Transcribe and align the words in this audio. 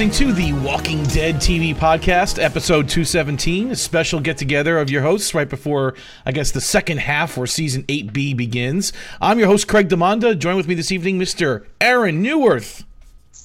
Listening 0.00 0.28
to 0.28 0.32
the 0.32 0.54
Walking 0.64 1.02
Dead 1.04 1.34
TV 1.34 1.76
podcast, 1.76 2.42
episode 2.42 2.88
217, 2.88 3.72
a 3.72 3.76
special 3.76 4.18
get 4.18 4.38
together 4.38 4.78
of 4.78 4.88
your 4.88 5.02
hosts 5.02 5.34
right 5.34 5.46
before, 5.46 5.94
I 6.24 6.32
guess, 6.32 6.52
the 6.52 6.60
second 6.62 7.00
half 7.00 7.36
where 7.36 7.46
season 7.46 7.82
8B 7.82 8.34
begins. 8.34 8.94
I'm 9.20 9.38
your 9.38 9.48
host, 9.48 9.68
Craig 9.68 9.90
Demanda. 9.90 10.38
Join 10.38 10.56
with 10.56 10.66
me 10.66 10.74
this 10.74 10.90
evening, 10.90 11.18
Mr. 11.18 11.66
Aaron 11.82 12.24
Newworth. 12.24 12.84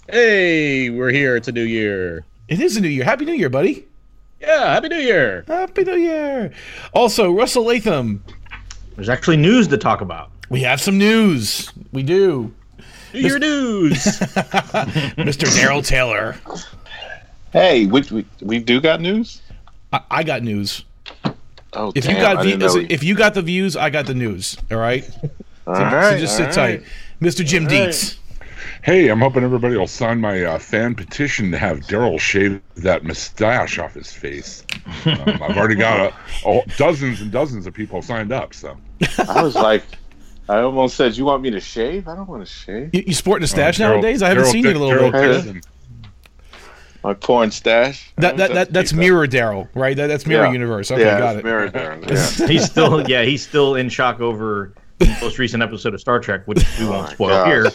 Hey, 0.07 0.89
we're 0.89 1.11
here. 1.11 1.35
It's 1.35 1.49
a 1.49 1.51
new 1.51 1.61
year. 1.61 2.23
It 2.47 2.61
is 2.61 2.77
a 2.77 2.79
new 2.79 2.87
year. 2.87 3.03
Happy 3.03 3.25
New 3.25 3.33
Year, 3.33 3.49
buddy. 3.49 3.85
Yeah, 4.39 4.75
happy 4.75 4.87
new 4.87 4.95
year. 4.95 5.43
Happy 5.49 5.83
New 5.83 5.97
Year. 5.97 6.53
Also, 6.93 7.33
Russell 7.33 7.65
Latham. 7.65 8.23
There's 8.95 9.09
actually 9.09 9.35
news 9.35 9.67
to 9.67 9.77
talk 9.77 9.99
about. 9.99 10.31
We 10.49 10.61
have 10.61 10.79
some 10.79 10.97
news. 10.97 11.69
We 11.91 12.01
do. 12.01 12.53
New 13.15 13.21
year 13.21 13.39
news. 13.39 13.93
Mr. 15.17 15.47
Daryl 15.57 15.85
Taylor. 15.85 16.35
Hey, 17.51 17.85
we, 17.85 18.01
we 18.11 18.25
we 18.41 18.59
do 18.59 18.81
got 18.81 18.99
news. 19.01 19.41
I, 19.93 20.01
I 20.11 20.23
got 20.23 20.43
news. 20.43 20.83
Oh, 21.73 21.91
If 21.95 22.03
damn, 22.05 22.15
you 22.15 22.21
got 22.21 22.37
I 22.37 22.41
view- 22.41 22.51
didn't 22.51 22.59
know 22.59 22.65
listen, 22.67 22.81
we- 22.87 22.93
if 22.93 23.03
you 23.03 23.15
got 23.15 23.33
the 23.33 23.41
views, 23.41 23.75
I 23.77 23.89
got 23.89 24.05
the 24.05 24.13
news. 24.13 24.57
All 24.71 24.77
right. 24.77 25.09
all 25.67 25.75
So 25.75 25.81
right, 25.81 26.19
just 26.19 26.35
sit 26.37 26.45
right. 26.47 26.53
tight, 26.53 26.83
Mr. 27.21 27.45
Jim 27.45 27.67
Dietz. 27.67 28.17
Hey, 28.81 29.07
I'm 29.09 29.19
hoping 29.19 29.43
everybody 29.43 29.75
will 29.77 29.87
sign 29.87 30.21
my 30.21 30.43
uh, 30.43 30.59
fan 30.59 30.93
petition 30.95 31.49
to 31.51 31.57
have 31.57 31.79
Daryl 31.81 32.19
shave 32.19 32.61
that 32.75 33.03
mustache 33.03 33.79
off 33.79 33.93
his 33.93 34.11
face. 34.11 34.63
Um, 35.05 35.19
I've 35.41 35.57
already 35.57 35.75
got 35.75 35.99
a, 35.99 36.15
oh, 36.47 36.63
dozens 36.77 37.21
and 37.21 37.31
dozens 37.31 37.65
of 37.67 37.73
people 37.73 38.01
signed 38.01 38.31
up. 38.31 38.53
So 38.55 38.75
I 39.27 39.41
was 39.43 39.53
like, 39.55 39.83
I 40.47 40.59
almost 40.59 40.95
said, 40.95 41.17
"You 41.17 41.25
want 41.25 41.41
me 41.41 41.49
to 41.51 41.59
shave? 41.59 42.07
I 42.07 42.15
don't 42.15 42.27
want 42.29 42.45
to 42.45 42.51
shave. 42.51 42.89
You, 42.93 43.03
you 43.07 43.13
sporting 43.13 43.43
a 43.43 43.47
stash 43.47 43.79
Uh, 43.79 43.83
Daryl- 43.85 43.93
nowadays? 43.95 44.21
I 44.21 44.29
haven't 44.29 44.43
Daryl 44.45 44.51
seen 44.51 44.63
you 44.63 44.69
in 44.71 44.75
a 44.75 44.79
little 44.79 45.11
Daryl 45.11 45.53
bit. 45.53 45.65
My 47.03 47.13
porn 47.13 47.51
stash. 47.51 48.11
That, 48.17 48.37
that, 48.37 48.53
that 48.53 48.73
that's 48.73 48.91
mirror 48.91 49.27
Daryl, 49.27 49.67
right? 49.75 49.95
That, 49.95 50.07
that's 50.07 50.25
mirror 50.25 50.45
Yeah. 50.47 50.53
universe. 50.53 50.89
Okay, 50.91 51.03
yeah, 51.03 51.19
got 51.19 51.35
it's 51.35 51.39
it. 51.41 51.45
Mirror 51.45 51.69
Darren, 51.69 52.39
Yeah. 52.41 52.47
He's 52.51 52.65
still, 52.65 53.07
yeah, 53.07 53.21
he's 53.23 53.47
still 53.47 53.75
in 53.75 53.89
shock 53.89 54.21
over 54.21 54.73
the 54.97 55.15
most 55.21 55.37
recent 55.37 55.61
episode 55.61 55.93
of 55.93 56.01
Star 56.01 56.19
Trek, 56.19 56.47
which 56.47 56.63
we 56.79 56.85
won't 56.89 57.07
my 57.07 57.13
spoil 57.13 57.29
gosh. 57.29 57.47
here. 57.47 57.65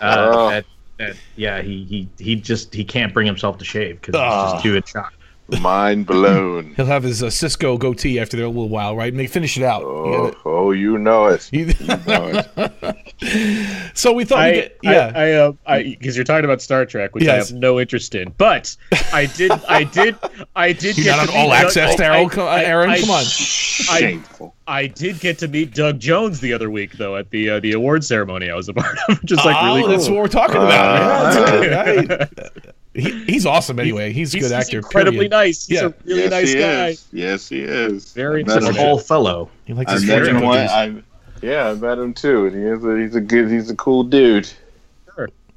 Uh, 0.00 0.30
Oh. 0.32 0.50
that, 0.50 0.64
that, 0.98 1.16
yeah, 1.36 1.62
he, 1.62 1.84
he, 1.84 2.08
he 2.18 2.34
just 2.36 2.74
he 2.74 2.84
can't 2.84 3.14
bring 3.14 3.26
himself 3.28 3.58
to 3.58 3.64
shave 3.64 4.00
because 4.00 4.14
he's 4.16 4.22
Ah. 4.22 4.52
just 4.54 4.64
too 4.64 4.74
in 4.76 4.82
shock. 4.82 5.12
Mind 5.60 6.06
blown. 6.06 6.74
He'll 6.76 6.86
have 6.86 7.02
his 7.02 7.22
uh, 7.22 7.26
Sisko 7.26 7.78
goatee 7.78 8.20
after 8.20 8.36
a 8.36 8.46
little 8.46 8.68
while, 8.68 8.94
right? 8.96 9.12
And 9.12 9.18
they 9.18 9.26
finish 9.26 9.56
it 9.56 9.62
out. 9.62 9.82
Oh, 9.84 10.26
gotta- 10.30 10.36
oh, 10.44 10.70
you 10.72 10.98
know 10.98 11.26
it. 11.26 11.48
you- 11.52 11.66
You 11.80 11.86
know 12.06 12.44
it. 12.56 13.90
so 13.94 14.12
we 14.12 14.24
thought, 14.24 14.38
we 14.38 14.44
I, 14.44 14.52
get, 14.52 14.78
yeah. 14.82 15.12
I, 15.14 15.20
I, 15.20 15.32
uh, 15.32 15.52
I, 15.66 15.82
because 15.98 16.16
you're 16.16 16.24
talking 16.24 16.44
about 16.44 16.62
Star 16.62 16.86
Trek, 16.86 17.14
which 17.14 17.26
I 17.26 17.34
have 17.36 17.52
no 17.52 17.80
interest 17.80 18.14
in. 18.14 18.32
But 18.38 18.76
I 19.12 19.26
did, 19.26 19.50
I 19.68 19.84
did, 19.84 20.16
I 20.56 20.72
did 20.72 20.96
You're 20.96 21.04
get 21.04 21.16
not 21.16 21.26
to 21.28 21.32
on 21.32 21.38
all 21.38 21.46
meet 21.48 21.54
Doug- 21.56 21.66
access, 21.66 22.00
I- 22.00 22.04
I- 22.06 22.24
uh, 22.24 22.42
I- 22.44 22.62
Aaron, 22.64 22.90
I- 22.90 23.00
come 23.00 23.10
on. 23.10 23.24
Shameful. 23.24 24.54
I 24.66 24.86
did 24.86 25.18
get 25.20 25.38
to 25.38 25.48
meet 25.48 25.74
Doug 25.74 25.98
Jones 25.98 26.38
the 26.40 26.52
other 26.52 26.70
week, 26.70 26.92
though, 26.92 27.16
at 27.16 27.30
the 27.30 27.50
uh, 27.50 27.60
the 27.60 27.72
award 27.72 28.04
ceremony 28.04 28.50
I 28.50 28.54
was 28.54 28.68
a 28.68 28.74
part 28.74 28.96
of, 29.08 29.18
which 29.22 29.32
is 29.32 29.44
like 29.44 29.56
oh, 29.58 29.66
really 29.66 29.80
cool. 29.82 29.90
that's 29.90 30.08
what 30.08 30.16
we're 30.18 30.28
talking 30.28 30.56
about. 30.56 31.36
Uh, 31.36 31.60
man. 31.60 32.06
That's 32.06 32.30
it, 32.30 32.36
right? 32.66 32.74
He, 32.92 33.24
he's 33.24 33.46
awesome 33.46 33.78
anyway. 33.78 34.12
He's 34.12 34.34
a 34.34 34.38
He's, 34.38 34.48
good 34.48 34.54
he's 34.56 34.66
actor. 34.66 34.78
incredibly 34.78 35.18
period. 35.28 35.30
nice. 35.30 35.66
He's 35.66 35.80
Yeah. 35.80 35.88
a 35.88 35.94
really 36.04 36.22
yes, 36.22 36.30
nice 36.30 36.54
guy. 36.54 36.86
is. 36.88 37.04
Yes, 37.12 37.48
he 37.48 37.60
is. 37.60 38.12
Very 38.12 38.42
I 38.42 38.46
met 38.46 38.62
He's 38.62 38.76
a 38.76 38.80
whole 38.80 38.98
fellow. 38.98 39.48
He 39.64 39.74
likes 39.74 39.90
I 39.90 39.94
his 39.94 40.06
met 40.06 40.16
fortune 40.18 40.36
him 40.38 40.42
one. 40.42 40.58
I, 40.58 41.02
yeah, 41.40 41.68
I 41.70 41.74
met 41.74 41.98
him 41.98 42.12
too, 42.14 42.46
and 42.46 42.54
he 42.56 42.62
is 42.62 42.84
a, 42.84 42.98
he's 42.98 43.14
a 43.14 43.20
good, 43.20 43.50
he's 43.50 43.70
a 43.70 43.76
cool 43.76 44.02
dude. 44.04 44.50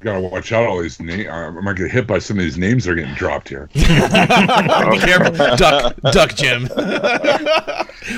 Gotta 0.04 0.20
watch 0.20 0.52
out 0.52 0.66
all 0.66 0.82
these 0.82 1.00
names. 1.00 1.28
I 1.30 1.48
might 1.48 1.76
get 1.76 1.90
hit 1.90 2.06
by 2.06 2.18
some 2.18 2.38
of 2.38 2.44
these 2.44 2.58
names 2.58 2.84
that 2.84 2.92
are 2.92 2.94
getting 2.94 3.14
dropped 3.14 3.48
here. 3.48 3.70
Be 3.72 3.80
careful, 3.80 5.32
duck, 5.56 5.96
duck, 6.12 6.34
Jim. 6.34 6.68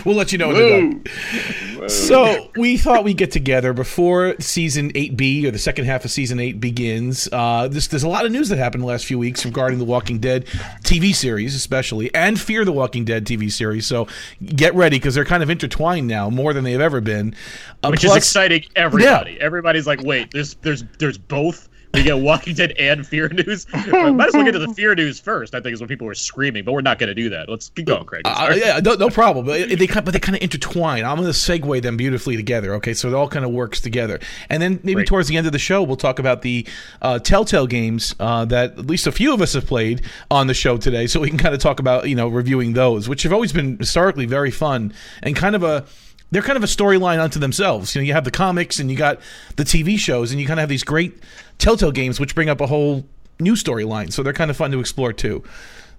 we'll 0.04 0.16
let 0.16 0.32
you 0.32 0.38
know. 0.38 0.50
in 0.50 0.56
the 0.56 1.04
duck. 1.04 1.78
Whoa. 1.78 1.86
So 1.88 2.50
we 2.56 2.76
thought 2.76 3.04
we'd 3.04 3.16
get 3.16 3.30
together 3.30 3.72
before 3.72 4.34
season 4.41 4.92
8B 4.94 5.44
or 5.44 5.52
the 5.52 5.60
second 5.60 5.84
half 5.84 6.04
of 6.04 6.10
season 6.10 6.41
8 6.41 6.58
begins. 6.58 7.28
Uh, 7.30 7.69
this, 7.69 7.86
there's 7.86 8.02
a 8.02 8.08
lot 8.08 8.26
of 8.26 8.32
news 8.32 8.48
that 8.48 8.58
happened 8.58 8.82
the 8.82 8.88
last 8.88 9.04
few 9.04 9.20
weeks 9.20 9.44
regarding 9.44 9.78
the 9.78 9.84
Walking 9.84 10.19
Dead 10.19 10.46
TV 10.82 11.14
series, 11.14 11.54
especially, 11.54 12.12
and 12.14 12.41
Fear 12.41 12.64
the 12.64 12.72
Walking 12.72 13.04
Dead 13.04 13.25
TV 13.25 13.48
series. 13.52 13.86
So 13.86 14.08
get 14.44 14.75
ready 14.75 14.96
because 14.98 15.14
they're 15.14 15.25
kind 15.25 15.44
of 15.44 15.50
intertwined 15.50 16.08
now 16.08 16.30
more 16.30 16.52
than 16.52 16.64
they've 16.64 16.80
ever 16.80 17.00
been. 17.00 17.36
Uh, 17.84 17.91
which 17.91 18.00
plus- 18.00 18.10
is 18.10 18.16
exciting. 18.16 18.64
Everybody, 18.75 19.41
everybody's 19.41 19.86
like, 19.86 20.02
wait, 20.02 20.32
there's 20.32 20.54
there's 20.62 20.82
there's 20.98 21.19
both. 21.19 21.69
We 21.96 22.02
get 22.02 22.18
Walking 22.18 22.52
Dead 22.52 22.72
and 22.72 23.06
Fear 23.06 23.30
News. 23.30 23.66
Might 23.72 24.28
as 24.28 24.34
well 24.34 24.44
get 24.44 24.52
to 24.52 24.58
the 24.58 24.74
Fear 24.74 24.94
News 24.96 25.18
first. 25.18 25.54
I 25.54 25.60
think 25.62 25.72
is 25.72 25.80
what 25.80 25.88
people 25.88 26.06
were 26.06 26.14
screaming, 26.14 26.62
but 26.62 26.72
we're 26.72 26.82
not 26.82 26.98
going 26.98 27.08
to 27.08 27.14
do 27.14 27.30
that. 27.30 27.48
Let's 27.48 27.70
keep 27.70 27.86
going, 27.86 28.04
Craig. 28.04 28.20
Uh, 28.26 28.54
yeah, 28.54 28.80
no, 28.80 28.96
no 28.96 29.08
problem. 29.08 29.46
But 29.46 29.70
they 29.70 29.86
kind, 29.86 30.04
but 30.04 30.12
they 30.12 30.20
kind 30.20 30.36
of 30.36 30.42
intertwine. 30.42 31.06
I'm 31.06 31.16
going 31.16 31.32
to 31.32 31.38
segue 31.38 31.80
them 31.80 31.96
beautifully 31.96 32.36
together. 32.36 32.74
Okay, 32.74 32.92
so 32.92 33.08
it 33.08 33.14
all 33.14 33.28
kind 33.28 33.46
of 33.46 33.50
works 33.50 33.80
together. 33.80 34.20
And 34.50 34.62
then 34.62 34.78
maybe 34.82 34.96
Great. 34.96 35.06
towards 35.06 35.28
the 35.28 35.38
end 35.38 35.46
of 35.46 35.54
the 35.54 35.58
show, 35.58 35.82
we'll 35.82 35.96
talk 35.96 36.18
about 36.18 36.42
the 36.42 36.66
uh, 37.00 37.18
Telltale 37.18 37.66
games 37.66 38.14
uh, 38.20 38.44
that 38.44 38.78
at 38.78 38.86
least 38.86 39.06
a 39.06 39.12
few 39.12 39.32
of 39.32 39.40
us 39.40 39.54
have 39.54 39.66
played 39.66 40.02
on 40.30 40.48
the 40.48 40.54
show 40.54 40.76
today, 40.76 41.06
so 41.06 41.18
we 41.18 41.30
can 41.30 41.38
kind 41.38 41.54
of 41.54 41.62
talk 41.62 41.80
about 41.80 42.10
you 42.10 42.14
know 42.14 42.28
reviewing 42.28 42.74
those, 42.74 43.08
which 43.08 43.22
have 43.22 43.32
always 43.32 43.54
been 43.54 43.78
historically 43.78 44.26
very 44.26 44.50
fun 44.50 44.92
and 45.22 45.34
kind 45.34 45.56
of 45.56 45.62
a. 45.62 45.86
They're 46.32 46.42
kind 46.42 46.56
of 46.56 46.64
a 46.64 46.66
storyline 46.66 47.20
unto 47.20 47.38
themselves. 47.38 47.94
You 47.94 48.00
know, 48.00 48.06
you 48.06 48.12
have 48.12 48.24
the 48.24 48.32
comics 48.32 48.80
and 48.80 48.90
you 48.90 48.96
got 48.96 49.20
the 49.54 49.62
TV 49.62 49.96
shows, 49.96 50.32
and 50.32 50.40
you 50.40 50.46
kind 50.46 50.58
of 50.58 50.62
have 50.62 50.68
these 50.68 50.82
great 50.82 51.22
Telltale 51.59 51.93
games, 51.93 52.21
which 52.21 52.34
bring 52.34 52.49
up 52.49 52.61
a 52.61 52.67
whole 52.67 53.05
new 53.41 53.55
storyline. 53.55 54.12
So 54.12 54.22
they're 54.22 54.33
kind 54.33 54.50
of 54.50 54.56
fun 54.56 54.71
to 54.72 54.81
explore 54.81 55.12
too. 55.12 55.43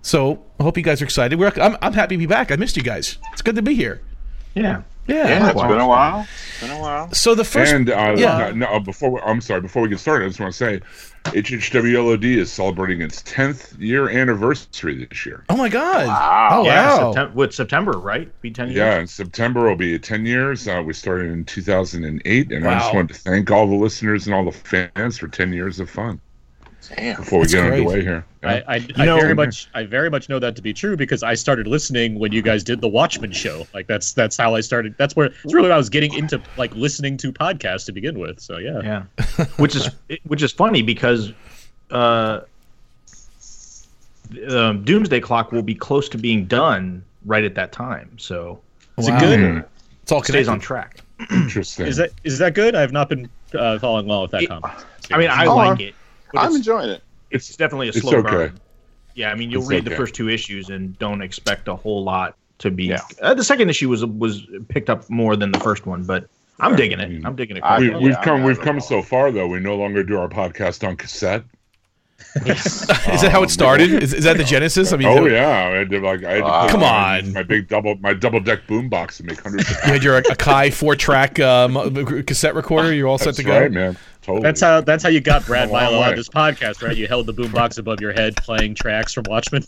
So 0.01 0.44
I 0.59 0.63
hope 0.63 0.77
you 0.77 0.83
guys 0.83 1.01
are 1.01 1.06
excited. 1.06 1.39
We're, 1.39 1.51
I'm, 1.57 1.77
I'm 1.81 1.94
happy 1.94 2.15
to 2.15 2.19
be 2.19 2.25
back. 2.25 2.51
I 2.51 2.56
missed 2.56 2.77
you 2.77 2.83
guys. 2.83 3.18
It's 3.33 3.42
good 3.42 3.56
to 3.56 3.62
be 3.62 3.75
here. 3.75 4.01
Yeah. 4.54 4.83
Yeah. 5.07 5.27
Yeah, 5.27 5.51
it's 5.51 5.62
been 5.62 5.80
a 5.80 5.88
while. 5.88 6.27
It's 6.50 6.62
been 6.62 6.71
a 6.77 6.81
while. 6.81 7.12
So 7.13 7.33
the 7.33 7.44
first, 7.44 7.74
and 7.74 7.89
uh, 7.89 8.15
yeah. 8.18 8.51
no, 8.51 8.71
no, 8.71 8.80
before 8.80 9.12
we, 9.12 9.21
I'm 9.21 9.39
sorry, 9.42 9.62
before 9.62 9.81
we 9.81 9.89
get 9.89 10.00
started, 10.00 10.25
I 10.25 10.27
just 10.27 10.39
want 10.39 10.54
to 10.54 10.57
say, 10.57 10.81
HHWLOD 11.33 12.24
is 12.38 12.51
celebrating 12.51 13.01
its 13.01 13.21
10th 13.24 13.79
year 13.79 14.09
anniversary 14.09 15.06
this 15.06 15.25
year. 15.25 15.44
oh 15.50 15.57
my 15.57 15.69
god! 15.69 16.07
Wow. 16.07 16.50
Oh 16.51 16.65
Yeah, 16.65 16.88
wow! 16.97 17.13
Septem- 17.13 17.35
with 17.35 17.53
September, 17.53 17.91
right? 17.91 18.31
Be 18.41 18.51
ten 18.51 18.68
years. 18.68 18.77
Yeah, 18.77 19.00
in 19.00 19.07
September 19.07 19.68
will 19.68 19.75
be 19.75 19.97
10 20.00 20.25
years. 20.25 20.68
Uh, 20.68 20.81
we 20.85 20.94
started 20.94 21.31
in 21.31 21.44
2008, 21.45 22.51
and 22.51 22.68
I 22.68 22.74
just 22.75 22.88
Wow. 22.88 22.94
wanted 22.95 23.13
to 23.15 23.19
thank 23.21 23.51
all 23.51 23.68
the 23.68 23.75
listeners 23.75 24.25
and 24.25 24.33
all 24.35 24.45
the 24.45 24.51
fans 24.51 25.18
for 25.18 25.27
10 25.27 25.53
years 25.53 25.79
of 25.79 25.89
fun. 25.89 26.19
Damn. 26.95 27.18
Before 27.18 27.39
we 27.39 27.44
That's 27.44 27.54
get 27.54 27.68
great. 27.68 27.80
underway 27.81 28.01
here, 28.01 28.25
I, 28.44 28.63
I, 28.68 28.88
I 28.98 29.06
know- 29.06 29.19
very 29.19 29.34
much 29.36 29.68
I 29.74 29.84
very 29.84 30.10
much 30.10 30.30
know 30.30 30.39
that 30.39 30.56
to 30.56 30.62
be 30.62 30.74
true 30.74 30.95
because 30.95 31.24
I 31.24 31.34
started 31.34 31.68
listening 31.68 32.18
when 32.19 32.31
you 32.31 32.42
guys 32.42 32.63
did 32.63 32.81
the 32.81 32.88
Watchmen 32.88 33.31
show. 33.31 33.66
Like 33.74 33.88
that's 33.88 34.13
that's 34.13 34.38
how 34.38 34.56
I 34.56 34.62
started. 34.62 34.95
That's 34.98 35.16
where 35.16 35.28
it's 35.28 35.54
really 35.54 35.63
when 35.63 35.72
I 35.74 35.78
was 35.78 35.89
getting 35.89 36.13
into 36.13 36.42
like 36.57 36.74
listening 36.75 37.18
to 37.18 37.31
podcasts 37.34 37.86
to 37.88 37.92
begin 37.92 38.19
with. 38.19 38.39
So 38.39 38.57
yeah. 38.57 38.81
Yeah, 39.19 39.45
which 39.57 39.75
is 39.75 39.89
which 40.25 40.42
is 40.44 40.51
funny 40.51 40.81
because 40.81 41.34
uh, 41.92 42.42
um, 44.50 44.84
Doomsday 44.84 45.19
Clock 45.19 45.51
will 45.51 45.62
be 45.63 45.75
close 45.75 46.10
to 46.10 46.18
being 46.18 46.45
done 46.45 47.04
right 47.25 47.44
at 47.44 47.56
that 47.56 47.72
time. 47.72 48.12
So 48.18 48.60
Is 48.98 49.10
Wow. 49.10 49.18
it 49.18 49.19
good? 49.19 49.39
Hmm, 49.39 49.60
It's 50.04 50.12
all 50.12 50.19
it 50.19 50.25
stays 50.25 50.48
on 50.48 50.60
track. 50.60 51.01
interesting. 51.31 51.86
Is 51.88 51.98
that 51.98 52.12
is 52.24 52.38
that 52.39 52.54
good? 52.54 52.75
I've 52.75 52.92
not 52.92 53.10
been 53.10 53.30
uh, 53.54 53.80
following 53.80 54.06
along 54.06 54.24
with 54.24 54.31
that 54.31 54.44
It- 54.44 54.50
comment. 54.50 54.74
I 55.12 55.18
mean, 55.18 55.30
I 55.30 55.45
Oh, 55.45 55.56
like 55.56 55.80
it. 55.80 55.95
But 56.38 56.45
I'm 56.45 56.56
enjoying 56.56 56.89
it. 56.89 57.04
it's 57.31 57.56
definitely 57.56 57.88
a 57.88 57.89
it's 57.89 58.01
slow 58.01 58.18
okay. 58.19 58.30
burn. 58.30 58.60
Yeah, 59.16 59.31
I 59.31 59.36
mean, 59.36 59.50
you'll 59.50 59.62
It's 59.63 59.69
read 59.72 59.86
the 59.86 59.95
first 59.95 60.13
two 60.16 60.30
issues 60.30 60.69
and 60.69 60.98
don't 61.00 61.22
expect 61.22 61.68
a 61.68 61.75
whole 61.75 62.04
lot 62.04 62.36
to 62.60 62.69
be. 62.72 62.86
Yeah. 62.86 63.01
Uh, 63.22 63.34
the 63.34 63.44
second 63.44 63.69
issue 63.69 63.89
was 63.89 64.06
was 64.06 64.45
picked 64.69 64.89
up 64.89 65.10
more 65.10 65.36
than 65.36 65.51
the 65.51 65.60
first 65.60 65.86
one, 65.88 66.04
but 66.04 66.28
I'm 66.60 66.75
digging 66.75 67.00
it. 67.00 67.25
I'm 67.25 67.36
digging 67.36 67.57
it. 67.57 67.63
I- 67.63 67.80
we, 67.80 67.89
yeah, 67.92 67.98
we've 67.98 68.16
I'm 68.18 68.24
come 68.24 68.44
we've 68.44 68.60
come 68.62 68.80
so 68.80 69.01
far 69.01 69.31
though. 69.31 69.48
We 69.48 69.60
no 69.60 69.75
longer 69.75 70.04
do 70.04 70.18
our 70.19 70.30
podcast 70.30 70.88
on 70.88 70.95
cassette. 70.98 71.44
Is 72.45 73.22
that 73.22 73.30
how 73.31 73.44
it 73.44 73.50
started? 73.51 73.92
Is, 74.04 74.13
is 74.13 74.24
that 74.24 74.38
the 74.38 74.44
genesis? 74.44 74.92
I 74.92 74.98
mean, 74.98 75.07
Oh 75.07 75.24
that- 75.24 75.31
yeah, 75.31 75.80
I 75.80 75.84
did 75.84 76.01
like 76.04 76.24
I 76.24 76.31
had 76.34 76.38
to 76.38 76.44
Wow. 76.44 76.68
Come 76.68 76.84
on. 76.84 77.34
my 77.34 77.44
big 77.44 77.68
double 77.68 77.95
my 77.98 78.13
double 78.13 78.39
deck 78.39 78.62
boombox 78.68 79.18
to 79.18 79.24
make 79.24 79.39
hundreds. 79.42 79.69
Of 79.69 79.78
you 79.86 79.94
had 79.94 80.04
your 80.04 80.22
Akai 80.24 80.74
four 80.74 80.95
track 80.95 81.39
um, 81.39 81.75
cassette 82.25 82.56
recorder. 82.56 82.94
You're 82.94 83.07
all 83.07 83.18
set 83.18 83.25
That's 83.25 83.38
to 83.38 83.44
go. 83.44 83.60
right, 83.60 83.72
man. 83.72 83.98
Totally. 84.27 84.44
That's 84.44 84.59
how 84.59 84.81
that's 84.81 85.03
how 85.03 85.09
you 85.09 85.21
got 85.21 85.45
Brad 85.45 85.69
Come 85.69 85.77
a 85.77 85.83
long 85.83 85.94
Milo 85.94 86.03
on 86.03 86.15
this 86.18 86.27
podcast, 86.27 86.85
right? 86.85 86.97
You 86.97 87.07
held 87.07 87.27
the 87.27 87.33
boombox 87.33 87.79
above 87.79 88.01
your 88.01 88.12
head, 88.12 88.35
playing 88.35 88.75
tracks 88.75 89.13
from 89.13 89.24
Watchmen. 89.27 89.63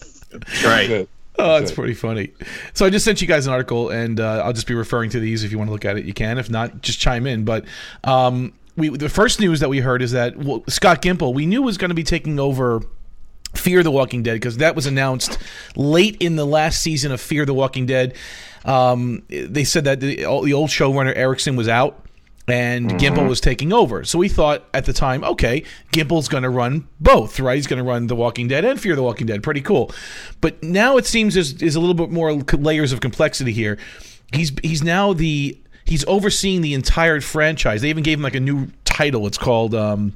Right. 0.63 0.89
it. 0.89 1.09
Oh, 1.39 1.57
that's 1.57 1.71
it. 1.71 1.75
pretty 1.75 1.93
funny. 1.93 2.33
So 2.73 2.85
I 2.85 2.89
just 2.89 3.05
sent 3.05 3.21
you 3.21 3.27
guys 3.27 3.47
an 3.47 3.53
article, 3.53 3.89
and 3.89 4.19
uh, 4.19 4.43
I'll 4.43 4.51
just 4.51 4.67
be 4.67 4.75
referring 4.75 5.11
to 5.11 5.19
these 5.19 5.45
if 5.45 5.51
you 5.53 5.57
want 5.57 5.69
to 5.69 5.71
look 5.71 5.85
at 5.85 5.97
it. 5.97 6.03
You 6.03 6.13
can. 6.13 6.37
If 6.37 6.49
not, 6.49 6.81
just 6.81 6.99
chime 6.99 7.25
in. 7.25 7.45
But 7.45 7.63
um, 8.03 8.51
we 8.75 8.89
the 8.89 9.07
first 9.07 9.39
news 9.39 9.61
that 9.61 9.69
we 9.69 9.79
heard 9.79 10.01
is 10.01 10.11
that 10.11 10.35
well, 10.35 10.63
Scott 10.67 11.01
Gimple 11.01 11.33
we 11.33 11.45
knew 11.45 11.61
was 11.61 11.77
going 11.77 11.89
to 11.89 11.95
be 11.95 12.03
taking 12.03 12.39
over. 12.39 12.81
Fear 13.55 13.81
the 13.81 13.89
Walking 13.89 14.21
Dead 14.21 14.33
because 14.33 14.57
that 14.57 14.75
was 14.75 14.85
announced 14.85 15.39
late 15.75 16.17
in 16.19 16.35
the 16.35 16.45
last 16.45 16.83
season 16.83 17.11
of 17.11 17.19
Fear 17.19 17.47
the 17.47 17.53
Walking 17.53 17.87
Dead. 17.87 18.13
Um, 18.63 19.23
they 19.27 19.63
said 19.63 19.85
that 19.85 20.01
the, 20.01 20.17
the 20.17 20.53
old 20.53 20.69
showrunner 20.69 21.17
Erickson 21.17 21.55
was 21.55 21.67
out 21.67 22.05
and 22.51 22.91
Gimple 22.91 23.27
was 23.27 23.41
taking 23.41 23.73
over. 23.73 24.03
So 24.03 24.17
we 24.19 24.29
thought 24.29 24.63
at 24.73 24.85
the 24.85 24.93
time, 24.93 25.23
okay, 25.23 25.63
Gimple's 25.91 26.27
going 26.27 26.43
to 26.43 26.49
run 26.49 26.87
both, 26.99 27.39
right? 27.39 27.55
He's 27.55 27.67
going 27.67 27.83
to 27.83 27.83
run 27.83 28.07
The 28.07 28.15
Walking 28.15 28.47
Dead 28.47 28.65
and 28.65 28.79
Fear 28.79 28.95
the 28.95 29.03
Walking 29.03 29.27
Dead. 29.27 29.43
Pretty 29.43 29.61
cool. 29.61 29.91
But 30.41 30.61
now 30.63 30.97
it 30.97 31.05
seems 31.05 31.33
there's, 31.33 31.55
there's 31.55 31.75
a 31.75 31.79
little 31.79 31.95
bit 31.95 32.11
more 32.11 32.33
layers 32.33 32.91
of 32.91 33.01
complexity 33.01 33.51
here. 33.51 33.77
He's 34.31 34.51
he's 34.61 34.83
now 34.83 35.13
the 35.13 35.57
he's 35.85 36.05
overseeing 36.05 36.61
the 36.61 36.73
entire 36.73 37.19
franchise. 37.19 37.81
They 37.81 37.89
even 37.89 38.03
gave 38.03 38.19
him 38.19 38.23
like 38.23 38.35
a 38.35 38.39
new 38.39 38.67
title. 38.85 39.25
It's 39.25 39.39
called 39.39 39.73
um, 39.73 40.15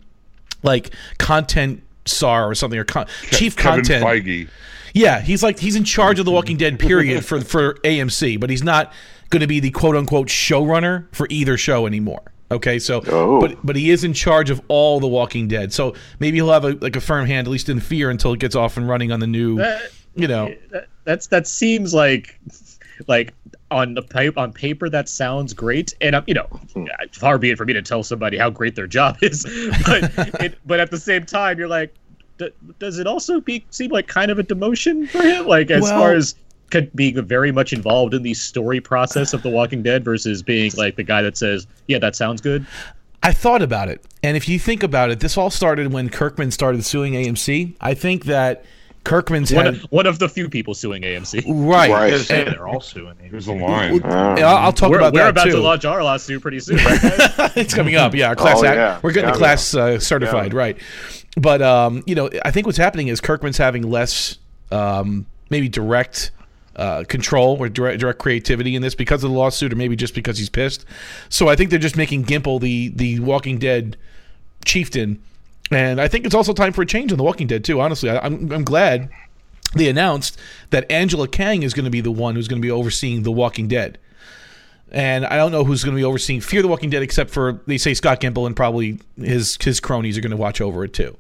like 0.62 0.94
content 1.18 1.82
czar 2.08 2.50
or 2.50 2.56
something 2.56 2.80
or 2.80 2.84
con- 2.84 3.08
chief 3.32 3.56
Kevin 3.56 3.84
content. 3.84 4.06
Feige. 4.06 4.50
Yeah, 4.94 5.22
he's 5.22 5.42
like 5.42 5.58
he's 5.60 5.76
in 5.76 5.84
charge 5.84 6.20
of 6.20 6.26
the 6.26 6.32
Walking 6.32 6.58
Dead 6.58 6.80
period 6.80 7.26
for 7.26 7.42
for 7.42 7.76
AMC, 7.76 8.40
but 8.40 8.50
he's 8.50 8.64
not 8.64 8.94
going 9.34 9.42
to 9.42 9.48
be 9.48 9.60
the 9.60 9.72
quote 9.72 9.96
unquote 9.98 10.28
showrunner 10.30 11.08
for 11.14 11.28
either 11.30 11.58
show 11.58 11.86
anymore. 11.88 12.22
Okay, 12.52 12.78
so 12.80 13.02
Oh. 13.08 13.42
but 13.42 13.58
but 13.66 13.76
he 13.76 13.90
is 13.90 14.04
in 14.04 14.14
charge 14.14 14.50
of 14.52 14.62
all 14.68 15.00
the 15.00 15.08
Walking 15.08 15.48
Dead. 15.48 15.74
So 15.74 15.96
maybe 16.20 16.38
he'll 16.38 16.52
have 16.52 16.64
a 16.66 16.74
like 16.76 16.96
a 16.96 17.02
firm 17.02 17.26
hand 17.26 17.48
at 17.48 17.52
least 17.52 17.68
in 17.68 17.80
Fear 17.80 18.10
until 18.12 18.32
it 18.34 18.40
gets 18.40 18.56
off 18.56 18.78
and 18.78 18.88
running 18.88 19.12
on 19.12 19.20
the 19.20 19.28
new. 19.28 19.58
That- 19.58 19.92
You 20.16 20.28
know, 20.28 20.54
that, 20.72 20.86
that's 21.06 21.26
that 21.28 21.48
seems 21.48 21.92
like 21.96 22.40
like 23.08 23.34
on 23.72 23.96
the 23.96 24.04
pa- 24.04 24.40
on 24.40 24.54
paper 24.54 24.88
that 24.88 25.10
sounds 25.10 25.52
great 25.56 25.96
and 26.00 26.16
um, 26.16 26.24
you 26.28 26.36
know 26.36 26.46
far 27.14 27.40
be 27.40 27.50
it 27.50 27.58
for 27.58 27.66
me 27.66 27.74
to 27.74 27.82
tell 27.82 28.04
somebody 28.04 28.38
how 28.38 28.48
great 28.52 28.76
their 28.76 28.86
job 28.86 29.18
is 29.24 29.44
but 29.88 30.12
it, 30.40 30.56
but 30.68 30.80
at 30.80 30.92
the 30.92 31.00
same 31.00 31.26
time 31.26 31.58
you're 31.58 31.68
like 31.68 31.92
d- 32.38 32.52
does 32.78 33.00
it 33.00 33.08
also 33.08 33.42
be 33.42 33.66
seem 33.72 33.90
like 33.90 34.06
kind 34.08 34.30
of 34.30 34.38
a 34.38 34.44
demotion 34.44 35.10
for 35.10 35.24
him 35.24 35.48
like 35.48 35.72
as 35.72 35.82
Well- 35.82 36.00
far 36.00 36.14
as 36.14 36.36
could 36.74 36.94
being 36.96 37.24
very 37.26 37.52
much 37.52 37.72
involved 37.72 38.14
in 38.14 38.24
the 38.24 38.34
story 38.34 38.82
process 38.82 39.34
of 39.34 39.42
the 39.44 39.50
walking 39.50 39.82
dead 39.82 40.04
versus 40.04 40.42
being 40.44 40.72
like 40.76 40.96
the 40.98 41.04
guy 41.04 41.22
that 41.22 41.38
says 41.38 41.68
yeah 41.88 42.00
that 42.00 42.16
sounds 42.16 42.42
good 42.42 42.66
I 43.26 43.32
thought 43.32 43.62
about 43.62 43.88
it, 43.88 44.04
and 44.22 44.36
if 44.36 44.50
you 44.50 44.60
think 44.60 44.84
about 44.84 45.10
it, 45.10 45.22
this 45.22 45.38
all 45.38 45.50
started 45.50 45.94
when 45.94 46.10
Kirkman 46.10 46.52
started 46.52 46.84
suing 46.84 47.14
AMC. 47.14 47.74
I 47.80 47.94
think 47.94 48.26
that 48.26 48.66
Kirkman's 49.04 49.54
one, 49.54 49.66
had 49.66 49.76
of, 49.76 49.82
one 49.92 50.08
of 50.08 50.20
the 50.20 50.30
few 50.30 50.50
people 50.50 50.74
suing 50.74 51.04
amc 51.04 51.44
right. 51.46 51.90
Right. 51.90 51.92
I 51.92 52.04
was 52.06 52.28
gonna 52.28 52.46
say, 52.46 52.52
they're 52.52 52.68
all 52.68 52.80
suing. 52.80 53.16
it. 53.22 53.32
There's 53.32 53.48
a 53.48 53.54
line. 53.54 54.02
I'll, 54.06 54.46
I'll 54.46 54.74
talk 54.74 54.92
we're, 54.92 54.98
about 54.98 55.14
we're 55.14 55.24
that 55.24 55.30
about 55.30 55.44
too. 55.46 55.52
to 55.52 55.60
launch 55.60 55.84
our 55.84 56.04
lawsuit 56.04 56.42
pretty 56.42 56.60
soon 56.60 56.78
right 56.78 57.00
it's 57.58 57.74
coming 57.74 57.96
up. 57.96 58.14
Yeah, 58.14 58.34
class. 58.34 58.62
Oh, 58.62 58.66
act- 58.66 58.76
yeah. 58.78 59.00
We're 59.02 59.12
getting 59.12 59.30
the 59.30 59.36
Yeah. 59.36 59.40
class 59.40 59.74
uh, 59.76 60.00
certified, 60.00 60.54
right? 60.54 60.78
But 61.36 61.62
um, 61.62 62.04
you 62.06 62.16
know, 62.16 62.30
I 62.46 62.52
think 62.52 62.66
what's 62.66 62.78
happening 62.78 63.08
is 63.10 63.20
Kirkman's 63.20 63.58
having 63.58 63.84
less 63.90 64.38
um, 64.72 65.26
maybe 65.50 65.68
direct 65.68 66.32
uh, 66.76 67.04
control 67.08 67.58
or 67.60 67.70
direct, 67.70 68.00
direct 68.00 68.20
creativity 68.20 68.76
in 68.76 68.82
this 68.82 68.96
because 68.96 69.24
of 69.24 69.32
the 69.32 69.38
lawsuit, 69.38 69.72
or 69.74 69.76
maybe 69.76 69.96
just 69.96 70.16
because 70.16 70.38
he's 70.38 70.50
pissed. 70.50 70.86
So 71.30 71.48
I 71.48 71.56
think 71.56 71.70
they're 71.70 71.80
just 71.80 71.98
making 71.98 72.26
Gimple 72.26 72.60
the 72.60 72.90
the 72.90 73.20
Walking 73.20 73.60
Dead 73.60 73.98
chieftain, 74.66 75.22
and 75.72 76.02
I 76.02 76.08
think 76.08 76.26
it's 76.26 76.36
also 76.36 76.54
time 76.54 76.74
for 76.74 76.82
a 76.82 76.86
change 76.86 77.12
in 77.12 77.18
the 77.18 77.24
Walking 77.24 77.48
Dead 77.48 77.64
too. 77.64 77.80
Honestly, 77.80 78.10
I, 78.10 78.26
I'm 78.26 78.52
I'm 78.52 78.64
glad 78.64 79.10
they 79.76 79.90
announced 79.90 80.40
that 80.70 80.90
Angela 80.92 81.28
Kang 81.28 81.64
is 81.64 81.74
going 81.74 81.86
to 81.86 81.92
be 81.92 82.02
the 82.02 82.12
one 82.12 82.36
who's 82.36 82.48
going 82.48 82.62
to 82.62 82.66
be 82.66 82.72
overseeing 82.72 83.24
The 83.24 83.32
Walking 83.32 83.68
Dead. 83.68 83.98
And 84.92 85.26
I 85.26 85.38
don't 85.38 85.52
know 85.52 85.64
who's 85.64 85.84
going 85.84 85.96
to 85.96 86.00
be 86.00 86.04
overseeing 86.04 86.40
Fear 86.40 86.62
the 86.62 86.68
Walking 86.68 86.92
Dead, 86.92 87.02
except 87.02 87.32
for 87.32 87.60
they 87.66 87.80
say 87.80 87.96
Scott 87.96 88.22
Gimple 88.22 88.46
and 88.46 88.56
probably 88.56 89.00
his 89.18 89.58
his 89.60 89.80
cronies 89.80 90.18
are 90.18 90.22
going 90.22 90.32
to 90.32 90.38
watch 90.38 90.62
over 90.62 90.84
it 90.84 90.94
too. 90.94 91.18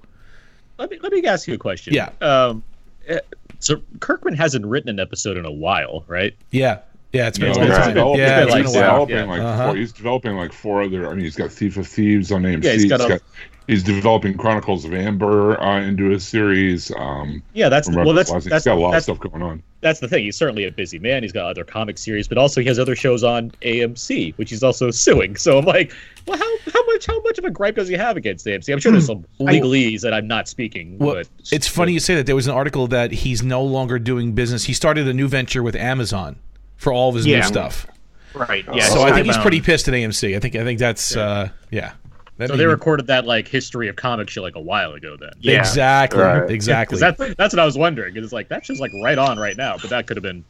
let 0.78 0.92
me 0.92 1.00
let 1.02 1.12
me 1.12 1.26
ask 1.26 1.48
you 1.48 1.56
a 1.56 1.58
question. 1.58 1.94
Yeah. 1.94 2.10
Um, 2.22 2.64
eh, 3.08 3.20
so 3.63 3.81
Kirkman 4.00 4.33
hasn't 4.36 4.65
written 4.65 4.89
an 4.89 5.00
episode 5.00 5.38
in 5.38 5.45
a 5.45 5.51
while, 5.51 6.04
right? 6.07 6.36
Yeah, 6.51 6.80
yeah, 7.12 7.27
it's 7.27 7.38
been 7.39 7.54
You 7.54 7.62
a 7.62 7.65
know, 7.65 7.69
long 7.74 7.77
he's 7.77 7.88
developing, 7.88 8.19
Yeah, 8.21 8.42
it's 8.44 8.51
like 8.51 8.60
been 8.60 8.65
he's 8.65 8.75
a 8.75 8.80
while. 8.81 9.06
developing 9.06 9.30
like 9.30 9.42
Uh-huh. 9.42 9.65
four, 9.68 9.75
he's 9.75 9.92
developing 9.94 10.36
like 10.36 10.51
four 10.54 10.83
other. 10.83 11.07
I 11.07 11.13
mean, 11.13 11.24
he's 11.24 11.36
got 11.36 11.51
Thief 11.51 11.77
of 11.77 11.88
Thieves 11.88 12.31
on 12.31 12.44
AMC. 12.44 12.63
Yeah, 12.63 12.71
he's 12.74 12.86
got 12.86 13.01
a- 13.10 13.21
he's 13.68 13.81
developing 13.83 14.36
Chronicles 14.36 14.83
of 14.83 14.94
Amber 14.94 15.60
uh, 15.62 15.80
into 15.81 16.12
a 16.12 16.19
series. 16.19 16.92
Um, 16.98 17.42
Yeah, 17.54 17.69
that's 17.69 17.88
from 17.88 18.04
well, 18.04 18.13
that's 18.13 18.30
Rebel 18.30 18.36
Rising. 18.39 18.50
that's 18.50 18.63
he's 18.65 18.71
got 18.71 18.77
a 18.77 18.81
lot 18.81 18.95
of 18.98 19.04
stuff 19.04 19.19
going 19.19 19.42
on. 19.42 19.63
that's 19.81 20.00
the 20.00 20.07
thing. 20.07 20.24
He's 20.25 20.36
certainly 20.38 20.65
a 20.65 20.71
busy 20.71 20.98
man. 21.00 21.24
He's 21.24 21.31
got 21.31 21.45
other 21.50 21.63
comic 21.63 21.98
series, 21.98 22.27
but 22.27 22.38
also 22.38 22.62
he 22.62 22.68
has 22.68 22.80
other 22.80 22.95
shows 22.95 23.24
on 23.24 23.51
AMC, 23.62 24.33
which 24.38 24.50
he's 24.50 24.63
also 24.63 24.92
suing. 24.92 25.36
So 25.36 25.57
I'm 25.60 25.65
like, 25.65 25.94
well, 26.27 26.38
how 26.38 26.53
how 26.74 26.84
much 26.88 27.06
how 27.06 27.22
much 27.22 27.38
of 27.38 27.46
a 27.46 27.52
gripe 27.52 27.75
does 27.75 27.88
he 27.88 27.94
have 27.96 28.18
against 28.18 28.46
AMC? 28.46 28.74
I'm 28.74 28.80
sure 28.80 28.92
there's 28.92 29.06
some 29.06 29.25
legalese 29.40 30.02
that 30.02 30.14
I'm 30.14 30.28
not 30.28 30.48
speaking. 30.48 30.98
Well, 30.98 31.16
but 31.16 31.30
it's 31.52 31.68
funny 31.68 31.94
you 31.94 32.00
say 32.00 32.16
that. 32.16 32.25
There 32.25 32.36
was 32.36 32.48
an 32.48 32.54
article 32.54 32.88
that 32.88 33.12
he's 33.12 33.44
no 33.44 33.64
longer 33.64 34.00
doing 34.00 34.34
business. 34.34 34.64
He 34.66 34.74
started 34.74 35.08
a 35.08 35.14
new 35.14 35.28
venture 35.28 35.62
with 35.64 35.75
Amazon 35.75 36.38
for 36.77 36.92
all 36.92 37.10
of 37.10 37.15
his 37.15 37.25
new 37.25 37.42
stuff. 37.44 37.88
Right. 38.34 38.65
Yeah. 38.74 38.86
so 38.86 39.03
I 39.03 39.12
think 39.13 39.27
he's 39.27 39.38
pretty 39.38 39.62
pissed 39.62 39.88
at 39.88 39.94
AMC. 39.94 40.36
I 40.36 40.39
think 40.39 40.56
I 40.56 40.63
think 40.63 40.80
that's 40.80 41.15
uh, 41.15 41.50
yeah. 41.70 41.94
That 42.38 42.50
So 42.50 42.56
they 42.58 42.65
me- 42.65 42.72
recorded 42.72 43.06
that 43.08 43.25
like 43.27 43.48
history 43.48 43.88
of 43.89 43.96
comic 43.96 44.27
shit 44.27 44.42
like 44.42 44.56
a 44.56 44.60
while 44.60 44.94
ago 44.94 45.15
then. 45.20 45.30
Yeah. 45.39 45.60
exactly 45.60 46.20
Right. 46.20 46.50
exactly. 46.50 46.98
That's 47.00 47.20
that's 47.36 47.53
what 47.53 47.60
I 47.60 47.65
was 47.65 47.77
wondering. 47.77 48.18
It's 48.18 48.34
like 48.34 48.50
that's 48.50 48.65
just 48.68 48.82
like 48.82 48.92
right 49.03 49.20
on 49.20 49.38
right 49.38 49.56
now, 49.56 49.77
but 49.77 49.92
that 49.92 50.08
could 50.08 50.18
have 50.18 50.24
been 50.24 50.44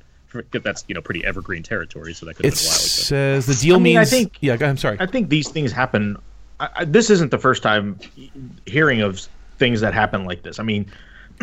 that's 0.51 0.83
you 0.87 0.95
know 0.95 1.01
pretty 1.01 1.23
evergreen 1.25 1.63
territory. 1.63 2.13
So 2.13 2.25
that 2.25 2.35
could 2.35 2.45
have 2.45 2.53
it 2.53 2.57
been 2.57 2.65
a 2.65 2.69
while 2.69 2.75
ago. 2.75 2.81
says 2.87 3.45
the 3.45 3.55
deal 3.55 3.75
I 3.75 3.79
mean, 3.79 3.97
I 3.97 4.05
think- 4.05 4.37
yeah, 4.41 4.55
go 4.57 4.65
ahead, 4.65 4.71
I'm 4.71 4.77
sorry. 4.77 4.97
I 4.99 5.05
think 5.05 5.29
these 5.29 5.49
things 5.49 5.71
happen. 5.71 6.17
I, 6.59 6.69
I, 6.77 6.85
this 6.85 7.09
isn't 7.09 7.31
the 7.31 7.37
first 7.39 7.63
time 7.63 7.99
hearing 8.65 9.01
of 9.01 9.27
things 9.57 9.81
that 9.81 9.93
happen 9.93 10.25
like 10.25 10.43
this. 10.43 10.59
I 10.59 10.63
mean, 10.63 10.91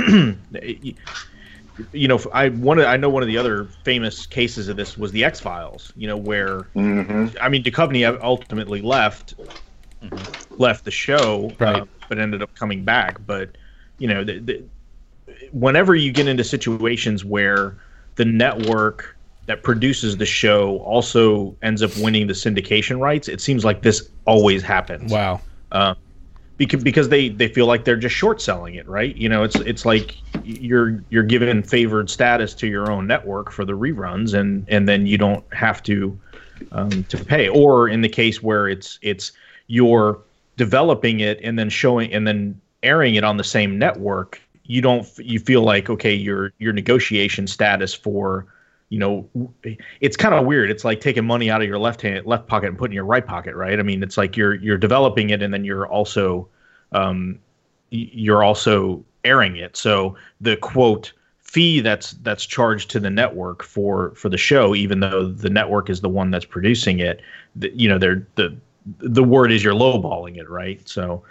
you 1.92 2.08
know, 2.08 2.18
I 2.32 2.50
one 2.50 2.78
of, 2.78 2.86
I 2.86 2.96
know 2.96 3.08
one 3.08 3.22
of 3.22 3.26
the 3.26 3.38
other 3.38 3.64
famous 3.84 4.26
cases 4.26 4.68
of 4.68 4.76
this 4.76 4.98
was 4.98 5.12
the 5.12 5.24
X 5.24 5.40
Files. 5.40 5.92
You 5.96 6.08
know, 6.08 6.16
where 6.16 6.60
mhm. 6.76 7.36
I 7.40 7.48
mean, 7.48 7.62
Duchovny 7.62 8.04
ultimately 8.22 8.82
left 8.82 9.34
left 10.50 10.84
the 10.84 10.90
show, 10.90 11.52
Right. 11.58 11.82
uh, 11.82 11.86
but 12.08 12.18
ended 12.18 12.42
up 12.42 12.54
coming 12.54 12.84
back. 12.84 13.18
But 13.26 13.50
you 13.98 14.08
know, 14.08 14.24
the, 14.24 14.38
the, 14.38 14.64
whenever 15.52 15.94
you 15.94 16.12
get 16.12 16.26
into 16.28 16.44
situations 16.44 17.24
where 17.24 17.76
the 18.20 18.24
network 18.26 19.16
that 19.46 19.62
produces 19.62 20.18
the 20.18 20.26
show 20.26 20.76
also 20.80 21.56
ends 21.62 21.82
up 21.82 21.90
winning 21.96 22.26
the 22.26 22.34
syndication 22.34 23.00
rights, 23.00 23.28
it 23.28 23.40
seems 23.40 23.64
like 23.64 23.80
this 23.80 24.10
always 24.26 24.62
happens 24.62 25.10
wow. 25.10 25.40
because 26.58 26.84
because 26.84 27.08
they 27.08 27.30
they 27.30 27.48
feel 27.48 27.64
like 27.64 27.86
they're 27.86 27.96
just 27.96 28.14
short 28.14 28.42
selling 28.42 28.74
it, 28.74 28.86
right? 28.86 29.16
You 29.16 29.30
know, 29.30 29.42
it's 29.42 29.56
it's 29.60 29.86
like 29.86 30.18
you're 30.44 31.02
you're 31.08 31.22
given 31.22 31.62
favored 31.62 32.10
status 32.10 32.52
to 32.56 32.66
your 32.66 32.92
own 32.92 33.06
network 33.06 33.50
for 33.50 33.64
the 33.64 33.72
reruns, 33.72 34.38
and 34.38 34.66
and 34.68 34.86
then 34.86 35.06
you 35.06 35.16
don't 35.16 35.42
have 35.54 35.82
to 35.84 36.20
um, 36.72 37.04
to 37.04 37.24
pay. 37.24 37.48
Or 37.48 37.88
in 37.88 38.02
the 38.02 38.08
case 38.10 38.42
where 38.42 38.68
it's 38.68 38.98
it's 39.00 39.32
you're 39.68 40.18
developing 40.58 41.20
it 41.20 41.40
and 41.42 41.58
then 41.58 41.70
showing 41.70 42.12
and 42.12 42.26
then 42.26 42.60
airing 42.82 43.14
it 43.14 43.24
on 43.24 43.38
the 43.38 43.44
same 43.44 43.78
network, 43.78 44.42
you 44.70 44.80
don't 44.80 45.06
you 45.18 45.38
feel 45.38 45.62
like 45.62 45.90
okay, 45.90 46.14
your 46.14 46.52
your 46.58 46.72
negotiation 46.72 47.46
status 47.46 47.94
for 47.94 48.46
you 48.88 48.98
know 48.98 49.28
it's 50.00 50.16
kind 50.16 50.34
of 50.34 50.46
weird 50.46 50.68
it's 50.68 50.84
like 50.84 51.00
taking 51.00 51.24
money 51.24 51.48
out 51.48 51.62
of 51.62 51.68
your 51.68 51.78
left 51.78 52.02
hand 52.02 52.26
left 52.26 52.48
pocket 52.48 52.68
and 52.68 52.76
putting 52.76 52.92
in 52.92 52.96
your 52.96 53.04
right 53.04 53.24
pocket 53.24 53.54
right 53.54 53.78
i 53.78 53.84
mean 53.84 54.02
it's 54.02 54.18
like 54.18 54.36
you're 54.36 54.54
you're 54.54 54.76
developing 54.76 55.30
it 55.30 55.42
and 55.42 55.54
then 55.54 55.64
you're 55.64 55.86
also 55.86 56.48
um 56.90 57.38
you're 57.90 58.42
also 58.42 59.04
airing 59.22 59.54
it 59.54 59.76
so 59.76 60.16
the 60.40 60.56
quote 60.56 61.12
fee 61.50 61.80
that's 61.80 62.12
that's 62.22 62.46
charged 62.46 62.90
to 62.90 63.00
the 63.00 63.10
network 63.10 63.64
for 63.64 64.14
for 64.14 64.28
the 64.28 64.38
show, 64.38 64.72
even 64.72 65.00
though 65.00 65.26
the 65.26 65.50
network 65.50 65.90
is 65.90 66.00
the 66.00 66.08
one 66.08 66.30
that's 66.30 66.44
producing 66.44 67.00
it. 67.00 67.20
The, 67.56 67.72
you 67.74 67.88
know, 67.88 67.98
they're 67.98 68.24
the 68.36 68.56
the 68.98 69.24
word 69.24 69.50
is 69.50 69.64
you're 69.64 69.74
lowballing 69.74 70.38
it, 70.38 70.48
right? 70.48 70.86
So. 70.88 71.24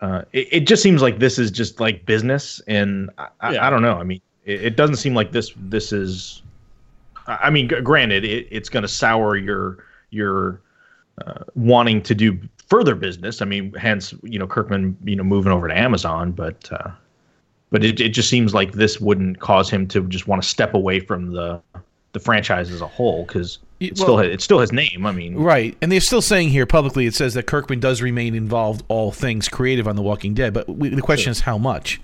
Uh, 0.00 0.22
it, 0.32 0.48
it 0.52 0.60
just 0.66 0.82
seems 0.82 1.00
like 1.02 1.18
this 1.18 1.38
is 1.38 1.50
just 1.50 1.80
like 1.80 2.04
business, 2.06 2.60
and 2.66 3.10
I, 3.18 3.28
I, 3.40 3.52
Yeah. 3.54 3.66
I 3.66 3.70
don't 3.70 3.82
know. 3.82 3.94
I 3.96 4.02
mean, 4.02 4.20
it, 4.44 4.64
it 4.64 4.76
doesn't 4.76 4.96
seem 4.96 5.14
like 5.14 5.32
this. 5.32 5.52
This 5.56 5.92
is 5.92 6.42
I 7.26 7.38
I 7.44 7.50
mean, 7.50 7.68
g- 7.68 7.80
granted, 7.80 8.24
it, 8.24 8.46
it's 8.50 8.68
going 8.68 8.82
to 8.82 8.88
sour 8.88 9.36
your 9.36 9.84
your 10.10 10.60
uh, 11.26 11.44
wanting 11.54 12.02
to 12.02 12.14
do 12.14 12.38
further 12.68 12.94
business. 12.94 13.40
I 13.40 13.46
mean, 13.46 13.72
hence 13.74 14.12
you 14.22 14.38
know 14.38 14.46
Kirkman 14.46 14.96
you 15.04 15.16
know 15.16 15.24
moving 15.24 15.52
over 15.52 15.66
to 15.68 15.76
Amazon, 15.76 16.32
but 16.32 16.70
uh, 16.72 16.90
but 17.70 17.82
it, 17.82 17.98
it 18.00 18.10
just 18.10 18.28
seems 18.28 18.52
like 18.52 18.72
this 18.72 19.00
wouldn't 19.00 19.40
cause 19.40 19.70
him 19.70 19.86
to 19.88 20.02
just 20.08 20.28
want 20.28 20.42
to 20.42 20.48
step 20.48 20.74
away 20.74 21.00
from 21.00 21.32
the 21.32 21.60
the 22.16 22.24
franchise 22.24 22.70
as 22.70 22.80
a 22.80 22.86
whole 22.86 23.24
because 23.26 23.58
Y- 23.80 23.88
it 23.88 23.98
still 23.98 24.14
well- 24.16 24.24
ha- 24.24 24.30
it 24.30 24.40
still 24.40 24.58
has 24.60 24.72
name. 24.72 25.04
I 25.04 25.12
mean, 25.12 25.34
Right, 25.34 25.76
and 25.82 25.92
they're 25.92 26.00
still 26.00 26.22
saying 26.22 26.48
here 26.48 26.64
publicly. 26.64 27.04
It 27.04 27.14
says 27.14 27.34
that 27.34 27.46
Kirkman 27.46 27.78
does 27.78 28.00
remain 28.00 28.34
involved 28.34 28.82
all 28.88 29.12
things 29.12 29.48
creative 29.48 29.86
on 29.86 29.96
The 29.96 30.02
Walking 30.02 30.32
Dead, 30.32 30.54
but 30.54 30.66
we, 30.68 30.88
the 30.88 31.02
question 31.02 31.30
is 31.30 31.40
how 31.40 31.58
much. 31.58 32.00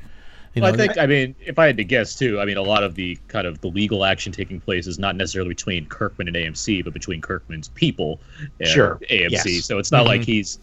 You 0.54 0.60
Well, 0.60 0.70
know, 0.76 0.84
I 0.84 0.86
think, 0.86 0.98
I 0.98 1.06
mean, 1.06 1.34
if 1.46 1.58
I 1.58 1.64
had 1.64 1.78
to 1.78 1.84
guess 1.84 2.14
too, 2.14 2.38
I 2.38 2.44
mean, 2.44 2.58
a 2.58 2.62
lot 2.62 2.84
of 2.84 2.94
the 2.94 3.16
kind 3.28 3.46
of 3.46 3.62
the 3.62 3.68
legal 3.68 4.04
action 4.04 4.32
taking 4.32 4.60
place 4.60 4.86
is 4.86 4.98
not 4.98 5.16
necessarily 5.16 5.48
between 5.48 5.86
Kirkman 5.86 6.28
and 6.28 6.36
AMC, 6.36 6.84
but 6.84 6.92
between 6.92 7.22
Kirkman's 7.22 7.68
people 7.68 8.20
and 8.60 8.68
Sure. 8.68 8.98
AMC. 9.10 9.30
Yes. 9.56 9.64
So 9.64 9.78
it's 9.78 9.90
not 9.90 10.04
Mhm. 10.04 10.08
like 10.08 10.24
he's. 10.24 10.58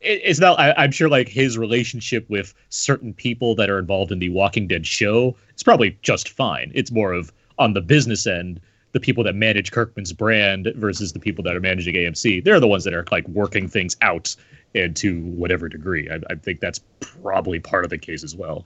It's 0.00 0.38
not. 0.40 0.58
I, 0.58 0.72
I'm 0.78 0.92
sure, 0.92 1.08
like 1.10 1.28
his 1.28 1.58
relationship 1.58 2.24
with 2.30 2.54
certain 2.70 3.12
people 3.12 3.54
that 3.56 3.68
are 3.68 3.78
involved 3.78 4.12
in 4.12 4.18
the 4.20 4.28
Walking 4.30 4.66
Dead 4.66 4.86
show, 4.86 5.36
it's 5.50 5.62
probably 5.64 5.98
just 6.00 6.30
fine. 6.30 6.70
It's 6.74 6.90
more 6.92 7.12
of 7.12 7.30
on 7.58 7.74
the 7.74 7.80
business 7.82 8.24
end, 8.26 8.60
the 8.92 9.00
people 9.00 9.22
that 9.24 9.34
manage 9.34 9.70
Kirkman's 9.70 10.12
brand 10.12 10.72
versus 10.76 11.12
the 11.12 11.18
people 11.20 11.44
that 11.44 11.54
are 11.54 11.60
managing 11.60 11.94
AMC. 11.94 12.42
They're 12.44 12.60
the 12.60 12.66
ones 12.68 12.84
that 12.84 12.94
are 12.94 13.04
like 13.10 13.26
working 13.28 13.68
things 13.68 13.96
out, 14.02 14.34
and 14.74 14.96
to 14.96 15.20
whatever 15.22 15.68
degree. 15.68 16.08
I, 16.10 16.16
I 16.30 16.34
think 16.36 16.60
that's 16.60 16.80
probably 17.00 17.60
part 17.60 17.84
of 17.84 17.90
the 17.90 17.98
case 17.98 18.24
as 18.24 18.34
well. 18.34 18.64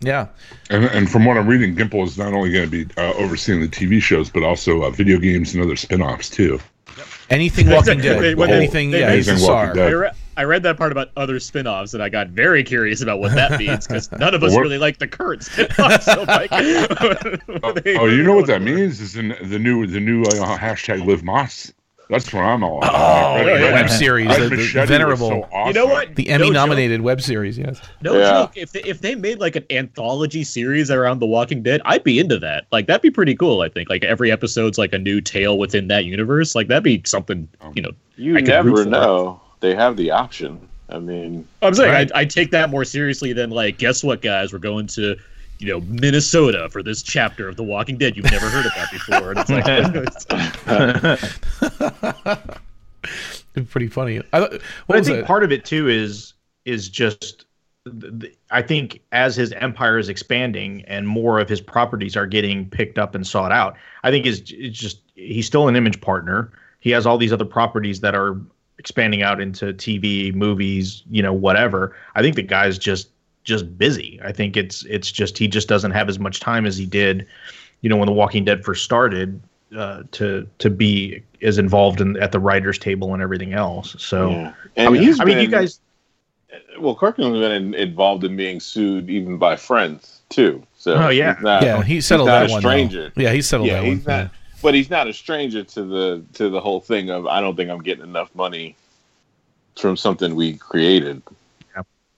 yeah, 0.00 0.26
And, 0.70 0.84
and 0.86 1.10
from 1.10 1.24
what 1.24 1.36
I'm 1.38 1.46
reading, 1.46 1.74
Gimple 1.76 2.04
is 2.04 2.18
not 2.18 2.32
only 2.34 2.52
going 2.52 2.68
to 2.70 2.84
be 2.84 2.92
uh, 3.00 3.12
overseeing 3.14 3.60
the 3.60 3.68
TV 3.68 4.02
shows, 4.02 4.28
but 4.30 4.42
also 4.42 4.82
uh, 4.82 4.90
video 4.90 5.18
games 5.18 5.54
and 5.54 5.62
other 5.62 5.76
spin-offs 5.76 6.28
too. 6.28 6.58
anything 7.30 7.70
Walking 7.70 7.98
They- 7.98 8.04
Dead, 8.20 8.36
when 8.36 8.50
they- 8.50 8.56
anything. 8.56 8.90
they 8.90 9.00
yeah, 9.00 9.14
he's 9.14 9.26
the 9.26 9.32
Amazing 9.32 9.44
star. 9.46 9.66
Walking 9.68 9.82
Dead. 9.82 10.14
I, 10.36 10.44
read 10.44 10.62
that 10.64 10.76
part 10.76 10.92
about 10.92 11.10
other 11.16 11.38
spin-offs 11.40 11.94
and 11.94 12.02
I 12.02 12.08
got 12.08 12.28
very 12.28 12.62
curious 12.64 13.00
about 13.00 13.18
what 13.20 13.34
that 13.34 13.58
means 13.58 13.86
because 13.86 14.10
none 14.12 14.34
of 14.34 14.42
us 14.42 14.52
What- 14.52 14.60
really 14.62 14.78
like 14.78 14.98
the 14.98 15.08
current 15.08 15.42
spin-offs. 15.44 16.04
So 16.06 16.22
like, 16.24 16.50
Oh, 17.98 18.06
you 18.06 18.22
know 18.22 18.34
what 18.36 18.46
that 18.46 18.62
means? 18.62 19.00
Is 19.00 19.16
in 19.16 19.36
the 19.42 19.58
new 19.58 19.86
the 19.86 20.00
new 20.00 20.22
uh, 20.22 20.58
hashtag 20.58 21.04
Live 21.06 21.22
Moss. 21.22 21.72
That's 22.10 22.30
what 22.34 22.40
I'm 22.42 22.62
all 22.62 22.78
about. 22.78 22.94
Oh, 22.94 23.34
Red- 23.36 23.46
yeah, 23.46 23.52
Red- 23.68 23.72
web 23.72 23.88
series, 23.90 24.28
the, 24.36 24.48
the 24.50 24.84
venerable, 24.86 25.28
so 25.30 25.48
awesome. 25.50 25.68
You 25.68 25.72
know 25.72 25.86
what? 25.86 26.14
the 26.16 26.28
Emmy-nominated 26.28 27.00
web 27.00 27.22
series. 27.22 27.56
Yes. 27.56 27.80
No 28.02 28.12
Yeah. 28.18 28.30
joke. 28.42 28.52
If 28.56 28.72
they, 28.72 28.82
if 28.82 29.00
they 29.00 29.14
made 29.14 29.40
like 29.40 29.56
an 29.56 29.64
anthology 29.70 30.44
series 30.44 30.90
around 30.90 31.20
The 31.20 31.26
Walking 31.26 31.62
Dead, 31.62 31.80
I'd 31.86 32.04
be 32.04 32.18
into 32.18 32.38
that. 32.40 32.66
Like 32.70 32.88
that'd 32.88 33.00
be 33.00 33.10
pretty 33.10 33.34
cool. 33.34 33.62
I 33.62 33.70
think 33.70 33.88
like 33.88 34.04
every 34.04 34.30
episode's 34.30 34.76
like 34.76 34.92
a 34.92 34.98
new 34.98 35.22
tale 35.22 35.56
within 35.56 35.88
that 35.88 36.04
universe. 36.04 36.54
Like 36.54 36.68
that'd 36.68 36.84
be 36.84 37.00
something. 37.06 37.48
You 37.74 37.80
know, 37.82 37.92
You 38.16 38.36
I 38.36 38.42
could 38.42 38.48
root 38.66 38.66
never 38.66 38.84
for 38.84 38.90
know. 38.90 39.40
They 39.64 39.74
have 39.74 39.96
the 39.96 40.10
option. 40.10 40.68
I 40.90 40.98
mean, 40.98 41.48
I'm 41.62 41.72
saying 41.72 41.90
Right. 41.90 42.12
I 42.14 42.20
I 42.20 42.24
take 42.26 42.50
that 42.50 42.68
more 42.68 42.84
seriously 42.84 43.32
than 43.32 43.48
like 43.48 43.78
guess 43.78 44.04
what 44.04 44.20
guys 44.20 44.52
we're 44.52 44.58
going 44.58 44.86
to. 44.88 45.16
You 45.58 45.68
know, 45.68 45.80
Minnesota 45.82 46.68
for 46.68 46.82
this 46.82 47.02
chapter 47.02 47.48
of 47.48 47.56
The 47.56 47.62
Walking 47.62 47.96
Dead. 47.96 48.14
You've 48.14 48.30
never 48.30 48.50
heard 48.50 48.66
of 48.66 48.72
that 48.74 48.90
before. 48.92 49.30
And 49.30 49.38
it's 49.40 50.28
like, 51.48 52.74
It's 53.54 53.70
pretty 53.70 53.86
funny. 53.88 54.20
I, 54.34 54.40
what 54.40 54.60
But 54.88 54.96
I 54.98 55.02
think 55.02 55.18
it? 55.20 55.24
part 55.26 55.44
of 55.44 55.52
it 55.52 55.64
too 55.64 55.88
is 55.88 56.34
is 56.66 56.88
just 56.90 57.46
th- 58.00 58.20
th- 58.20 58.36
I 58.50 58.60
think 58.60 59.00
as 59.12 59.36
his 59.36 59.52
empire 59.52 59.96
is 59.96 60.10
expanding 60.10 60.82
and 60.88 61.06
more 61.08 61.38
of 61.38 61.48
his 61.48 61.60
properties 61.62 62.16
are 62.16 62.26
getting 62.26 62.68
picked 62.68 62.98
up 62.98 63.14
and 63.14 63.26
sought 63.26 63.52
out, 63.52 63.76
I 64.02 64.10
think 64.10 64.26
is 64.26 64.42
it's 64.48 64.78
just 64.78 65.00
he's 65.14 65.46
still 65.46 65.68
an 65.68 65.76
image 65.76 66.00
partner. 66.02 66.52
He 66.80 66.90
has 66.90 67.06
all 67.06 67.16
these 67.16 67.32
other 67.32 67.44
properties 67.46 68.00
that 68.00 68.14
are 68.14 68.36
expanding 68.84 69.22
out 69.22 69.40
into 69.40 69.72
TV, 69.72 70.34
movies, 70.34 71.02
you 71.10 71.22
know, 71.22 71.32
whatever. 71.32 71.96
I 72.16 72.20
think 72.20 72.36
the 72.36 72.42
guy's 72.42 72.76
just 72.76 73.08
just 73.42 73.78
busy. 73.78 74.20
I 74.22 74.30
think 74.30 74.58
it's 74.58 74.84
it's 74.84 75.10
just 75.10 75.38
he 75.38 75.48
just 75.48 75.68
doesn't 75.68 75.92
have 75.92 76.10
as 76.10 76.18
much 76.18 76.38
time 76.40 76.66
as 76.66 76.76
he 76.76 76.84
did, 76.84 77.26
you 77.80 77.88
know, 77.88 77.96
when 77.96 78.04
The 78.06 78.12
Walking 78.12 78.44
Dead 78.44 78.62
first 78.62 78.84
started 78.84 79.40
uh, 79.74 80.02
to 80.12 80.46
to 80.58 80.68
be 80.68 81.22
as 81.40 81.56
involved 81.56 82.02
in 82.02 82.18
at 82.18 82.32
the 82.32 82.38
writers' 82.38 82.78
table 82.78 83.14
and 83.14 83.22
everything 83.22 83.54
else. 83.54 83.96
So. 83.98 84.30
yeah. 84.30 84.52
And 84.76 84.88
I 84.88 84.90
mean, 84.90 85.02
he's 85.02 85.18
I 85.18 85.24
mean, 85.24 85.38
you 85.38 85.48
guys. 85.48 85.80
Well, 86.78 86.94
Kirkman's 86.94 87.38
been 87.38 87.52
in, 87.52 87.74
involved 87.74 88.22
in 88.24 88.36
being 88.36 88.60
sued 88.60 89.08
even 89.08 89.38
by 89.38 89.56
friends 89.56 90.20
too. 90.28 90.62
So 90.76 90.94
Oh, 90.94 91.08
yeah. 91.08 91.34
he's 91.36 91.42
not, 91.42 91.62
yeah, 91.62 91.82
he 91.82 92.00
settled 92.02 92.28
not 92.28 92.40
that 92.40 92.50
a 92.50 92.52
one. 92.52 92.62
though. 92.62 92.68
stranger. 92.68 93.12
Yeah, 93.16 93.32
he 93.32 93.40
settled 93.42 93.68
yeah, 93.68 93.80
that 93.80 93.86
he's 93.86 94.04
one. 94.06 94.18
not. 94.18 94.30
But 94.64 94.72
he's 94.74 94.88
not 94.88 95.06
a 95.06 95.12
stranger 95.12 95.62
to 95.62 95.82
the 95.84 96.24
to 96.32 96.48
the 96.48 96.58
whole 96.60 96.80
thing 96.80 97.10
of 97.10 97.26
I 97.26 97.40
don't 97.42 97.54
think 97.54 97.70
I'm 97.70 97.82
getting 97.82 98.02
enough 98.02 98.34
money 98.34 98.74
from 99.76 99.94
something 99.96 100.34
we 100.34 100.54
created 100.54 101.22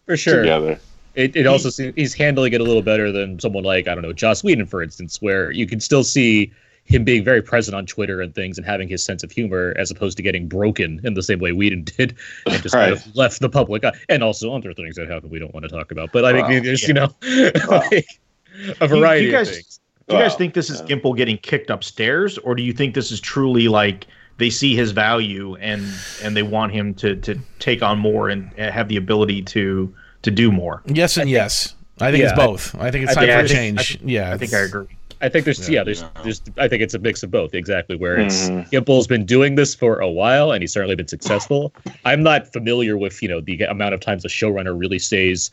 for 0.07 0.17
sure. 0.17 0.43
together. 0.43 0.79
It, 1.17 1.35
it 1.35 1.47
also 1.49 1.71
seems 1.71 1.95
he's 1.97 2.15
handling 2.15 2.53
it 2.53 2.61
a 2.61 2.65
little 2.65 2.83
better 2.83 3.11
than 3.11 3.41
someone 3.41 3.65
like 3.65 3.89
I 3.89 3.95
don't 3.95 4.03
know 4.03 4.13
Joss 4.13 4.45
Whedon, 4.45 4.67
for 4.67 4.81
instance, 4.81 5.21
where 5.21 5.51
you 5.51 5.67
can 5.67 5.81
still 5.81 6.05
see 6.05 6.53
him 6.85 7.03
being 7.03 7.25
very 7.25 7.43
present 7.43 7.75
on 7.75 7.85
Twitter 7.85 8.21
and 8.21 8.33
things 8.33 8.59
and 8.59 8.65
having 8.65 8.87
his 8.87 9.03
sense 9.05 9.25
of 9.25 9.33
humor 9.33 9.75
as 9.77 9.91
opposed 9.91 10.17
to 10.19 10.23
getting 10.23 10.47
broken 10.47 11.01
in 11.03 11.15
the 11.15 11.23
same 11.25 11.41
way 11.41 11.51
Whedon 11.51 11.83
did 11.83 12.15
and 12.47 12.63
just 12.63 12.77
kind 12.77 12.93
of 12.93 13.17
left 13.17 13.41
the 13.41 13.49
public 13.49 13.85
eye. 13.85 13.93
and 14.09 14.23
also 14.23 14.55
other 14.55 14.73
things 14.73 14.95
that 14.95 15.09
happen 15.09 15.29
we 15.31 15.41
don't 15.41 15.53
want 15.53 15.65
to 15.65 15.69
talk 15.69 15.91
about. 15.91 16.13
But 16.13 16.25
I 16.25 16.33
think 16.33 16.47
Wow. 16.47 16.61
there's 16.63 16.87
you 16.87 16.95
know 16.95 17.09
Wow. 17.69 17.83
like, 17.91 18.07
a 18.81 18.87
variety 18.87 19.27
you 19.27 19.33
guys- 19.33 19.49
of 19.49 19.55
things. 19.55 19.81
Do 20.09 20.15
you 20.17 20.23
guys 20.23 20.37
think 20.37 20.55
this 20.55 20.71
is 20.71 20.81
Yeah. 20.87 20.97
Gimple 20.97 21.17
getting 21.17 21.37
kicked 21.39 21.69
upstairs, 21.69 22.39
or 22.39 22.55
do 22.55 22.63
you 22.63 22.73
think 22.73 22.95
this 22.95 23.11
is 23.11 23.21
truly 23.21 23.67
like 23.67 24.07
they 24.39 24.51
see 24.51 24.77
his 24.77 24.93
value 24.93 25.57
and 25.57 25.83
and 26.23 26.37
they 26.37 26.43
want 26.45 26.73
him 26.73 26.95
to 26.95 27.17
to 27.17 27.37
take 27.59 27.83
on 27.83 27.99
more 27.99 28.29
and 28.29 28.53
have 28.57 28.89
the 28.89 28.97
ability 28.97 29.43
to 29.43 29.93
to 30.23 30.31
do 30.31 30.53
more? 30.53 30.83
Yes 30.87 31.17
and 31.17 31.29
yes. 31.29 31.75
I 32.01 32.13
think 32.13 32.23
it's 32.25 32.33
yeah, 32.37 32.43
I- 32.43 32.47
both. 32.47 32.75
I 32.79 32.91
think 32.91 33.05
it's 33.09 33.17
I 33.17 33.27
time 33.27 33.27
think- 33.27 33.33
for 33.33 33.39
I 33.39 33.43
a 33.43 33.49
think- 33.49 33.79
change. 33.81 33.99
yeah, 34.05 34.33
I 34.33 34.39
think 34.39 34.55
I 34.55 34.59
agree. 34.61 34.87
I 35.23 35.29
think 35.31 35.45
there's 35.47 35.67
Yeah. 35.69 35.77
yeah, 35.81 35.85
there's 35.85 36.05
there's 36.23 36.43
I 36.59 36.69
think 36.69 36.83
it's 36.83 36.95
a 36.95 36.99
mix 37.01 37.23
of 37.25 37.31
both 37.33 37.53
exactly 37.55 37.97
where 37.97 38.17
it's 38.17 38.49
Mhm. 38.49 38.71
Gimple's 38.71 39.07
been 39.09 39.25
doing 39.25 39.55
this 39.57 39.75
for 39.75 39.99
a 39.99 40.09
while 40.11 40.53
and 40.53 40.63
he's 40.63 40.73
certainly 40.73 40.95
been 40.95 41.09
successful. 41.09 41.75
I'm 42.05 42.23
not 42.23 42.53
familiar 42.53 42.97
with 42.97 43.21
you 43.23 43.29
know 43.29 43.41
the 43.41 43.63
amount 43.63 43.95
of 43.95 44.01
times 44.01 44.25
a 44.25 44.29
showrunner 44.29 44.79
really 44.79 44.99
stays 45.01 45.51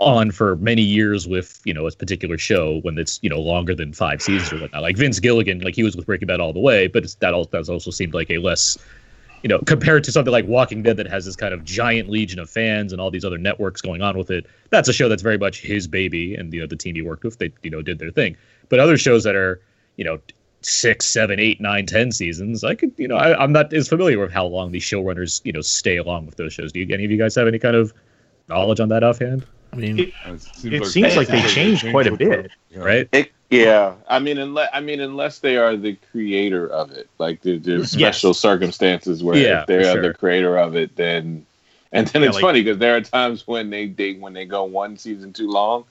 on 0.00 0.30
for 0.30 0.56
many 0.56 0.82
years 0.82 1.28
with 1.28 1.60
you 1.64 1.74
know 1.74 1.86
a 1.86 1.92
particular 1.92 2.38
show 2.38 2.80
when 2.80 2.98
it's 2.98 3.20
you 3.22 3.28
know 3.28 3.38
longer 3.38 3.74
than 3.74 3.92
five 3.92 4.20
seasons 4.20 4.52
or 4.52 4.62
whatnot. 4.62 4.82
Like 4.82 4.96
Vince 4.96 5.20
Gilligan, 5.20 5.60
like 5.60 5.76
he 5.76 5.82
was 5.82 5.94
with 5.94 6.06
Breaking 6.06 6.26
Bad 6.26 6.40
all 6.40 6.52
the 6.52 6.60
way, 6.60 6.88
but 6.88 7.04
that 7.20 7.34
also, 7.34 7.50
that's 7.50 7.68
also 7.68 7.90
seemed 7.90 8.14
like 8.14 8.30
a 8.30 8.38
less 8.38 8.78
you 9.42 9.48
know 9.48 9.58
compared 9.60 10.02
to 10.04 10.12
something 10.12 10.32
like 10.32 10.46
Walking 10.46 10.82
Dead 10.82 10.96
that 10.96 11.06
has 11.06 11.26
this 11.26 11.36
kind 11.36 11.52
of 11.52 11.64
giant 11.64 12.08
legion 12.08 12.38
of 12.38 12.48
fans 12.48 12.92
and 12.92 13.00
all 13.00 13.10
these 13.10 13.24
other 13.24 13.38
networks 13.38 13.80
going 13.82 14.00
on 14.00 14.16
with 14.16 14.30
it. 14.30 14.46
That's 14.70 14.88
a 14.88 14.92
show 14.92 15.08
that's 15.08 15.22
very 15.22 15.38
much 15.38 15.60
his 15.60 15.86
baby, 15.86 16.34
and 16.34 16.52
you 16.52 16.60
know 16.60 16.66
the 16.66 16.76
team 16.76 16.94
he 16.94 17.02
worked 17.02 17.22
with, 17.22 17.38
they 17.38 17.52
you 17.62 17.70
know 17.70 17.82
did 17.82 17.98
their 17.98 18.10
thing. 18.10 18.36
But 18.70 18.80
other 18.80 18.96
shows 18.96 19.24
that 19.24 19.36
are 19.36 19.60
you 19.96 20.04
know 20.04 20.18
six, 20.62 21.06
seven, 21.06 21.38
eight, 21.38 21.60
nine, 21.60 21.84
ten 21.86 22.10
seasons, 22.10 22.64
I 22.64 22.74
could 22.74 22.92
you 22.96 23.06
know 23.06 23.16
I, 23.16 23.40
I'm 23.40 23.52
not 23.52 23.72
as 23.74 23.88
familiar 23.88 24.18
with 24.18 24.32
how 24.32 24.46
long 24.46 24.72
these 24.72 24.84
showrunners 24.84 25.42
you 25.44 25.52
know 25.52 25.60
stay 25.60 25.98
along 25.98 26.24
with 26.24 26.36
those 26.36 26.54
shows. 26.54 26.72
Do 26.72 26.80
you, 26.80 26.94
any 26.94 27.04
of 27.04 27.10
you 27.10 27.18
guys 27.18 27.34
have 27.34 27.46
any 27.46 27.58
kind 27.58 27.76
of 27.76 27.92
knowledge 28.48 28.80
on 28.80 28.88
that 28.88 29.04
offhand? 29.04 29.44
I 29.72 29.76
mean, 29.76 29.98
It- 29.98 30.12
It, 30.64 30.72
It 30.74 30.86
seems 30.86 31.16
like 31.16 31.28
they 31.28 31.42
changed 31.42 31.88
quite 31.90 32.06
a 32.06 32.16
bit. 32.16 32.50
Yeah. 32.70 32.78
Right? 32.80 33.08
It, 33.12 33.32
yeah, 33.50 33.94
I 34.08 34.18
mean, 34.20 34.38
unless 34.38 34.68
I 34.72 34.80
mean, 34.80 35.00
unless 35.00 35.40
they 35.40 35.56
are 35.56 35.76
the 35.76 35.96
creator 36.12 36.68
of 36.68 36.92
it, 36.92 37.08
like 37.18 37.42
there- 37.42 37.58
there's 37.58 37.90
special 37.90 38.32
circumstances 38.34 39.22
where 39.24 39.36
Yeah, 39.36 39.60
if 39.62 39.66
they 39.66 39.78
are 39.78 39.92
sure. 39.94 40.02
the 40.02 40.14
creator 40.14 40.56
of 40.58 40.76
it, 40.76 40.94
then 40.96 41.44
and 41.92 42.06
then 42.08 42.22
Yeah, 42.22 42.28
it's 42.28 42.36
like- 42.36 42.42
funny 42.42 42.62
because 42.62 42.78
there 42.78 42.94
are 42.96 43.00
times 43.00 43.46
when 43.48 43.70
they, 43.70 43.86
they 43.88 44.12
when 44.14 44.32
they 44.32 44.44
go 44.44 44.62
one 44.64 44.96
season 44.96 45.32
too 45.32 45.50
long, 45.50 45.84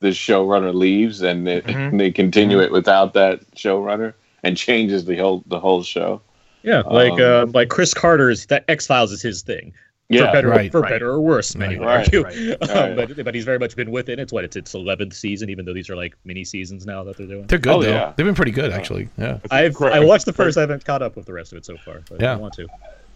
the 0.00 0.08
showrunner 0.08 0.74
leaves 0.74 1.22
and 1.22 1.46
they, 1.46 1.62
Mhm. 1.62 1.98
they 1.98 2.10
continue 2.10 2.60
it 2.60 2.70
without 2.70 3.14
that 3.14 3.40
showrunner 3.56 4.12
and 4.42 4.56
changes 4.56 5.06
the 5.06 5.16
whole 5.16 5.42
the 5.46 5.58
whole 5.58 5.82
show. 5.82 6.20
Yeah, 6.62 6.82
like 6.82 7.12
Um, 7.20 7.48
uh, 7.48 7.52
like 7.54 7.68
Chris 7.70 7.94
Carter's 7.94 8.44
that 8.46 8.64
X 8.68 8.86
Files 8.86 9.12
is 9.12 9.22
his 9.22 9.40
thing. 9.42 9.72
Yeah, 10.10 10.26
for 10.28 10.32
better 10.32 10.48
right, 10.48 10.72
for 10.72 10.80
right. 10.80 10.90
better 10.90 11.10
or 11.10 11.20
worse, 11.20 11.54
many 11.54 11.76
Right, 11.76 11.80
would 11.80 11.86
right, 11.86 12.32
argue. 12.32 12.56
right. 12.60 12.70
Um, 12.70 12.96
but 12.96 13.24
but 13.24 13.34
he's 13.34 13.44
very 13.44 13.58
much 13.58 13.76
been 13.76 13.90
with 13.90 14.08
it. 14.08 14.18
It's 14.18 14.32
what 14.32 14.42
it's 14.44 14.56
its 14.56 14.72
eleventh 14.74 15.12
season, 15.12 15.50
even 15.50 15.66
though 15.66 15.74
these 15.74 15.90
are 15.90 15.96
like 15.96 16.16
mini 16.24 16.44
seasons 16.44 16.86
now 16.86 17.04
that 17.04 17.16
they're 17.18 17.26
doing. 17.26 17.46
they're 17.46 17.58
good 17.58 17.72
Oh, 17.74 17.82
though. 17.82 17.90
yeah. 17.90 18.12
They've 18.16 18.24
been 18.24 18.34
pretty 18.34 18.52
good 18.52 18.72
actually. 18.72 19.08
Yeah. 19.18 19.38
I've 19.50 19.74
Craig- 19.74 19.92
I 19.92 20.00
watched 20.00 20.24
the 20.24 20.32
first. 20.32 20.56
I 20.56 20.62
haven't 20.62 20.84
caught 20.84 21.02
up 21.02 21.14
with 21.16 21.26
the 21.26 21.32
rest 21.34 21.52
of 21.52 21.58
it 21.58 21.66
so 21.66 21.76
far. 21.76 22.00
But 22.08 22.20
Yeah. 22.22 22.32
I 22.32 22.36
want 22.36 22.54
to. 22.54 22.66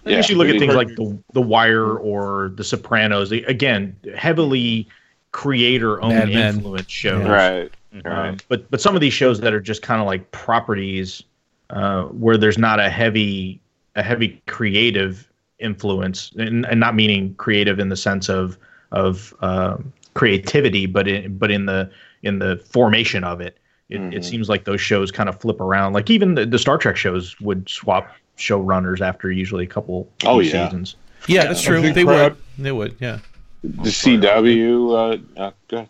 I 0.04 0.10
guess 0.10 0.28
you 0.28 0.36
look 0.36 0.46
really 0.46 0.58
at 0.58 0.60
things 0.60 0.72
hurt- 0.74 0.88
like 0.88 0.96
the 0.96 1.16
The 1.32 1.40
Wire 1.40 1.96
or 1.96 2.52
The 2.56 2.64
Sopranos. 2.64 3.30
They, 3.30 3.42
again, 3.44 3.96
heavily 4.16 4.86
creator-owned 5.30 6.14
Mad 6.14 6.28
influence 6.30 6.90
shows. 6.90 7.22
Yeah. 7.24 7.32
right. 7.32 7.72
Um, 8.04 8.36
but 8.48 8.70
but 8.70 8.80
some 8.80 8.94
of 8.94 9.00
these 9.00 9.12
shows 9.12 9.40
that 9.40 9.52
are 9.54 9.60
just 9.60 9.80
kind 9.82 10.00
of 10.00 10.06
like 10.06 10.30
properties 10.30 11.22
uh, 11.70 12.04
where 12.04 12.36
there's 12.36 12.58
not 12.58 12.80
a 12.80 12.88
heavy 12.90 13.60
a 13.96 14.02
heavy 14.02 14.42
creative 14.46 15.26
influence, 15.62 16.30
and, 16.36 16.66
and 16.66 16.78
not 16.80 16.94
meaning 16.94 17.34
creative 17.36 17.78
in 17.78 17.88
the 17.88 17.96
sense 17.96 18.28
of 18.28 18.58
of 18.90 19.32
um 19.40 19.92
creativity, 20.14 20.84
but 20.86 21.08
in 21.08 21.36
but 21.38 21.50
in 21.50 21.66
the 21.66 21.90
in 22.22 22.38
the 22.38 22.56
formation 22.68 23.24
of 23.24 23.40
it. 23.40 23.56
It, 23.88 24.00
Mhm. 24.00 24.14
it 24.14 24.24
seems 24.24 24.48
like 24.48 24.64
those 24.64 24.80
shows 24.80 25.10
kind 25.10 25.28
of 25.28 25.38
flip 25.40 25.60
around. 25.60 25.92
Like 25.92 26.08
even 26.08 26.34
the, 26.34 26.46
the 26.46 26.58
Star 26.58 26.78
Trek 26.78 26.96
shows 26.96 27.38
would 27.40 27.68
swap 27.68 28.10
showrunners 28.38 29.00
after 29.02 29.30
usually 29.30 29.64
a 29.64 29.66
couple 29.66 30.08
Oh, 30.24 30.40
yeah. 30.40 30.64
seasons. 30.66 30.96
Yeah, 31.26 31.44
that's 31.44 31.60
true. 31.62 31.82
think 31.82 31.94
They 31.94 32.04
Crab- 32.04 32.32
would. 32.32 32.64
They 32.64 32.72
would. 32.72 32.96
Yeah. 33.00 33.18
The 33.62 33.90
CW. 33.90 34.92
Uh, 35.36 35.40
uh, 35.40 35.50
go 35.68 35.76
ahead. 35.78 35.88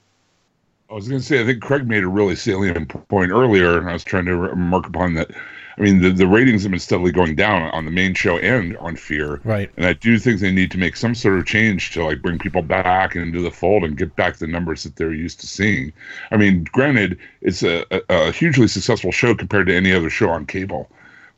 I 0.90 0.94
was 0.94 1.08
going 1.08 1.20
to 1.20 1.26
say, 1.26 1.40
I 1.40 1.46
think 1.46 1.62
Craig 1.62 1.86
made 1.86 2.02
a 2.02 2.08
really 2.08 2.34
salient 2.36 2.88
point 3.08 3.30
earlier, 3.30 3.78
and 3.78 3.88
I 3.88 3.92
was 3.94 4.04
trying 4.04 4.24
to 4.26 4.36
remark 4.36 4.86
upon 4.88 5.14
that. 5.14 5.30
I 5.78 5.80
mean, 5.80 6.02
the, 6.02 6.10
the 6.10 6.26
ratings 6.26 6.62
have 6.62 6.70
been 6.70 6.80
steadily 6.80 7.12
going 7.12 7.34
down 7.34 7.62
on 7.70 7.84
the 7.84 7.90
main 7.90 8.14
show 8.14 8.38
and 8.38 8.76
on 8.78 8.96
Fear. 8.96 9.40
Right. 9.44 9.70
And 9.76 9.86
I 9.86 9.94
do 9.94 10.18
think 10.18 10.40
they 10.40 10.52
need 10.52 10.70
to 10.72 10.78
make 10.78 10.96
some 10.96 11.14
sort 11.14 11.38
of 11.38 11.46
change 11.46 11.92
to 11.92 12.04
like 12.04 12.20
bring 12.20 12.38
people 12.38 12.62
back 12.62 13.16
into 13.16 13.40
the 13.40 13.50
fold 13.50 13.84
and 13.84 13.96
get 13.96 14.14
back 14.16 14.36
the 14.36 14.46
numbers 14.46 14.82
that 14.84 14.96
they're 14.96 15.14
used 15.14 15.40
to 15.40 15.46
seeing. 15.46 15.92
I 16.30 16.36
mean, 16.36 16.64
granted, 16.72 17.18
it's 17.40 17.62
a, 17.62 17.84
a, 17.90 18.02
a 18.08 18.32
hugely 18.32 18.68
successful 18.68 19.12
show 19.12 19.34
compared 19.34 19.66
to 19.68 19.74
any 19.74 19.92
other 19.92 20.10
show 20.10 20.28
on 20.28 20.46
cable, 20.46 20.90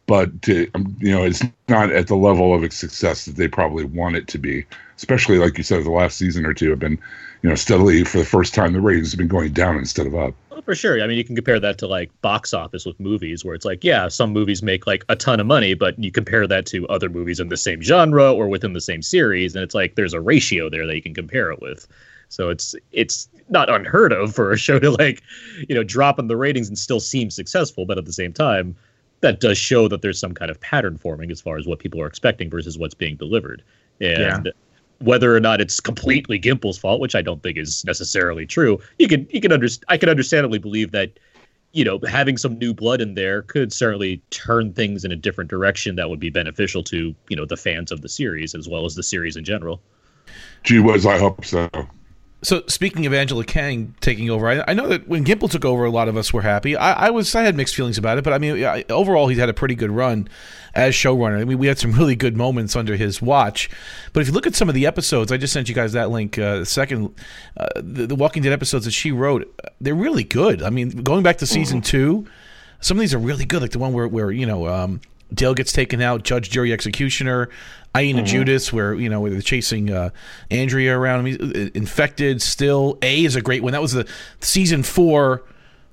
but 0.06 0.42
to, 0.42 0.68
um, 0.74 0.96
you 1.00 1.12
know, 1.12 1.24
it's 1.24 1.42
not 1.68 1.90
at 1.90 2.08
the 2.08 2.16
level 2.16 2.54
of 2.54 2.72
success 2.72 3.26
that 3.26 3.36
they 3.36 3.48
probably 3.48 3.84
want 3.84 4.16
it 4.16 4.26
to 4.28 4.38
be. 4.38 4.66
Especially 4.96 5.38
like 5.38 5.58
you 5.58 5.64
said, 5.64 5.84
the 5.84 5.90
last 5.90 6.18
season 6.18 6.46
or 6.46 6.54
two 6.54 6.70
have 6.70 6.78
been, 6.78 6.98
you 7.42 7.48
know, 7.48 7.56
steadily 7.56 8.04
for 8.04 8.18
the 8.18 8.24
first 8.24 8.54
time 8.54 8.72
the 8.72 8.80
ratings 8.80 9.10
have 9.10 9.18
been 9.18 9.28
going 9.28 9.52
down 9.52 9.76
instead 9.76 10.06
of 10.06 10.14
up. 10.14 10.34
For 10.64 10.74
sure. 10.74 11.02
I 11.02 11.06
mean, 11.06 11.18
you 11.18 11.24
can 11.24 11.36
compare 11.36 11.60
that 11.60 11.76
to 11.78 11.86
like 11.86 12.10
box 12.22 12.54
office 12.54 12.86
with 12.86 12.98
movies, 12.98 13.44
where 13.44 13.54
it's 13.54 13.66
like, 13.66 13.84
yeah, 13.84 14.08
some 14.08 14.32
movies 14.32 14.62
make 14.62 14.86
like 14.86 15.04
a 15.08 15.16
ton 15.16 15.38
of 15.38 15.46
money, 15.46 15.74
but 15.74 15.98
you 15.98 16.10
compare 16.10 16.46
that 16.46 16.64
to 16.66 16.88
other 16.88 17.10
movies 17.10 17.38
in 17.38 17.48
the 17.48 17.56
same 17.56 17.82
genre 17.82 18.32
or 18.32 18.48
within 18.48 18.72
the 18.72 18.80
same 18.80 19.02
series, 19.02 19.54
and 19.54 19.62
it's 19.62 19.74
like 19.74 19.94
there's 19.94 20.14
a 20.14 20.20
ratio 20.20 20.70
there 20.70 20.86
that 20.86 20.94
you 20.94 21.02
can 21.02 21.14
compare 21.14 21.50
it 21.50 21.60
with. 21.60 21.86
So 22.30 22.48
it's 22.48 22.74
it's 22.92 23.28
not 23.50 23.68
unheard 23.68 24.12
of 24.12 24.34
for 24.34 24.52
a 24.52 24.56
show 24.56 24.78
to 24.78 24.90
like, 24.90 25.22
you 25.68 25.74
know, 25.74 25.84
drop 25.84 26.18
in 26.18 26.28
the 26.28 26.36
ratings 26.36 26.68
and 26.68 26.78
still 26.78 27.00
seem 27.00 27.30
successful, 27.30 27.84
but 27.84 27.98
at 27.98 28.06
the 28.06 28.12
same 28.12 28.32
time, 28.32 28.74
that 29.20 29.40
does 29.40 29.58
show 29.58 29.86
that 29.88 30.00
there's 30.00 30.18
some 30.18 30.32
kind 30.32 30.50
of 30.50 30.58
pattern 30.60 30.96
forming 30.96 31.30
as 31.30 31.40
far 31.40 31.58
as 31.58 31.66
what 31.66 31.78
people 31.78 32.00
are 32.00 32.06
expecting 32.06 32.48
versus 32.48 32.78
what's 32.78 32.94
being 32.94 33.16
delivered. 33.16 33.62
And 34.00 34.50
whether 35.04 35.36
or 35.36 35.40
not 35.40 35.60
it's 35.60 35.80
completely 35.80 36.40
Gimple's 36.40 36.78
fault, 36.78 37.00
which 37.00 37.14
I 37.14 37.22
don't 37.22 37.42
think 37.42 37.58
is 37.58 37.84
necessarily 37.84 38.46
true, 38.46 38.80
you 38.98 39.06
can 39.06 39.26
you 39.30 39.40
can 39.40 39.52
understand. 39.52 39.84
I 39.88 39.98
can 39.98 40.08
understandably 40.08 40.58
believe 40.58 40.92
that 40.92 41.18
you 41.72 41.84
know 41.84 42.00
having 42.08 42.36
some 42.36 42.58
new 42.58 42.72
blood 42.72 43.00
in 43.00 43.14
there 43.14 43.42
could 43.42 43.72
certainly 43.72 44.22
turn 44.30 44.72
things 44.72 45.04
in 45.04 45.12
a 45.12 45.16
different 45.16 45.50
direction 45.50 45.96
that 45.96 46.08
would 46.08 46.20
be 46.20 46.30
beneficial 46.30 46.82
to 46.84 47.14
you 47.28 47.36
know 47.36 47.44
the 47.44 47.56
fans 47.56 47.92
of 47.92 48.00
the 48.00 48.08
series 48.08 48.54
as 48.54 48.68
well 48.68 48.84
as 48.86 48.94
the 48.94 49.02
series 49.02 49.36
in 49.36 49.44
general. 49.44 49.80
Gee 50.62 50.80
whiz, 50.80 51.04
I 51.04 51.18
hope 51.18 51.44
so. 51.44 51.68
So 52.44 52.62
speaking 52.66 53.06
of 53.06 53.14
Angela 53.14 53.42
Kang 53.42 53.94
taking 54.02 54.28
over, 54.28 54.46
I, 54.48 54.62
I 54.68 54.74
know 54.74 54.86
that 54.88 55.08
when 55.08 55.24
Gimple 55.24 55.50
took 55.50 55.64
over, 55.64 55.86
a 55.86 55.90
lot 55.90 56.08
of 56.08 56.16
us 56.18 56.30
were 56.30 56.42
happy. 56.42 56.76
I, 56.76 57.06
I 57.06 57.10
was 57.10 57.34
I 57.34 57.42
had 57.42 57.56
mixed 57.56 57.74
feelings 57.74 57.96
about 57.96 58.18
it, 58.18 58.24
but 58.24 58.34
I 58.34 58.38
mean 58.38 58.62
I, 58.62 58.84
overall 58.90 59.28
he's 59.28 59.38
had 59.38 59.48
a 59.48 59.54
pretty 59.54 59.74
good 59.74 59.90
run 59.90 60.28
as 60.74 60.94
showrunner. 60.94 61.40
I 61.40 61.44
mean 61.44 61.56
we 61.56 61.68
had 61.68 61.78
some 61.78 61.92
really 61.92 62.14
good 62.14 62.36
moments 62.36 62.76
under 62.76 62.96
his 62.96 63.22
watch. 63.22 63.70
But 64.12 64.20
if 64.20 64.28
you 64.28 64.34
look 64.34 64.46
at 64.46 64.54
some 64.54 64.68
of 64.68 64.74
the 64.74 64.86
episodes, 64.86 65.32
I 65.32 65.38
just 65.38 65.54
sent 65.54 65.70
you 65.70 65.74
guys 65.74 65.94
that 65.94 66.10
link. 66.10 66.38
Uh, 66.38 66.66
second, 66.66 67.14
uh, 67.56 67.66
the, 67.76 68.08
the 68.08 68.14
Walking 68.14 68.42
Dead 68.42 68.52
episodes 68.52 68.84
that 68.84 68.90
she 68.90 69.10
wrote, 69.10 69.50
they're 69.80 69.94
really 69.94 70.24
good. 70.24 70.62
I 70.62 70.68
mean 70.68 70.90
going 70.90 71.22
back 71.22 71.38
to 71.38 71.46
season 71.46 71.80
two, 71.80 72.26
some 72.80 72.98
of 72.98 73.00
these 73.00 73.14
are 73.14 73.18
really 73.18 73.46
good. 73.46 73.62
Like 73.62 73.70
the 73.70 73.78
one 73.78 73.94
where 73.94 74.06
where 74.06 74.30
you 74.30 74.44
know. 74.44 74.68
Um, 74.68 75.00
Dale 75.32 75.54
gets 75.54 75.72
taken 75.72 76.00
out, 76.00 76.22
judge, 76.22 76.50
jury, 76.50 76.72
executioner. 76.72 77.48
I 77.94 78.02
Ain't 78.02 78.18
a 78.18 78.22
Judas, 78.22 78.72
where 78.72 78.94
you 78.94 79.08
know 79.08 79.28
they're 79.28 79.40
chasing 79.40 79.92
uh, 79.92 80.10
Andrea 80.50 80.98
around. 80.98 81.26
He's, 81.26 81.38
uh, 81.38 81.70
infected 81.74 82.42
still. 82.42 82.98
A 83.02 83.24
is 83.24 83.36
a 83.36 83.40
great 83.40 83.62
one. 83.62 83.72
That 83.72 83.82
was 83.82 83.92
the 83.92 84.08
season 84.40 84.82
four 84.82 85.44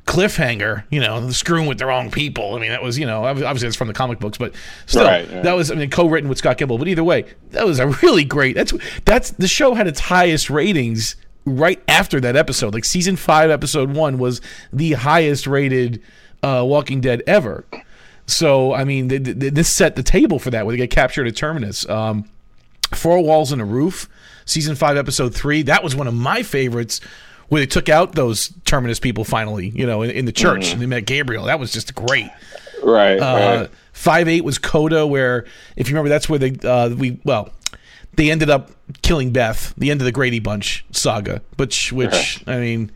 cliffhanger. 0.05 0.83
You 0.89 0.99
know, 0.99 1.29
screwing 1.29 1.67
with 1.67 1.77
the 1.77 1.85
wrong 1.85 2.09
people. 2.09 2.55
I 2.55 2.59
mean, 2.59 2.69
that 2.71 2.81
was 2.81 2.97
you 2.97 3.05
know 3.05 3.25
obviously 3.25 3.67
that's 3.67 3.75
from 3.75 3.87
the 3.87 3.93
comic 3.93 4.19
books, 4.19 4.37
but 4.37 4.53
still 4.87 5.03
Right, 5.05 5.31
right. 5.31 5.43
that 5.43 5.53
was 5.53 5.69
I 5.71 5.75
mean 5.75 5.89
co-written 5.91 6.27
with 6.27 6.39
Scott 6.39 6.57
Gimple. 6.57 6.79
But 6.79 6.87
either 6.87 7.03
way, 7.03 7.25
that 7.51 7.65
was 7.65 7.79
a 7.79 7.87
really 8.01 8.25
great. 8.25 8.55
That's 8.55 8.73
that's 9.05 9.31
the 9.31 9.47
show 9.47 9.75
had 9.75 9.87
its 9.87 9.99
highest 9.99 10.49
ratings 10.49 11.15
right 11.45 11.81
after 11.87 12.19
that 12.21 12.35
episode. 12.35 12.73
Like 12.73 12.85
season 12.85 13.15
five, 13.15 13.49
episode 13.51 13.91
one 13.91 14.17
was 14.17 14.41
the 14.73 14.93
highest 14.93 15.45
rated 15.45 16.01
uh, 16.41 16.63
Walking 16.65 16.99
Dead 17.01 17.21
ever. 17.27 17.63
So 18.25 18.73
I 18.73 18.83
mean, 18.83 19.09
th- 19.09 19.23
th- 19.23 19.53
this 19.53 19.69
set 19.69 19.95
the 19.95 20.03
table 20.03 20.39
for 20.39 20.51
that. 20.51 20.65
Where 20.65 20.73
they 20.73 20.77
get 20.77 20.89
captured 20.91 21.27
at 21.27 21.35
Terminus. 21.35 21.87
Um, 21.89 22.29
Four 22.93 23.23
Walls 23.23 23.51
and 23.51 23.61
a 23.61 23.65
Roof, 23.65 24.09
season 24.45 24.75
five, 24.75 24.97
episode 24.97 25.33
three. 25.33 25.61
That 25.63 25.83
was 25.83 25.95
one 25.95 26.07
of 26.07 26.13
my 26.13 26.43
favorites. 26.43 26.99
Where 27.47 27.59
they 27.59 27.67
took 27.67 27.89
out 27.89 28.15
those 28.15 28.53
Terminus 28.63 28.99
people 28.99 29.25
finally, 29.25 29.69
you 29.75 29.85
know, 29.85 30.03
in, 30.03 30.09
in 30.11 30.25
the 30.25 30.31
church, 30.31 30.71
and 30.71 30.81
they 30.81 30.85
met 30.85 31.05
Gabriel. 31.05 31.45
That 31.45 31.59
was 31.59 31.73
just 31.73 31.93
great. 31.93 32.29
Right. 32.81 33.17
Uh, 33.17 33.61
right. 33.61 33.69
Five 33.91 34.29
eight 34.29 34.45
was 34.45 34.57
Coda, 34.57 35.05
where 35.05 35.45
if 35.75 35.89
you 35.89 35.95
remember, 35.95 36.07
that's 36.07 36.29
where 36.29 36.39
they 36.39 36.55
uh, 36.67 36.89
we 36.89 37.19
well 37.25 37.49
they 38.15 38.31
ended 38.31 38.49
up 38.49 38.71
killing 39.01 39.31
Beth, 39.31 39.73
the 39.77 39.91
end 39.91 39.99
of 39.99 40.05
the 40.05 40.11
Grady 40.11 40.39
Bunch 40.39 40.85
saga, 40.91 41.41
which 41.57 41.91
which 41.91 42.43
I 42.47 42.57
mean. 42.57 42.91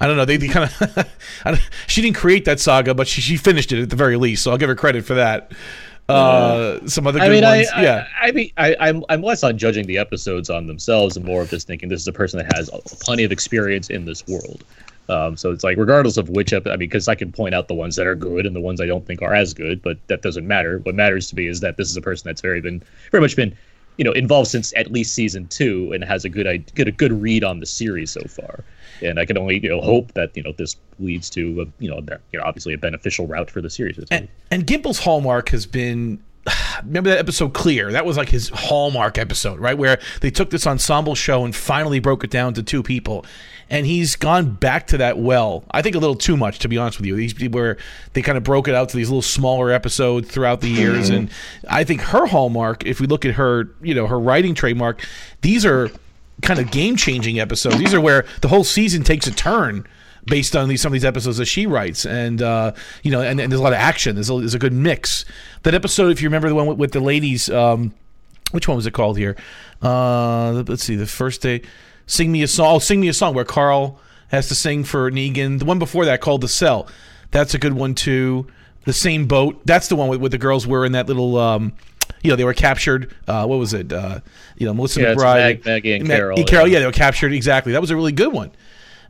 I 0.00 0.06
don't 0.06 0.16
know. 0.16 0.24
They, 0.24 0.36
they 0.36 0.48
kind 0.48 0.70
of. 1.44 1.60
she 1.86 2.02
didn't 2.02 2.16
create 2.16 2.44
that 2.44 2.60
saga, 2.60 2.94
but 2.94 3.08
she, 3.08 3.20
she 3.20 3.36
finished 3.36 3.72
it 3.72 3.82
at 3.82 3.90
the 3.90 3.96
very 3.96 4.16
least. 4.16 4.42
So 4.44 4.50
I'll 4.50 4.58
give 4.58 4.68
her 4.68 4.76
credit 4.76 5.04
for 5.04 5.14
that. 5.14 5.52
Uh, 6.08 6.86
some 6.86 7.06
other 7.06 7.18
good 7.18 7.26
I 7.26 7.28
mean, 7.28 7.44
I, 7.44 7.56
ones. 7.58 7.68
yeah. 7.78 8.06
I, 8.18 8.30
mean, 8.32 8.50
I, 8.56 8.74
I'm 8.80 9.04
I'm 9.10 9.22
less 9.22 9.42
on 9.42 9.58
judging 9.58 9.86
the 9.86 9.98
episodes 9.98 10.48
on 10.48 10.66
themselves 10.66 11.18
and 11.18 11.26
more 11.26 11.42
of 11.42 11.50
just 11.50 11.66
thinking 11.66 11.90
this 11.90 12.00
is 12.00 12.08
a 12.08 12.12
person 12.12 12.38
that 12.38 12.50
has 12.54 12.70
plenty 13.02 13.24
of 13.24 13.32
experience 13.32 13.90
in 13.90 14.06
this 14.06 14.26
world. 14.26 14.64
Um, 15.10 15.36
so 15.36 15.52
it's 15.52 15.64
like 15.64 15.76
regardless 15.76 16.16
of 16.16 16.30
which 16.30 16.52
ep- 16.52 16.66
I 16.66 16.70
mean, 16.70 16.78
because 16.80 17.08
I 17.08 17.14
can 17.14 17.30
point 17.32 17.54
out 17.54 17.68
the 17.68 17.74
ones 17.74 17.96
that 17.96 18.06
are 18.06 18.14
good 18.14 18.46
and 18.46 18.56
the 18.56 18.60
ones 18.60 18.80
I 18.80 18.86
don't 18.86 19.06
think 19.06 19.20
are 19.22 19.34
as 19.34 19.52
good, 19.52 19.82
but 19.82 19.98
that 20.08 20.22
doesn't 20.22 20.46
matter. 20.46 20.78
What 20.80 20.94
matters 20.94 21.28
to 21.28 21.36
me 21.36 21.46
is 21.46 21.60
that 21.60 21.76
this 21.76 21.90
is 21.90 21.96
a 21.96 22.02
person 22.02 22.28
that's 22.28 22.40
very 22.40 22.60
been 22.60 22.82
very 23.10 23.20
much 23.20 23.36
been, 23.36 23.54
you 23.98 24.04
know, 24.04 24.12
involved 24.12 24.48
since 24.50 24.72
at 24.76 24.90
least 24.92 25.14
season 25.14 25.46
two 25.48 25.92
and 25.92 26.02
has 26.04 26.24
a 26.24 26.28
good 26.30 26.46
I 26.46 26.58
get 26.58 26.88
a 26.88 26.92
good 26.92 27.12
read 27.12 27.44
on 27.44 27.60
the 27.60 27.66
series 27.66 28.10
so 28.10 28.22
far. 28.22 28.64
And 29.02 29.18
I 29.18 29.24
can 29.24 29.38
only 29.38 29.60
you 29.62 29.68
know 29.68 29.80
hope 29.80 30.12
that 30.14 30.36
you 30.36 30.42
know 30.42 30.52
this 30.52 30.76
leads 30.98 31.30
to 31.30 31.62
a, 31.62 31.82
you 31.82 31.90
know 31.90 31.98
a, 31.98 32.18
you 32.32 32.38
know 32.38 32.44
obviously 32.44 32.74
a 32.74 32.78
beneficial 32.78 33.26
route 33.26 33.50
for 33.50 33.60
the 33.60 33.70
series. 33.70 33.98
And, 34.10 34.28
and 34.50 34.66
Gimple's 34.66 35.00
hallmark 35.00 35.50
has 35.50 35.66
been. 35.66 36.22
Remember 36.84 37.10
that 37.10 37.18
episode 37.18 37.52
Clear? 37.52 37.92
That 37.92 38.06
was 38.06 38.16
like 38.16 38.28
his 38.28 38.48
hallmark 38.48 39.18
episode, 39.18 39.58
right? 39.58 39.76
Where 39.76 39.98
they 40.20 40.30
took 40.30 40.50
this 40.50 40.66
ensemble 40.66 41.14
show 41.14 41.44
and 41.44 41.54
finally 41.54 42.00
broke 42.00 42.24
it 42.24 42.30
down 42.30 42.54
to 42.54 42.62
two 42.62 42.82
people. 42.82 43.24
And 43.70 43.84
he's 43.84 44.16
gone 44.16 44.54
back 44.54 44.86
to 44.88 44.98
that 44.98 45.18
well. 45.18 45.62
I 45.72 45.82
think 45.82 45.94
a 45.94 45.98
little 45.98 46.16
too 46.16 46.38
much, 46.38 46.58
to 46.60 46.68
be 46.68 46.78
honest 46.78 46.98
with 46.98 47.06
you. 47.06 47.16
These 47.16 47.50
where 47.50 47.76
they 48.14 48.22
kind 48.22 48.38
of 48.38 48.44
broke 48.44 48.66
it 48.66 48.74
out 48.74 48.88
to 48.90 48.96
these 48.96 49.10
little 49.10 49.20
smaller 49.20 49.70
episodes 49.70 50.30
throughout 50.30 50.62
the 50.62 50.68
years. 50.68 51.08
Hmm. 51.08 51.14
And 51.14 51.30
I 51.68 51.84
think 51.84 52.00
her 52.00 52.26
hallmark, 52.26 52.86
if 52.86 52.98
we 53.00 53.06
look 53.06 53.26
at 53.26 53.34
her, 53.34 53.68
you 53.82 53.94
know, 53.94 54.06
her 54.06 54.18
writing 54.18 54.54
trademark, 54.54 55.06
these 55.42 55.66
are 55.66 55.90
kind 56.42 56.60
of 56.60 56.70
game 56.70 56.96
changing 56.96 57.40
episodes. 57.40 57.78
These 57.78 57.94
are 57.94 58.00
where 58.00 58.24
the 58.42 58.48
whole 58.48 58.64
season 58.64 59.02
takes 59.02 59.26
a 59.26 59.32
turn 59.32 59.86
based 60.24 60.54
on 60.54 60.68
these 60.68 60.80
some 60.80 60.90
of 60.90 60.94
these 60.94 61.04
episodes 61.04 61.38
that 61.38 61.46
she 61.46 61.66
writes, 61.66 62.04
and 62.04 62.42
uh, 62.42 62.72
you 63.02 63.10
know, 63.10 63.20
and, 63.20 63.40
and 63.40 63.50
there's 63.50 63.60
a 63.60 63.62
lot 63.62 63.72
of 63.72 63.78
action. 63.78 64.14
There's 64.14 64.30
a, 64.30 64.38
there's 64.38 64.54
a 64.54 64.58
good 64.58 64.72
mix. 64.72 65.24
That 65.62 65.74
episode, 65.74 66.10
if 66.10 66.22
you 66.22 66.28
remember 66.28 66.48
the 66.48 66.54
one 66.54 66.66
with, 66.66 66.78
with 66.78 66.92
the 66.92 67.00
ladies, 67.00 67.48
um, 67.50 67.94
which 68.52 68.68
one 68.68 68.76
was 68.76 68.86
it 68.86 68.92
called 68.92 69.18
here? 69.18 69.36
Uh, 69.82 70.62
let's 70.66 70.84
see, 70.84 70.96
the 70.96 71.06
first 71.06 71.42
day, 71.42 71.62
sing 72.06 72.30
me 72.30 72.42
a 72.42 72.48
song. 72.48 72.76
Oh, 72.76 72.78
sing 72.78 73.00
me 73.00 73.08
a 73.08 73.14
song, 73.14 73.34
where 73.34 73.44
Carl 73.44 74.00
has 74.28 74.48
to 74.48 74.54
sing 74.54 74.84
for 74.84 75.10
Negan. 75.10 75.58
The 75.58 75.64
one 75.64 75.78
before 75.78 76.04
that 76.04 76.20
called 76.20 76.42
the 76.42 76.48
Cell. 76.48 76.88
That's 77.30 77.54
a 77.54 77.58
good 77.58 77.74
one 77.74 77.94
too. 77.94 78.46
The 78.84 78.92
same 78.92 79.26
boat. 79.26 79.60
That's 79.66 79.88
the 79.88 79.96
one 79.96 80.08
with, 80.08 80.20
with 80.20 80.32
the 80.32 80.38
girls 80.38 80.66
were 80.66 80.84
in 80.84 80.92
that 80.92 81.06
little. 81.06 81.36
Um, 81.36 81.74
you 82.22 82.30
know, 82.30 82.36
they 82.36 82.44
were 82.44 82.54
captured. 82.54 83.14
Uh, 83.26 83.46
what 83.46 83.58
was 83.58 83.74
it? 83.74 83.92
Uh, 83.92 84.20
you 84.56 84.66
know, 84.66 84.74
Melissa 84.74 85.00
Yeah, 85.00 85.12
it's 85.12 85.22
McBride, 85.22 85.38
Mag- 85.38 85.66
Maggie 85.66 85.92
and 85.94 86.08
Mag- 86.08 86.18
Carol, 86.18 86.44
Carol, 86.44 86.66
yeah. 86.66 86.74
yeah, 86.74 86.78
they 86.80 86.86
were 86.86 86.92
captured. 86.92 87.32
Exactly. 87.32 87.72
That 87.72 87.80
was 87.80 87.90
a 87.90 87.96
really 87.96 88.12
good 88.12 88.32
one. 88.32 88.50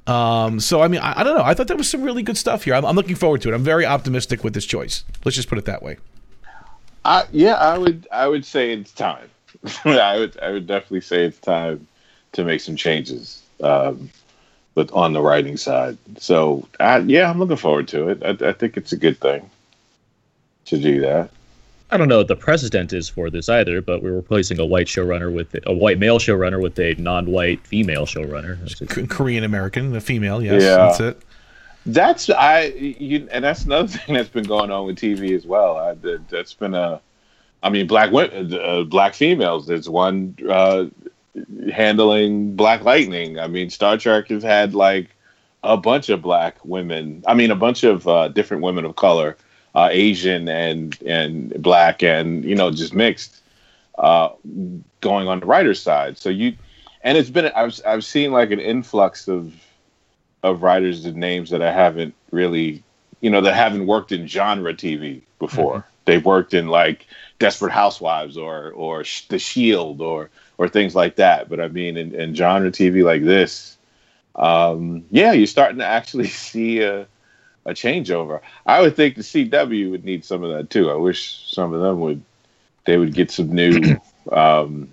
Um, 0.06 0.58
so 0.58 0.80
I 0.80 0.88
mean, 0.88 1.00
I, 1.00 1.20
I 1.20 1.24
don't 1.24 1.36
know. 1.36 1.44
I 1.44 1.54
thought 1.54 1.68
there 1.68 1.76
was 1.76 1.90
some 1.90 2.02
really 2.02 2.22
good 2.22 2.38
stuff 2.38 2.64
here. 2.64 2.74
I'm, 2.74 2.84
I'm 2.84 2.96
looking 2.96 3.14
forward 3.14 3.42
to 3.42 3.50
it. 3.50 3.54
I'm 3.54 3.62
very 3.62 3.84
optimistic 3.84 4.42
with 4.42 4.54
this 4.54 4.64
choice. 4.64 5.04
Let's 5.24 5.36
just 5.36 5.48
put 5.48 5.58
it 5.58 5.66
that 5.66 5.82
way. 5.82 5.98
I, 7.04 7.24
yeah, 7.30 7.54
I 7.54 7.76
would 7.76 8.08
I 8.10 8.26
would 8.26 8.44
say 8.44 8.72
it's 8.72 8.92
time. 8.92 9.28
I 9.84 10.18
would 10.18 10.38
I 10.40 10.50
would 10.50 10.66
definitely 10.66 11.02
say 11.02 11.24
it's 11.24 11.38
time 11.38 11.86
to 12.32 12.44
make 12.44 12.60
some 12.60 12.76
changes, 12.76 13.42
um, 13.62 14.10
but 14.74 14.90
on 14.92 15.12
the 15.12 15.20
writing 15.20 15.56
side. 15.56 15.98
So 16.16 16.66
I, 16.80 16.98
yeah, 16.98 17.30
I'm 17.30 17.38
looking 17.38 17.56
forward 17.56 17.88
to 17.88 18.08
it. 18.08 18.22
I, 18.22 18.48
I 18.48 18.52
think 18.52 18.76
it's 18.76 18.92
a 18.92 18.96
good 18.96 19.18
thing 19.18 19.48
to 20.66 20.78
do 20.78 21.00
that. 21.00 21.30
I 21.90 21.96
don't 21.96 22.08
know 22.08 22.18
what 22.18 22.28
the 22.28 22.36
precedent 22.36 22.92
is 22.92 23.08
for 23.08 23.30
this 23.30 23.48
either, 23.48 23.80
but 23.80 24.02
we're 24.02 24.12
replacing 24.12 24.60
a 24.60 24.66
white 24.66 24.86
showrunner 24.86 25.32
with 25.32 25.56
a 25.66 25.72
white 25.72 25.98
male 25.98 26.18
showrunner 26.18 26.60
with 26.62 26.78
a 26.78 26.94
non-white 26.98 27.66
female 27.66 28.04
showrunner. 28.04 28.60
That's 28.60 28.80
a- 28.82 28.86
K- 28.86 29.06
Korean 29.06 29.42
American, 29.44 29.92
the 29.92 30.00
female. 30.00 30.42
Yes, 30.42 30.62
Yeah. 30.62 30.76
that's 30.76 31.00
it. 31.00 31.22
That's 31.86 32.28
I 32.28 32.64
you, 32.64 33.26
and 33.32 33.42
that's 33.42 33.64
another 33.64 33.88
thing 33.98 34.14
that's 34.16 34.28
been 34.28 34.44
going 34.44 34.70
on 34.70 34.86
with 34.86 34.96
TV 34.96 35.34
as 35.34 35.46
well. 35.46 35.76
I, 35.78 35.94
that, 35.94 36.28
that's 36.28 36.52
been 36.52 36.74
a, 36.74 37.00
I 37.62 37.70
mean, 37.70 37.86
black 37.86 38.10
women, 38.12 38.52
uh, 38.52 38.82
black 38.82 39.14
females. 39.14 39.66
There's 39.66 39.88
one 39.88 40.36
uh, 40.48 40.86
handling 41.72 42.54
Black 42.56 42.82
Lightning. 42.84 43.38
I 43.38 43.46
mean, 43.46 43.70
Star 43.70 43.96
Trek 43.96 44.28
has 44.28 44.42
had 44.42 44.74
like 44.74 45.08
a 45.62 45.76
bunch 45.76 46.08
of 46.08 46.22
black 46.22 46.56
women. 46.64 47.22
I 47.26 47.34
mean, 47.34 47.50
a 47.50 47.56
bunch 47.56 47.84
of 47.84 48.06
uh, 48.06 48.28
different 48.28 48.62
women 48.62 48.84
of 48.84 48.96
color, 48.96 49.36
uh, 49.74 49.88
Asian 49.90 50.48
and 50.48 51.00
and 51.06 51.60
black, 51.62 52.02
and 52.02 52.44
you 52.44 52.54
know, 52.54 52.70
just 52.70 52.94
mixed, 52.94 53.40
uh, 53.98 54.30
going 55.00 55.28
on 55.28 55.40
the 55.40 55.46
writer's 55.46 55.80
side. 55.80 56.18
So 56.18 56.30
you, 56.30 56.54
and 57.02 57.18
it's 57.18 57.30
been 57.30 57.46
I've 57.54 57.80
I've 57.86 58.04
seen 58.04 58.32
like 58.32 58.50
an 58.50 58.60
influx 58.60 59.28
of 59.28 59.52
of 60.42 60.62
writers 60.62 61.04
and 61.04 61.16
names 61.16 61.50
that 61.50 61.62
I 61.62 61.72
haven't 61.72 62.14
really, 62.30 62.82
you 63.20 63.30
know, 63.30 63.40
that 63.40 63.54
haven't 63.54 63.86
worked 63.86 64.12
in 64.12 64.26
genre 64.26 64.72
TV 64.72 65.22
before. 65.38 65.78
Mm-hmm. 65.78 65.88
They've 66.04 66.24
worked 66.24 66.54
in 66.54 66.68
like 66.68 67.06
Desperate 67.38 67.72
Housewives 67.72 68.36
or 68.36 68.70
or 68.72 69.04
The 69.28 69.38
Shield 69.38 70.00
or 70.00 70.30
or 70.56 70.68
things 70.68 70.94
like 70.94 71.16
that. 71.16 71.48
But 71.48 71.60
I 71.60 71.68
mean, 71.68 71.96
in, 71.96 72.14
in 72.14 72.34
genre 72.34 72.70
TV 72.70 73.04
like 73.04 73.24
this, 73.24 73.76
um, 74.34 75.04
yeah, 75.10 75.32
you're 75.32 75.46
starting 75.46 75.78
to 75.78 75.86
actually 75.86 76.28
see 76.28 76.80
a 76.80 77.06
a 77.68 77.74
changeover. 77.74 78.40
I 78.66 78.80
would 78.80 78.96
think 78.96 79.16
the 79.16 79.22
CW 79.22 79.90
would 79.90 80.04
need 80.04 80.24
some 80.24 80.42
of 80.42 80.50
that 80.56 80.70
too. 80.70 80.90
I 80.90 80.94
wish 80.94 81.52
some 81.52 81.72
of 81.74 81.80
them 81.80 82.00
would 82.00 82.22
they 82.84 82.96
would 82.96 83.14
get 83.14 83.30
some 83.30 83.52
new 83.54 83.98
um, 84.32 84.90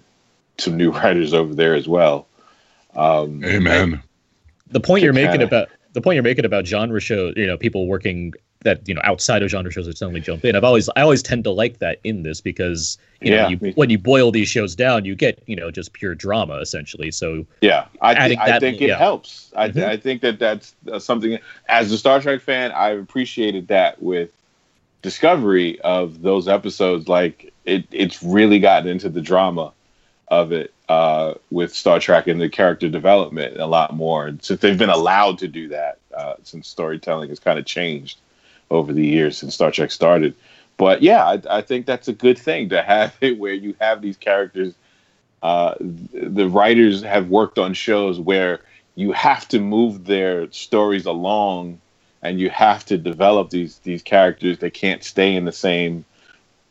some 0.57 0.77
new 0.77 0.91
writers 0.91 1.33
over 1.33 1.55
there 1.55 1.75
as 1.75 1.87
well. 1.87 2.27
Um, 2.95 3.43
Amen. 3.43 4.01
The 4.71 4.79
point 4.79 5.03
you're 5.03 5.13
making 5.13 5.41
about 5.41 5.69
the 5.93 6.01
point 6.01 6.15
you're 6.15 6.23
making 6.23 6.45
about 6.45 6.67
genre 6.67 6.99
shows, 6.99 7.33
you 7.37 7.47
know, 7.47 7.57
people 7.57 7.87
working 7.87 8.33
that 8.65 8.85
you 8.89 8.93
know 8.93 9.01
outside 9.05 9.41
of 9.43 9.49
genre 9.49 9.71
shows 9.71 9.85
that 9.85 9.97
suddenly 9.97 10.19
jump 10.19 10.43
in. 10.43 10.55
I've 10.55 10.63
always 10.65 10.89
I 10.97 11.01
always 11.01 11.23
tend 11.23 11.45
to 11.45 11.51
like 11.51 11.79
that 11.79 11.99
in 12.03 12.23
this 12.23 12.41
because 12.41 12.97
you 13.21 13.31
Yeah, 13.31 13.43
know 13.43 13.47
you, 13.49 13.73
when 13.75 13.89
you 13.89 13.97
boil 13.97 14.31
these 14.31 14.49
shows 14.49 14.75
down, 14.75 15.05
you 15.05 15.15
get 15.15 15.41
you 15.45 15.55
know 15.55 15.71
just 15.71 15.93
pure 15.93 16.13
drama 16.15 16.55
essentially. 16.57 17.11
So 17.11 17.45
Yeah, 17.61 17.85
I, 18.01 18.13
adding 18.15 18.39
I 18.39 18.47
that- 18.49 18.59
think 18.59 18.81
it 18.81 18.89
yeah. 18.89 18.97
helps. 18.97 19.53
I, 19.55 19.69
th- 19.69 19.85
Mhm. 19.85 19.89
I 19.89 19.97
think 19.97 20.21
that 20.21 20.37
that's 20.39 20.75
uh, 20.91 20.99
something. 20.99 21.39
As 21.69 21.91
a 21.93 21.97
Star 21.97 22.19
Trek 22.19 22.41
fan, 22.41 22.73
I've 22.73 22.99
appreciated 22.99 23.69
that 23.69 24.01
with 24.01 24.31
Discovery 25.01 25.79
of 25.81 26.21
those 26.23 26.47
episodes. 26.47 27.07
Like 27.07 27.53
it, 27.65 27.85
it's 27.91 28.23
really 28.23 28.59
gotten 28.59 28.89
into 28.89 29.07
the 29.09 29.21
drama 29.21 29.71
of 30.29 30.51
it 30.51 30.73
uh, 30.89 31.35
with 31.51 31.73
Star 31.75 31.99
Trek 31.99 32.25
and 32.27 32.41
the 32.41 32.49
character 32.49 32.89
development 32.89 33.57
a 33.59 33.67
lot 33.67 33.93
more. 33.95 34.25
And 34.25 34.43
since 34.43 34.61
they've 34.61 34.77
been 34.77 34.89
allowed 34.89 35.37
to 35.39 35.47
do 35.47 35.67
that, 35.69 35.99
uh, 36.17 36.33
since 36.43 36.67
storytelling 36.67 37.29
has 37.29 37.39
kind 37.39 37.59
of 37.59 37.65
changed 37.65 38.17
over 38.71 38.93
the 38.93 39.05
years 39.05 39.37
since 39.37 39.55
Star 39.55 39.71
Trek 39.71 39.91
started. 39.91 40.35
But 40.77 41.01
yeah, 41.01 41.25
I, 41.25 41.41
I 41.49 41.61
think 41.61 41.85
that's 41.85 42.07
a 42.07 42.13
good 42.13 42.37
thing 42.37 42.69
to 42.69 42.81
have 42.81 43.15
it 43.21 43.39
where 43.39 43.53
you 43.53 43.75
have 43.79 44.01
these 44.01 44.17
characters 44.17 44.73
uh, 45.45 45.75
the 45.79 46.49
writers 46.49 47.03
have 47.03 47.29
worked 47.29 47.59
on 47.59 47.75
shows 47.75 48.19
where 48.19 48.61
you 48.95 49.11
have 49.11 49.47
to 49.49 49.59
move 49.59 50.05
their 50.05 50.51
stories 50.51 51.05
along 51.05 51.79
and 52.23 52.39
you 52.39 52.49
have 52.49 52.83
to 52.85 52.97
develop 52.97 53.51
these 53.51 53.77
these 53.79 54.01
characters 54.01 54.57
they 54.57 54.71
can't 54.71 55.03
stay 55.03 55.35
in 55.35 55.45
the 55.45 55.51
same 55.51 56.03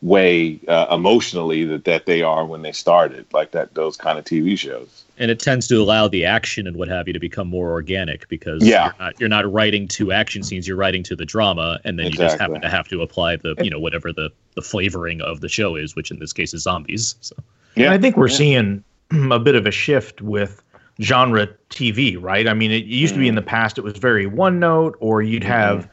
way 0.01 0.59
uh, 0.67 0.87
emotionally 0.91 1.63
that, 1.63 1.85
that 1.85 2.05
they 2.05 2.21
are 2.21 2.45
when 2.45 2.63
they 2.63 2.73
started 2.73 3.25
like 3.31 3.51
that 3.51 3.73
those 3.75 3.95
kind 3.95 4.19
of 4.19 4.25
tv 4.25 4.59
shows 4.59 5.04
and 5.17 5.31
it 5.31 5.39
tends 5.39 5.67
to 5.67 5.81
allow 5.81 6.07
the 6.07 6.25
action 6.25 6.67
and 6.67 6.75
what 6.77 6.87
have 6.87 7.07
you 7.07 7.13
to 7.13 7.19
become 7.19 7.47
more 7.47 7.71
organic 7.71 8.27
because 8.27 8.63
Yeah. 8.63 8.85
you're, 8.85 8.95
not, 8.99 9.19
you're 9.19 9.29
not 9.29 9.51
writing 9.51 9.87
to 9.89 10.11
action 10.11 10.43
scenes, 10.43 10.67
you're 10.67 10.77
writing 10.77 11.03
to 11.03 11.15
the 11.15 11.25
drama, 11.25 11.79
and 11.85 11.97
then 11.97 12.07
you 12.07 12.17
just 12.17 12.37
happen 12.39 12.61
to 12.61 12.69
have 12.69 12.87
to 12.89 13.01
apply 13.01 13.37
the 13.37 13.55
you 13.59 13.69
know 13.69 13.79
whatever 13.79 14.11
the 14.13 14.29
the 14.55 14.61
flavoring 14.61 15.21
of 15.21 15.41
the 15.41 15.49
show 15.49 15.75
is, 15.75 15.95
which 15.95 16.11
in 16.11 16.19
this 16.19 16.33
case 16.33 16.53
is 16.53 16.63
zombies. 16.63 17.15
So 17.21 17.35
And 17.77 17.87
I 17.89 17.97
think 17.97 18.17
we're 18.17 18.27
Yeah. 18.27 18.35
seeing 18.37 18.83
a 19.31 19.39
bit 19.39 19.55
of 19.55 19.65
a 19.65 19.71
shift 19.71 20.21
with 20.21 20.61
genre 21.01 21.47
TV, 21.69 22.17
right? 22.19 22.47
I 22.47 22.53
mean, 22.53 22.71
it 22.71 22.85
used 22.85 23.13
to 23.13 23.19
be 23.19 23.27
in 23.27 23.35
the 23.35 23.41
past 23.41 23.77
it 23.77 23.83
was 23.83 23.97
very 23.97 24.25
one 24.27 24.59
note, 24.59 24.97
or 24.99 25.21
you'd 25.21 25.43
have 25.43 25.89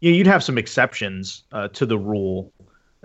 you 0.00 0.10
know, 0.10 0.16
you'd 0.18 0.26
have 0.26 0.42
some 0.44 0.58
exceptions 0.58 1.44
uh, 1.52 1.68
to 1.68 1.86
the 1.86 1.98
rule, 1.98 2.52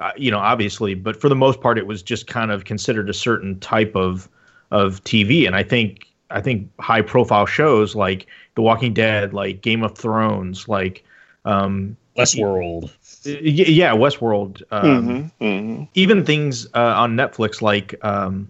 uh, 0.01 0.11
you 0.17 0.29
know, 0.31 0.39
obviously, 0.39 0.93
but 0.93 1.19
for 1.19 1.29
the 1.29 1.35
most 1.35 1.61
part, 1.61 1.77
it 1.77 1.87
was 1.87 2.03
just 2.03 2.27
kind 2.27 2.51
of 2.51 2.65
considered 2.65 3.09
a 3.09 3.13
certain 3.13 3.59
type 3.59 3.95
of 3.95 4.29
of 4.71 5.03
TV. 5.03 5.45
And 5.45 5.55
I 5.55 5.63
think 5.63 6.07
I 6.29 6.41
think 6.41 6.69
high 6.79 7.01
profile 7.01 7.45
shows 7.45 7.95
like 7.95 8.27
The 8.55 8.61
Walking 8.61 8.93
Dead, 8.93 9.33
like 9.33 9.61
Game 9.61 9.83
of 9.83 9.97
Thrones, 9.97 10.67
like 10.67 11.03
um, 11.45 11.97
Westworld, 12.17 12.91
yeah, 13.23 13.91
Westworld, 13.93 14.61
um, 14.71 15.31
Mhm, 15.39 15.41
mhm. 15.41 15.87
even 15.93 16.25
things 16.25 16.67
uh, 16.73 16.93
on 16.97 17.15
Netflix 17.15 17.61
like. 17.61 17.95
Um, 18.03 18.47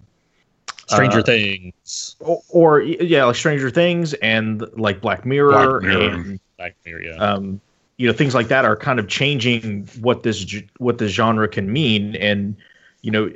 Stranger 0.88 1.19
Uh, 1.19 1.23
Things, 1.23 2.15
or, 2.19 2.41
or 2.49 2.81
yeah, 2.81 3.23
like 3.23 3.36
Stranger 3.38 3.69
Things 3.69 4.13
and 4.15 4.62
like 4.77 4.99
Black 4.99 5.25
Mirror, 5.25 5.79
Black 5.79 5.84
Mirror. 5.84 6.10
and 6.15 6.39
Black 6.57 6.75
Mirror, 6.86 7.01
yeah. 7.03 7.15
um, 7.15 7.62
you 7.95 8.07
know 8.07 8.13
things 8.13 8.36
like 8.36 8.49
that 8.49 8.65
are 8.65 8.75
kind 8.75 8.99
of 8.99 9.07
changing 9.07 9.88
what 10.01 10.23
this 10.23 10.45
what 10.79 10.97
this 10.97 11.12
genre 11.13 11.47
can 11.47 11.71
mean, 11.71 12.17
and 12.17 12.57
you 13.03 13.12
know, 13.12 13.31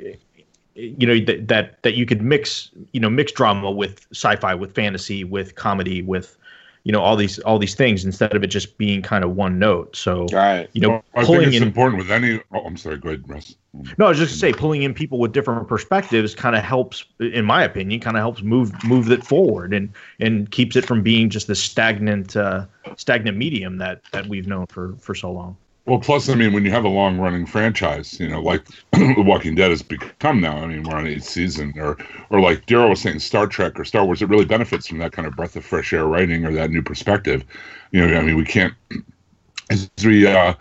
you 0.76 1.06
know 1.06 1.18
that 1.24 1.48
that 1.48 1.82
that 1.82 1.94
you 1.94 2.06
could 2.06 2.22
mix 2.22 2.70
you 2.92 3.00
know 3.00 3.10
mix 3.10 3.32
drama 3.32 3.70
with 3.70 4.06
sci-fi, 4.12 4.54
with 4.54 4.74
fantasy, 4.74 5.24
with 5.24 5.54
comedy, 5.54 6.02
with 6.02 6.36
you 6.84 6.92
know 6.92 7.00
all 7.00 7.16
these 7.16 7.38
all 7.40 7.58
these 7.58 7.74
things 7.74 8.04
instead 8.04 8.36
of 8.36 8.44
it 8.44 8.48
just 8.48 8.76
being 8.78 9.02
kind 9.02 9.24
of 9.24 9.34
one 9.34 9.58
note. 9.58 9.96
So 9.96 10.26
right 10.32 10.68
you 10.72 10.82
know, 10.82 10.90
Well, 10.90 11.04
I 11.14 11.18
think 11.18 11.26
pulling 11.26 11.48
it's 11.48 11.56
in 11.56 11.62
important 11.62 11.98
with 11.98 12.10
any. 12.10 12.40
Oh, 12.52 12.60
I'm 12.60 12.76
sorry. 12.76 12.98
Go 12.98 13.08
ahead, 13.08 13.28
Russ. 13.28 13.56
no, 13.98 14.06
I 14.06 14.08
was 14.10 14.18
just 14.18 14.40
gonna 14.40 14.52
say 14.52 14.58
pulling 14.58 14.82
in 14.82 14.92
people 14.92 15.18
with 15.18 15.32
different 15.32 15.66
perspectives 15.66 16.34
kind 16.34 16.54
of 16.54 16.62
helps, 16.62 17.04
in 17.20 17.44
my 17.44 17.64
opinion, 17.64 17.98
kind 18.00 18.16
of 18.16 18.20
helps 18.20 18.42
move 18.42 18.72
move 18.84 19.10
it 19.10 19.24
forward 19.24 19.72
and 19.72 19.92
and 20.20 20.50
keeps 20.50 20.76
it 20.76 20.84
from 20.84 21.02
being 21.02 21.30
just 21.30 21.48
this 21.48 21.62
stagnant 21.62 22.36
uh, 22.36 22.66
stagnant 22.96 23.36
medium 23.36 23.78
that 23.78 24.02
that 24.12 24.26
we've 24.26 24.46
known 24.46 24.66
for 24.66 24.94
for 25.00 25.14
so 25.14 25.32
long. 25.32 25.56
Well, 25.86 26.00
plus, 26.00 26.28
I 26.28 26.34
mean, 26.34 26.52
when 26.52 26.64
you 26.64 26.72
have 26.72 26.84
a 26.84 26.88
long 26.88 27.16
running 27.18 27.46
franchise, 27.46 28.18
you 28.18 28.28
know, 28.28 28.40
like 28.42 28.64
The 28.92 29.22
Walking 29.24 29.54
Dead 29.54 29.70
has 29.70 29.82
become 29.82 30.40
now, 30.40 30.56
I 30.58 30.66
mean, 30.66 30.82
we're 30.82 30.96
on 30.96 31.06
eighth 31.06 31.24
season, 31.24 31.72
or 31.76 31.96
or 32.30 32.40
like 32.40 32.66
Daryl 32.66 32.90
was 32.90 33.00
saying, 33.02 33.20
Star 33.20 33.46
Trek 33.46 33.78
or 33.78 33.84
Star 33.84 34.04
Wars, 34.04 34.20
it 34.20 34.28
really 34.28 34.44
benefits 34.44 34.88
from 34.88 34.98
that 34.98 35.12
kind 35.12 35.28
of 35.28 35.36
breath 35.36 35.54
of 35.54 35.64
fresh 35.64 35.92
air 35.92 36.06
writing 36.06 36.44
or 36.44 36.52
that 36.54 36.70
new 36.70 36.82
perspective. 36.82 37.44
You 37.92 38.04
know, 38.06 38.16
I 38.18 38.22
mean, 38.22 38.36
we 38.36 38.44
can't, 38.44 38.74
as 39.70 39.90
we 40.04 40.26
uh, 40.26 40.54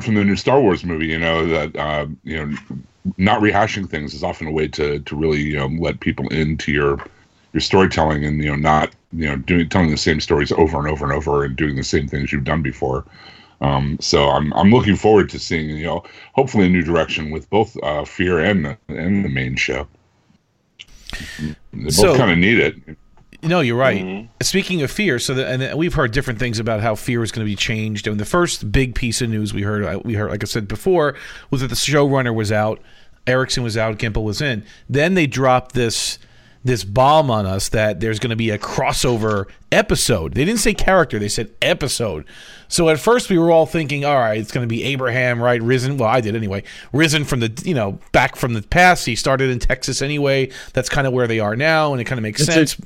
from 0.00 0.14
the 0.14 0.24
new 0.24 0.36
Star 0.36 0.60
Wars 0.60 0.84
movie, 0.84 1.06
you 1.06 1.18
know, 1.18 1.46
that, 1.46 1.76
uh, 1.76 2.06
you 2.24 2.46
know, 2.46 2.56
not 3.16 3.40
rehashing 3.40 3.88
things 3.88 4.14
is 4.14 4.22
often 4.22 4.46
a 4.46 4.52
way 4.52 4.68
to, 4.68 5.00
to 5.00 5.16
really, 5.16 5.40
you 5.40 5.56
know, 5.56 5.66
let 5.80 6.00
people 6.00 6.28
into 6.28 6.72
your, 6.72 6.98
your 7.52 7.60
storytelling 7.60 8.24
and, 8.24 8.42
you 8.42 8.50
know, 8.50 8.56
not, 8.56 8.90
you 9.12 9.26
know, 9.26 9.36
doing, 9.36 9.68
telling 9.68 9.90
the 9.90 9.96
same 9.96 10.20
stories 10.20 10.52
over 10.52 10.78
and 10.78 10.88
over 10.88 11.04
and 11.04 11.14
over 11.14 11.44
and 11.44 11.56
doing 11.56 11.76
the 11.76 11.82
same 11.84 12.06
things 12.06 12.32
you've 12.32 12.44
done 12.44 12.62
before. 12.62 13.04
Um, 13.60 13.98
so 14.00 14.28
I'm 14.30 14.52
I'm 14.54 14.70
looking 14.70 14.96
forward 14.96 15.28
to 15.30 15.38
seeing 15.38 15.68
you 15.70 15.84
know 15.84 16.04
hopefully 16.34 16.66
a 16.66 16.68
new 16.68 16.82
direction 16.82 17.30
with 17.30 17.48
both 17.50 17.76
uh, 17.82 18.04
Fear 18.04 18.38
and 18.40 18.64
the, 18.64 18.78
and 18.88 19.24
the 19.24 19.28
main 19.28 19.56
show. 19.56 19.88
They 21.38 21.54
both 21.72 21.92
So- 21.94 22.16
kind 22.16 22.30
of 22.30 22.38
need 22.38 22.58
it. 22.58 22.76
No, 23.40 23.60
you're 23.60 23.76
right. 23.76 24.04
Mhm. 24.04 24.28
Speaking 24.42 24.82
of 24.82 24.90
fear, 24.90 25.20
so 25.20 25.32
the, 25.32 25.46
and 25.46 25.78
we've 25.78 25.94
heard 25.94 26.10
different 26.10 26.40
things 26.40 26.58
about 26.58 26.80
how 26.80 26.96
fear 26.96 27.22
is 27.22 27.30
going 27.30 27.46
to 27.46 27.48
be 27.50 27.54
changed. 27.54 28.08
And 28.08 28.18
the 28.18 28.24
first 28.24 28.72
big 28.72 28.96
piece 28.96 29.22
of 29.22 29.30
news 29.30 29.54
we 29.54 29.62
heard, 29.62 29.84
uh, 29.84 30.00
we 30.04 30.14
heard, 30.14 30.30
like 30.32 30.42
I 30.42 30.46
said 30.46 30.66
before, 30.66 31.14
was 31.48 31.60
that 31.60 31.68
the 31.68 31.76
showrunner 31.76 32.34
was 32.34 32.50
out, 32.50 32.80
Erickson 33.28 33.62
was 33.62 33.76
out, 33.76 33.96
Gimple 33.98 34.24
was 34.24 34.40
in. 34.42 34.64
Then 34.88 35.14
they 35.14 35.28
dropped 35.28 35.76
this 35.76 36.18
this 36.68 36.84
bomb 36.84 37.30
on 37.30 37.46
us 37.46 37.68
that 37.70 37.98
there's 37.98 38.18
going 38.20 38.30
to 38.30 38.36
be 38.36 38.50
a 38.50 38.58
crossover 38.58 39.46
episode. 39.72 40.34
They 40.34 40.44
didn't 40.44 40.60
say 40.60 40.74
character; 40.74 41.18
they 41.18 41.28
said 41.28 41.50
episode. 41.60 42.24
So 42.68 42.88
at 42.90 43.00
first 43.00 43.30
we 43.30 43.38
were 43.38 43.50
all 43.50 43.66
thinking, 43.66 44.04
all 44.04 44.16
right, 44.18 44.38
it's 44.38 44.52
going 44.52 44.62
to 44.64 44.68
be 44.68 44.84
Abraham, 44.84 45.42
right? 45.42 45.60
Risen. 45.62 45.96
Well, 45.96 46.08
I 46.08 46.20
did 46.20 46.36
anyway. 46.36 46.62
Risen 46.92 47.24
from 47.24 47.40
the 47.40 47.62
you 47.64 47.74
know 47.74 47.98
back 48.12 48.36
from 48.36 48.54
the 48.54 48.62
past. 48.62 49.06
He 49.06 49.16
started 49.16 49.50
in 49.50 49.58
Texas 49.58 50.02
anyway. 50.02 50.50
That's 50.74 50.88
kind 50.88 51.06
of 51.06 51.12
where 51.12 51.26
they 51.26 51.40
are 51.40 51.56
now, 51.56 51.92
and 51.92 52.00
it 52.00 52.04
kind 52.04 52.18
of 52.18 52.22
makes 52.22 52.40
It's 52.40 52.48
a- 52.50 52.52
sense. 52.52 52.76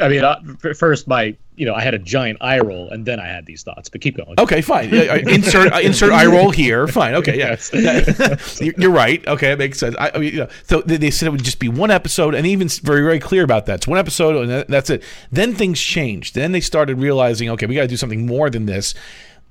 I 0.00 0.08
mean, 0.08 0.24
uh, 0.24 0.40
first 0.74 1.06
my 1.06 1.36
you 1.56 1.66
know 1.66 1.74
I 1.74 1.82
had 1.82 1.92
a 1.94 1.98
giant 1.98 2.38
eye 2.40 2.60
roll, 2.60 2.88
and 2.90 3.04
then 3.04 3.20
I 3.20 3.26
had 3.26 3.44
these 3.46 3.62
thoughts. 3.62 3.88
But 3.88 4.00
keep 4.00 4.16
going. 4.16 4.34
Okay, 4.38 4.60
fine. 4.62 4.92
Insert 4.92 5.72
uh, 5.72 5.80
insert 5.80 6.12
eye 6.12 6.26
roll 6.26 6.50
here. 6.50 6.88
Fine. 6.88 7.14
Okay, 7.16 7.38
yeah. 7.38 7.56
You're- 8.60 8.74
You're 8.78 8.90
right. 8.90 9.26
Okay, 9.26 9.48
that 9.50 9.58
makes 9.58 9.78
sense. 9.78 9.94
I, 9.98 10.10
I 10.14 10.18
mean, 10.18 10.32
you 10.32 10.38
know, 10.40 10.48
so 10.64 10.80
they 10.80 10.96
they 10.96 11.10
said 11.10 11.26
it 11.26 11.30
would 11.30 11.44
just 11.44 11.58
be 11.58 11.68
one 11.68 11.90
episode, 11.90 12.34
and 12.34 12.46
even 12.46 12.68
very 12.68 13.02
very 13.02 13.18
clear 13.18 13.44
about 13.44 13.66
that. 13.66 13.74
It's 13.76 13.86
one 13.86 13.98
episode, 13.98 14.48
and 14.48 14.66
that's 14.68 14.88
it. 14.90 15.02
Then 15.30 15.54
things 15.54 15.80
changed. 15.80 16.34
Then 16.34 16.52
they 16.52 16.60
started 16.60 16.98
realizing, 16.98 17.50
okay, 17.50 17.66
we 17.66 17.74
got 17.74 17.82
to 17.82 17.88
do 17.88 17.96
something 17.98 18.26
more 18.26 18.48
than 18.50 18.66
this. 18.66 18.94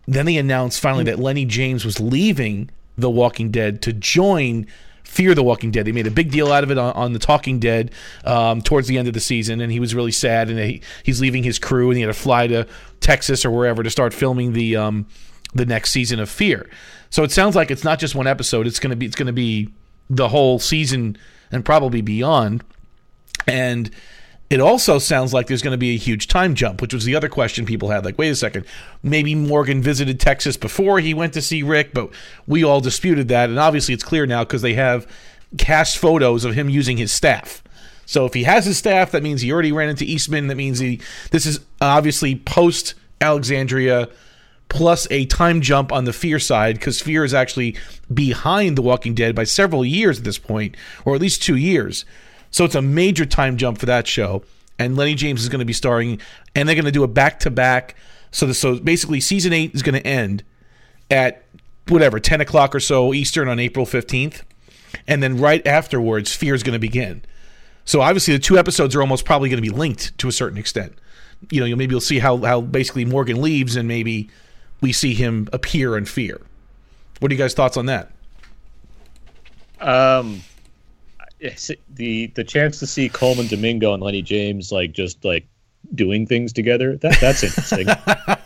Then 0.08 0.26
they 0.26 0.38
announced 0.38 0.80
finally 0.80 1.04
that 1.04 1.20
Lennie 1.20 1.46
James 1.46 1.86
was 1.86 2.00
leaving 2.00 2.72
The 2.98 3.10
Walking 3.12 3.52
Dead 3.52 3.82
to 3.84 3.94
join 3.94 4.66
Fear 5.12 5.36
the 5.36 5.44
Walking 5.44 5.72
Dead. 5.72 5.86
They 5.86 5.92
made 5.92 6.08
a 6.08 6.12
big 6.12 6.32
deal 6.32 6.54
out 6.54 6.64
of 6.64 6.72
it 6.72 6.78
on, 6.78 6.94
on 6.94 7.12
the 7.12 7.20
Talking 7.20 7.60
Dead 7.60 7.92
um, 8.24 8.62
towards 8.62 8.88
the 8.88 8.98
end 8.98 9.10
of 9.10 9.14
the 9.14 9.20
season, 9.20 9.60
and 9.60 9.70
he 9.70 9.78
was 9.78 9.94
really 9.94 10.14
sad, 10.14 10.50
and 10.50 10.58
he, 10.58 10.82
he's 11.04 11.20
leaving 11.20 11.44
his 11.44 11.60
crew, 11.60 11.90
and 11.90 11.98
he 11.98 12.02
had 12.02 12.08
to 12.08 12.14
fly 12.14 12.48
to 12.48 12.66
Texas 13.02 13.44
or 13.44 13.52
wherever 13.52 13.84
to 13.84 13.90
start 13.90 14.14
filming 14.14 14.54
the 14.54 14.78
um, 14.78 15.06
the 15.54 15.66
next 15.66 15.92
season 15.92 16.22
of 16.22 16.30
Fear. 16.30 16.70
So 17.10 17.24
it 17.24 17.32
sounds 17.32 17.58
like 17.58 17.70
it's 17.70 17.84
not 17.84 18.00
just 18.00 18.16
one 18.16 18.26
episode; 18.26 18.66
it's 18.68 18.80
gonna 18.80 18.96
be 18.96 19.06
it's 19.06 19.18
gonna 19.18 19.34
be 19.34 19.68
the 20.10 20.30
whole 20.30 20.60
season 20.60 21.18
and 21.52 21.66
probably 21.66 22.02
beyond. 22.02 22.64
And 23.46 23.92
it 24.52 24.60
also 24.60 25.00
sounds 25.00 25.34
like 25.34 25.48
there's 25.48 25.62
going 25.62 25.74
to 25.74 25.78
be 25.78 25.96
a 25.96 25.98
huge 25.98 26.28
time 26.28 26.56
jump, 26.56 26.82
which 26.82 26.94
was 26.94 27.06
the 27.06 27.16
other 27.16 27.30
question 27.30 27.66
people 27.66 27.90
had. 27.90 28.04
Like, 28.04 28.18
wait 28.18 28.30
a 28.30 28.36
second, 28.36 28.66
maybe 29.02 29.34
Morgan 29.34 29.82
visited 29.82 30.20
Texas 30.20 30.58
before 30.58 31.00
he 31.00 31.14
went 31.14 31.34
to 31.34 31.42
see 31.42 31.64
Rick, 31.64 31.94
but 31.94 32.10
we 32.48 32.64
all 32.64 32.82
disputed 32.82 33.30
that. 33.30 33.50
And 33.50 33.58
obviously, 33.58 33.94
it's 33.94 34.04
clear 34.04 34.26
now 34.26 34.44
because 34.44 34.62
they 34.62 34.74
have 34.74 35.08
cast 35.58 35.98
photos 35.98 36.44
of 36.44 36.54
him 36.54 36.70
using 36.70 36.98
his 36.98 37.12
staff. 37.12 37.64
So 38.06 38.26
if 38.26 38.34
he 38.34 38.44
has 38.44 38.66
his 38.66 38.78
staff, 38.78 39.12
that 39.12 39.24
means 39.24 39.42
he 39.42 39.54
already 39.54 39.72
ran 39.72 39.88
into 39.88 40.04
Eastman. 40.04 40.48
That 40.48 40.56
means 40.56 40.80
he. 40.80 41.00
This 41.32 41.46
is 41.46 41.62
obviously 41.80 42.36
post 42.36 42.94
Alexandria, 43.22 44.10
plus 44.68 45.08
a 45.12 45.26
time 45.28 45.62
jump 45.62 45.94
on 45.94 46.04
the 46.04 46.12
Fear 46.12 46.40
side 46.40 46.76
because 46.76 47.02
Fear 47.02 47.24
is 47.24 47.34
actually 47.34 47.78
behind 48.14 48.78
The 48.78 48.82
Walking 48.82 49.14
Dead 49.14 49.34
by 49.34 49.46
several 49.46 49.86
years 49.86 50.18
at 50.18 50.26
this 50.26 50.38
point, 50.38 50.76
or 51.06 51.16
at 51.16 51.22
least 51.22 51.42
two 51.42 51.56
years. 51.56 52.04
So 52.52 52.66
it's 52.66 52.76
a 52.76 52.82
major 52.82 53.26
time 53.26 53.58
jump 53.58 53.80
for 53.80 53.88
that 53.88 54.08
show. 54.08 54.44
And 54.78 54.96
Lennie 54.98 55.16
James 55.16 55.42
is 55.42 55.50
going 55.50 55.60
to 55.60 55.66
be 55.66 55.74
starring, 55.74 56.20
and 56.56 56.68
they're 56.68 56.76
going 56.76 56.86
to 56.86 56.92
do 56.92 57.04
a 57.04 57.08
back 57.08 57.40
to 57.42 57.52
back. 57.52 57.96
So 58.32 58.46
the, 58.48 58.54
so 58.54 58.80
basically, 58.80 59.20
season 59.20 59.54
eight 59.54 59.76
is 59.76 59.84
going 59.84 60.02
to 60.02 60.08
end 60.08 60.44
at 61.10 61.44
whatever 61.88 62.20
ten 62.20 62.42
o'clock 62.42 62.74
or 62.74 62.80
so 62.80 63.14
Eastern 63.14 63.48
on 63.48 63.60
April 63.60 63.86
fifteenth, 63.86 64.44
and 65.08 65.22
then 65.22 65.38
right 65.38 65.66
afterwards, 65.68 66.36
Fear 66.36 66.56
is 66.56 66.64
going 66.64 66.74
to 66.74 66.80
begin. 66.80 67.22
So 67.86 68.02
obviously, 68.02 68.34
the 68.34 68.40
two 68.40 68.58
episodes 68.58 68.96
are 68.96 69.02
almost 69.02 69.26
probably 69.26 69.50
going 69.50 69.62
to 69.62 69.70
be 69.70 69.76
linked 69.76 70.18
to 70.18 70.28
a 70.28 70.32
certain 70.32 70.58
extent. 70.58 70.94
You 71.50 71.60
know, 71.68 71.76
maybe 71.76 71.94
you'll 71.94 72.02
see 72.02 72.20
how 72.20 72.38
how 72.38 72.62
basically 72.62 73.06
Morgan 73.06 73.42
leaves, 73.42 73.76
and 73.76 73.88
maybe 73.88 74.30
we 74.80 74.94
see 74.94 75.14
him 75.14 75.48
appear 75.54 75.96
in 75.98 76.06
Fear. 76.06 76.42
What 77.20 77.32
are 77.32 77.36
you 77.36 77.40
guys' 77.40 77.54
thoughts 77.54 77.78
on 77.78 77.86
that? 77.88 78.12
Um, 79.80 80.42
the 81.90 82.28
the 82.28 82.44
chance 82.44 82.80
to 82.80 82.88
see 82.88 83.10
Colman 83.10 83.48
Domingo 83.48 83.94
and 83.94 84.04
Lennie 84.04 84.22
James 84.22 84.72
like 84.72 84.92
just 84.92 85.24
like 85.26 85.46
doing 85.96 86.28
things 86.28 86.54
together 86.54 86.98
that 86.98 87.20
that's 87.20 87.44
interesting. 87.44 87.88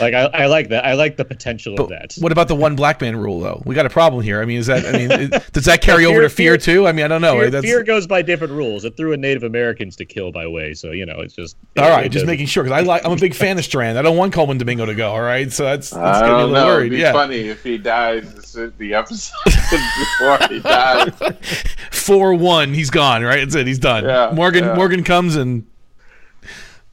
like 0.00 0.14
I, 0.14 0.24
I 0.26 0.46
like 0.46 0.68
that. 0.68 0.84
I 0.84 0.94
like 0.94 1.16
the 1.16 1.24
potential 1.24 1.80
of 1.80 1.88
that. 1.90 2.14
What 2.18 2.32
about 2.32 2.48
the 2.48 2.54
one 2.54 2.76
black 2.76 3.00
man 3.00 3.16
rule, 3.16 3.40
though? 3.40 3.62
We 3.64 3.74
got 3.74 3.86
a 3.86 3.90
problem 3.90 4.22
here. 4.22 4.40
I 4.40 4.44
mean, 4.44 4.58
is 4.58 4.66
that? 4.66 4.84
I 4.86 4.92
mean, 4.98 5.10
it- 5.10 5.52
does 5.52 5.64
that 5.66 5.80
carry 5.82 6.04
Fear- 6.04 6.10
over 6.12 6.22
to 6.22 6.28
fear, 6.28 6.52
Fear- 6.52 6.58
too? 6.58 6.86
I 6.86 6.92
mean, 6.92 7.04
I 7.04 7.08
don't 7.08 7.20
know. 7.20 7.38
Fear, 7.38 7.50
That's, 7.50 7.64
Fear 7.66 7.82
goes 7.84 8.06
by 8.06 8.22
different 8.22 8.52
rules. 8.52 8.84
It 8.84 8.96
threw 8.96 9.12
in 9.12 9.20
Native 9.20 9.42
Americans 9.42 9.96
to 9.96 10.04
kill 10.04 10.32
by 10.32 10.46
way, 10.46 10.74
so 10.74 10.90
you 10.92 11.06
know 11.06 11.20
it's 11.20 11.34
just 11.34 11.56
all 11.78 11.88
right, 11.88 12.00
it 12.06 12.08
just 12.10 12.14
doesn't- 12.22 12.26
making 12.28 12.46
sure 12.46 12.62
because 12.64 12.78
I 12.78 12.82
like. 12.82 13.04
I'm 13.04 13.12
a 13.12 13.16
big 13.16 13.34
fan 13.34 13.58
of 13.58 13.64
Strand. 13.64 13.98
I 13.98 14.02
don't 14.02 14.16
want 14.16 14.32
Colman 14.32 14.58
Domingo 14.58 14.86
to 14.86 14.94
go. 14.94 15.10
All 15.10 15.20
right, 15.22 15.52
so 15.52 15.64
that's 15.64 15.90
that's 15.90 16.18
I 16.18 16.20
gonna 16.20 16.22
be 16.22 16.26
a 16.26 16.38
don't 16.42 16.52
little 16.52 16.66
know. 16.68 16.74
worried. 16.74 16.86
It'd 16.86 16.90
be 16.92 17.02
Yeah, 17.02 17.12
funny 17.12 17.48
if 17.48 17.62
he 17.62 17.78
dies 17.78 18.34
this- 18.34 18.56
the 18.78 18.94
episode 18.94 19.32
before 19.44 20.48
he 20.48 20.60
dies. 20.60 21.12
four 21.90 22.34
one, 22.34 22.72
he's 22.74 22.90
gone. 22.90 23.22
Right, 23.22 23.40
that's 23.40 23.54
it. 23.54 23.66
He's 23.66 23.78
done. 23.78 24.04
Yeah, 24.04 24.30
Morgan 24.34 24.64
yeah. 24.64 24.74
Morgan 24.74 25.04
comes 25.04 25.36
and 25.36 25.66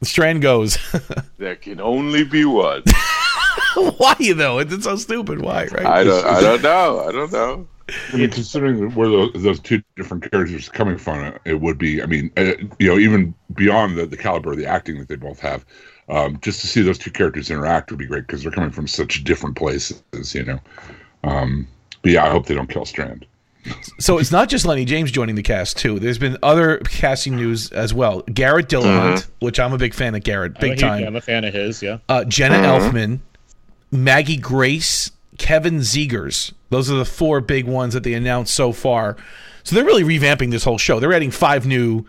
Strand 0.04 0.42
goes. 0.42 0.78
There 1.38 1.56
can 1.56 1.80
only 1.80 2.24
be 2.24 2.44
one. 2.44 2.84
Why 3.74 4.14
though? 4.34 4.60
It's, 4.60 4.72
it's 4.72 4.84
so 4.84 4.96
stupid. 4.96 5.42
Why? 5.42 5.66
Right? 5.66 5.84
I 5.84 6.04
don't. 6.04 6.24
I 6.24 6.40
don't 6.40 6.62
know. 6.62 7.04
I 7.06 7.12
don't 7.12 7.32
know. 7.32 7.66
I 8.12 8.16
mean, 8.16 8.30
considering 8.30 8.94
where 8.94 9.08
those, 9.08 9.32
those 9.34 9.60
two 9.60 9.82
different 9.96 10.30
characters 10.30 10.68
are 10.68 10.72
coming 10.72 10.96
from, 10.96 11.36
it 11.44 11.60
would 11.60 11.76
be. 11.76 12.02
I 12.02 12.06
mean, 12.06 12.30
uh, 12.36 12.52
you 12.78 12.88
know, 12.88 12.98
even 12.98 13.34
beyond 13.54 13.98
the, 13.98 14.06
the 14.06 14.16
caliber 14.16 14.52
of 14.52 14.58
the 14.58 14.66
acting 14.66 14.98
that 15.00 15.08
they 15.08 15.16
both 15.16 15.40
have, 15.40 15.66
um, 16.08 16.38
just 16.40 16.60
to 16.62 16.66
see 16.66 16.80
those 16.80 16.98
two 16.98 17.10
characters 17.10 17.50
interact 17.50 17.90
would 17.90 17.98
be 17.98 18.06
great 18.06 18.26
because 18.26 18.42
they're 18.42 18.52
coming 18.52 18.70
from 18.70 18.86
such 18.86 19.22
different 19.24 19.56
places. 19.56 20.02
You 20.34 20.44
know, 20.44 20.60
um, 21.24 21.66
but 22.00 22.12
yeah, 22.12 22.24
I 22.24 22.30
hope 22.30 22.46
they 22.46 22.54
don't 22.54 22.70
kill 22.70 22.86
Strand. 22.86 23.26
So 23.98 24.18
it's 24.18 24.30
not 24.32 24.48
just 24.48 24.66
Lennie 24.66 24.84
James 24.84 25.10
joining 25.10 25.34
the 25.36 25.42
cast 25.42 25.78
too. 25.78 25.98
There's 25.98 26.18
been 26.18 26.36
other 26.42 26.78
casting 26.78 27.36
news 27.36 27.70
as 27.72 27.94
well. 27.94 28.20
Garrett 28.22 28.68
Dillahunt, 28.68 29.26
which 29.40 29.58
I'm 29.58 29.72
a 29.72 29.78
big 29.78 29.94
fan 29.94 30.14
of 30.14 30.22
Garrett, 30.22 30.52
I'm 30.52 30.56
a 30.56 30.60
big 30.60 30.70
huge- 30.72 30.80
time. 30.80 31.04
I'm 31.06 31.16
a 31.16 31.20
fan 31.20 31.44
of 31.44 31.54
his. 31.54 31.82
Yeah. 31.82 31.98
uh, 32.08 32.24
Jenna 32.24 32.56
Elfman, 32.56 33.20
Maggie 33.90 34.36
Grace, 34.36 35.10
Kevin 35.38 35.78
Zegers. 35.78 36.52
Those 36.70 36.90
are 36.90 36.96
the 36.96 37.04
four 37.04 37.40
big 37.40 37.66
ones 37.66 37.94
that 37.94 38.02
they 38.02 38.14
announced 38.14 38.54
so 38.54 38.72
far. 38.72 39.16
So 39.62 39.74
they're 39.76 39.84
really 39.84 40.04
revamping 40.04 40.50
this 40.50 40.64
whole 40.64 40.78
show. 40.78 41.00
They're 41.00 41.12
adding 41.14 41.30
five 41.30 41.66
new 41.66 42.04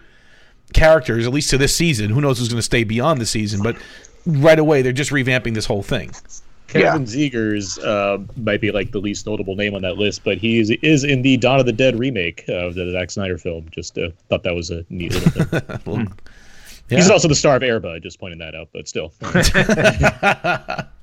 characters, 0.74 1.26
at 1.26 1.34
least 1.34 1.50
to 1.52 1.58
this 1.58 1.74
season. 1.76 2.10
Who 2.10 2.20
knows 2.20 2.40
who's 2.40 2.50
going 2.50 2.58
to 2.58 2.62
stay 2.64 2.84
beyond 2.84 3.22
the 3.22 3.26
season? 3.26 3.62
But 3.64 3.78
right 4.26 4.60
away, 4.60 4.82
they're 4.82 4.92
just 4.92 5.12
revamping 5.12 5.54
this 5.54 5.66
whole 5.66 5.84
thing. 5.84 6.12
Kevin 6.68 7.06
Zegers 7.06 7.84
uh, 7.84 8.22
might 8.38 8.60
be 8.60 8.72
like 8.72 8.92
the 8.92 9.00
least 9.00 9.26
notable 9.26 9.56
name 9.56 9.76
on 9.76 9.82
that 9.84 9.98
list, 9.98 10.24
but 10.24 10.38
he 10.38 10.60
is, 10.60 10.72
is 10.82 11.04
in 11.04 11.22
the 11.22 11.38
Dawn 11.38 11.60
of 11.60 11.66
the 11.66 11.74
Dead 11.74 11.98
remake 11.98 12.44
of 12.48 12.76
the 12.76 12.92
Zack 12.92 13.12
Snyder 13.12 13.38
film. 13.38 13.68
Just 13.72 13.98
uh, 13.98 14.10
thought 14.30 14.44
that 14.44 14.56
was 14.56 14.72
a 14.72 14.86
neat 14.90 15.14
little 15.14 15.46
thing. 15.46 15.80
Well, 15.86 16.98
He's 17.00 17.10
also 17.10 17.28
the 17.28 17.34
star 17.34 17.56
of 17.56 17.64
Airbud. 17.64 18.04
Just 18.04 18.20
pointing 18.20 18.38
that 18.40 18.54
out, 18.54 18.70
but 18.72 18.88
still. 18.88 19.12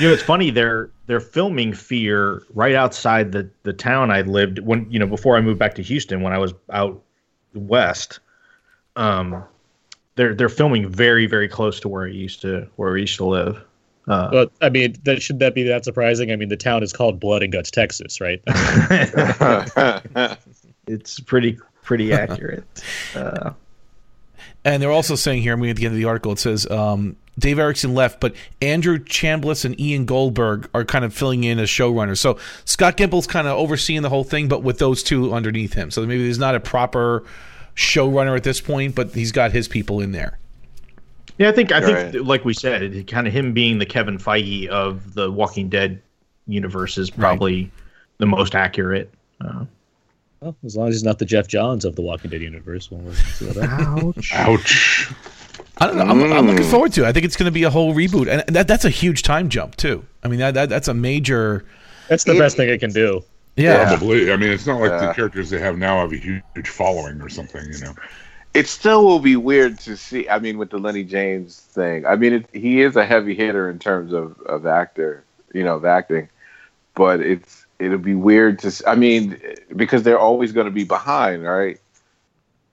You 0.00 0.08
know, 0.08 0.14
it's 0.14 0.22
funny. 0.22 0.50
They're 0.50 0.88
they're 1.06 1.20
filming 1.20 1.74
Fear 1.74 2.42
right 2.54 2.74
outside 2.74 3.32
the 3.32 3.48
the 3.62 3.74
town 3.74 4.10
I 4.10 4.22
lived 4.22 4.58
when 4.60 4.90
you 4.90 4.98
know 4.98 5.06
before 5.06 5.36
I 5.36 5.42
moved 5.42 5.58
back 5.58 5.74
to 5.74 5.82
Houston 5.82 6.22
when 6.22 6.32
I 6.32 6.38
was 6.38 6.54
out 6.72 7.02
west. 7.54 8.20
Um, 8.96 9.44
they're 10.14 10.34
they're 10.34 10.48
filming 10.48 10.88
very 10.88 11.26
very 11.26 11.46
close 11.46 11.78
to 11.80 11.88
where 11.88 12.06
I 12.06 12.10
used 12.10 12.40
to 12.40 12.66
where 12.76 12.92
we 12.92 13.02
used 13.02 13.18
to 13.18 13.26
live. 13.26 13.62
Uh, 14.08 14.30
but 14.30 14.52
I 14.60 14.68
mean, 14.70 14.96
that 15.04 15.20
should 15.20 15.38
that 15.40 15.54
be 15.54 15.62
that 15.64 15.84
surprising? 15.84 16.30
I 16.30 16.36
mean, 16.36 16.48
the 16.48 16.56
town 16.56 16.82
is 16.82 16.92
called 16.92 17.18
Blood 17.18 17.42
and 17.42 17.52
Guts, 17.52 17.70
Texas, 17.70 18.20
right? 18.20 18.40
it's 20.86 21.20
pretty 21.20 21.58
pretty 21.82 22.12
accurate. 22.12 22.64
Uh, 23.14 23.52
And 24.64 24.82
they're 24.82 24.90
also 24.90 25.14
saying 25.14 25.42
here, 25.42 25.54
I'm 25.54 25.60
reading 25.60 25.70
at 25.72 25.76
the 25.76 25.86
end 25.86 25.94
of 25.94 25.98
the 25.98 26.06
article, 26.06 26.32
it 26.32 26.40
says 26.40 26.68
um, 26.70 27.16
Dave 27.38 27.58
Erickson 27.58 27.94
left, 27.94 28.18
but 28.20 28.34
Andrew 28.60 28.98
Chambliss 28.98 29.64
and 29.64 29.78
Ian 29.80 30.06
Goldberg 30.06 30.68
are 30.74 30.84
kind 30.84 31.04
of 31.04 31.14
filling 31.14 31.44
in 31.44 31.58
as 31.60 31.68
showrunners. 31.68 32.18
So 32.18 32.38
Scott 32.64 32.96
Gimple's 32.96 33.26
kind 33.28 33.46
of 33.46 33.56
overseeing 33.56 34.02
the 34.02 34.08
whole 34.08 34.24
thing, 34.24 34.48
but 34.48 34.62
with 34.64 34.78
those 34.78 35.02
two 35.04 35.32
underneath 35.32 35.74
him. 35.74 35.90
So 35.92 36.04
maybe 36.04 36.24
there's 36.24 36.38
not 36.40 36.54
a 36.56 36.60
proper 36.60 37.22
showrunner 37.76 38.36
at 38.36 38.42
this 38.42 38.60
point, 38.60 38.94
but 38.94 39.12
he's 39.14 39.32
got 39.32 39.52
his 39.52 39.68
people 39.68 40.00
in 40.00 40.12
there. 40.12 40.38
Yeah, 41.38 41.48
I 41.48 41.52
think 41.52 41.72
I 41.72 41.80
think 41.80 41.96
Right. 42.14 42.24
like 42.24 42.44
we 42.44 42.54
said, 42.54 42.82
it, 42.82 43.06
kind 43.06 43.26
of 43.26 43.32
him 43.32 43.52
being 43.52 43.78
the 43.78 43.86
Kevin 43.86 44.18
Feige 44.18 44.66
of 44.68 45.14
the 45.14 45.30
Walking 45.30 45.68
Dead 45.68 46.00
universe 46.46 46.96
is 46.98 47.10
probably 47.10 47.70
the 48.18 48.26
most 48.26 48.54
accurate. 48.54 49.12
Uh, 49.40 49.64
well, 50.40 50.56
as 50.64 50.76
long 50.76 50.88
as 50.88 50.94
he's 50.94 51.02
not 51.04 51.18
the 51.18 51.24
Geoff 51.24 51.46
Johns 51.48 51.84
of 51.84 51.94
the 51.96 52.02
Walking 52.02 52.30
Dead 52.30 52.40
universe, 52.42 52.90
well, 52.90 53.00
we'll 53.00 53.14
see 53.14 53.46
what 53.46 53.56
happens. 53.56 54.16
ouch. 54.16 54.32
Ouch. 54.34 55.12
I 55.78 55.86
don't 55.88 55.96
know. 55.98 56.04
I'm, 56.04 56.32
I'm 56.32 56.46
looking 56.46 56.64
forward 56.64 56.92
to 56.94 57.04
it. 57.04 57.06
I 57.08 57.12
think 57.12 57.26
it's 57.26 57.36
going 57.36 57.44
to 57.46 57.52
be 57.52 57.64
a 57.64 57.70
whole 57.70 57.94
reboot, 57.94 58.28
and 58.28 58.42
that, 58.54 58.66
that's 58.66 58.86
a 58.86 58.90
huge 58.90 59.22
time 59.22 59.50
jump 59.50 59.76
too. 59.76 60.06
I 60.22 60.28
mean, 60.28 60.38
that, 60.38 60.54
that 60.54 60.68
that's 60.70 60.88
a 60.88 60.94
major. 60.94 61.66
That's 62.08 62.24
the 62.24 62.38
best 62.38 62.56
thing 62.56 62.68
it 62.70 62.78
can 62.78 62.92
do. 62.92 63.22
Yeah, 63.56 63.86
Probably. 63.88 64.32
I 64.32 64.36
mean, 64.36 64.50
it's 64.50 64.66
not 64.66 64.80
like 64.80 64.90
Yeah. 64.90 65.08
the 65.08 65.12
characters 65.14 65.50
they 65.50 65.58
have 65.58 65.76
now 65.76 65.98
have 66.00 66.12
a 66.12 66.16
huge 66.16 66.68
following 66.68 67.20
or 67.20 67.28
something. 67.28 67.62
You 67.70 67.78
know. 67.80 67.94
It 68.56 68.68
still 68.68 69.04
will 69.04 69.18
be 69.18 69.36
weird 69.36 69.78
to 69.80 69.98
see. 69.98 70.26
I 70.30 70.38
mean, 70.38 70.56
with 70.56 70.70
the 70.70 70.78
Lennie 70.78 71.04
James 71.04 71.60
thing, 71.60 72.06
I 72.06 72.16
mean, 72.16 72.32
it, 72.32 72.46
he 72.54 72.80
is 72.80 72.96
a 72.96 73.04
heavy 73.04 73.34
hitter 73.34 73.68
in 73.68 73.78
terms 73.78 74.14
of, 74.14 74.40
of 74.40 74.64
actor, 74.64 75.24
you 75.52 75.62
know, 75.62 75.76
of 75.76 75.84
acting. 75.84 76.30
But 76.94 77.20
it's 77.20 77.66
it'll 77.78 77.98
be 77.98 78.14
weird 78.14 78.58
to. 78.60 78.72
I 78.86 78.94
mean, 78.94 79.38
because 79.76 80.04
they're 80.04 80.18
always 80.18 80.52
going 80.52 80.64
to 80.64 80.70
be 80.70 80.84
behind, 80.84 81.42
right? 81.42 81.78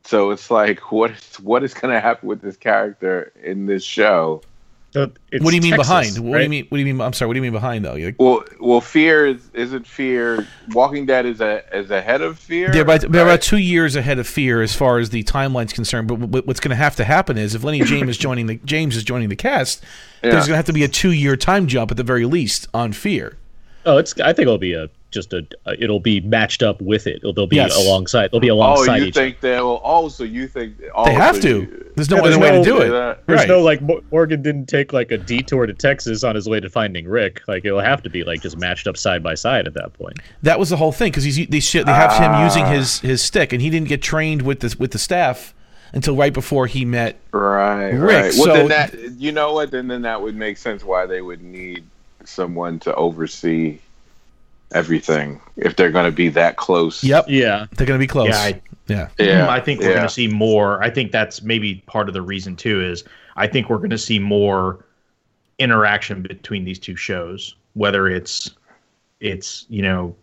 So 0.06 0.32
it's 0.32 0.50
like, 0.50 0.80
what 0.94 1.12
is 1.12 1.40
what 1.42 1.66
is 1.66 1.74
going 1.74 1.94
to 1.94 2.00
happen 2.00 2.30
with 2.30 2.40
this 2.40 2.56
character 2.56 3.34
in 3.44 3.66
this 3.66 3.84
show? 3.84 4.42
So 4.94 5.12
it's 5.32 5.44
what 5.44 5.50
do 5.50 5.56
you 5.56 5.62
mean 5.64 5.72
Texas, 5.72 5.88
behind? 5.88 6.20
What 6.20 6.38
do 6.38 6.44
you 6.44 6.50
mean? 6.50 6.68
What 6.70 6.78
do 6.78 6.84
you 6.84 6.94
mean? 6.94 7.02
I'm 7.02 7.14
sorry. 7.14 7.28
What 7.28 7.34
do 7.34 7.40
you 7.40 7.42
mean 7.42 7.52
behind 7.52 7.84
though? 7.84 7.96
You're, 7.96 8.14
Well, 8.20 8.44
well, 8.60 8.80
Fear 8.80 9.26
is 9.26 9.50
isn't 9.56 9.88
Fear. 9.88 10.48
Walking 10.70 11.08
Dead 11.08 11.26
is 11.26 11.42
a 11.42 11.64
is 11.76 11.90
ahead 11.90 12.22
of 12.22 12.38
Fear. 12.38 12.72
They're 12.72 12.84
about, 12.84 13.02
they're 13.02 13.24
about 13.26 13.42
two 13.42 13.58
years 13.58 13.96
ahead 13.96 14.20
of 14.20 14.28
Fear 14.28 14.62
as 14.62 14.76
far 14.76 15.00
as 15.00 15.10
the 15.10 15.24
timeline's 15.24 15.74
concerned. 15.74 16.08
But 16.08 16.46
what's 16.46 16.60
going 16.60 16.70
to 16.70 16.76
have 16.76 16.96
to 16.98 17.04
happen 17.06 17.40
is 17.40 17.56
if 17.56 17.64
Lennie 17.64 17.82
James 17.82 18.08
is 18.08 18.18
joining 18.20 18.46
the 18.46 18.58
James 18.66 18.96
is 18.96 19.04
joining 19.04 19.30
the 19.30 19.36
cast, 19.36 19.84
there's 20.22 20.36
going 20.36 20.50
to 20.50 20.56
have 20.58 20.66
to 20.66 20.74
be 20.74 20.84
a 20.84 20.88
two 20.88 21.12
year 21.12 21.36
time 21.36 21.66
jump 21.66 21.90
at 21.90 21.98
the 21.98 22.04
very 22.04 22.26
least 22.26 22.68
on 22.72 22.94
Fear. 22.94 23.38
Oh, 23.88 23.98
it's. 23.98 24.14
I 24.20 24.32
think 24.32 24.44
it'll 24.44 24.60
be 24.60 24.76
a 24.76 24.92
just 25.14 25.32
a, 25.34 25.46
a 25.66 25.82
it'll 25.82 26.00
be 26.00 26.20
matched 26.22 26.62
up 26.64 26.82
with 26.82 27.08
it. 27.08 27.18
It'll, 27.18 27.34
they'll 27.34 27.48
be 27.48 27.56
Yes. 27.58 27.76
alongside. 27.86 28.32
They'll 28.32 28.40
be 28.42 28.48
alongside. 28.50 28.82
Oh, 28.82 28.86
alongside 28.96 29.06
you 29.06 29.12
think 29.12 29.40
they 29.40 29.60
will? 29.62 29.80
Oh, 29.84 30.10
so 30.10 30.24
you 30.24 30.48
think 30.48 30.78
They 31.06 31.14
have 31.14 31.40
to. 31.42 31.62
you- 31.62 31.92
There's 31.96 32.10
no 32.10 32.18
Yeah, 32.18 32.22
other 32.24 32.30
there's 32.32 32.42
way 32.42 32.52
to 32.58 32.64
do 32.64 32.82
it. 32.82 32.90
that. 32.90 33.26
There's 33.28 33.40
Right. 33.42 33.48
no 33.48 33.62
like 33.62 33.82
Morgan 34.12 34.42
didn't 34.42 34.66
take 34.68 34.92
like 34.92 35.12
a 35.12 35.18
detour 35.18 35.66
to 35.68 35.74
Texas 35.74 36.24
on 36.24 36.36
his 36.36 36.50
way 36.50 36.60
to 36.60 36.70
finding 36.70 37.08
Rick. 37.08 37.42
Like 37.48 37.64
it'll 37.66 37.80
have 37.80 38.02
to 38.04 38.10
be 38.10 38.24
like 38.24 38.42
just 38.42 38.58
matched 38.58 38.88
up 38.88 38.98
side 38.98 39.22
by 39.24 39.36
side 39.36 39.68
at 39.68 39.76
that 39.76 39.94
point. 39.94 40.18
That 40.42 40.58
was 40.60 40.70
the 40.70 40.78
whole 40.78 40.92
thing 40.92 41.12
because 41.12 41.24
he's 41.24 41.48
they, 41.48 41.60
sh- 41.60 41.74
they 41.86 41.94
have 41.94 42.14
him 42.14 42.32
Ah. 42.32 42.44
using 42.44 42.66
his 42.66 43.00
his 43.00 43.22
stick, 43.22 43.54
and 43.54 43.62
he 43.62 43.70
didn't 43.70 43.88
get 43.88 44.02
trained 44.02 44.42
with 44.42 44.60
the 44.62 44.76
with 44.80 44.92
the 44.92 45.00
staff 45.00 45.54
until 45.94 46.16
right 46.16 46.34
before 46.34 46.66
he 46.66 46.84
met. 46.86 47.20
Right, 47.32 47.92
Rick, 47.92 48.02
right. 48.24 48.34
Well, 48.36 48.46
so- 48.46 48.54
then 48.54 48.68
that 48.70 48.96
you 49.20 49.32
know 49.32 49.54
what? 49.54 49.70
Then 49.70 49.88
then 49.88 50.02
that 50.02 50.20
would 50.22 50.36
make 50.36 50.58
sense 50.58 50.84
why 50.84 51.06
they 51.06 51.22
would 51.22 51.44
need 51.44 51.84
someone 52.26 52.80
to 52.80 52.96
oversee 52.96 53.78
everything 54.74 55.40
if 55.58 55.76
they're 55.76 55.92
going 55.92 56.06
to 56.06 56.12
be 56.16 56.30
that 56.30 56.58
close. 56.58 57.04
Yep, 57.04 57.26
Yeah, 57.28 57.68
they're 57.76 57.88
gonna 57.88 58.00
be 58.00 58.08
close. 58.08 58.30
Yeah, 58.30 58.38
I- 58.38 58.62
yeah. 58.88 59.10
Yeah, 59.18 59.46
hmm, 59.46 59.50
I 59.50 59.60
think 59.62 59.80
we're 59.80 59.88
yeah. 59.88 59.94
going 59.96 60.08
to 60.08 60.14
see 60.14 60.28
more. 60.28 60.84
I 60.84 60.90
think 60.90 61.12
that's 61.14 61.42
maybe 61.42 61.76
part 61.86 62.10
of 62.10 62.14
the 62.14 62.22
reason 62.22 62.56
too. 62.58 62.84
Is 62.84 63.06
I 63.38 63.48
think 63.48 63.70
we're 63.70 63.78
going 63.78 63.90
to 63.92 63.98
see 63.98 64.20
more 64.20 64.84
interaction 65.60 66.22
between 66.22 66.66
these 66.66 66.80
two 66.80 66.96
shows. 66.96 67.56
Whether 67.76 68.08
it's 68.10 68.52
it's 69.22 69.66
you 69.70 69.82
know, 69.82 70.16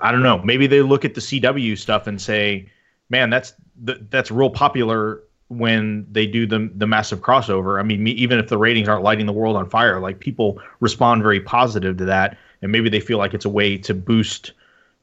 I 0.00 0.12
don't 0.12 0.22
know. 0.22 0.38
Maybe 0.38 0.66
they 0.66 0.80
look 0.80 1.04
at 1.04 1.14
the 1.14 1.20
CW 1.20 1.76
stuff 1.76 2.06
and 2.06 2.20
say, 2.20 2.70
"Man, 3.10 3.28
that's 3.28 3.52
th- 3.86 3.98
that's 4.10 4.30
real 4.30 4.50
popular." 4.50 5.22
When 5.48 6.06
they 6.10 6.26
do 6.26 6.46
the 6.46 6.70
the 6.76 6.86
massive 6.86 7.20
crossover, 7.20 7.80
I 7.80 7.82
mean, 7.82 8.02
me, 8.04 8.12
even 8.12 8.38
if 8.38 8.48
the 8.48 8.56
ratings 8.56 8.88
aren't 8.88 9.02
lighting 9.02 9.26
the 9.26 9.32
world 9.32 9.56
on 9.56 9.68
fire, 9.68 9.98
like 10.00 10.20
people 10.20 10.60
respond 10.78 11.22
very 11.24 11.40
positive 11.40 11.96
to 11.96 12.04
that, 12.04 12.38
and 12.62 12.70
maybe 12.72 12.88
they 12.88 13.00
feel 13.00 13.18
like 13.18 13.34
it's 13.34 13.44
a 13.44 13.50
way 13.50 13.76
to 13.78 13.94
boost 13.94 14.52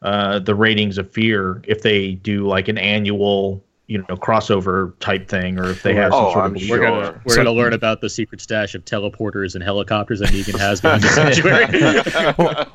uh, 0.02 0.39
the 0.39 0.54
ratings 0.56 0.98
of 0.98 1.10
Fear 1.12 1.62
if 1.67 1.82
they 1.82 2.12
do 2.13 2.46
like 2.48 2.67
an 2.67 2.78
annual, 2.78 3.63
you 3.88 3.98
know, 3.98 4.15
crossover 4.17 4.93
type 5.00 5.28
thing, 5.28 5.58
or 5.58 5.70
if 5.70 5.82
they 5.82 5.96
have 5.96 6.12
some 6.12 6.26
Oh, 6.26 6.34
sort 6.34 6.46
I'm 6.46 6.56
of. 6.56 6.62
sure. 6.62 6.80
we're 6.80 6.86
gonna 6.86 7.22
we're 7.26 7.34
So- 7.34 7.38
gonna 7.43 7.52
learn 7.54 7.74
about 7.74 8.02
the 8.02 8.10
secret 8.10 8.39
stash 8.41 8.76
of 8.76 8.86
teleporters 8.86 9.56
and 9.56 9.63
helicopters 9.63 10.20
that 10.20 10.30
Negan 10.30 10.60
has 10.60 10.82
during 10.82 11.00
the 11.02 11.08
sanctuary. 11.08 11.63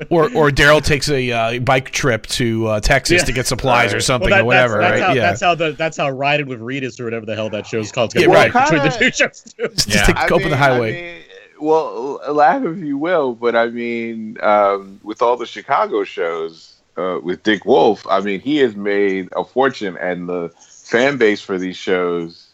or 0.09 0.23
or 0.35 0.49
Daryl 0.49 0.83
takes 0.83 1.07
a 1.09 1.31
uh, 1.31 1.59
bike 1.59 1.91
trip 1.91 2.25
to 2.27 2.67
uh, 2.67 2.79
Texas 2.79 3.21
Yeah. 3.21 3.25
to 3.25 3.31
get 3.31 3.47
supplies 3.47 3.93
or 3.93 3.99
something 4.01 4.29
Well, 4.29 4.37
that- 4.39 4.43
or 4.43 4.45
whatever, 4.45 4.77
that's, 4.79 4.99
that's 4.99 5.01
right? 5.01 5.07
How, 5.07 5.13
yeah, 5.13 5.21
That's 5.21 5.41
how 5.41 5.55
the 5.55 5.71
that's 5.71 5.97
how 5.97 6.09
riding 6.09 6.47
with 6.47 6.59
Reedus 6.59 6.99
or 6.99 7.05
whatever 7.05 7.25
the 7.25 7.35
hell 7.35 7.49
that 7.51 7.67
show's 7.67 7.91
called. 7.91 8.13
Yeah, 8.15 8.21
Yeah, 8.21 8.27
right. 8.27 8.53
right. 8.53 8.69
Between 8.71 8.83
the 8.89 8.97
two 8.97 9.11
shows 9.11 9.43
too. 9.57 9.67
just 9.75 9.87
Yeah. 9.89 10.03
take, 10.05 10.17
I 10.17 10.25
open 10.25 10.39
mean- 10.39 10.49
the 10.49 10.57
highway. 10.57 10.89
I 10.89 11.13
mean, 11.13 11.22
well, 11.63 12.19
laugh 12.33 12.63
if 12.65 12.79
you 12.79 12.97
will, 12.97 13.33
but 13.33 13.55
I 13.55 13.67
mean, 13.67 14.37
um, 14.41 14.99
with 15.03 15.21
all 15.21 15.37
the 15.37 15.45
Chicago 15.45 16.03
shows 16.03 16.75
uh, 16.97 17.19
with 17.23 17.43
Dick 17.43 17.65
Wolf, 17.65 18.05
I 18.09 18.19
mean, 18.19 18.41
he 18.41 18.57
has 18.57 18.75
made 18.75 19.29
a 19.35 19.43
fortune, 19.43 19.97
and 19.97 20.27
the 20.27 20.53
fan 20.59 21.17
base 21.17 21.41
for 21.41 21.57
these 21.57 21.77
shows 21.77 22.49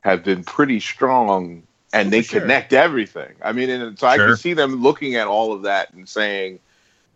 have 0.00 0.24
been 0.24 0.42
pretty 0.42 0.80
strong, 0.80 1.62
and 1.92 2.12
they 2.12 2.22
sure. 2.22 2.40
connect 2.40 2.72
everything. 2.72 3.34
I 3.40 3.52
mean, 3.52 3.70
and 3.70 3.98
so 3.98 4.06
I 4.08 4.16
can 4.16 4.36
see 4.36 4.52
them 4.52 4.82
looking 4.82 5.14
at 5.14 5.28
all 5.28 5.52
of 5.52 5.62
that 5.62 5.92
and 5.94 6.08
saying, 6.08 6.58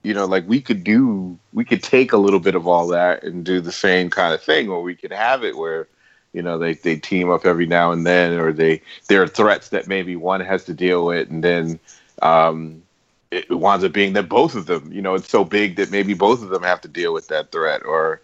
you 0.04 0.14
know, 0.14 0.24
like 0.24 0.46
we 0.46 0.61
could 0.61 0.85
do, 0.85 1.37
we 1.52 1.64
could 1.64 1.83
take 1.83 2.12
a 2.12 2.16
little 2.16 2.40
bit 2.40 2.54
of 2.54 2.68
all 2.68 2.87
that 2.88 3.24
and 3.24 3.44
do 3.44 3.61
the 3.61 3.72
same 3.72 4.09
kind 4.09 4.33
of 4.33 4.42
thing, 4.42 4.68
or 4.68 4.83
we 4.83 4.94
could 4.94 5.12
have 5.12 5.42
it 5.42 5.57
where, 5.57 5.88
you 6.32 6.42
know, 6.42 6.58
they, 6.58 6.74
they 6.74 6.96
team 6.96 7.30
up 7.30 7.46
every 7.46 7.66
now 7.66 7.92
and 7.92 8.06
then, 8.06 8.34
or 8.34 8.52
they 8.52 8.82
there 9.08 9.22
are 9.22 9.28
threats 9.28 9.70
that 9.70 9.88
maybe 9.88 10.16
one 10.16 10.40
has 10.40 10.64
to 10.64 10.74
deal 10.74 11.06
with, 11.06 11.30
and 11.30 11.42
then 11.42 11.80
um, 12.22 12.82
it 13.30 13.50
winds 13.50 13.84
up 13.84 13.92
being 13.92 14.12
that 14.14 14.28
both 14.28 14.54
of 14.54 14.66
them, 14.66 14.92
you 14.92 15.02
know, 15.02 15.14
it's 15.14 15.30
so 15.30 15.44
big 15.44 15.76
that 15.76 15.90
maybe 15.90 16.14
both 16.14 16.42
of 16.42 16.50
them 16.50 16.62
have 16.62 16.80
to 16.82 16.88
deal 16.88 17.12
with 17.12 17.28
that 17.28 17.50
threat, 17.52 17.82
or 17.84 18.20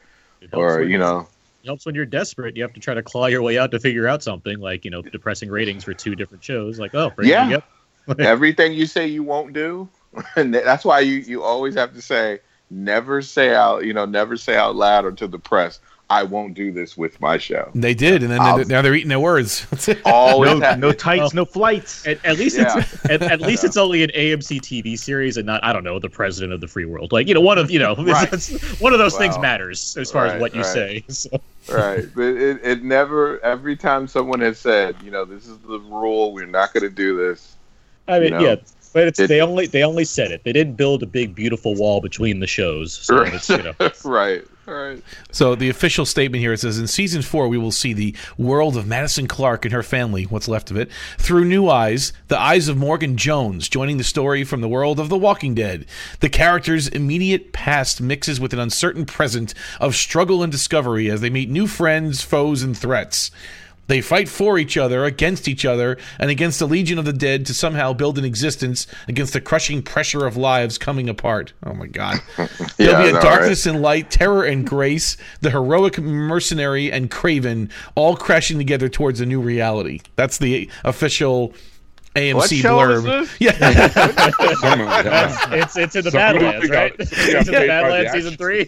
or 0.52 0.82
you 0.82 0.98
know, 0.98 1.26
it 1.62 1.66
helps 1.66 1.86
when 1.86 1.94
you're 1.94 2.06
desperate. 2.06 2.56
You 2.56 2.62
have 2.62 2.74
to 2.74 2.80
try 2.80 2.94
to 2.94 3.02
claw 3.02 3.26
your 3.26 3.42
way 3.42 3.58
out 3.58 3.70
to 3.70 3.80
figure 3.80 4.06
out 4.06 4.22
something 4.22 4.58
like 4.58 4.84
you 4.84 4.90
know 4.90 5.02
depressing 5.02 5.50
ratings 5.50 5.84
for 5.84 5.94
two 5.94 6.14
different 6.14 6.44
shows. 6.44 6.78
Like 6.78 6.94
oh, 6.94 7.12
Yeah. 7.22 7.56
up. 7.56 7.64
everything 8.18 8.74
you 8.74 8.84
say 8.84 9.06
you 9.06 9.22
won't 9.22 9.54
do, 9.54 9.88
and 10.36 10.54
that's 10.54 10.84
why 10.84 11.00
you 11.00 11.14
you 11.14 11.42
always 11.42 11.74
have 11.74 11.94
to 11.94 12.02
say 12.02 12.40
never 12.70 13.22
say 13.22 13.54
out, 13.54 13.84
you 13.84 13.92
know, 13.92 14.04
never 14.04 14.36
say 14.36 14.56
out 14.56 14.76
loud 14.76 15.04
or 15.04 15.12
to 15.12 15.26
the 15.26 15.38
press, 15.38 15.80
I 16.10 16.22
won't 16.22 16.52
do 16.54 16.70
this 16.70 16.98
with 16.98 17.18
my 17.20 17.38
show. 17.38 17.70
They 17.74 17.94
did, 17.94 18.22
and 18.22 18.30
then 18.30 18.38
they're, 18.42 18.64
now 18.66 18.82
they're 18.82 18.94
eating 18.94 19.08
their 19.08 19.18
words. 19.20 19.66
Always 20.04 20.60
No, 20.60 20.74
no 20.76 20.92
tights, 20.92 21.32
no 21.32 21.44
flights. 21.46 22.06
At, 22.06 22.22
at 22.26 22.38
least 22.38 22.58
Yeah. 22.58 22.76
it's 22.78 23.04
at, 23.10 23.22
at 23.22 23.40
least 23.40 23.64
it's 23.64 23.78
only 23.78 24.02
an 24.02 24.10
AMC 24.10 24.60
TV 24.60 24.98
series 24.98 25.38
and 25.38 25.46
not 25.46 25.64
I 25.64 25.72
don't 25.72 25.82
know 25.82 25.98
the 25.98 26.10
president 26.10 26.52
of 26.52 26.60
the 26.60 26.68
free 26.68 26.84
world. 26.84 27.10
Like 27.12 27.26
you 27.26 27.32
know 27.34 27.40
one 27.40 27.56
of 27.58 27.70
you 27.70 27.78
know 27.78 27.94
Right. 27.98 28.26
it's- 28.32 28.80
one 28.80 28.92
of 28.92 28.98
those 28.98 29.16
things 29.16 29.38
matters 29.38 29.96
as 29.96 30.10
far 30.10 30.26
as 30.26 30.38
what 30.40 30.54
you 30.54 30.60
right. 30.62 30.72
say. 30.72 31.04
So, 31.14 31.40
right 31.72 32.04
but 32.14 32.22
it, 32.24 32.60
it 32.62 32.84
never 32.84 33.42
every 33.42 33.74
time 33.74 34.06
someone 34.06 34.40
has 34.40 34.58
said 34.58 34.96
you 35.02 35.10
know 35.10 35.24
this 35.24 35.46
is 35.46 35.56
the 35.60 35.78
rule 35.80 36.32
we're 36.34 36.44
not 36.46 36.74
going 36.74 36.82
to 36.82 36.90
do 36.90 37.16
this 37.16 37.56
I 38.06 38.18
mean 38.18 38.24
You 38.24 38.30
know, 38.30 38.40
yeah, 38.40 38.56
but 38.94 39.06
it's 39.06 39.18
it- 39.20 39.28
they 39.28 39.42
only 39.42 39.66
they 39.66 39.82
only 39.82 40.04
said 40.06 40.30
it. 40.30 40.42
They 40.44 40.52
didn't 40.52 40.76
build 40.76 41.02
a 41.02 41.06
big 41.06 41.34
beautiful 41.34 41.74
wall 41.74 42.00
between 42.00 42.40
the 42.40 42.46
shows. 42.46 42.94
So 42.94 43.20
it's, 43.22 43.50
you 43.50 43.62
know 43.62 43.74
right 44.04 44.42
right 44.66 45.02
So 45.30 45.54
the 45.54 45.68
official 45.68 46.06
statement 46.06 46.40
here 46.40 46.54
it 46.54 46.60
says 46.60 46.78
in 46.78 46.86
season 46.86 47.20
four 47.20 47.48
we 47.48 47.58
will 47.58 47.70
see 47.72 47.92
the 47.92 48.16
world 48.38 48.78
of 48.78 48.86
Madison 48.86 49.26
Clark 49.28 49.66
and 49.66 49.74
her 49.74 49.82
family, 49.82 50.24
what's 50.24 50.48
left 50.48 50.70
of 50.70 50.78
it, 50.78 50.90
through 51.18 51.44
new 51.44 51.68
eyes, 51.68 52.14
the 52.28 52.38
eyes 52.40 52.68
of 52.68 52.78
Morgan 52.78 53.18
Jones, 53.18 53.68
joining 53.68 53.98
the 53.98 54.04
story 54.04 54.42
from 54.42 54.62
the 54.62 54.68
world 54.68 54.98
of 54.98 55.10
The 55.10 55.18
Walking 55.18 55.54
Dead. 55.54 55.84
The 56.20 56.30
character's 56.30 56.88
immediate 56.88 57.52
past 57.52 58.00
mixes 58.00 58.40
with 58.40 58.54
an 58.54 58.58
uncertain 58.58 59.04
present 59.04 59.52
of 59.80 59.94
struggle 59.94 60.42
and 60.42 60.50
discovery 60.50 61.10
as 61.10 61.20
they 61.20 61.28
meet 61.30 61.50
new 61.50 61.66
friends, 61.66 62.22
foes, 62.22 62.62
and 62.62 62.74
threats. 62.76 63.30
They 63.86 64.00
fight 64.00 64.28
for 64.28 64.58
each 64.58 64.76
other, 64.76 65.04
against 65.04 65.46
each 65.48 65.64
other, 65.64 65.98
and 66.18 66.30
against 66.30 66.58
the 66.58 66.66
Legion 66.66 66.98
of 66.98 67.04
the 67.04 67.12
Dead 67.12 67.44
to 67.46 67.54
somehow 67.54 67.92
build 67.92 68.18
an 68.18 68.24
existence 68.24 68.86
against 69.08 69.32
the 69.34 69.40
crushing 69.40 69.82
pressure 69.82 70.26
of 70.26 70.36
lives 70.36 70.78
coming 70.78 71.08
apart. 71.08 71.52
Oh 71.64 71.74
my 71.74 71.86
God. 71.86 72.18
There'll 72.76 73.02
be 73.02 73.08
I 73.08 73.10
a 73.10 73.12
know, 73.12 73.20
darkness 73.20 73.66
and 73.66 73.82
light, 73.82 74.10
terror 74.10 74.44
and 74.44 74.66
grace, 74.66 75.16
the 75.40 75.50
heroic 75.50 75.98
mercenary 75.98 76.90
and 76.90 77.10
craven, 77.10 77.70
all 77.94 78.16
crashing 78.16 78.56
together 78.58 78.88
towards 78.88 79.20
a 79.20 79.26
new 79.26 79.40
reality. 79.40 80.00
That's 80.16 80.38
the 80.38 80.70
official 80.84 81.52
AMC 82.14 82.34
What 82.36 82.50
show 82.50 82.78
blurb. 82.78 82.96
is 82.96 83.28
this? 83.28 83.36
Yeah, 83.40 83.88
Someone- 84.54 85.58
it's 85.58 85.76
it's 85.76 85.96
in 85.96 86.04
the 86.04 86.10
Somebody 86.12 86.38
Badlands, 86.38 86.70
right? 86.70 86.94
It's 86.98 87.12
in 87.12 87.44
the 87.44 87.52
paid 87.52 87.52
by 87.52 87.60
the 87.60 87.66
Badlands 87.66 88.12
season 88.12 88.36
three. 88.36 88.64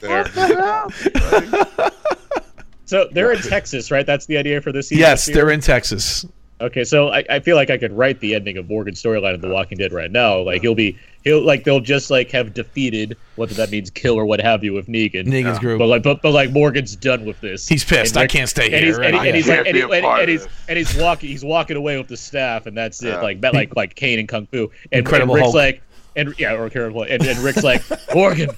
There. 2.88 3.04
So 3.04 3.08
they're 3.12 3.32
in 3.32 3.38
Texas, 3.42 3.90
right? 3.90 4.06
That's 4.06 4.26
the 4.26 4.36
idea 4.36 4.60
for 4.60 4.72
this 4.72 4.88
season. 4.88 5.00
yes, 5.02 5.26
this 5.26 5.34
they're 5.34 5.50
in 5.50 5.60
Texas. 5.60 6.26
Okay, 6.58 6.84
so 6.84 7.10
I, 7.10 7.22
I 7.28 7.40
feel 7.40 7.54
like 7.54 7.68
I 7.68 7.76
could 7.76 7.92
write 7.92 8.18
the 8.20 8.34
ending 8.34 8.56
of 8.56 8.66
Morgan's 8.66 9.02
storyline 9.02 9.34
of 9.34 9.42
The 9.42 9.48
Walking 9.50 9.76
Dead 9.76 9.92
right 9.92 10.10
now. 10.10 10.38
Like 10.40 10.62
he'll 10.62 10.74
be 10.74 10.96
he'll 11.22 11.44
like 11.44 11.64
they'll 11.64 11.80
just 11.80 12.10
like 12.10 12.30
have 12.30 12.54
defeated 12.54 13.14
whether 13.34 13.52
that 13.56 13.70
means 13.70 13.90
kill 13.90 14.14
or 14.14 14.24
what 14.24 14.40
have 14.40 14.64
you 14.64 14.72
with 14.72 14.86
Negan. 14.86 15.26
Negan's 15.26 15.58
group. 15.58 15.78
But 15.78 15.88
like 15.88 16.02
but, 16.02 16.22
but 16.22 16.30
like 16.30 16.52
Morgan's 16.52 16.96
done 16.96 17.26
with 17.26 17.38
this. 17.42 17.68
He's 17.68 17.84
pissed. 17.84 18.16
I 18.16 18.26
can't 18.26 18.48
stay 18.48 18.70
here. 18.70 18.86
he's, 18.86 18.96
and, 18.96 19.04
he- 19.04 19.12
right? 19.18 19.26
and 19.26 19.36
he's 19.36 19.48
like 19.48 19.58
and, 19.66 19.76
he, 19.76 19.82
Can't 19.82 19.90
be 19.90 19.96
a 19.96 19.98
and, 19.98 20.04
part 20.04 20.20
and 20.22 20.30
of 20.30 20.40
he's 20.40 20.48
and 20.68 20.78
he's 20.78 20.96
walking 20.96 21.28
he's 21.28 21.44
walking 21.44 21.76
away 21.76 21.98
with 21.98 22.08
the 22.08 22.16
staff 22.16 22.64
and 22.64 22.74
that's 22.74 23.02
it 23.02 23.08
Yeah. 23.08 23.20
like 23.20 23.42
like 23.52 23.76
like 23.76 23.94
Kane 23.94 24.18
and 24.18 24.26
Kung 24.26 24.46
Fu 24.46 24.70
and, 24.92 25.00
Incredible 25.00 25.34
and 25.34 25.42
Rick's 25.42 25.44
Hulk. 25.52 25.54
like 25.56 25.82
and 26.16 26.34
yeah 26.38 26.54
or 26.54 26.64
Incredible 26.64 27.02
and, 27.02 27.22
and 27.22 27.38
Rick's 27.40 27.64
like 27.64 27.82
Morgan 28.14 28.48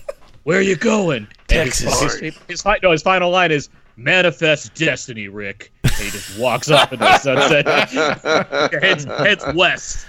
where 0.45 0.59
are 0.61 0.63
you 0.63 0.77
going 0.77 1.27
And 1.51 1.69
his- 1.69 1.79
Texas. 1.79 2.21
his, 2.21 2.39
his, 2.47 2.63
fi- 2.63 2.79
no 2.81 2.93
his 2.93 3.03
final 3.03 3.31
line 3.33 3.51
is 3.51 3.71
manifest 3.99 4.75
destiny 4.75 5.29
Rick 5.29 5.73
and 5.83 5.93
he 5.93 6.11
just 6.11 6.39
walks 6.39 6.71
off 6.71 6.93
in 6.93 7.01
the 7.01 7.19
sunset 7.19 7.67
heads 8.83 9.05
heads 9.05 9.45
west 9.55 10.07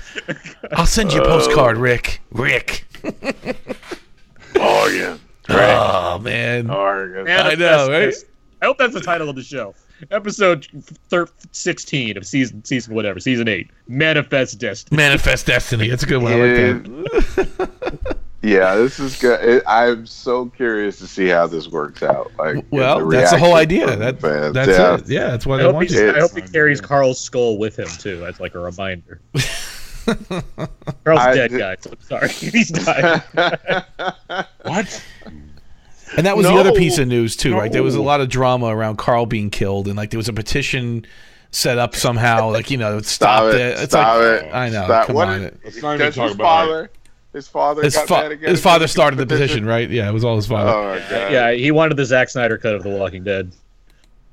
I'll 0.74 0.86
send 0.86 1.12
you 1.14 1.22
a 1.22 1.26
postcard, 1.26 1.78
Rick. 1.78 2.22
Rick. 2.32 2.86
Oregon. 4.60 5.20
Oh 5.50 6.20
man. 6.20 6.70
Oregon. 6.70 7.28
I 7.30 7.56
know, 7.56 7.90
right? 7.90 8.14
I 8.62 8.66
hope 8.66 8.78
that's 8.78 8.94
the 8.94 9.02
title 9.02 9.30
of 9.30 9.36
the 9.36 9.44
show. 9.44 9.74
Episode 10.12 10.68
thir- 11.10 11.28
16 11.52 12.18
of 12.18 12.26
season 12.26 12.64
season 12.64 12.96
whatever, 12.96 13.20
season 13.20 13.48
8. 13.48 13.70
Manifest 13.88 14.60
Destiny. 14.60 14.98
Manifest 14.98 15.46
destiny. 15.46 15.90
That's 15.90 16.04
a 16.04 16.06
good 16.06 16.22
one. 16.22 16.34
I 16.34 16.36
like 16.36 16.84
that. 16.84 18.18
Yeah, 18.42 18.76
this 18.76 19.00
is 19.00 19.18
good. 19.20 19.44
It, 19.44 19.64
I'm 19.68 20.06
so 20.06 20.46
curious 20.46 20.98
to 21.00 21.08
see 21.08 21.28
how 21.28 21.46
this 21.48 21.68
works 21.68 22.02
out. 22.04 22.32
Like, 22.40 22.64
Well, 22.72 23.00
the 23.08 23.18
that's 23.18 23.32
the 23.32 23.38
whole 23.38 23.56
idea. 23.56 23.96
That, 23.98 24.22
fans. 24.22 24.54
that's 24.54 24.70
yeah. 24.70 24.96
it. 24.96 25.10
Yeah, 25.10 25.28
that's 25.32 25.46
why 25.46 25.56
I 25.56 25.64
they 25.64 25.72
want 25.72 25.90
he, 25.90 25.96
you. 25.98 26.10
I 26.16 26.20
hope 26.20 26.32
he 26.36 26.42
carries 26.42 26.80
Carl's 26.80 27.20
skull 27.20 27.58
with 27.58 27.78
him 27.78 27.88
too, 28.00 28.26
as 28.26 28.40
like 28.40 28.56
a 28.56 28.60
reminder. 28.60 29.20
Carl's 30.06 31.20
I 31.20 31.36
dead, 31.36 31.52
did- 31.52 31.60
guys. 31.60 31.86
I'm 31.86 32.00
sorry, 32.02 32.30
he's 32.30 32.70
died. 32.70 33.24
What? 34.64 35.04
And 36.18 36.26
that 36.26 36.36
was 36.36 36.46
the 36.48 36.54
other 36.54 36.72
piece 36.72 36.98
of 36.98 37.08
news 37.08 37.36
too, 37.36 37.56
right? 37.56 37.72
There 37.72 37.84
was 37.84 37.96
a 37.96 38.02
lot 38.02 38.20
of 38.22 38.30
drama 38.30 38.68
around 38.68 38.98
Carl 38.98 39.26
being 39.26 39.50
killed, 39.50 39.88
and 39.88 39.96
like 39.98 40.10
there 40.12 40.18
was 40.18 40.30
a 40.30 40.34
petition 40.34 41.06
set 41.52 41.78
up 41.78 41.96
somehow, 41.96 42.52
like 42.52 42.72
you 42.72 42.78
know, 42.78 43.00
Stop 43.02 43.40
stop 43.40 43.54
it! 43.54 43.60
it. 43.62 43.80
It's 43.80 43.92
Stop 43.92 44.16
like 44.18 44.44
it! 44.46 44.54
I 44.56 44.70
know. 44.70 44.86
Stop. 44.86 45.08
Come 45.08 45.16
What 45.16 45.28
on. 45.28 45.42
is- 45.44 45.58
Let's 45.64 45.82
not 45.82 45.96
even 46.00 46.12
talk 46.14 46.32
about 46.32 46.44
father? 46.68 46.92
His 47.34 47.48
father 47.48 47.84
His, 47.84 47.96
got 47.96 48.08
fa- 48.08 48.14
mad 48.14 48.32
again. 48.32 48.50
his 48.50 48.62
father 48.62 48.88
started 48.88 49.18
the 49.18 49.26
petition, 49.28 49.66
right? 49.66 49.88
Yeah, 49.90 50.10
it 50.10 50.14
was 50.14 50.24
all 50.26 50.36
his 50.36 50.48
father. 50.48 50.72
Oh 50.72 51.00
god. 51.10 51.32
Yeah, 51.32 51.52
he 51.52 51.70
wanted 51.72 51.96
the 51.98 52.06
Zack 52.06 52.30
Snyder 52.30 52.58
cut 52.58 52.74
of 52.76 52.84
The 52.84 52.90
Walking 52.90 53.24
Dead. 53.24 53.52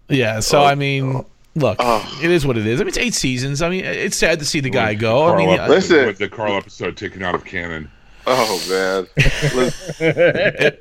Yeah, 0.08 0.40
so 0.40 0.62
I 0.64 0.74
mean, 0.76 1.24
look, 1.56 1.76
Oh. 1.80 2.18
it 2.22 2.30
is 2.30 2.46
what 2.46 2.56
it 2.56 2.66
is. 2.66 2.80
I 2.80 2.84
mean, 2.84 2.88
it's 2.88 2.96
eight 2.98 3.12
seasons. 3.14 3.60
I 3.60 3.68
mean, 3.68 3.84
it's 3.84 4.16
sad 4.16 4.38
to 4.38 4.44
see 4.46 4.60
the 4.60 4.70
guy 4.70 4.94
go. 4.94 5.26
I 5.26 5.36
mean, 5.36 5.50
episode- 5.50 5.64
uh, 5.64 5.74
Listen. 5.74 6.06
with 6.06 6.18
the 6.18 6.28
Carl 6.28 6.54
episode 6.56 6.96
taken 6.96 7.22
out 7.22 7.34
of 7.34 7.44
canon. 7.44 7.90
Oh 8.26 8.60
man. 8.68 9.06
Listen, 9.54 10.76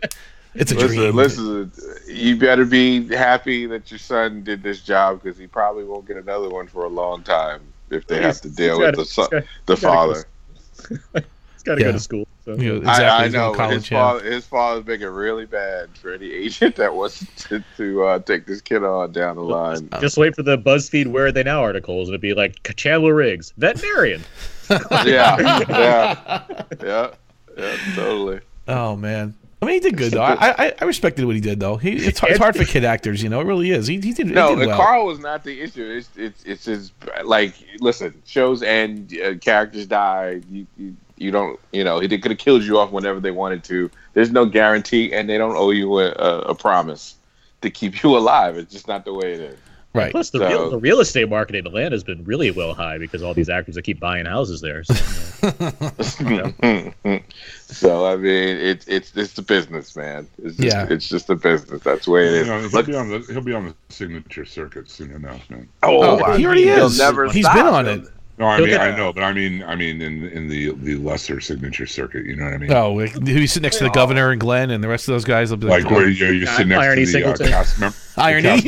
it's 0.55 0.72
a 0.72 0.76
listen, 0.76 0.88
dream. 0.97 1.16
listen, 1.16 1.72
you 2.07 2.38
better 2.38 2.63
be 2.66 3.07
happy 3.13 3.66
that 3.66 3.91
your 3.91 3.97
son 3.99 4.41
did 4.43 4.63
this 4.63 4.80
job 4.82 5.22
because 5.22 5.38
he 5.38 5.47
probably 5.47 5.84
won't 5.84 6.07
get 6.07 6.16
another 6.18 6.49
one 6.49 6.66
for 6.68 6.86
a 6.86 6.89
long 6.89 7.24
time 7.24 7.61
if 7.89 8.07
they 8.07 8.22
have 8.22 8.39
to 8.41 8.49
deal 8.49 8.80
with 8.80 8.95
gotta- 8.95 8.97
the 8.97 9.05
son, 9.05 9.28
gotta- 9.32 9.45
the 9.66 9.76
he's 9.76 11.24
gotta 11.66 11.74
go 11.74 11.74
father. 11.74 11.74
He's 11.74 11.74
got 11.74 11.76
to 11.76 11.82
Yeah. 11.82 11.88
go 11.88 11.91
to 11.91 11.99
school. 11.99 12.28
So. 12.45 12.53
You 12.55 12.74
know, 12.74 12.78
exactly. 12.78 13.05
I, 13.05 13.24
I 13.24 13.28
know 13.30 13.51
to 13.51 13.57
but 13.57 13.70
his 13.72 13.89
college, 13.89 13.91
yeah. 13.91 13.97
father. 13.97 14.32
His 14.32 14.45
father's 14.45 14.86
making 14.86 15.07
it 15.07 15.09
really 15.09 15.45
bad 15.45 15.89
for 15.97 16.13
any 16.13 16.32
agent 16.32 16.76
that 16.76 16.93
wants 16.93 17.26
to, 17.47 17.63
to 17.78 18.03
uh, 18.03 18.20
take 18.20 18.45
this 18.45 18.61
kid 18.61 18.84
on 18.84 19.11
down 19.11 19.36
the 19.36 19.41
line. 19.41 19.89
Just 19.99 20.18
wait 20.18 20.36
for 20.36 20.43
the 20.43 20.57
BuzzFeed 20.57 21.07
"Where 21.07 21.28
Are 21.28 21.32
They 21.32 21.43
Now" 21.43 21.61
articles, 21.61 22.07
and 22.07 22.13
it'd 22.13 22.22
be 22.22 22.34
like 22.34 22.61
Chandler 22.76 23.16
Riggs, 23.16 23.53
veterinarian. 23.57 24.22
yeah, 24.70 25.63
yeah, 25.68 26.43
yeah, 26.84 27.11
yeah, 27.57 27.78
totally. 27.95 28.41
Oh 28.68 28.95
man. 28.95 29.36
I 29.61 29.68
mean, 29.68 29.76
he 29.76 29.80
did 29.80 29.97
good 29.97 30.11
though. 30.11 30.22
I, 30.22 30.68
I 30.68 30.74
I 30.80 30.86
respected 30.86 31.26
what 31.26 31.34
he 31.34 31.41
did 31.41 31.59
though. 31.59 31.78
He, 31.78 31.93
it's, 31.93 32.22
it's 32.22 32.38
hard 32.38 32.55
for 32.55 32.66
kid 32.66 32.84
actors, 32.84 33.24
you 33.24 33.30
know. 33.30 33.39
It 33.41 33.45
really 33.45 33.72
is. 33.72 33.88
He, 33.88 33.95
he 33.95 34.13
did. 34.13 34.28
No, 34.28 34.49
he 34.49 34.55
did 34.57 34.68
well. 34.68 34.78
Carl 34.78 35.05
was 35.07 35.18
not 35.18 35.43
the 35.43 35.59
issue. 35.59 35.89
It's 35.89 36.09
it's 36.16 36.43
it's 36.43 36.66
his 36.66 36.91
like. 37.24 37.55
Listen, 37.80 38.22
shows 38.26 38.61
and 38.61 39.11
uh, 39.20 39.36
characters 39.36 39.88
die. 39.88 40.41
You, 40.51 40.68
you 40.78 40.95
you 41.18 41.32
don't 41.32 41.59
you 41.72 41.84
know 41.84 41.99
they 42.05 42.18
could 42.18 42.32
have 42.32 42.39
killed 42.39 42.63
you 42.63 42.78
off 42.80 42.91
whenever 42.91 43.20
they 43.20 43.32
wanted 43.32 43.63
to. 43.66 43.89
There's 44.13 44.32
no 44.32 44.45
guarantee, 44.45 45.13
and 45.13 45.30
they 45.30 45.38
don't 45.38 45.55
owe 45.55 45.72
you 45.72 45.99
a, 45.99 46.07
a, 46.11 46.39
a 46.39 46.55
promise 46.55 47.16
to 47.61 47.70
keep 47.70 47.93
you 48.03 48.18
alive. 48.18 48.57
It's 48.57 48.72
just 48.74 48.88
not 48.88 49.05
the 49.05 49.13
way 49.13 49.34
it 49.34 49.39
is. 49.39 49.57
right. 49.93 50.11
Plus, 50.11 50.30
the 50.32 50.39
So- 50.39 50.47
real 50.49 50.70
the 50.72 50.80
real 50.80 50.99
estate 50.99 51.30
market 51.30 51.55
in 51.55 51.66
Atlanta 51.68 51.95
has 51.95 52.03
been 52.03 52.24
really 52.26 52.51
well 52.51 52.74
high 52.74 52.97
because 52.97 53.24
all 53.24 53.34
these 53.34 53.49
actors 53.49 53.76
that 53.76 53.84
keep 53.84 53.99
buying 53.99 54.26
houses 54.26 54.59
there. 54.61 54.84
So, 54.84 54.93
so 57.68 58.05
I 58.05 58.16
mean, 58.18 58.57
it's 58.57 58.88
it's 58.88 59.16
it's 59.16 59.34
the 59.34 59.41
business, 59.41 59.95
man. 59.95 60.28
It's 60.43 60.57
just, 60.57 60.76
Yeah. 60.76 60.88
it's 60.89 61.07
just 61.07 61.28
the 61.28 61.36
business. 61.36 61.82
That's 61.84 62.05
the 62.05 62.11
way 62.11 62.28
it 62.28 62.45
You 62.45 62.51
know, 62.51 62.59
he'll 62.61 62.70
Look- 62.72 62.86
be 62.88 62.95
on 62.95 63.09
the 63.09 63.20
he'll 63.32 63.41
be 63.41 63.53
on 63.53 63.66
the 63.66 63.76
signature 63.89 64.45
circuit 64.45 64.89
soon 64.89 65.11
enough, 65.11 65.49
man. 65.49 65.68
Oh, 65.84 66.01
oh 66.20 66.24
I 66.24 66.38
he 66.38 66.45
already 66.45 66.66
mean, 66.66 66.76
he'll 66.76 66.89
never 66.89 67.30
He's 67.32 67.45
stop. 67.45 67.55
been 67.55 67.66
on 67.68 67.88
it. 67.88 68.07
No, 68.38 68.48
I 68.48 68.58
He'll 68.58 68.66
mean 68.66 68.76
get- 68.76 68.82
I 68.82 68.96
know, 68.98 69.14
but 69.14 69.24
I 69.24 69.32
mean 69.32 69.64
I 69.64 69.76
mean 69.76 70.02
in 70.02 70.24
in 70.28 70.50
the 70.50 70.74
the 70.74 70.96
lesser 70.98 71.40
signature 71.40 71.86
circuit. 71.86 72.26
You 72.26 72.36
know 72.36 72.46
what 72.46 72.54
I 72.54 72.58
mean? 72.58 72.72
Oh, 72.74 72.92
like, 72.94 73.26
he's 73.26 73.54
sitting 73.54 73.64
next 73.64 73.78
to 73.78 73.86
the 73.86 73.90
governor 73.92 74.32
and 74.32 74.42
Glenn 74.42 74.72
and 74.72 74.84
the 74.84 74.88
rest 74.90 75.08
of 75.08 75.14
those 75.14 75.24
guys. 75.24 75.50
Will 75.52 75.58
be 75.58 75.68
like, 75.68 75.84
Like 75.86 75.94
where 75.94 76.10
you 76.10 76.26
you 76.28 76.46
sit 76.46 76.68
next 76.68 76.84
Irony 76.84 77.06
to 77.06 77.12
the 77.12 77.26
uh, 77.30 77.38
cast 77.38 77.80
member. 77.80 77.96
irony. 78.18 78.62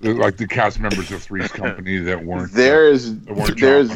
like 0.00 0.36
the 0.36 0.46
cast 0.48 0.78
members 0.78 1.10
of 1.10 1.20
Three's 1.22 1.50
Company 1.50 1.98
that 1.98 2.24
weren't 2.24 2.52
There 2.52 2.88
is 2.88 3.18
that 3.24 3.34
weren't 3.34 3.58
there's 3.60 3.90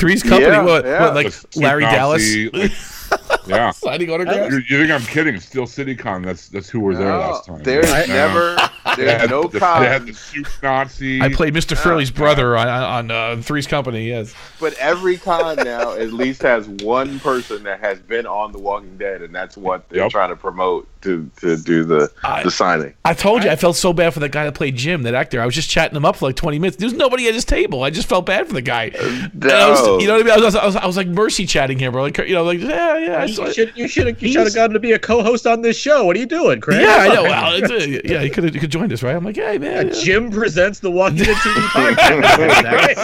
Three's 0.00 0.22
company. 0.24 0.46
Yeah, 0.50 0.64
what, 0.64 0.84
yeah. 0.84 1.00
what? 1.00 1.14
Like 1.14 1.26
Like 1.26 1.56
Larry 1.56 1.82
Nazi, 1.84 2.50
Dallas 2.50 3.10
like- 3.12 3.37
yeah. 3.48 3.70
signing 3.72 4.10
autographs. 4.10 4.52
You, 4.54 4.60
you 4.68 4.78
think 4.86 4.90
I'm 4.90 5.06
kidding? 5.06 5.38
Steel 5.40 5.66
City 5.66 5.94
Con. 5.94 6.22
That's 6.22 6.48
that's 6.48 6.68
who 6.68 6.80
were 6.80 6.94
there 6.96 7.16
last 7.16 7.46
time. 7.46 7.62
There's 7.62 7.88
Yeah. 7.90 8.06
never 8.06 8.56
there's 8.96 9.20
had 9.20 9.30
no 9.30 9.44
the, 9.44 9.58
they 9.58 9.64
had 9.64 10.02
the 10.02 10.12
cons, 10.12 10.18
soup 10.18 10.46
Nazi. 10.62 11.20
I 11.22 11.32
played 11.32 11.54
Mr. 11.54 11.76
Furley's 11.76 12.10
brother 12.10 12.56
on 12.56 12.68
on 12.68 13.10
uh, 13.10 13.40
Three's 13.42 13.66
Company. 13.66 14.08
Yes. 14.08 14.34
but 14.60 14.74
every 14.74 15.16
con 15.18 15.56
now 15.56 15.92
at 15.92 16.12
least 16.12 16.42
has 16.42 16.68
one 16.68 17.18
person 17.20 17.62
that 17.64 17.80
has 17.80 17.98
been 18.00 18.26
on 18.26 18.52
The 18.52 18.58
Walking 18.58 18.96
Dead, 18.98 19.22
and 19.22 19.34
that's 19.34 19.56
what 19.56 19.88
they're 19.88 20.02
Yep. 20.02 20.10
trying 20.12 20.28
to 20.30 20.36
promote 20.36 20.88
to 21.02 21.30
to 21.40 21.56
do 21.56 21.84
the 21.84 22.10
I- 22.24 22.42
the 22.42 22.50
signing. 22.50 22.94
I 23.04 23.14
told 23.14 23.44
you 23.44 23.50
I 23.50 23.56
felt 23.56 23.76
so 23.76 23.92
bad 23.92 24.12
for 24.14 24.20
the 24.20 24.28
guy 24.28 24.44
that 24.44 24.54
played 24.54 24.76
Jim, 24.76 25.02
that 25.04 25.14
actor. 25.14 25.40
I 25.40 25.46
was 25.46 25.54
just 25.54 25.70
chatting 25.70 25.96
him 25.96 26.04
up 26.04 26.16
for 26.16 26.26
like 26.26 26.36
20 26.36 26.58
minutes. 26.58 26.76
There 26.76 26.86
was 26.86 26.94
nobody 26.94 27.28
at 27.28 27.34
his 27.34 27.44
table. 27.44 27.82
I 27.82 27.90
just 27.90 28.08
felt 28.08 28.26
bad 28.26 28.46
for 28.46 28.52
the 28.54 28.62
guy. 28.62 28.84
And 28.94 29.44
I 29.44 29.70
was- 29.70 29.80
No. 29.86 29.98
you 30.00 30.06
know 30.06 30.14
what 30.14 30.20
I 30.22 30.24
mean? 30.24 30.32
I 30.32 30.44
was, 30.44 30.54
I 30.56 30.66
was, 30.66 30.76
I 30.76 30.86
was 30.86 30.96
like 30.96 31.06
mercy 31.08 31.46
chatting 31.46 31.78
him, 31.78 31.92
bro. 31.92 32.02
Like, 32.02 32.18
you 32.18 32.34
know, 32.34 32.42
like, 32.44 32.60
yeah, 32.60 32.96
yeah. 32.98 33.22
I 33.22 33.26
saw 33.38 33.46
you 33.46 33.52
should 33.52 33.72
you 33.76 33.88
should 33.88 34.06
have 34.06 34.22
you 34.22 34.32
should 34.32 34.44
have 34.44 34.54
gotten 34.54 34.74
to 34.74 34.80
be 34.80 34.92
a 34.92 34.98
co-host 34.98 35.46
on 35.46 35.62
this 35.62 35.76
show. 35.76 36.04
What 36.04 36.16
are 36.16 36.18
you 36.20 36.26
doing, 36.26 36.60
Craig? 36.60 36.80
Yeah, 36.82 36.96
I 36.96 37.08
know. 37.08 37.22
Well, 37.28 37.54
it's, 37.62 37.70
uh, 37.70 38.00
yeah, 38.04 38.22
he 38.22 38.30
could 38.30 38.44
have 38.44 38.54
could 38.54 38.70
joined 38.70 38.92
us, 38.92 39.02
right? 39.02 39.14
I'm 39.16 39.24
like, 39.24 39.36
hey, 39.36 39.58
man. 39.58 39.88
yeah. 39.88 39.92
Jim 40.02 40.30
presents 40.30 40.80
the 40.80 40.90
Walking 40.90 41.18
Dead 41.18 41.36
TV 41.36 41.66
podcast. 41.68 42.98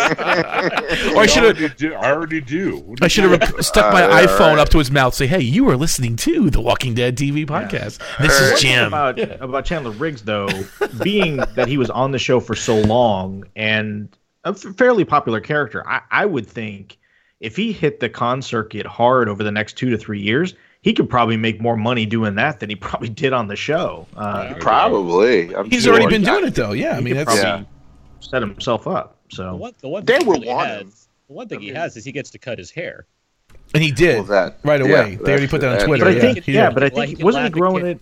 Or 1.14 1.22
I 1.22 1.26
should 1.26 1.42
have. 1.44 1.56
already 1.58 1.74
do. 1.74 1.94
I 1.94 2.10
already 2.12 2.40
do. 2.40 2.94
I 3.02 3.08
should 3.08 3.24
have 3.24 3.64
stuck 3.64 3.92
my 3.92 4.02
Uh, 4.02 4.26
iPhone 4.26 4.50
right. 4.56 4.58
up 4.58 4.68
to 4.70 4.78
his 4.78 4.90
mouth, 4.90 5.14
say, 5.14 5.26
"Hey, 5.26 5.40
you 5.40 5.68
are 5.70 5.76
listening 5.76 6.16
to 6.16 6.50
the 6.50 6.60
Walking 6.60 6.94
Dead 6.94 7.16
TV 7.16 7.46
podcast. 7.46 7.98
This 8.20 8.40
Right. 8.40 8.52
is 8.54 8.60
Jim." 8.60 8.86
about 8.88 9.18
about 9.40 9.64
Chandler 9.64 9.90
Riggs, 9.92 10.22
though, 10.22 10.48
being 11.02 11.36
that 11.36 11.68
he 11.68 11.76
was 11.78 11.90
on 11.90 12.10
the 12.12 12.18
show 12.18 12.40
for 12.40 12.54
so 12.54 12.76
long 12.80 13.44
and 13.56 14.08
a 14.44 14.52
fairly 14.54 15.04
popular 15.04 15.40
character, 15.40 15.86
I, 15.88 16.00
I 16.10 16.26
would 16.26 16.46
think 16.46 16.98
if 17.40 17.56
he 17.56 17.72
hit 17.72 18.00
the 18.00 18.08
con 18.08 18.40
circuit 18.42 18.86
hard 18.86 19.28
over 19.28 19.42
the 19.42 19.50
next 19.50 19.74
two 19.76 19.90
to 19.90 19.98
three 19.98 20.20
years, 20.20 20.54
he 20.82 20.92
could 20.92 21.08
probably 21.08 21.36
make 21.36 21.60
more 21.60 21.76
money 21.76 22.06
doing 22.06 22.34
that 22.36 22.60
than 22.60 22.68
he 22.70 22.76
probably 22.76 23.08
did 23.08 23.32
on 23.32 23.48
the 23.48 23.56
show. 23.56 24.06
Uh, 24.16 24.54
Probably. 24.60 25.54
I'm 25.54 25.68
He's 25.70 25.84
sure. 25.84 25.94
already 25.94 26.08
been 26.08 26.22
doing 26.22 26.44
it, 26.46 26.54
though. 26.54 26.72
Yeah, 26.72 26.92
I 26.92 26.98
he 26.98 27.04
mean, 27.04 27.14
could 27.14 27.26
that's 27.26 27.40
probably 27.40 27.66
Yeah. 27.66 28.20
set 28.20 28.42
himself 28.42 28.86
up. 28.86 29.16
The 29.30 29.36
So 29.36 29.56
one, 29.56 29.72
the 29.80 29.88
one 29.88 30.04
They 30.04 30.18
thing 30.18 30.26
he 30.26 30.30
really 30.32 30.48
want 30.48 30.68
has, 30.68 31.08
the 31.28 31.32
one 31.32 31.48
thing 31.48 31.58
I 31.60 31.62
he 31.62 31.68
has 31.70 31.96
is 31.96 32.04
he 32.04 32.12
gets 32.12 32.30
to 32.30 32.38
cut 32.38 32.58
his 32.58 32.70
hair. 32.70 33.06
and 33.72 33.82
he 33.82 33.90
did 33.90 34.16
Well, 34.16 34.24
that- 34.24 34.58
right 34.62 34.80
yeah, 34.80 34.86
away. 34.86 35.18
they 35.24 35.30
already 35.32 35.48
put 35.48 35.60
that 35.62 35.68
on 35.68 35.72
that's- 35.72 35.86
Twitter. 35.88 36.04
but 36.04 36.16
I 36.16 36.20
think 36.20 36.44
he 36.44 36.52
yeah, 36.52 36.70
but 36.70 36.82
I 36.82 36.88
Like, 36.88 37.08
he 37.08 37.14
think 37.16 37.24
wasn't 37.24 37.44
he 37.46 37.50
growing 37.50 37.86
it 37.86 37.98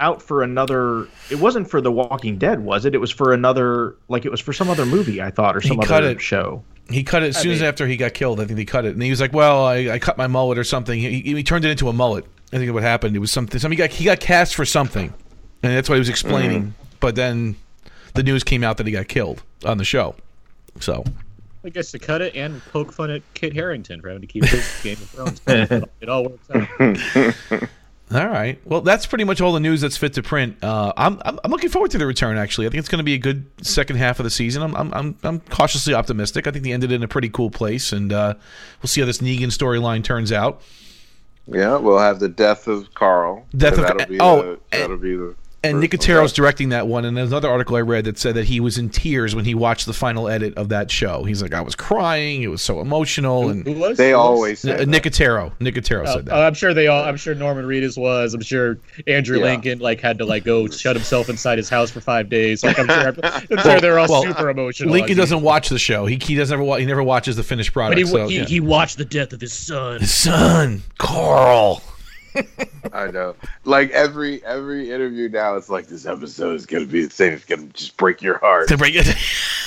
out 0.00 0.20
for 0.20 0.42
another? 0.42 1.06
It 1.30 1.38
wasn't 1.38 1.70
for 1.70 1.80
The 1.80 1.92
Walking 1.92 2.36
Dead, 2.36 2.60
was 2.60 2.84
it? 2.84 2.94
It 2.94 2.98
was 2.98 3.10
for 3.12 3.32
another, 3.32 3.94
like 4.08 4.24
it 4.26 4.30
was 4.30 4.40
for 4.40 4.52
some 4.52 4.68
other 4.68 4.84
movie, 4.84 5.22
I 5.22 5.30
thought, 5.30 5.56
or 5.56 5.60
some 5.60 5.78
He 5.80 5.86
cut 5.86 6.02
other 6.02 6.12
it. 6.12 6.20
show. 6.20 6.62
He 6.90 7.02
cut 7.02 7.22
it 7.22 7.28
as 7.28 7.36
I 7.36 7.40
soon 7.40 7.52
as 7.52 7.62
after 7.62 7.86
he 7.86 7.96
got 7.96 8.14
killed. 8.14 8.40
I 8.40 8.44
think 8.44 8.58
he 8.58 8.64
cut 8.64 8.84
it, 8.84 8.92
and 8.92 9.02
he 9.02 9.10
was 9.10 9.20
like, 9.20 9.32
"Well, 9.32 9.64
I, 9.64 9.90
I 9.90 9.98
cut 9.98 10.18
my 10.18 10.26
mullet 10.26 10.58
or 10.58 10.64
something." 10.64 10.98
He, 10.98 11.20
he, 11.20 11.34
he 11.34 11.42
turned 11.42 11.64
it 11.64 11.70
into 11.70 11.88
a 11.88 11.92
mullet. 11.92 12.26
I 12.52 12.58
think 12.58 12.72
what 12.72 12.82
happened. 12.82 13.16
It 13.16 13.20
was 13.20 13.30
something. 13.30 13.58
Something 13.58 13.76
he 13.76 13.82
got 13.82 13.90
he 13.90 14.04
got 14.04 14.20
cast 14.20 14.54
for 14.54 14.64
something, 14.64 15.12
and 15.62 15.72
that's 15.72 15.88
what 15.88 15.94
he 15.94 15.98
was 16.00 16.10
explaining. 16.10 16.62
Mm-hmm. 16.62 16.96
But 17.00 17.14
then 17.14 17.56
the 18.14 18.22
news 18.22 18.44
came 18.44 18.62
out 18.62 18.76
that 18.78 18.86
he 18.86 18.92
got 18.92 19.08
killed 19.08 19.42
on 19.64 19.78
the 19.78 19.84
show. 19.84 20.14
So 20.80 21.04
He 21.62 21.70
gets 21.70 21.90
to 21.92 21.98
cut 21.98 22.20
it 22.20 22.34
and 22.34 22.62
poke 22.66 22.92
fun 22.92 23.10
at 23.10 23.22
Kit 23.34 23.52
Harington 23.54 24.00
for 24.00 24.08
having 24.08 24.22
to 24.22 24.26
keep 24.26 24.44
his 24.44 24.80
Game 24.82 24.94
of 24.94 25.10
Thrones. 25.10 25.40
it 26.00 26.08
all 26.08 26.24
works 26.24 26.50
out. 26.50 27.68
All 28.14 28.28
right. 28.28 28.60
Well, 28.64 28.80
that's 28.80 29.06
pretty 29.06 29.24
much 29.24 29.40
all 29.40 29.52
the 29.52 29.58
news 29.60 29.80
that's 29.80 29.96
fit 29.96 30.12
to 30.14 30.22
print. 30.22 30.62
Uh, 30.62 30.92
I'm, 30.96 31.20
I'm 31.24 31.40
I'm 31.42 31.50
looking 31.50 31.68
forward 31.70 31.90
to 31.90 31.98
the 31.98 32.06
return. 32.06 32.36
Actually, 32.38 32.68
I 32.68 32.70
think 32.70 32.78
it's 32.78 32.88
going 32.88 32.98
to 33.00 33.04
be 33.04 33.14
a 33.14 33.18
good 33.18 33.46
second 33.60 33.96
half 33.96 34.20
of 34.20 34.24
the 34.24 34.30
season. 34.30 34.62
I'm 34.62 34.76
I'm 34.76 34.94
I'm, 34.94 35.16
I'm 35.24 35.40
cautiously 35.40 35.94
optimistic. 35.94 36.46
I 36.46 36.52
think 36.52 36.64
they 36.64 36.72
ended 36.72 36.92
in 36.92 37.02
a 37.02 37.08
pretty 37.08 37.28
cool 37.28 37.50
place, 37.50 37.92
and 37.92 38.12
uh, 38.12 38.34
we'll 38.80 38.88
see 38.88 39.00
how 39.00 39.06
this 39.06 39.18
Negan 39.18 39.46
storyline 39.46 40.04
turns 40.04 40.30
out. 40.30 40.62
Yeah, 41.46 41.76
we'll 41.76 41.98
have 41.98 42.20
the 42.20 42.28
death 42.28 42.68
of 42.68 42.94
Carl. 42.94 43.46
Death 43.56 43.74
So 43.76 43.82
of- 43.82 43.88
that'll 43.88 44.06
be 44.06 44.20
oh, 44.20 44.42
the, 44.42 44.60
that'll 44.70 44.96
be 44.96 45.16
the 45.16 45.34
And 45.64 45.80
first 45.82 45.92
Nicotero's 45.92 46.18
one. 46.32 46.34
directing 46.36 46.68
that 46.70 46.86
one. 46.86 47.04
And 47.04 47.16
there's 47.16 47.30
another 47.30 47.48
article 47.50 47.76
I 47.76 47.80
read 47.80 48.04
that 48.04 48.18
said 48.18 48.34
that 48.36 48.44
he 48.44 48.60
was 48.60 48.78
in 48.78 48.90
tears 48.90 49.34
when 49.34 49.44
he 49.44 49.54
watched 49.54 49.86
the 49.86 49.92
final 49.92 50.28
edit 50.28 50.54
of 50.56 50.68
that 50.68 50.90
show. 50.90 51.24
He's 51.24 51.42
like, 51.42 51.54
I 51.54 51.60
was 51.60 51.74
crying. 51.74 52.42
It 52.42 52.48
was 52.48 52.62
so 52.62 52.80
emotional. 52.80 53.48
And 53.48 53.66
Who 53.66 53.72
was? 53.74 53.96
They 53.96 54.10
Who 54.10 54.16
was? 54.16 54.24
always 54.24 54.60
say 54.60 54.72
Uh, 54.74 54.76
that. 54.78 54.88
Nicotero, 54.88 55.52
Nicotero 55.60 56.04
Oh, 56.06 56.14
said 56.16 56.26
that. 56.26 56.34
oh, 56.36 56.42
I'm 56.42 56.54
sure 56.54 56.74
they 56.74 56.86
all. 56.86 57.02
I'm 57.04 57.16
sure 57.16 57.34
Norman 57.34 57.64
Reedus 57.64 57.96
was. 57.98 58.34
I'm 58.34 58.42
sure 58.42 58.78
Andrew 59.06 59.38
Yeah. 59.38 59.44
Lincoln 59.44 59.78
like 59.80 60.00
had 60.00 60.18
to 60.18 60.24
like 60.24 60.44
go 60.44 60.66
shut 60.68 60.94
himself 60.96 61.28
inside 61.28 61.58
his 61.58 61.68
house 61.68 61.90
for 61.90 62.00
five 62.00 62.28
days. 62.28 62.62
Like 62.64 62.78
I'm 62.78 62.86
sure. 62.86 63.14
I'm 63.50 63.58
sure 63.62 63.80
they're 63.80 63.98
all 63.98 64.06
well, 64.08 64.22
super 64.22 64.50
emotional. 64.50 64.90
Lincoln 64.92 65.16
doesn't 65.16 65.42
watch 65.42 65.68
the 65.68 65.78
show. 65.78 66.06
He 66.06 66.18
he 66.22 66.34
doesn't 66.34 66.52
ever 66.54 66.62
wa- 66.62 66.76
he 66.76 66.86
never 66.86 67.02
watches 67.02 67.36
the 67.36 67.42
finished 67.42 67.72
But 67.72 67.80
product. 67.80 67.98
he, 68.00 68.06
so, 68.06 68.28
he, 68.28 68.36
yeah. 68.38 68.44
he 68.44 68.60
watched 68.60 68.98
the 68.98 69.04
death 69.04 69.32
of 69.32 69.40
his 69.40 69.52
son. 69.52 70.00
his 70.00 70.12
son 70.14 70.82
Carl. 70.98 71.82
I 72.92 73.10
know. 73.10 73.34
Like 73.64 73.90
every 73.90 74.44
every 74.44 74.90
interview 74.90 75.28
now, 75.28 75.56
it's 75.56 75.68
like 75.68 75.86
this 75.86 76.06
episode 76.06 76.54
is 76.56 76.66
gonna 76.66 76.86
be 76.86 77.04
the 77.06 77.10
same. 77.10 77.32
It's 77.32 77.44
gonna 77.44 77.66
just 77.66 77.96
break 77.96 78.22
your 78.22 78.38
heart. 78.38 78.68
To 78.68 78.76
bring 78.76 78.94
it. 78.94 79.06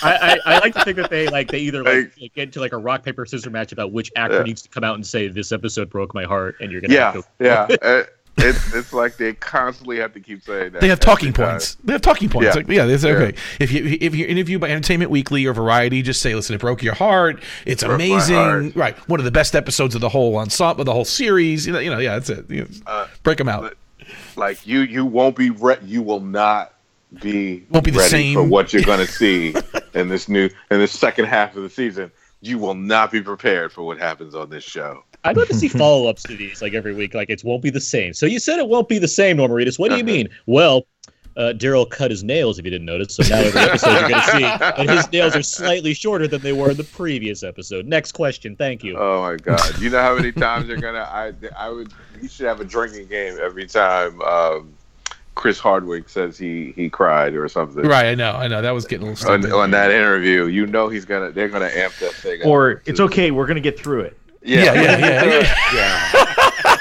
I, 0.04 0.40
I, 0.46 0.56
I 0.56 0.60
like 0.60 0.76
to 0.76 0.84
think 0.84 0.98
that 0.98 1.10
they 1.10 1.28
like 1.28 1.50
they 1.50 1.60
either 1.60 1.84
like, 1.84 1.96
Like- 1.96 2.12
like, 2.22 2.34
get 2.36 2.44
into 2.44 2.60
like 2.60 2.72
a 2.74 2.78
rock 2.78 3.04
paper 3.04 3.26
scissors 3.26 3.52
match 3.52 3.72
about 3.72 3.92
which 3.92 4.12
actor 4.16 4.38
Yeah. 4.38 4.44
needs 4.44 4.62
to 4.62 4.70
come 4.70 4.84
out 4.84 4.96
and 4.96 5.06
say 5.06 5.28
this 5.28 5.52
episode 5.52 5.90
broke 5.90 6.14
my 6.14 6.24
heart, 6.24 6.56
and 6.60 6.72
you're 6.72 6.82
gonna 6.82 6.94
Yeah, 6.94 7.12
have 7.14 7.24
to, 7.24 7.44
yeah. 7.44 7.68
Uh, 7.82 8.04
Uh, 8.40 8.46
it's 8.48 8.74
it's 8.74 8.94
like 8.94 9.18
they 9.18 9.34
constantly 9.34 9.98
have 9.98 10.14
to 10.14 10.20
keep 10.20 10.44
saying 10.44 10.74
that. 10.74 10.82
They 10.82 10.88
have 10.90 11.00
talking 11.00 11.34
points. 11.34 11.76
They 11.84 11.94
have 11.94 12.02
talking 12.02 12.30
points. 12.30 12.48
Yeah. 12.48 12.54
Like, 12.54 12.68
yeah, 12.68 12.84
okay. 12.84 13.26
Yeah. 13.36 13.42
If 13.60 13.72
you 13.72 13.98
if 14.00 14.16
you're 14.16 14.28
interviewed 14.28 14.62
by 14.62 14.70
Entertainment 14.70 15.10
Weekly 15.12 15.46
or 15.46 15.54
Variety, 15.54 16.02
just 16.02 16.22
say, 16.22 16.36
"Listen, 16.36 16.56
it 16.56 16.62
broke 16.62 16.84
your 16.84 16.94
heart. 16.94 17.42
It's 17.66 17.84
amazing. 17.84 18.36
heart. 18.36 18.76
Right, 18.76 18.98
one 19.10 19.20
of 19.20 19.26
the 19.26 19.32
best 19.32 19.56
episodes 19.56 19.96
of 19.96 20.02
the 20.02 20.10
whole 20.10 20.38
ensemble, 20.38 20.84
the 20.84 20.94
whole 20.94 21.06
series. 21.06 21.66
You 21.66 21.74
know, 21.74 21.80
you 21.80 21.90
know, 21.90 22.00
yeah, 22.00 22.14
that's 22.14 22.30
it. 22.30 22.50
You 22.50 22.62
know, 22.62 22.68
Uh, 22.86 23.08
break 23.24 23.38
them 23.38 23.50
out. 23.50 23.76
Like 24.36 24.66
you, 24.66 24.82
you 24.82 25.06
won't 25.06 25.36
be 25.36 25.50
re- 25.50 25.80
You 25.84 26.02
will 26.02 26.20
not 26.22 26.74
be 27.22 27.66
Won't 27.72 27.86
be 27.86 27.92
the 27.92 28.00
ready 28.00 28.10
same. 28.10 28.34
for 28.36 28.44
what 28.44 28.72
you're 28.72 28.84
gonna 28.84 29.08
see 29.08 29.56
in 29.94 30.10
this 30.10 30.30
new 30.30 30.46
in 30.70 30.80
this 30.80 30.92
second 30.92 31.26
half 31.26 31.56
of 31.56 31.64
the 31.64 31.70
season 31.70 32.12
you 32.42 32.60
will 32.60 32.76
not 32.76 33.12
be 33.12 33.22
prepared 33.22 33.72
for 33.72 33.82
what 33.82 33.98
happens 33.98 34.36
on 34.36 34.50
this 34.50 34.64
show. 34.64 35.04
I'd 35.24 35.38
love 35.38 35.48
to 35.48 35.54
see 35.54 35.68
follow 35.84 36.08
ups 36.08 36.24
to 36.24 36.36
these 36.36 36.62
like 36.62 36.74
every 36.74 36.94
week. 36.94 37.14
Like 37.14 37.30
it 37.30 37.44
won't 37.44 37.62
be 37.62 37.70
the 37.70 37.82
same. 37.82 38.14
So 38.14 38.26
you 38.26 38.40
said 38.40 38.60
it 38.60 38.68
won't 38.68 38.88
be 38.88 39.00
the 39.00 39.08
same, 39.08 39.38
Norman 39.38 39.58
Reedus. 39.58 39.78
What 39.80 39.92
do 39.92 39.98
you 39.98 40.04
mean? 40.04 40.30
Well, 40.46 40.86
uh, 41.38 41.54
Daryl 41.54 41.88
cut 41.88 42.10
his 42.10 42.24
nails 42.24 42.58
if 42.58 42.66
you 42.66 42.72
didn't 42.72 42.86
notice. 42.86 43.16
So 43.16 43.24
now 43.30 43.42
every 43.42 43.62
episode 43.62 43.92
you're 43.92 44.10
going 44.10 44.22
to 44.22 44.32
see 44.32 44.42
that 44.42 44.90
his 44.90 45.12
nails 45.12 45.36
are 45.36 45.44
slightly 45.44 45.94
shorter 45.94 46.28
than 46.28 46.42
they 46.42 46.54
were 46.54 46.72
in 46.72 46.78
the 46.78 46.84
previous 46.84 47.44
episode. 47.44 47.86
Next 47.86 48.14
question. 48.14 48.56
Thank 48.56 48.84
you. 48.84 48.98
Oh 48.98 49.22
my 49.22 49.38
god! 49.38 49.80
You 49.80 49.92
know 49.92 50.02
how 50.02 50.16
many 50.16 50.32
times 50.32 50.68
they're 50.68 50.78
gonna? 50.78 51.08
I 51.12 51.34
I 51.56 51.70
would. 51.70 51.94
You 52.22 52.28
should 52.28 52.48
have 52.48 52.60
a 52.60 52.66
drinking 52.66 53.08
game 53.08 53.38
every 53.40 53.68
time. 53.68 54.20
Um, 54.24 54.74
Chris 55.36 55.60
Hardwick 55.60 56.10
says 56.10 56.36
he 56.36 56.72
he 56.76 56.90
cried 56.90 57.36
or 57.36 57.48
something. 57.48 57.84
Right, 57.84 58.08
I 58.08 58.16
know, 58.16 58.32
I 58.32 58.48
know. 58.48 58.64
That 58.64 58.72
was 58.72 58.86
getting 58.86 59.08
a 59.08 59.12
little 59.12 59.32
On, 59.32 59.52
on 59.52 59.72
that 59.72 59.92
interview, 59.92 60.48
you 60.48 60.66
know 60.66 60.90
he's 60.90 61.06
gonna. 61.06 61.32
They're 61.32 61.50
gonna 61.50 61.70
amp 61.72 61.94
that 62.00 62.14
thing. 62.14 62.42
up. 62.42 62.48
Or 62.48 62.82
it's 62.88 63.00
okay, 63.00 63.30
we're 63.30 63.46
gonna 63.46 63.60
get 63.60 63.80
through 63.80 64.02
it. 64.02 64.18
Yeah, 64.48 64.74
Yeah, 64.74 64.98
yeah, 64.98 65.24
yeah, 65.26 65.56
yeah. 65.74 66.78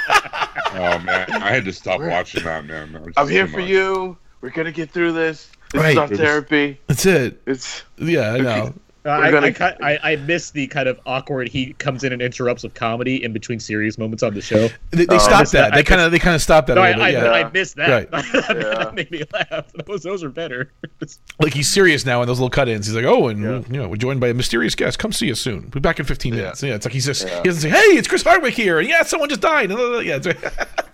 Oh 0.73 0.99
man, 1.01 1.31
I 1.43 1.51
had 1.51 1.64
to 1.64 1.73
stop 1.73 2.01
watching 2.01 2.45
that 2.45 2.64
man. 2.64 2.93
That 2.93 3.12
I'm 3.17 3.29
here 3.29 3.47
for 3.49 3.59
much. 3.59 3.69
you. 3.69 4.17
We're 4.41 4.51
gonna 4.51 4.71
get 4.73 4.91
through 4.91 5.12
this. 5.12 5.51
This 5.73 5.83
Right. 5.83 5.93
is 5.93 5.99
our 5.99 6.07
therapy. 6.09 6.79
That's 6.87 7.05
it. 7.07 7.43
It's 7.47 7.83
Yeah, 7.99 8.33
I 8.35 8.39
know. 8.39 8.75
Uh, 9.07 9.11
I, 9.11 9.30
gonna- 9.30 9.54
I, 9.80 9.92
I, 9.94 10.12
I 10.12 10.16
miss 10.16 10.50
the 10.50 10.66
kind 10.66 10.88
of 10.88 10.98
awkward 11.07 11.48
he 11.48 11.74
comes 11.74 12.02
in 12.02 12.12
and 12.12 12.20
interrupts 12.20 12.64
with 12.64 12.74
comedy 12.74 13.22
in 13.22 13.32
between 13.32 13.61
serious 13.61 13.98
moments 13.98 14.22
on 14.24 14.34
the 14.34 14.40
show. 14.42 14.68
They, 14.90 15.04
they 15.07 15.14
Oh, 15.14 15.18
stopped 15.18 15.52
that. 15.52 15.70
that. 15.70 15.74
They 15.76 15.82
kind 15.84 16.00
of 16.00 16.11
they 16.11 16.18
kind 16.18 16.34
of 16.34 16.42
stopped 16.42 16.66
that 16.66 16.74
No, 16.74 16.80
a 16.82 16.84
I, 16.84 16.88
little 16.88 17.02
I, 17.04 17.12
bit. 17.12 17.22
Yeah. 17.22 17.30
I 17.30 17.50
missed 17.50 17.76
that. 17.76 17.88
Right. 17.88 18.11
that, 18.11 18.82
Yeah. 18.86 18.90
made 18.92 19.11
me 19.11 19.22
laugh. 19.32 19.72
Those, 19.86 20.02
those 20.02 20.24
are 20.24 20.28
better. 20.30 20.72
Like 21.38 21.52
he's 21.54 21.68
serious 21.68 22.04
now 22.07 22.22
in 22.22 22.26
those 22.26 22.38
little 22.40 22.50
cut-ins. 22.50 22.86
He's 22.86 22.96
like, 22.96 23.04
"Oh, 23.04 23.28
and 23.28 23.42
Yeah. 23.42 23.62
you 23.70 23.80
know, 23.82 23.88
we're 23.88 23.96
joined 23.96 24.20
by 24.20 24.28
a 24.28 24.34
mysterious 24.34 24.74
guest. 24.74 24.98
Come 24.98 25.12
see 25.12 25.30
us 25.30 25.38
soon. 25.38 25.61
We'll 25.62 25.70
be 25.70 25.80
back 25.80 26.00
in 26.00 26.07
15 26.07 26.34
minutes." 26.34 26.62
Yeah, 26.62 26.74
it's 26.74 26.86
like 26.86 26.94
he's 26.94 27.04
just 27.04 27.26
Yeah. 27.28 27.36
he 27.38 27.42
doesn't 27.44 27.61
say, 27.61 27.68
"Hey, 27.68 27.96
it's 27.96 28.09
Chris 28.09 28.22
Hardwick 28.22 28.54
here." 28.54 28.78
And 28.80 28.88
yeah, 28.88 29.02
someone 29.02 29.28
just 29.28 29.42
died. 29.42 29.70
Yeah, 29.70 30.16
it's 30.16 30.26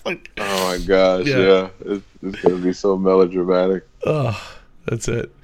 like, 0.04 0.30
oh 0.38 0.68
my 0.68 0.78
gosh, 0.84 1.26
Yeah. 1.26 1.36
yeah. 1.38 1.68
It's, 1.86 2.04
it's 2.22 2.40
gonna 2.42 2.56
be 2.56 2.72
so 2.72 2.98
melodramatic. 2.98 3.86
oh, 4.04 4.54
that's 4.84 5.08
it. 5.08 5.34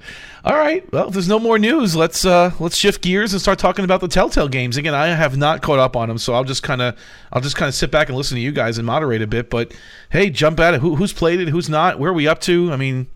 All 0.43 0.55
right. 0.55 0.89
Well, 0.91 1.07
if 1.07 1.13
there's 1.13 1.27
no 1.27 1.39
more 1.39 1.59
news, 1.59 1.95
let's 1.95 2.25
uh 2.25 2.51
let's 2.59 2.77
shift 2.77 3.01
gears 3.01 3.33
and 3.33 3.41
start 3.41 3.59
talking 3.59 3.85
about 3.85 4.01
the 4.01 4.07
Telltale 4.07 4.47
games. 4.47 4.77
Again, 4.77 4.93
I 4.93 5.07
have 5.07 5.37
not 5.37 5.61
caught 5.61 5.79
up 5.79 5.95
on 5.95 6.07
them, 6.07 6.17
so 6.17 6.33
I'll 6.33 6.43
just 6.43 6.63
kind 6.63 6.81
of 6.81 6.97
I'll 7.31 7.41
just 7.41 7.55
kind 7.55 7.67
of 7.67 7.75
sit 7.75 7.91
back 7.91 8.07
and 8.09 8.17
listen 8.17 8.35
to 8.35 8.41
you 8.41 8.51
guys 8.51 8.77
and 8.77 8.85
moderate 8.85 9.21
a 9.21 9.27
bit. 9.27 9.49
But 9.49 9.73
hey, 10.09 10.29
jump 10.29 10.59
at 10.59 10.73
it. 10.73 10.81
Who, 10.81 10.95
who's 10.95 11.13
played 11.13 11.39
it? 11.39 11.49
Who's 11.49 11.69
not? 11.69 11.99
Where 11.99 12.11
are 12.11 12.13
we 12.13 12.27
up 12.27 12.39
to? 12.41 12.71
I 12.71 12.77
mean, 12.77 13.07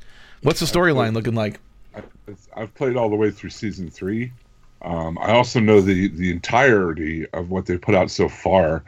what's 0.42 0.60
the 0.60 0.66
storyline 0.66 1.14
looking 1.14 1.36
like? 1.36 1.60
I've 2.56 2.74
played 2.76 2.96
all 2.96 3.10
the 3.10 3.16
way 3.16 3.32
through 3.32 3.50
season 3.50 3.90
three. 3.90 4.32
Um, 4.82 5.18
I 5.20 5.32
also 5.32 5.60
know 5.60 5.82
the 5.82 6.10
the 6.10 6.32
entirety 6.32 7.26
of 7.30 7.50
what 7.50 7.66
they've 7.66 7.82
put 7.82 7.96
out 7.96 8.12
so 8.12 8.28
far. 8.28 8.84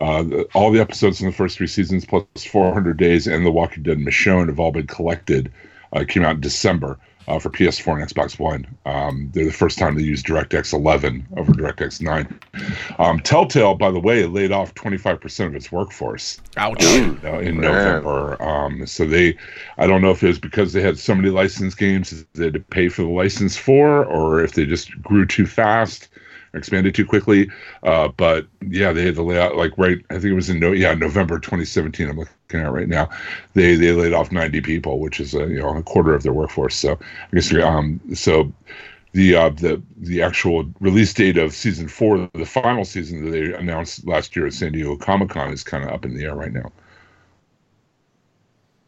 Uh, 0.00 0.22
the, 0.24 0.42
all 0.54 0.72
the 0.72 0.80
episodes 0.80 1.20
in 1.20 1.26
the 1.26 1.32
first 1.32 1.56
three 1.56 1.68
seasons, 1.68 2.04
plus 2.04 2.24
400 2.50 2.96
Days 2.96 3.28
and 3.28 3.46
The 3.46 3.52
Walking 3.52 3.84
Dead 3.84 3.98
Michonne, 3.98 4.48
have 4.48 4.58
all 4.58 4.72
been 4.72 4.88
collected. 4.88 5.52
Uh, 5.94 6.00
it 6.00 6.08
came 6.08 6.24
out 6.24 6.36
in 6.36 6.40
December 6.40 6.98
uh, 7.28 7.38
for 7.38 7.50
PS4 7.50 8.00
and 8.00 8.10
Xbox 8.10 8.38
One. 8.38 8.66
Um, 8.84 9.30
they're 9.32 9.44
the 9.44 9.52
first 9.52 9.78
time 9.78 9.94
they 9.94 10.02
used 10.02 10.26
DirectX 10.26 10.72
11 10.72 11.26
over 11.36 11.52
DirectX 11.52 12.00
9. 12.00 12.40
Um, 12.98 13.20
Telltale, 13.20 13.74
by 13.74 13.90
the 13.90 14.00
way, 14.00 14.26
laid 14.26 14.52
off 14.52 14.74
25% 14.74 15.46
of 15.46 15.54
its 15.54 15.72
workforce 15.72 16.40
Ouch. 16.56 16.84
uh, 16.84 17.38
in 17.38 17.60
Man. 17.60 17.72
November. 17.72 18.42
Um, 18.42 18.86
so 18.86 19.06
they, 19.06 19.36
I 19.78 19.86
don't 19.86 20.02
know 20.02 20.10
if 20.10 20.22
it 20.22 20.28
was 20.28 20.38
because 20.38 20.72
they 20.72 20.82
had 20.82 20.98
so 20.98 21.14
many 21.14 21.30
licensed 21.30 21.78
games 21.78 22.10
that 22.10 22.32
they 22.34 22.44
had 22.44 22.54
to 22.54 22.60
pay 22.60 22.88
for 22.88 23.02
the 23.02 23.08
license 23.08 23.56
for, 23.56 24.04
or 24.04 24.42
if 24.42 24.52
they 24.52 24.66
just 24.66 24.90
grew 25.02 25.24
too 25.26 25.46
fast, 25.46 26.08
or 26.08 26.13
expanded 26.54 26.94
too 26.94 27.06
quickly. 27.06 27.50
Uh, 27.82 28.08
but 28.08 28.46
yeah, 28.68 28.92
they 28.92 29.04
had 29.04 29.14
to 29.16 29.22
lay 29.22 29.38
out 29.38 29.56
like 29.56 29.76
right. 29.76 29.98
I 30.10 30.14
think 30.14 30.26
it 30.26 30.34
was 30.34 30.50
in 30.50 30.60
no, 30.60 30.72
yeah 30.72 30.94
November 30.94 31.38
2017. 31.38 32.08
I'm 32.08 32.18
looking 32.18 32.60
at 32.60 32.72
right 32.72 32.88
now. 32.88 33.10
They 33.54 33.74
they 33.76 33.92
laid 33.92 34.12
off 34.12 34.32
90 34.32 34.60
people, 34.60 35.00
which 35.00 35.20
is 35.20 35.34
a 35.34 35.46
you 35.46 35.60
know 35.60 35.76
a 35.76 35.82
quarter 35.82 36.14
of 36.14 36.22
their 36.22 36.32
workforce. 36.32 36.76
So 36.76 36.92
I 36.92 37.34
guess 37.34 37.52
um 37.54 38.00
so 38.14 38.52
the 39.14 39.36
uh, 39.36 39.48
the 39.50 39.80
the 39.96 40.22
actual 40.22 40.68
release 40.80 41.14
date 41.14 41.38
of 41.38 41.54
season 41.54 41.88
four, 41.88 42.28
the 42.34 42.44
final 42.44 42.84
season 42.84 43.24
that 43.24 43.30
they 43.30 43.54
announced 43.54 44.06
last 44.06 44.34
year 44.34 44.46
at 44.46 44.52
San 44.52 44.72
Diego 44.72 44.96
Comic 44.96 45.30
Con, 45.30 45.52
is 45.52 45.62
kind 45.62 45.84
of 45.84 45.90
up 45.90 46.04
in 46.04 46.14
the 46.14 46.24
air 46.24 46.34
right 46.34 46.52
now. 46.52 46.72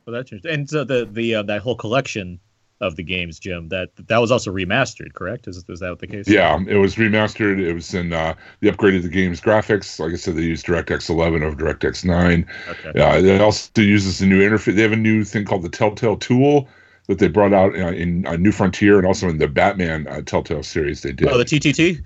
Well, 0.05 0.15
that's 0.15 0.33
interesting. 0.33 0.61
And 0.61 0.69
so 0.69 0.85
the 0.85 1.09
the 1.11 1.37
uh, 1.37 1.43
that 1.45 1.63
whole 1.63 1.77
collection 1.77 2.41
of 2.81 2.97
the 2.97 3.03
games, 3.03 3.39
Jim, 3.39 3.69
that 3.69 3.91
that 4.09 4.19
was 4.19 4.31
also 4.31 4.53
remastered, 4.53 5.15
correct? 5.15 5.49
Is 5.49 5.65
is 5.69 5.81
that 5.81 5.99
the 5.99 6.07
case? 6.07 6.29
Yeah, 6.29 6.59
it 6.69 6.77
was 6.77 6.97
remastered. 6.97 7.59
It 7.61 7.73
was 7.73 7.95
in 7.95 8.13
uh, 8.13 8.35
they 8.61 8.71
upgraded 8.71 9.03
the 9.03 9.09
game's 9.09 9.41
graphics. 9.41 9.99
Like 9.99 10.13
I 10.13 10.17
said, 10.17 10.37
they 10.37 10.43
used 10.43 10.67
DirectX 10.67 11.09
11 11.09 11.43
over 11.43 11.57
DirectX 11.57 12.05
9. 12.05 12.47
Okay. 12.69 13.01
Uh, 13.01 13.17
it 13.19 13.41
also 13.41 13.71
uses 13.77 14.21
a 14.21 14.27
new 14.27 14.41
interface. 14.47 14.75
They 14.75 14.83
have 14.83 14.93
a 14.93 14.97
new 14.97 15.25
thing 15.25 15.45
called 15.45 15.63
the 15.63 15.69
Telltale 15.69 16.17
Tool 16.17 16.69
that 17.09 17.19
they 17.19 17.29
brought 17.29 17.53
out 17.53 17.75
uh, 17.75 17.89
in 17.93 18.27
uh, 18.27 18.37
New 18.37 18.53
Frontier 18.53 18.99
and 18.99 19.07
also 19.07 19.29
in 19.29 19.39
the 19.39 19.49
Batman 19.49 20.07
uh, 20.09 20.21
Telltale 20.23 20.63
series. 20.63 21.03
They 21.03 21.13
did. 21.13 21.29
Oh, 21.29 21.39
the 21.39 21.45
TTT, 21.45 22.05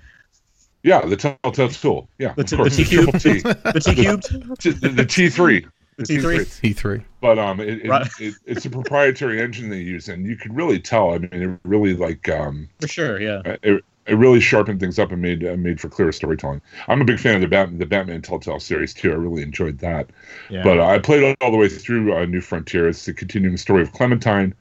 yeah, 0.83 1.01
the 1.05 1.15
Telltale 1.15 1.69
Tool. 1.69 2.09
Yeah, 2.17 2.33
The 2.35 2.43
t- 2.43 2.55
the 2.55 2.63
the 2.63 2.69
T, 2.69 3.41
the 3.41 3.81
T 3.83 3.95
cubed, 3.95 4.59
T- 4.59 4.71
the, 4.71 4.89
the 4.89 5.05
T3. 5.05 5.67
The 6.07 6.15
T 6.15 6.73
three. 6.73 6.99
E3. 6.99 7.03
but 7.21 7.39
um, 7.39 7.59
it, 7.59 7.85
it, 7.85 7.89
Right. 7.89 8.07
it, 8.19 8.35
it's 8.45 8.65
a 8.65 8.69
proprietary 8.69 9.41
engine 9.41 9.69
they 9.69 9.79
use, 9.79 10.09
and 10.09 10.25
you 10.25 10.35
could 10.35 10.55
really 10.55 10.79
tell. 10.79 11.13
I 11.13 11.19
mean, 11.19 11.29
it 11.31 11.59
really 11.63 11.93
like 11.93 12.29
um, 12.29 12.69
For 12.79 12.87
sure, 12.87 13.21
yeah. 13.21 13.41
it, 13.63 13.83
it 14.07 14.15
really 14.15 14.39
sharpened 14.39 14.79
things 14.79 14.97
up 14.97 15.11
and 15.11 15.21
made 15.21 15.45
uh, 15.45 15.55
made 15.57 15.79
for 15.79 15.87
clearer 15.87 16.11
storytelling. 16.11 16.61
I'm 16.87 17.01
a 17.01 17.05
big 17.05 17.19
fan 17.19 17.35
of 17.35 17.41
the 17.41 17.47
Batman 17.47 17.79
the 17.79 17.85
Batman 17.85 18.21
Telltale 18.21 18.59
series 18.59 18.93
too. 18.93 19.11
I 19.11 19.15
really 19.15 19.43
enjoyed 19.43 19.79
that. 19.79 20.09
Yeah. 20.49 20.63
But 20.63 20.79
uh, 20.79 20.85
I 20.85 20.99
played 20.99 21.23
all, 21.23 21.35
all 21.41 21.51
the 21.51 21.57
way 21.57 21.69
through 21.69 22.15
uh, 22.15 22.25
New 22.25 22.41
Frontier. 22.41 22.87
It's 22.89 23.05
the 23.05 23.13
continuing 23.13 23.57
story 23.57 23.83
of 23.83 23.91
Clementine 23.93 24.53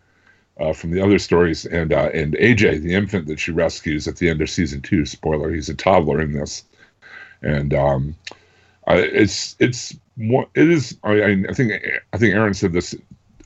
uh, 0.61 0.73
from 0.75 0.91
the 0.91 1.03
other 1.03 1.19
stories, 1.19 1.65
and 1.65 1.93
uh, 1.93 2.11
and 2.13 2.35
AJ, 2.35 2.83
the 2.83 2.95
infant 2.95 3.27
that 3.29 3.41
she 3.41 3.51
rescues 3.51 4.07
at 4.07 4.17
the 4.17 4.29
end 4.29 4.43
of 4.43 4.51
season 4.51 4.83
two. 4.83 5.07
Spoiler: 5.07 5.51
he's 5.53 5.71
a 5.71 5.75
toddler 5.75 6.21
in 6.21 6.33
this, 6.33 6.65
and 7.41 7.73
um, 7.73 8.15
I, 8.87 8.97
it's 8.99 9.57
it's 9.59 9.97
more. 10.21 10.47
It 10.55 10.71
is. 10.71 10.97
I, 11.03 11.45
I 11.49 11.53
think 11.53 11.73
I 12.13 12.19
think 12.19 12.35
Aaron 12.35 12.55
said 12.55 12.73
this 12.73 12.95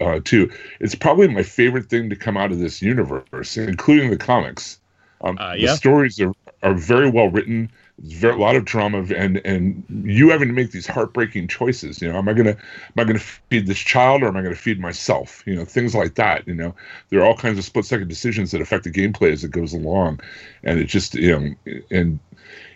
uh, 0.00 0.20
too. 0.24 0.50
It's 0.80 0.94
probably 0.94 1.28
my 1.28 1.42
favorite 1.42 1.88
thing 1.88 2.10
to 2.10 2.16
come 2.16 2.36
out 2.36 2.52
of 2.52 2.58
this 2.58 2.82
universe, 2.82 3.56
including 3.56 4.10
the 4.10 4.16
comics. 4.16 4.80
Um, 5.22 5.38
Uh, 5.38 5.54
The 5.54 5.68
stories 5.68 6.20
are, 6.20 6.32
are 6.62 6.74
very 6.74 7.08
well 7.08 7.30
written. 7.30 7.70
Very, 8.00 8.34
a 8.34 8.38
lot 8.38 8.56
of 8.56 8.64
drama, 8.64 9.04
and 9.14 9.40
and 9.44 9.84
you 9.88 10.30
having 10.30 10.48
to 10.48 10.54
make 10.54 10.72
these 10.72 10.86
heartbreaking 10.86 11.46
choices. 11.46 12.02
You 12.02 12.10
know, 12.10 12.18
am 12.18 12.28
I 12.28 12.32
gonna 12.32 12.50
am 12.50 12.98
I 12.98 13.04
gonna 13.04 13.20
feed 13.20 13.68
this 13.68 13.78
child 13.78 14.24
or 14.24 14.26
am 14.26 14.36
I 14.36 14.42
gonna 14.42 14.56
feed 14.56 14.80
myself? 14.80 15.44
You 15.46 15.54
know, 15.54 15.64
things 15.64 15.94
like 15.94 16.16
that. 16.16 16.46
You 16.48 16.54
know, 16.54 16.74
there 17.10 17.20
are 17.20 17.24
all 17.24 17.36
kinds 17.36 17.56
of 17.56 17.64
split 17.64 17.84
second 17.84 18.08
decisions 18.08 18.50
that 18.50 18.60
affect 18.60 18.82
the 18.82 18.90
gameplay 18.90 19.30
as 19.30 19.44
it 19.44 19.52
goes 19.52 19.72
along, 19.72 20.18
and 20.64 20.80
it 20.80 20.86
just 20.86 21.14
you 21.14 21.30
know 21.38 21.54
and 21.92 22.18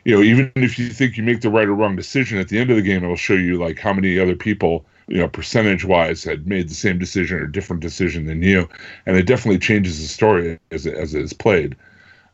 you 0.04 0.14
know 0.14 0.22
even 0.22 0.52
if 0.56 0.78
you 0.78 0.88
think 0.90 1.16
you 1.16 1.22
make 1.22 1.40
the 1.40 1.50
right 1.50 1.68
or 1.68 1.74
wrong 1.74 1.96
decision 1.96 2.38
at 2.38 2.48
the 2.48 2.58
end 2.58 2.70
of 2.70 2.76
the 2.76 2.82
game, 2.82 3.04
it'll 3.04 3.16
show 3.16 3.34
you 3.34 3.58
like 3.58 3.78
how 3.78 3.92
many 3.92 4.18
other 4.18 4.36
people 4.36 4.84
you 5.08 5.18
know 5.18 5.28
percentage 5.28 5.84
wise 5.84 6.22
had 6.24 6.46
made 6.46 6.68
the 6.68 6.74
same 6.74 6.98
decision 6.98 7.38
or 7.38 7.46
different 7.46 7.82
decision 7.82 8.26
than 8.26 8.42
you, 8.42 8.68
and 9.06 9.16
it 9.16 9.26
definitely 9.26 9.58
changes 9.58 10.00
the 10.00 10.08
story 10.08 10.58
as 10.70 10.86
it, 10.86 10.94
as 10.94 11.14
it 11.14 11.22
is 11.22 11.32
played. 11.32 11.76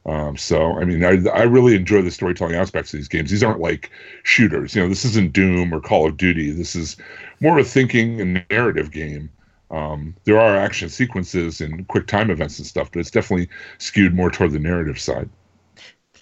Um, 0.07 0.37
so, 0.37 0.79
I 0.79 0.85
mean, 0.85 1.03
I, 1.05 1.27
I 1.31 1.43
really 1.45 1.75
enjoy 1.75 2.03
the 2.03 2.11
storytelling 2.11 2.55
aspects 2.55 2.93
of 2.93 2.99
these 2.99 3.09
games. 3.09 3.31
These 3.31 3.43
aren't 3.43 3.61
like 3.61 3.91
shooters. 4.23 4.75
You 4.75 4.83
know, 4.83 4.89
this 4.89 5.05
isn't 5.07 5.33
Doom 5.33 5.73
or 5.73 5.81
Call 5.81 6.07
of 6.07 6.17
Duty. 6.19 6.51
This 6.51 6.77
is 6.77 6.97
more 7.41 7.59
of 7.59 7.65
a 7.65 7.69
thinking 7.69 8.21
and 8.21 8.45
narrative 8.51 8.91
game. 8.91 9.31
Um, 9.71 10.15
there 10.25 10.39
are 10.39 10.57
action 10.57 10.89
sequences 10.91 11.61
and 11.61 11.89
quick 11.89 12.07
time 12.07 12.31
events 12.31 12.59
and 12.59 12.67
stuff, 12.67 12.91
but 12.93 13.01
it's 13.01 13.11
definitely 13.11 13.49
skewed 13.79 14.15
more 14.15 14.31
toward 14.31 14.53
the 14.53 14.59
narrative 14.59 15.01
side. 15.01 15.31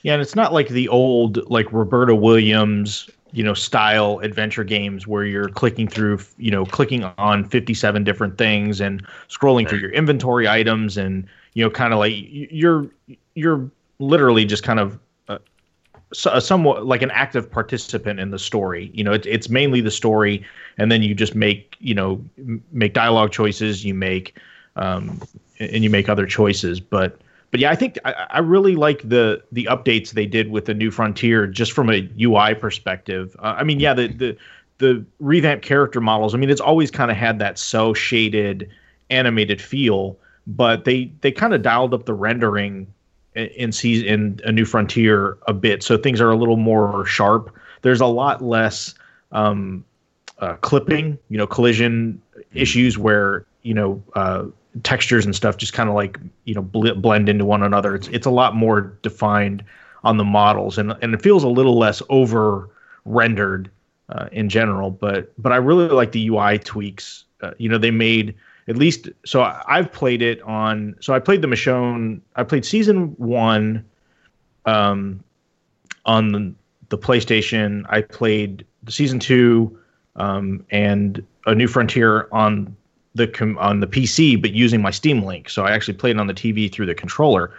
Yeah, 0.03 0.15
and 0.15 0.23
it's 0.23 0.35
not 0.35 0.53
like 0.53 0.69
the 0.69 0.89
old 0.89 1.49
like 1.51 1.73
Roberta 1.73 2.15
Williams, 2.15 3.09
you 3.33 3.45
know, 3.45 3.55
style 3.55 4.19
adventure 4.19 4.65
games 4.65 5.07
where 5.07 5.25
you're 5.25 5.49
clicking 5.49 5.89
through, 5.89 6.19
you 6.39 6.51
know, 6.51 6.65
clicking 6.67 7.05
on 7.19 7.45
57 7.45 8.05
different 8.05 8.37
things 8.37 8.81
and 8.81 9.07
scrolling 9.29 9.69
through 9.69 9.79
your 9.79 9.93
inventory 9.93 10.49
items 10.49 10.97
and 10.97 11.27
you 11.55 11.63
know, 11.65 11.71
kind 11.71 11.93
of 11.93 11.99
like 11.99 12.15
you're 12.17 12.89
you're 13.35 13.71
literally 13.99 14.45
just 14.45 14.63
kind 14.63 14.81
of 14.81 14.99
uh, 15.29 15.39
so, 16.13 16.39
somewhat 16.39 16.87
like 16.87 17.03
an 17.03 17.11
active 17.11 17.51
participant 17.51 18.21
in 18.21 18.31
the 18.31 18.39
story. 18.39 18.91
You 18.95 19.05
know, 19.05 19.13
it, 19.13 19.27
it's 19.27 19.49
mainly 19.49 19.81
the 19.81 19.91
story, 19.91 20.45
and 20.79 20.91
then 20.91 21.03
you 21.03 21.15
just 21.15 21.35
make 21.35 21.77
you 21.79 21.95
know 21.95 22.25
make 22.73 22.95
dialogue 22.95 23.33
choices. 23.33 23.85
You 23.85 23.95
make 23.95 24.39
um, 24.77 25.21
and 25.61 25.85
you 25.85 25.91
make 25.91 26.09
other 26.09 26.27
choices, 26.27 26.81
but 26.81 27.21
but 27.53 27.61
yeah, 27.61 27.71
I 27.71 27.77
think 27.77 27.99
I, 28.05 28.27
I 28.31 28.39
really 28.39 28.75
like 28.75 29.07
the 29.09 29.43
the 29.53 29.69
updates 29.71 30.13
they 30.13 30.27
did 30.27 30.51
with 30.51 30.65
the 30.65 30.75
new 30.75 30.91
frontier, 30.91 31.47
just 31.47 31.73
from 31.73 31.91
a 31.91 32.09
UI 32.19 32.55
perspective. 32.55 33.37
Uh, 33.39 33.55
I 33.59 33.63
mean, 33.63 33.79
yeah, 33.79 33.95
the 33.95 34.09
the 34.09 34.37
the 34.79 35.05
revamped 35.21 35.65
character 35.65 36.01
models. 36.01 36.35
I 36.35 36.39
mean, 36.39 36.49
it's 36.49 36.63
always 36.63 36.91
kind 36.91 37.11
of 37.11 37.17
had 37.17 37.39
that 37.41 37.59
cel 37.59 37.93
shaded, 37.93 38.71
animated 39.11 39.61
feel, 39.61 40.17
but 40.47 40.87
they 40.87 41.13
they 41.21 41.31
kind 41.31 41.53
of 41.53 41.61
dialed 41.61 41.93
up 41.93 42.07
the 42.07 42.15
rendering 42.15 42.87
in 43.35 43.71
season 43.71 44.09
in 44.09 44.41
a 44.45 44.53
new 44.53 44.65
frontier 44.65 45.37
a 45.47 45.53
bit, 45.53 45.83
so 45.83 45.99
things 45.99 46.23
are 46.23 46.31
a 46.31 46.37
little 46.37 46.57
more 46.57 47.05
sharp. 47.05 47.55
There's 47.83 48.01
a 48.01 48.07
lot 48.07 48.43
less 48.43 48.95
um, 49.31 49.85
uh, 50.39 50.55
clipping, 50.57 51.19
you 51.29 51.37
know, 51.37 51.47
collision 51.47 52.23
issues 52.55 52.97
where 52.97 53.45
you 53.61 53.75
know 53.75 54.03
uh, 54.15 54.45
textures 54.83 55.25
and 55.25 55.35
stuff 55.35 55.57
just 55.57 55.73
kind 55.73 55.89
of 55.89 55.95
like 55.95 56.19
you 56.45 56.55
know 56.55 56.63
bl- 56.63 56.95
blend 56.95 57.29
into 57.29 57.45
one 57.45 57.63
another. 57.63 57.95
It's 57.95 58.09
it's 58.09 58.27
a 58.27 58.31
lot 58.31 58.55
more 58.55 58.81
defined 59.03 59.65
on 60.05 60.17
the 60.17 60.25
models, 60.25 60.79
and 60.79 60.95
and 61.03 61.15
it 61.15 61.23
feels 61.23 61.45
a 61.45 61.49
little 61.49 61.79
less 61.79 62.03
over 62.09 62.69
rendered 63.05 63.71
uh, 64.09 64.29
in 64.33 64.49
general. 64.49 64.91
But 64.91 65.33
but 65.41 65.53
I 65.53 65.57
really 65.57 65.89
like 65.89 66.13
the 66.13 66.29
UI 66.29 66.59
tweaks. 66.59 67.25
Uh, 67.41 67.53
you 67.59 67.69
know, 67.69 67.79
they 67.79 67.91
made 67.91 68.35
at 68.69 68.77
least 68.77 69.09
so 69.25 69.43
I, 69.43 69.63
I've 69.67 69.93
played 69.93 70.23
it 70.23 70.41
on. 70.43 70.97
So 71.01 71.15
I 71.15 71.19
played 71.19 71.43
the 71.43 71.49
Michonne. 71.49 72.21
I 72.37 72.45
played 72.45 72.65
season 72.65 73.15
one, 73.19 73.85
um, 74.67 75.23
on 76.05 76.33
the, 76.33 76.55
the 76.89 76.99
PlayStation. 76.99 77.85
I 77.89 78.03
played 78.03 78.65
season 78.89 79.19
two, 79.19 79.79
um, 80.17 80.65
and 80.71 81.25
a 81.47 81.55
New 81.55 81.69
Frontier 81.69 82.29
on 82.33 82.77
the 83.15 83.29
com- 83.29 83.59
on 83.59 83.81
the 83.81 83.87
PC, 83.87 84.41
but 84.41 84.53
using 84.53 84.81
my 84.81 84.91
Steam 84.91 85.23
Link. 85.23 85.49
So 85.49 85.65
I 85.65 85.73
actually 85.73 85.95
played 85.95 86.17
it 86.17 86.21
on 86.21 86.27
the 86.27 86.35
TV 86.35 86.73
through 86.73 86.87
the 86.87 86.95
controller. 86.95 87.53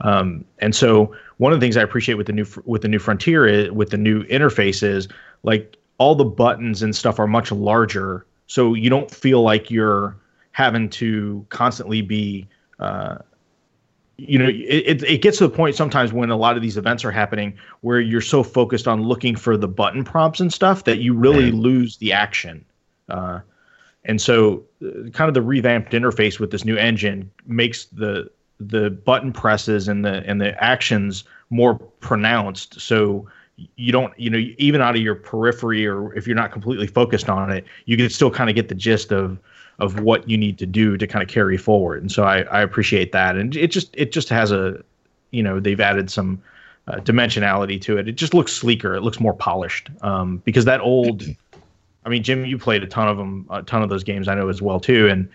Um, 0.00 0.44
and 0.58 0.74
so 0.74 1.14
one 1.38 1.52
of 1.52 1.60
the 1.60 1.64
things 1.64 1.76
I 1.76 1.82
appreciate 1.82 2.14
with 2.14 2.26
the 2.26 2.32
new 2.32 2.46
with 2.64 2.82
the 2.82 2.88
new 2.88 2.98
Frontier 2.98 3.46
is, 3.46 3.70
with 3.70 3.90
the 3.90 3.96
new 3.96 4.24
interface 4.24 4.82
is 4.82 5.08
like 5.42 5.76
all 5.98 6.14
the 6.14 6.24
buttons 6.24 6.82
and 6.82 6.94
stuff 6.94 7.18
are 7.18 7.26
much 7.26 7.50
larger, 7.50 8.26
so 8.46 8.74
you 8.74 8.90
don't 8.90 9.10
feel 9.10 9.42
like 9.42 9.70
you're 9.70 10.16
having 10.52 10.88
to 10.90 11.44
constantly 11.48 12.02
be. 12.02 12.46
Uh, 12.78 13.18
you 14.18 14.38
know, 14.38 14.48
it, 14.48 15.02
it 15.02 15.20
gets 15.20 15.36
to 15.38 15.46
the 15.46 15.54
point 15.54 15.76
sometimes 15.76 16.10
when 16.10 16.30
a 16.30 16.36
lot 16.36 16.56
of 16.56 16.62
these 16.62 16.78
events 16.78 17.04
are 17.04 17.10
happening 17.10 17.52
where 17.82 18.00
you're 18.00 18.22
so 18.22 18.42
focused 18.42 18.88
on 18.88 19.02
looking 19.02 19.36
for 19.36 19.58
the 19.58 19.68
button 19.68 20.04
prompts 20.04 20.40
and 20.40 20.50
stuff 20.50 20.84
that 20.84 21.00
you 21.00 21.12
really 21.12 21.50
lose 21.50 21.98
the 21.98 22.14
action. 22.14 22.64
Uh, 23.10 23.40
and 24.06 24.20
so, 24.20 24.64
uh, 24.84 25.10
kind 25.10 25.28
of 25.28 25.34
the 25.34 25.42
revamped 25.42 25.92
interface 25.92 26.40
with 26.40 26.50
this 26.50 26.64
new 26.64 26.76
engine 26.76 27.30
makes 27.46 27.84
the 27.86 28.30
the 28.58 28.90
button 28.90 29.32
presses 29.32 29.86
and 29.88 30.04
the 30.04 30.24
and 30.26 30.40
the 30.40 30.62
actions 30.62 31.24
more 31.50 31.74
pronounced. 31.74 32.80
So 32.80 33.28
you 33.76 33.92
don't, 33.92 34.18
you 34.18 34.30
know, 34.30 34.38
even 34.58 34.80
out 34.80 34.96
of 34.96 35.02
your 35.02 35.14
periphery 35.14 35.86
or 35.86 36.14
if 36.14 36.26
you're 36.26 36.36
not 36.36 36.52
completely 36.52 36.86
focused 36.86 37.28
on 37.28 37.50
it, 37.50 37.64
you 37.86 37.96
can 37.96 38.08
still 38.08 38.30
kind 38.30 38.48
of 38.48 38.56
get 38.56 38.68
the 38.68 38.74
gist 38.74 39.12
of 39.12 39.38
of 39.78 40.00
what 40.00 40.28
you 40.28 40.38
need 40.38 40.58
to 40.58 40.66
do 40.66 40.96
to 40.96 41.06
kind 41.06 41.22
of 41.22 41.28
carry 41.28 41.56
forward. 41.56 42.00
And 42.00 42.10
so 42.10 42.24
I, 42.24 42.42
I 42.42 42.62
appreciate 42.62 43.12
that. 43.12 43.36
And 43.36 43.54
it 43.56 43.68
just 43.68 43.94
it 43.94 44.12
just 44.12 44.28
has 44.28 44.52
a, 44.52 44.82
you 45.32 45.42
know, 45.42 45.60
they've 45.60 45.80
added 45.80 46.10
some 46.10 46.40
uh, 46.88 46.96
dimensionality 46.98 47.80
to 47.82 47.98
it. 47.98 48.08
It 48.08 48.12
just 48.12 48.32
looks 48.34 48.52
sleeker. 48.52 48.94
It 48.94 49.02
looks 49.02 49.20
more 49.20 49.34
polished 49.34 49.90
um, 50.02 50.38
because 50.44 50.64
that 50.64 50.80
old. 50.80 51.24
I 52.06 52.08
mean, 52.08 52.22
Jim, 52.22 52.44
you 52.46 52.56
played 52.56 52.84
a 52.84 52.86
ton 52.86 53.08
of 53.08 53.16
them, 53.16 53.46
a 53.50 53.64
ton 53.64 53.82
of 53.82 53.88
those 53.88 54.04
games. 54.04 54.28
I 54.28 54.34
know 54.36 54.48
as 54.48 54.62
well 54.62 54.78
too, 54.78 55.08
and 55.08 55.28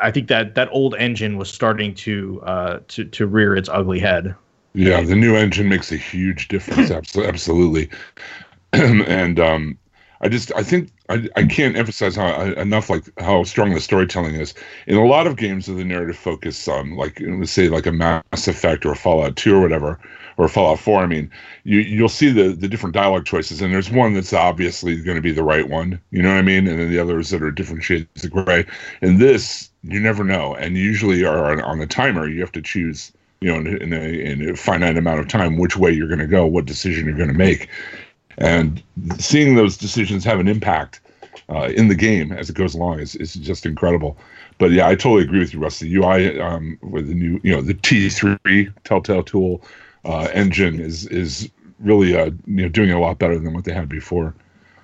I 0.00 0.10
think 0.10 0.28
that 0.28 0.54
that 0.56 0.68
old 0.70 0.94
engine 0.96 1.38
was 1.38 1.50
starting 1.50 1.94
to 1.96 2.42
uh, 2.42 2.80
to 2.88 3.04
to 3.06 3.26
rear 3.26 3.56
its 3.56 3.70
ugly 3.70 3.98
head. 3.98 4.34
Yeah, 4.74 5.00
the 5.00 5.16
new 5.16 5.34
engine 5.34 5.70
makes 5.70 5.90
a 5.90 5.96
huge 5.96 6.48
difference. 6.48 6.90
absolutely, 7.16 7.88
and 8.74 9.40
um, 9.40 9.78
I 10.20 10.28
just 10.28 10.52
I 10.54 10.62
think 10.62 10.90
I, 11.08 11.28
I 11.34 11.44
can't 11.44 11.76
emphasize 11.76 12.14
how 12.14 12.42
enough 12.42 12.90
like 12.90 13.04
how 13.18 13.44
strong 13.44 13.72
the 13.72 13.80
storytelling 13.80 14.34
is 14.34 14.52
in 14.86 14.98
a 14.98 15.06
lot 15.06 15.26
of 15.26 15.36
games 15.36 15.66
of 15.66 15.76
the 15.76 15.84
narrative 15.84 16.18
focus 16.18 16.68
on 16.68 16.94
like 16.94 17.22
let's 17.26 17.52
say 17.52 17.68
like 17.68 17.86
a 17.86 17.92
Mass 17.92 18.48
Effect 18.48 18.84
or 18.84 18.92
a 18.92 18.96
Fallout 18.96 19.36
Two 19.36 19.56
or 19.56 19.60
whatever 19.60 19.98
or 20.38 20.48
Fallout 20.48 20.78
Four. 20.78 21.00
I 21.00 21.06
mean, 21.06 21.30
you 21.64 21.80
you'll 21.80 22.08
see 22.08 22.30
the 22.30 22.54
the 22.54 22.68
different 22.68 22.94
dialogue 22.94 23.26
choices, 23.26 23.60
and 23.60 23.72
there's 23.72 23.90
one 23.90 24.14
that's 24.14 24.32
obviously 24.32 24.96
going 25.02 25.16
to 25.16 25.22
be 25.22 25.32
the 25.32 25.42
right 25.42 25.68
one. 25.68 26.00
You 26.10 26.22
know 26.22 26.30
what 26.30 26.38
I 26.38 26.42
mean? 26.42 26.66
And 26.66 26.80
then 26.80 26.90
the 26.90 26.98
others 26.98 27.28
that 27.30 27.42
are 27.42 27.50
different 27.50 27.84
shades 27.84 28.24
of 28.24 28.30
gray. 28.30 28.64
And 29.02 29.18
this 29.18 29.70
you 29.82 30.00
never 30.00 30.24
know, 30.24 30.54
and 30.54 30.76
usually 30.76 31.24
are 31.24 31.52
on, 31.52 31.60
on 31.60 31.78
the 31.78 31.86
timer. 31.86 32.26
You 32.26 32.40
have 32.40 32.52
to 32.52 32.62
choose 32.62 33.12
you 33.40 33.52
know, 33.52 33.70
in 33.70 33.92
a, 33.92 34.00
in 34.00 34.50
a 34.50 34.56
finite 34.56 34.96
amount 34.96 35.20
of 35.20 35.28
time, 35.28 35.58
which 35.58 35.76
way 35.76 35.92
you're 35.92 36.08
going 36.08 36.18
to 36.18 36.26
go, 36.26 36.44
what 36.44 36.64
decision 36.64 37.06
you're 37.06 37.16
going 37.16 37.28
to 37.28 37.34
make 37.34 37.68
and 38.38 38.82
seeing 39.18 39.56
those 39.56 39.76
decisions 39.76 40.24
have 40.24 40.40
an 40.40 40.48
impact 40.48 41.00
uh, 41.50 41.70
in 41.74 41.88
the 41.88 41.94
game 41.94 42.32
as 42.32 42.48
it 42.48 42.56
goes 42.56 42.74
along 42.74 43.00
is, 43.00 43.14
is 43.16 43.34
just 43.34 43.66
incredible. 43.66 44.16
But 44.58 44.70
yeah, 44.70 44.88
I 44.88 44.94
totally 44.94 45.22
agree 45.22 45.40
with 45.40 45.52
you, 45.52 45.60
Russ. 45.60 45.78
The 45.78 45.94
UI 45.94 46.40
um, 46.40 46.78
with 46.82 47.08
the 47.08 47.14
new, 47.14 47.40
you 47.42 47.54
know, 47.54 47.62
the 47.62 47.74
T3 47.74 48.72
Telltale 48.84 49.22
tool 49.22 49.62
uh, 50.04 50.28
engine 50.32 50.80
is 50.80 51.06
is 51.06 51.50
really 51.78 52.16
uh, 52.16 52.30
you 52.46 52.62
know 52.62 52.68
doing 52.68 52.90
a 52.90 53.00
lot 53.00 53.18
better 53.18 53.38
than 53.38 53.54
what 53.54 53.64
they 53.64 53.72
had 53.72 53.88
before. 53.88 54.34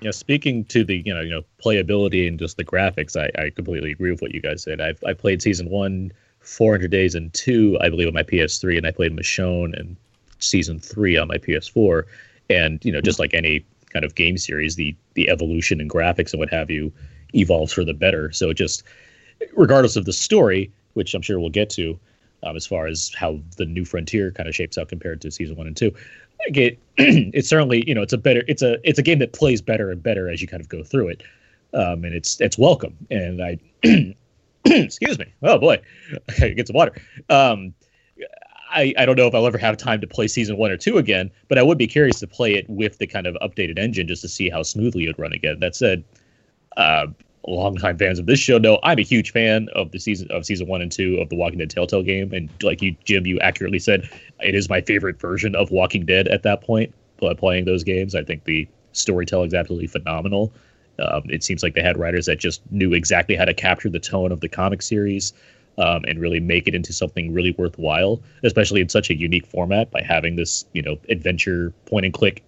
Yeah, 0.01 0.11
speaking 0.11 0.65
to 0.67 0.85
the 0.85 1.03
you 1.05 1.15
know 1.15 1.21
you 1.21 1.31
know 1.31 1.43
playability 1.65 2.29
and 2.29 2.39
just 2.39 2.57
the 2.57 2.65
graphics, 2.65 3.17
I, 3.17 3.31
I 3.43 3.51
completely 3.51 3.93
agree 3.93 4.11
with 4.11 4.23
what 4.23 4.35
you 4.35 4.41
guys 4.41 4.63
said. 4.63 4.81
I've 4.81 5.03
I 5.05 5.13
played 5.15 5.43
season 5.43 5.71
one, 5.71 6.13
400 6.41 6.91
days, 6.91 7.15
and 7.15 7.33
two, 7.33 7.79
I 7.81 7.89
believe, 7.89 8.09
on 8.09 8.15
my 8.15 8.23
PS3, 8.23 8.77
and 8.77 8.87
I 8.87 8.91
played 8.91 9.17
Michonne 9.17 9.79
and 9.79 9.97
season 10.41 10.79
three 10.79 11.17
on 11.17 11.29
my 11.29 11.39
PS4 11.39 12.05
and 12.51 12.85
you 12.85 12.93
know 12.93 13.01
just 13.01 13.19
like 13.19 13.35
any 13.35 13.65
kind 13.93 14.05
of 14.05 14.15
game 14.15 14.37
series 14.37 14.77
the 14.77 14.95
the 15.15 15.29
evolution 15.29 15.81
and 15.81 15.91
graphics 15.91 16.33
and 16.33 16.41
what 16.41 16.51
have 16.51 16.71
you 16.71 16.93
evolves 17.35 17.73
for 17.73 17.85
the 17.85 17.95
better 17.95 18.31
so 18.33 18.53
just 18.53 18.83
regardless 19.57 19.97
of 19.97 20.05
the 20.05 20.13
story 20.13 20.71
which 20.95 21.15
i'm 21.15 21.23
sure 21.23 21.41
we'll 21.41 21.49
get 21.49 21.71
to 21.71 21.99
um, 22.45 22.57
as 22.57 22.67
far 22.67 22.87
as 22.87 23.13
how 23.17 23.41
the 23.57 23.65
new 23.65 23.85
frontier 23.85 24.31
kind 24.31 24.49
of 24.49 24.55
shapes 24.55 24.79
out 24.79 24.89
compared 24.89 25.21
to 25.23 25.31
season 25.31 25.57
one 25.57 25.67
and 25.67 25.77
two. 25.77 25.93
It, 26.47 26.79
it's 26.99 27.49
certainly 27.49 27.87
you 27.87 27.95
know 27.95 28.03
it's 28.03 28.13
a 28.13 28.19
better 28.19 28.43
it's 28.49 28.63
a 28.63 28.79
it's 28.89 28.99
a 28.99 29.03
game 29.03 29.19
that 29.21 29.33
plays 29.33 29.63
better 29.63 29.91
and 29.91 30.03
better 30.03 30.29
as 30.29 30.43
you 30.43 30.49
kind 30.49 30.61
of 30.61 30.69
go 30.69 30.83
through 30.83 31.09
it. 31.09 31.23
Um, 31.73 32.05
and 32.05 32.15
it's 32.15 32.41
it's 32.41 32.59
welcome. 32.59 32.97
And 33.11 33.43
i 33.43 33.59
excuse 34.65 35.19
me. 35.19 35.33
Oh 35.43 35.59
boy. 35.59 35.81
Get 36.39 36.67
some 36.67 36.77
water. 36.77 36.93
Um, 37.29 37.75
I, 38.71 38.93
I 38.99 39.07
don't 39.07 39.17
know 39.17 39.29
if 39.29 39.35
I'll 39.35 39.47
ever 39.47 39.59
have 39.59 39.77
time 39.77 40.01
to 40.01 40.07
play 40.07 40.27
season 40.27 40.57
one 40.57 40.71
or 40.71 40.77
two 40.77 40.99
again, 40.99 41.31
but 41.49 41.59
I 41.59 41.63
would 41.63 41.79
be 41.79 41.87
curious 41.87 42.19
to 42.21 42.27
play 42.27 42.55
it 42.55 42.69
with 42.69 42.99
the 42.99 43.07
kind 43.07 43.27
of 43.27 43.37
updated 43.37 43.79
engine 43.79 44.09
just 44.09 44.23
to 44.23 44.29
see 44.29 44.51
how 44.51 44.65
smoothly 44.65 45.05
it 45.05 45.09
would 45.09 45.19
run 45.19 45.33
again. 45.33 45.61
That 45.61 45.77
said, 45.77 46.03
uh, 46.77 47.07
longtime 47.47 47.99
fans 47.99 48.19
of 48.19 48.27
this 48.27 48.41
show 48.41 48.59
know 48.59 48.79
I'm 48.83 48.99
a 48.99 49.03
huge 49.03 49.33
fan 49.33 49.69
of 49.75 49.91
the 49.91 49.99
season 49.99 50.29
of 50.31 50.47
season 50.47 50.67
one 50.67 50.81
and 50.83 50.91
two 50.91 51.19
of 51.19 51.29
the 51.29 51.37
Walking 51.37 51.59
Dead 51.59 51.71
Telltale 51.71 52.03
game, 52.03 52.33
and 52.33 52.49
like 52.63 52.83
you, 52.83 52.97
Jim, 53.05 53.27
you 53.27 53.39
accurately 53.41 53.79
said, 53.79 54.09
it 54.41 54.55
is 54.55 54.69
my 54.69 54.81
favorite 54.81 55.21
version 55.21 55.55
of 55.55 55.71
Walking 55.71 56.05
Dead 56.05 56.29
at 56.29 56.43
that 56.43 56.63
point. 56.63 56.95
But 57.19 57.39
Playing 57.39 57.65
those 57.65 57.85
games, 57.85 58.15
I 58.15 58.23
think 58.25 58.45
the 58.45 58.67
storytelling 58.93 59.49
is 59.49 59.55
absolutely 59.55 59.87
phenomenal. 59.87 60.53
Um, 60.99 61.23
it 61.27 61.43
seems 61.43 61.63
like 61.63 61.75
they 61.75 61.83
had 61.83 61.99
writers 61.99 62.27
that 62.27 62.39
just 62.39 62.61
knew 62.71 62.93
exactly 62.93 63.35
how 63.35 63.45
to 63.45 63.55
capture 63.55 63.89
the 63.89 64.01
tone 64.01 64.31
of 64.31 64.41
the 64.41 64.49
comic 64.49 64.83
series 64.83 65.33
um, 65.79 66.05
and 66.07 66.21
really 66.21 66.41
make 66.41 66.69
it 66.69 66.75
into 66.75 66.93
something 66.93 67.33
really 67.33 67.55
worthwhile, 67.59 68.23
especially 68.43 68.81
in 68.81 68.89
such 68.89 69.11
a 69.11 69.15
unique 69.15 69.47
format 69.47 69.91
by 69.91 70.03
having 70.03 70.37
this, 70.37 70.65
you 70.73 70.83
know, 70.83 70.97
adventure 71.09 71.73
point 71.87 72.05
and 72.05 72.15
click 72.15 72.43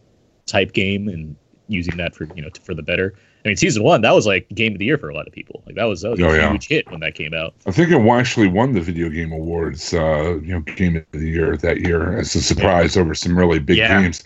type 0.46 0.72
game 0.72 1.08
and 1.08 1.34
using 1.68 1.96
that 1.96 2.14
for, 2.14 2.26
you 2.34 2.42
know, 2.42 2.48
for 2.62 2.74
the 2.74 2.82
better. 2.82 3.14
I 3.44 3.50
mean, 3.50 3.56
season 3.56 3.84
one 3.84 4.00
that 4.02 4.12
was 4.12 4.26
like 4.26 4.48
game 4.48 4.72
of 4.72 4.78
the 4.78 4.84
year 4.84 4.98
for 4.98 5.08
a 5.08 5.14
lot 5.14 5.26
of 5.26 5.32
people. 5.32 5.62
Like 5.66 5.76
that 5.76 5.84
was, 5.84 6.02
that 6.02 6.10
was 6.10 6.20
oh, 6.20 6.30
a 6.30 6.36
yeah. 6.36 6.50
huge 6.50 6.66
hit 6.66 6.90
when 6.90 7.00
that 7.00 7.14
came 7.14 7.32
out. 7.32 7.54
I 7.66 7.70
think 7.70 7.90
it 7.90 8.00
actually 8.00 8.48
won 8.48 8.72
the 8.72 8.80
video 8.80 9.08
game 9.08 9.32
awards, 9.32 9.94
uh, 9.94 10.38
you 10.42 10.52
know, 10.52 10.60
game 10.60 10.96
of 10.96 11.04
the 11.12 11.28
year 11.28 11.56
that 11.58 11.80
year 11.80 12.18
as 12.18 12.34
a 12.34 12.42
surprise 12.42 12.96
yeah. 12.96 13.02
over 13.02 13.14
some 13.14 13.38
really 13.38 13.60
big 13.60 13.76
yeah. 13.76 14.00
games. 14.00 14.24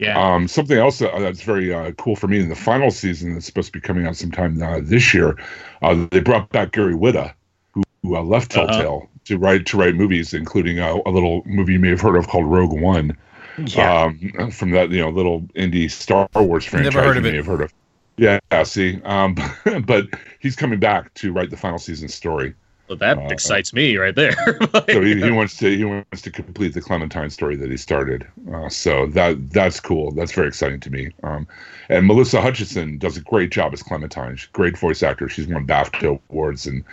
Yeah. 0.00 0.18
Um, 0.18 0.48
something 0.48 0.78
else 0.78 1.02
uh, 1.02 1.18
that's 1.18 1.42
very 1.42 1.74
uh, 1.74 1.92
cool 1.92 2.16
for 2.16 2.26
me 2.26 2.40
in 2.40 2.48
the 2.48 2.54
final 2.54 2.90
season 2.90 3.34
that's 3.34 3.44
supposed 3.44 3.66
to 3.66 3.72
be 3.72 3.80
coming 3.80 4.06
out 4.06 4.16
sometime 4.16 4.60
uh, 4.62 4.80
this 4.82 5.12
year. 5.12 5.36
Uh, 5.82 6.06
they 6.10 6.20
brought 6.20 6.48
back 6.48 6.72
Gary 6.72 6.94
Whitta, 6.94 7.34
who 7.74 8.16
uh, 8.16 8.22
left 8.22 8.56
uh-huh. 8.56 8.66
Telltale 8.66 9.02
uh-huh. 9.04 9.18
to 9.26 9.38
write 9.38 9.66
to 9.66 9.76
write 9.76 9.94
movies, 9.94 10.32
including 10.32 10.78
a, 10.78 10.94
a, 11.04 11.10
little 11.10 11.42
movie 11.44 11.74
you 11.74 11.78
may 11.78 11.90
have 11.90 12.00
heard 12.00 12.16
of 12.16 12.28
called 12.28 12.46
Rogue 12.46 12.80
One. 12.80 13.14
Yeah. 13.58 14.04
Um, 14.38 14.50
from 14.50 14.70
that 14.72 14.90
you 14.90 15.00
know 15.00 15.10
little 15.10 15.42
indie 15.54 15.90
Star 15.90 16.28
Wars 16.34 16.64
franchise 16.64 16.94
Never 16.94 17.06
heard 17.06 17.16
of 17.16 17.24
you 17.24 17.28
it. 17.28 17.32
may 17.32 17.36
have 17.38 17.46
heard 17.46 17.60
of. 17.62 17.72
Yeah, 18.16 18.62
see, 18.64 19.00
um, 19.04 19.36
but 19.84 20.08
he's 20.40 20.56
coming 20.56 20.78
back 20.78 21.12
to 21.14 21.32
write 21.32 21.50
the 21.50 21.56
final 21.56 21.78
season 21.78 22.08
story. 22.08 22.54
Well, 22.90 22.98
that 22.98 23.18
uh, 23.18 23.28
excites 23.28 23.72
me 23.72 23.96
right 23.96 24.16
there. 24.16 24.32
so 24.90 25.00
he, 25.00 25.22
he, 25.22 25.30
wants 25.30 25.56
to 25.58 25.76
he 25.76 25.84
wants 25.84 26.22
to 26.22 26.30
complete 26.30 26.74
the 26.74 26.80
Clementine 26.80 27.30
story 27.30 27.54
that 27.54 27.70
he 27.70 27.76
started. 27.76 28.26
Uh, 28.52 28.68
so 28.68 29.06
that 29.06 29.52
that's 29.52 29.78
cool. 29.78 30.10
That's 30.10 30.32
very 30.32 30.48
exciting 30.48 30.80
to 30.80 30.90
me. 30.90 31.12
Um, 31.22 31.46
and 31.88 32.04
Melissa 32.04 32.40
Hutchinson 32.40 32.98
does 32.98 33.16
a 33.16 33.20
great 33.20 33.52
job 33.52 33.72
as 33.72 33.80
Clementine. 33.80 34.34
She's 34.34 34.48
a 34.48 34.52
great 34.52 34.76
voice 34.76 35.04
actor. 35.04 35.28
She's 35.28 35.46
won 35.46 35.68
BAFTA 35.68 36.18
awards 36.30 36.66
and 36.66 36.84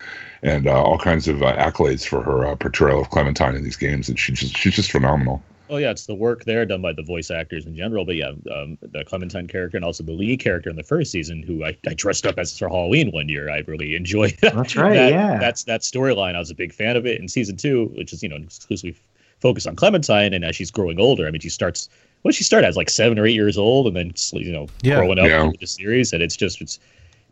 and 0.44 0.68
uh, 0.68 0.84
all 0.84 1.00
kinds 1.00 1.28
of 1.28 1.42
uh, 1.42 1.56
accolades 1.56 2.06
for 2.06 2.22
her 2.22 2.46
uh, 2.46 2.56
portrayal 2.56 3.02
of 3.02 3.10
Clementine 3.10 3.56
in 3.56 3.64
these 3.64 3.76
games. 3.76 4.08
And 4.08 4.20
she's 4.20 4.40
just 4.40 4.56
she's 4.56 4.76
just 4.76 4.92
phenomenal. 4.92 5.42
Oh 5.70 5.78
yeah, 5.78 5.92
it's 5.92 6.06
the 6.06 6.16
work 6.16 6.46
there 6.46 6.66
done 6.66 6.82
by 6.82 6.94
the 6.94 7.02
voice 7.04 7.30
actors 7.30 7.66
in 7.66 7.76
general, 7.76 8.06
but 8.06 8.16
yeah, 8.16 8.32
um, 8.52 8.78
the 8.82 9.04
Clementine 9.06 9.48
character 9.48 9.78
and 9.78 9.84
also 9.84 10.04
the 10.04 10.14
Lee 10.14 10.38
character 10.38 10.70
in 10.70 10.76
the 10.76 10.84
first 10.84 11.12
season, 11.12 11.44
who 11.44 11.66
I, 11.66 11.78
I 11.88 11.94
dressed 11.94 12.26
up 12.26 12.40
as 12.40 12.58
for 12.58 12.70
Halloween 12.70 13.12
one 13.12 13.28
year. 13.28 13.50
I 13.50 13.64
really 13.68 13.96
enjoyed. 14.02 14.38
That. 14.42 14.56
That's 14.56 14.76
right. 14.76 14.94
that, 14.94 15.12
yeah, 15.12 15.38
that's 15.40 15.64
that 15.66 15.82
storyline. 15.82 16.36
I 16.36 16.40
was 16.40 16.52
a 16.52 16.56
big 16.56 16.74
fan 16.74 16.96
of 16.96 17.06
it. 17.06 17.20
In 17.20 17.28
season 17.28 17.58
two, 17.58 17.92
which 17.96 18.14
is 18.14 18.24
you 18.24 18.30
know 18.30 18.38
exclusively 18.38 18.96
focused 19.40 19.68
on 19.68 19.76
Clementine, 19.76 20.34
and 20.34 20.44
as 20.46 20.56
she's 20.56 20.72
growing 20.72 21.00
older, 21.00 21.28
I 21.28 21.32
mean, 21.32 21.42
she 21.42 21.50
starts. 21.50 21.90
What 22.24 22.32
did 22.32 22.38
she 22.38 22.44
start 22.44 22.64
as? 22.64 22.76
Like 22.76 22.90
seven 22.90 23.20
or 23.20 23.26
eight 23.28 23.36
years 23.36 23.58
old, 23.58 23.88
and 23.88 23.96
then 23.96 24.14
you 24.34 24.52
know 24.52 24.68
Yeah. 24.82 24.96
growing 24.96 25.20
up 25.20 25.28
Yeah. 25.28 25.44
with 25.48 25.60
the 25.60 25.68
series, 25.68 26.14
and 26.14 26.24
it's 26.24 26.36
just 26.36 26.62
it's 26.62 26.80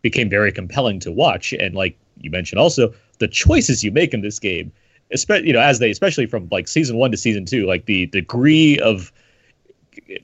became 0.02 0.28
very 0.28 0.52
compelling 0.52 1.00
to 1.00 1.10
watch. 1.10 1.52
And 1.54 1.74
like 1.74 1.96
you 2.20 2.30
mentioned, 2.30 2.58
also 2.60 2.94
the 3.18 3.28
choices 3.28 3.82
you 3.82 3.90
make 3.90 4.12
in 4.12 4.20
this 4.20 4.38
game, 4.38 4.70
especially 5.12 5.48
you 5.48 5.52
know 5.52 5.60
as 5.60 5.78
they 5.78 5.90
especially 5.90 6.26
from 6.26 6.48
like 6.50 6.68
season 6.68 6.96
one 6.96 7.10
to 7.10 7.16
season 7.16 7.44
two, 7.44 7.66
like 7.66 7.86
the 7.86 8.06
degree 8.06 8.78
of 8.80 9.12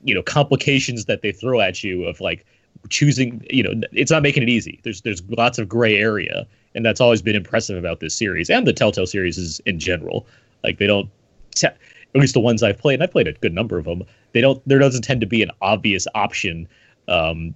you 0.03 0.13
know 0.13 0.21
complications 0.21 1.05
that 1.05 1.21
they 1.21 1.31
throw 1.31 1.59
at 1.59 1.83
you 1.83 2.05
of 2.05 2.21
like 2.21 2.45
choosing 2.89 3.45
you 3.49 3.63
know 3.63 3.73
it's 3.91 4.11
not 4.11 4.23
making 4.23 4.43
it 4.43 4.49
easy. 4.49 4.79
There's 4.83 5.01
there's 5.01 5.21
lots 5.29 5.57
of 5.59 5.67
gray 5.67 5.97
area 5.97 6.45
and 6.75 6.85
that's 6.85 7.01
always 7.01 7.21
been 7.21 7.35
impressive 7.35 7.77
about 7.77 7.99
this 7.99 8.15
series 8.15 8.49
and 8.49 8.65
the 8.65 8.73
telltale 8.73 9.05
series 9.05 9.37
is 9.37 9.59
in 9.65 9.79
general. 9.79 10.25
Like 10.63 10.77
they 10.79 10.87
don't 10.87 11.09
te- 11.55 11.67
at 11.67 12.21
least 12.21 12.33
the 12.33 12.39
ones 12.39 12.63
i've 12.63 12.77
played 12.77 12.95
and 12.95 13.03
i 13.03 13.07
played 13.07 13.27
a 13.27 13.33
good 13.33 13.53
number 13.53 13.77
of 13.77 13.85
them 13.85 14.03
they 14.33 14.41
don't 14.41 14.61
there 14.67 14.79
doesn't 14.79 15.03
tend 15.03 15.21
to 15.21 15.27
be 15.27 15.41
an 15.41 15.51
obvious 15.61 16.07
option 16.15 16.67
um 17.07 17.53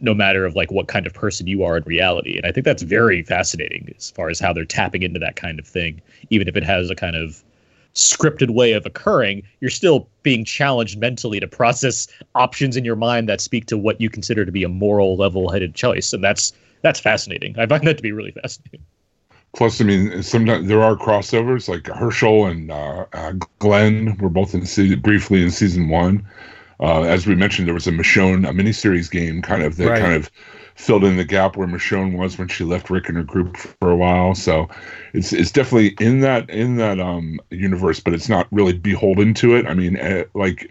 no 0.00 0.14
matter 0.14 0.44
of 0.44 0.56
like 0.56 0.70
what 0.70 0.88
kind 0.88 1.06
of 1.06 1.14
person 1.14 1.46
you 1.46 1.62
are 1.64 1.76
in 1.76 1.82
reality 1.84 2.36
and 2.36 2.46
i 2.46 2.52
think 2.52 2.64
that's 2.64 2.82
very 2.82 3.22
fascinating 3.22 3.92
as 3.96 4.10
far 4.10 4.28
as 4.28 4.40
how 4.40 4.52
they're 4.52 4.64
tapping 4.64 5.02
into 5.02 5.18
that 5.18 5.36
kind 5.36 5.58
of 5.58 5.66
thing 5.66 6.00
even 6.30 6.48
if 6.48 6.56
it 6.56 6.64
has 6.64 6.90
a 6.90 6.94
kind 6.94 7.16
of 7.16 7.42
scripted 7.94 8.50
way 8.50 8.72
of 8.72 8.86
occurring, 8.86 9.42
you're 9.60 9.70
still 9.70 10.08
being 10.22 10.44
challenged 10.44 10.98
mentally 10.98 11.40
to 11.40 11.46
process 11.46 12.06
options 12.34 12.76
in 12.76 12.84
your 12.84 12.96
mind 12.96 13.28
that 13.28 13.40
speak 13.40 13.66
to 13.66 13.76
what 13.76 14.00
you 14.00 14.08
consider 14.08 14.44
to 14.44 14.52
be 14.52 14.64
a 14.64 14.68
moral 14.68 15.16
level-headed 15.16 15.74
choice, 15.74 16.12
and 16.12 16.22
that's 16.22 16.52
that's 16.82 17.00
fascinating. 17.00 17.58
I 17.58 17.66
find 17.66 17.86
that 17.86 17.98
to 17.98 18.02
be 18.02 18.12
really 18.12 18.30
fascinating. 18.30 18.80
Plus, 19.54 19.80
I 19.80 19.84
mean, 19.84 20.22
sometimes 20.22 20.68
there 20.68 20.82
are 20.82 20.96
crossovers 20.96 21.68
like 21.68 21.82
Hershel 21.82 22.50
and 22.50 22.70
uh, 22.70 23.04
uh, 23.12 23.32
Glenn 23.58 24.16
were 24.18 24.30
both 24.30 24.54
in 24.54 24.64
se- 24.64 24.94
briefly 24.94 25.42
in 25.42 25.50
season 25.50 25.88
one. 25.88 26.24
Uh, 26.80 27.02
as 27.02 27.26
we 27.26 27.34
mentioned, 27.34 27.66
there 27.68 27.74
was 27.74 27.86
a 27.86 27.92
Michonne, 27.92 28.48
a 28.48 28.52
miniseries 28.52 29.10
game, 29.10 29.42
kind 29.42 29.62
of 29.62 29.76
that 29.76 29.90
Right. 29.90 30.00
kind 30.00 30.14
of 30.14 30.30
filled 30.76 31.04
in 31.04 31.16
the 31.16 31.24
gap 31.24 31.56
where 31.56 31.68
Michonne 31.68 32.16
was 32.16 32.38
when 32.38 32.48
she 32.48 32.64
left 32.64 32.88
Rick 32.88 33.08
and 33.08 33.18
her 33.18 33.24
group 33.24 33.56
for 33.56 33.90
a 33.90 33.96
while. 33.96 34.34
So 34.34 34.68
it's 35.12 35.32
it's 35.32 35.50
definitely 35.50 35.88
in 36.00 36.20
that 36.20 36.48
in 36.48 36.76
that 36.76 36.98
um 37.00 37.38
universe, 37.50 38.00
but 38.00 38.14
it's 38.14 38.28
not 38.28 38.46
really 38.50 38.72
beholden 38.72 39.34
to 39.34 39.54
it. 39.56 39.66
I 39.66 39.74
mean, 39.74 39.98
uh, 39.98 40.24
like 40.34 40.70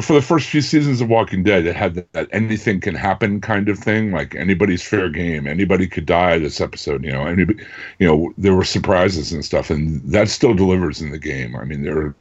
for 0.00 0.12
the 0.14 0.22
first 0.22 0.48
few 0.48 0.60
seasons 0.60 1.00
of 1.00 1.08
Walking 1.08 1.44
Dead, 1.44 1.66
it 1.66 1.76
had 1.76 1.94
that, 1.94 2.12
that 2.12 2.28
anything 2.32 2.80
can 2.80 2.94
happen 2.96 3.40
kind 3.40 3.68
of 3.68 3.78
thing. 3.78 4.10
Like 4.12 4.34
anybody's 4.34 4.82
fair 4.82 5.08
game, 5.08 5.46
anybody 5.46 5.86
could 5.86 6.06
die 6.06 6.38
this 6.38 6.60
episode. 6.60 7.04
You 7.04 7.12
know, 7.12 7.26
anybody, 7.26 7.64
you 7.98 8.06
know, 8.06 8.32
there 8.38 8.54
were 8.54 8.64
surprises 8.64 9.32
and 9.32 9.44
stuff, 9.44 9.70
and 9.70 10.02
that 10.10 10.28
still 10.28 10.54
delivers 10.54 11.00
in 11.00 11.10
the 11.10 11.18
game. 11.18 11.54
I 11.56 11.64
mean, 11.64 11.82
there 11.82 11.98
are 11.98 12.14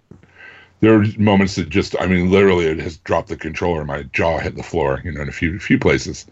there 0.84 1.00
are 1.00 1.06
moments 1.18 1.56
that 1.56 1.70
just, 1.70 1.96
I 2.02 2.08
mean, 2.08 2.30
literally, 2.30 2.66
it 2.66 2.80
has 2.80 2.98
dropped 2.98 3.30
the 3.30 3.38
controller, 3.38 3.86
my 3.86 4.04
jaw 4.04 4.40
hit 4.40 4.56
the 4.56 4.64
floor. 4.64 5.02
You 5.06 5.14
know, 5.14 5.22
in 5.22 5.30
a 5.30 5.32
few 5.32 5.58
few 5.60 5.80
places. 5.80 6.26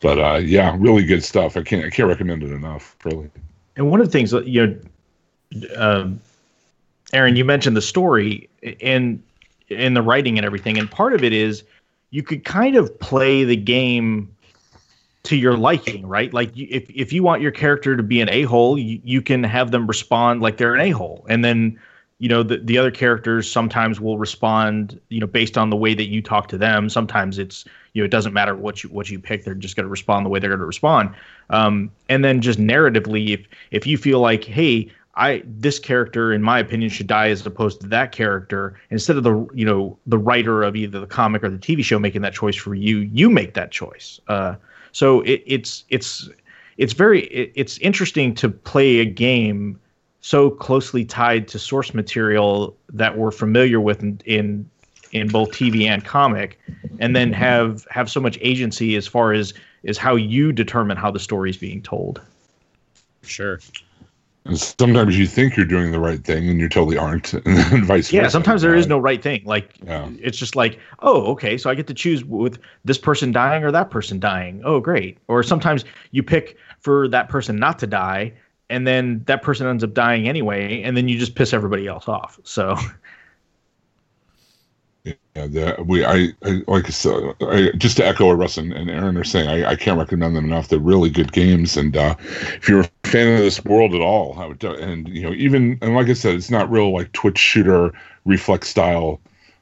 But 0.00 0.18
uh, 0.18 0.38
yeah, 0.38 0.74
really 0.78 1.04
good 1.04 1.22
stuff. 1.22 1.56
I 1.56 1.62
can't 1.62 1.84
I 1.84 1.90
can't 1.90 2.08
recommend 2.08 2.42
it 2.42 2.52
enough. 2.52 2.96
Really. 3.04 3.30
And 3.76 3.90
one 3.90 4.00
of 4.00 4.06
the 4.06 4.12
things 4.12 4.32
you 4.32 4.66
know, 4.66 5.68
um, 5.76 6.20
Aaron, 7.12 7.36
you 7.36 7.44
mentioned 7.44 7.76
the 7.76 7.82
story 7.82 8.48
and 8.80 9.22
in 9.68 9.94
the 9.94 10.02
writing 10.02 10.38
and 10.38 10.46
everything, 10.46 10.78
and 10.78 10.90
part 10.90 11.12
of 11.12 11.22
it 11.22 11.34
is 11.34 11.62
you 12.10 12.22
could 12.22 12.44
kind 12.44 12.76
of 12.76 12.98
play 12.98 13.44
the 13.44 13.56
game 13.56 14.34
to 15.24 15.36
your 15.36 15.56
liking, 15.56 16.06
right? 16.06 16.32
Like 16.32 16.50
if 16.56 16.88
if 16.90 17.12
you 17.12 17.22
want 17.22 17.42
your 17.42 17.52
character 17.52 17.96
to 17.96 18.02
be 18.02 18.22
an 18.22 18.30
a 18.30 18.42
hole, 18.42 18.78
you, 18.78 19.00
you 19.04 19.20
can 19.20 19.44
have 19.44 19.70
them 19.70 19.86
respond 19.86 20.40
like 20.40 20.56
they're 20.56 20.74
an 20.74 20.80
a 20.80 20.90
hole, 20.90 21.26
and 21.28 21.44
then 21.44 21.78
you 22.22 22.28
know 22.28 22.44
the, 22.44 22.58
the 22.58 22.78
other 22.78 22.92
characters 22.92 23.50
sometimes 23.50 24.00
will 24.00 24.16
respond 24.16 25.00
you 25.08 25.18
know 25.18 25.26
based 25.26 25.58
on 25.58 25.70
the 25.70 25.76
way 25.76 25.92
that 25.92 26.06
you 26.06 26.22
talk 26.22 26.46
to 26.48 26.56
them. 26.56 26.88
Sometimes 26.88 27.36
it's 27.36 27.64
you 27.94 28.00
know 28.00 28.04
it 28.04 28.12
doesn't 28.12 28.32
matter 28.32 28.54
what 28.54 28.84
you 28.84 28.90
what 28.90 29.10
you 29.10 29.18
pick 29.18 29.44
they're 29.44 29.54
just 29.54 29.74
going 29.74 29.82
to 29.84 29.90
respond 29.90 30.24
the 30.24 30.30
way 30.30 30.38
they're 30.38 30.48
going 30.50 30.60
to 30.60 30.64
respond. 30.64 31.12
Um, 31.50 31.90
and 32.08 32.24
then 32.24 32.40
just 32.40 32.60
narratively 32.60 33.30
if 33.30 33.44
if 33.72 33.88
you 33.88 33.98
feel 33.98 34.20
like 34.20 34.44
hey 34.44 34.88
i 35.16 35.42
this 35.44 35.80
character 35.80 36.32
in 36.32 36.42
my 36.42 36.60
opinion 36.60 36.88
should 36.88 37.08
die 37.08 37.28
as 37.28 37.44
opposed 37.44 37.80
to 37.80 37.88
that 37.88 38.12
character 38.12 38.80
instead 38.90 39.16
of 39.16 39.24
the 39.24 39.44
you 39.52 39.66
know 39.66 39.98
the 40.06 40.16
writer 40.16 40.62
of 40.62 40.76
either 40.76 41.00
the 41.00 41.06
comic 41.08 41.42
or 41.42 41.50
the 41.50 41.58
tv 41.58 41.82
show 41.82 41.98
making 41.98 42.22
that 42.22 42.32
choice 42.32 42.56
for 42.56 42.76
you 42.76 42.98
you 42.98 43.28
make 43.30 43.54
that 43.54 43.72
choice. 43.72 44.20
Uh, 44.28 44.54
so 44.92 45.22
it, 45.22 45.42
it's 45.44 45.84
it's 45.88 46.30
it's 46.78 46.92
very 46.92 47.22
it, 47.24 47.52
it's 47.56 47.78
interesting 47.78 48.32
to 48.32 48.48
play 48.48 49.00
a 49.00 49.04
game 49.04 49.80
so 50.22 50.50
closely 50.50 51.04
tied 51.04 51.46
to 51.48 51.58
source 51.58 51.92
material 51.94 52.74
that 52.92 53.18
we're 53.18 53.30
familiar 53.32 53.80
with 53.80 54.02
in, 54.02 54.20
in 54.24 54.70
in 55.12 55.28
both 55.28 55.50
TV 55.50 55.84
and 55.84 56.04
comic, 56.06 56.58
and 57.00 57.14
then 57.14 57.32
have 57.34 57.86
have 57.90 58.10
so 58.10 58.20
much 58.20 58.38
agency 58.40 58.96
as 58.96 59.06
far 59.06 59.32
as 59.34 59.52
is 59.82 59.98
how 59.98 60.14
you 60.16 60.52
determine 60.52 60.96
how 60.96 61.10
the 61.10 61.20
story 61.20 61.50
is 61.50 61.56
being 61.58 61.82
told. 61.82 62.20
Sure. 63.22 63.58
And 64.44 64.58
sometimes 64.58 65.16
you 65.16 65.26
think 65.26 65.56
you're 65.56 65.66
doing 65.66 65.92
the 65.92 66.00
right 66.00 66.22
thing 66.24 66.48
and 66.48 66.58
you 66.58 66.68
totally 66.68 66.96
aren't, 66.98 67.32
and 67.34 67.44
then 67.44 67.84
vice 67.84 68.12
Yeah, 68.12 68.22
versa. 68.22 68.30
sometimes 68.32 68.62
there 68.62 68.74
is 68.74 68.88
no 68.88 68.98
right 68.98 69.22
thing. 69.22 69.42
Like 69.44 69.74
Yeah. 69.84 70.08
it's 70.20 70.36
just 70.38 70.56
like, 70.56 70.80
oh, 71.00 71.26
okay, 71.32 71.56
so 71.56 71.70
I 71.70 71.76
get 71.76 71.86
to 71.88 71.94
choose 71.94 72.24
with 72.24 72.58
this 72.84 72.98
person 72.98 73.30
dying 73.30 73.62
or 73.62 73.70
that 73.70 73.90
person 73.90 74.18
dying. 74.18 74.60
Oh, 74.64 74.80
great. 74.80 75.18
Or 75.28 75.42
sometimes 75.44 75.84
you 76.10 76.24
pick 76.24 76.56
for 76.80 77.06
that 77.08 77.28
person 77.28 77.56
not 77.56 77.78
to 77.80 77.86
die, 77.86 78.32
and 78.72 78.86
then 78.86 79.22
that 79.26 79.42
person 79.42 79.66
ends 79.66 79.84
up 79.84 79.94
dying 79.94 80.28
anyway, 80.28 80.82
and 80.82 80.96
then 80.96 81.08
you 81.08 81.18
just 81.18 81.34
piss 81.34 81.52
everybody 81.52 81.86
else 81.86 82.08
off. 82.08 82.40
So 82.42 82.76
Yeah, 85.34 85.80
we, 85.80 86.04
I, 86.04 86.28
I 86.44 86.62
like 86.68 86.86
I 86.86 86.90
said, 86.90 87.34
I, 87.40 87.70
just 87.76 87.96
to 87.96 88.06
echo 88.06 88.26
what 88.26 88.34
Russ 88.34 88.58
and, 88.58 88.72
and 88.72 88.90
Aaron 88.90 89.16
are 89.16 89.24
saying, 89.24 89.48
I, 89.48 89.70
I 89.70 89.76
can't 89.76 89.98
recommend 89.98 90.36
them 90.36 90.44
enough. 90.44 90.68
They're 90.68 90.78
really 90.78 91.08
good 91.08 91.32
games, 91.32 91.76
and 91.76 91.96
uh, 91.96 92.14
if 92.18 92.68
you're 92.68 92.80
a 92.80 92.90
fan 93.04 93.32
of 93.32 93.38
this 93.38 93.64
world 93.64 93.94
at 93.94 94.02
all, 94.02 94.38
I 94.38 94.46
would, 94.46 94.62
and 94.62 95.08
you 95.08 95.22
know, 95.22 95.32
even 95.32 95.78
and 95.80 95.94
like 95.94 96.08
I 96.08 96.12
said, 96.12 96.34
it's 96.34 96.50
not 96.50 96.70
real 96.70 96.92
like 96.92 97.12
Twitch 97.12 97.38
shooter 97.38 97.92
reflex 98.26 98.68
style. 98.68 99.20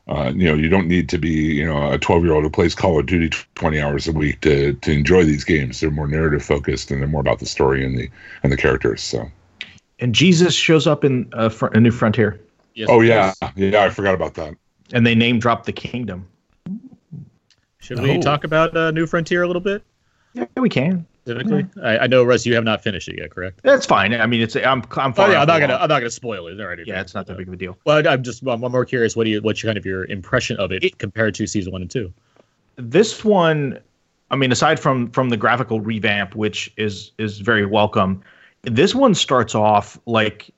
Uh, 0.08 0.32
you 0.34 0.44
know, 0.46 0.54
you 0.54 0.68
don't 0.68 0.88
need 0.88 1.08
to 1.08 1.18
be 1.18 1.30
you 1.30 1.64
know 1.64 1.92
a 1.92 1.98
12 1.98 2.24
year 2.24 2.32
old 2.34 2.42
who 2.44 2.50
plays 2.50 2.74
Call 2.74 2.98
of 2.98 3.06
Duty 3.06 3.28
20 3.54 3.80
hours 3.80 4.08
a 4.08 4.12
week 4.12 4.40
to 4.40 4.72
to 4.74 4.92
enjoy 4.92 5.24
these 5.24 5.44
games. 5.44 5.78
They're 5.80 5.90
more 5.90 6.08
narrative 6.08 6.42
focused, 6.44 6.90
and 6.90 7.00
they're 7.00 7.08
more 7.08 7.20
about 7.20 7.38
the 7.38 7.46
story 7.46 7.84
and 7.84 7.96
the 7.96 8.08
and 8.42 8.50
the 8.52 8.56
characters. 8.56 9.02
So, 9.02 9.30
and 10.00 10.14
Jesus 10.14 10.54
shows 10.54 10.86
up 10.86 11.04
in 11.04 11.28
a, 11.32 11.48
fr- 11.50 11.68
a 11.68 11.80
new 11.80 11.90
frontier, 11.92 12.40
Yes, 12.74 12.88
oh 12.90 13.00
yeah, 13.02 13.32
course. 13.40 13.52
yeah, 13.56 13.84
I 13.84 13.90
forgot 13.90 14.14
about 14.14 14.34
that. 14.34 14.54
and 14.92 15.06
they 15.06 15.14
name 15.14 15.38
drop 15.38 15.64
the 15.64 15.72
kingdom. 15.72 16.26
Should 17.78 18.00
we 18.00 18.18
Oh. 18.18 18.20
talk 18.20 18.44
about 18.44 18.76
uh, 18.76 18.90
New 18.90 19.06
Frontier 19.06 19.42
a 19.42 19.46
little 19.46 19.60
bit? 19.62 19.82
Yeah, 20.34 20.44
we 20.56 20.68
can. 20.68 21.06
Specifically, 21.30 21.66
I, 21.82 21.98
I 21.98 22.06
know 22.06 22.24
Russ, 22.24 22.44
you 22.46 22.54
have 22.54 22.64
not 22.64 22.82
finished 22.82 23.08
it 23.08 23.18
yet, 23.18 23.30
correct? 23.30 23.60
That's 23.62 23.86
fine. 23.86 24.14
I 24.14 24.26
mean, 24.26 24.40
it's 24.40 24.56
I'm 24.56 24.82
I'm 24.96 25.14
Oh 25.16 25.30
yeah, 25.30 25.40
I'm 25.40 25.46
not 25.46 25.60
gonna 25.60 25.74
along. 25.74 25.82
I'm 25.82 25.88
not 25.88 26.00
gonna 26.00 26.10
spoil 26.10 26.46
it. 26.48 26.60
Already. 26.60 26.84
Yeah, 26.86 27.00
it's 27.00 27.14
not 27.14 27.26
that 27.26 27.36
big 27.36 27.48
of 27.48 27.54
a 27.54 27.56
deal. 27.56 27.78
Well, 27.84 28.06
I'm 28.06 28.22
just 28.22 28.42
I'm, 28.42 28.62
I'm 28.64 28.72
more 28.72 28.84
curious. 28.84 29.16
What 29.16 29.24
do 29.24 29.30
you 29.30 29.40
what's 29.42 29.62
your 29.62 29.68
kind 29.68 29.78
of 29.78 29.86
your 29.86 30.04
impression 30.06 30.56
of 30.56 30.72
it, 30.72 30.82
It- 30.84 30.98
compared 30.98 31.34
to 31.36 31.46
season 31.46 31.72
one 31.72 31.82
and 31.82 31.90
two? 31.90 32.12
this 32.76 33.24
one 33.24 33.78
i 34.30 34.36
mean 34.36 34.50
aside 34.52 34.80
from 34.80 35.10
from 35.10 35.28
the 35.28 35.36
graphical 35.36 35.80
revamp 35.82 36.34
which 36.34 36.72
is 36.78 37.10
is 37.18 37.40
very 37.40 37.66
welcome 37.66 38.22
this 38.62 38.94
one 38.94 39.14
starts 39.14 39.54
off 39.54 39.98
like 40.06 40.48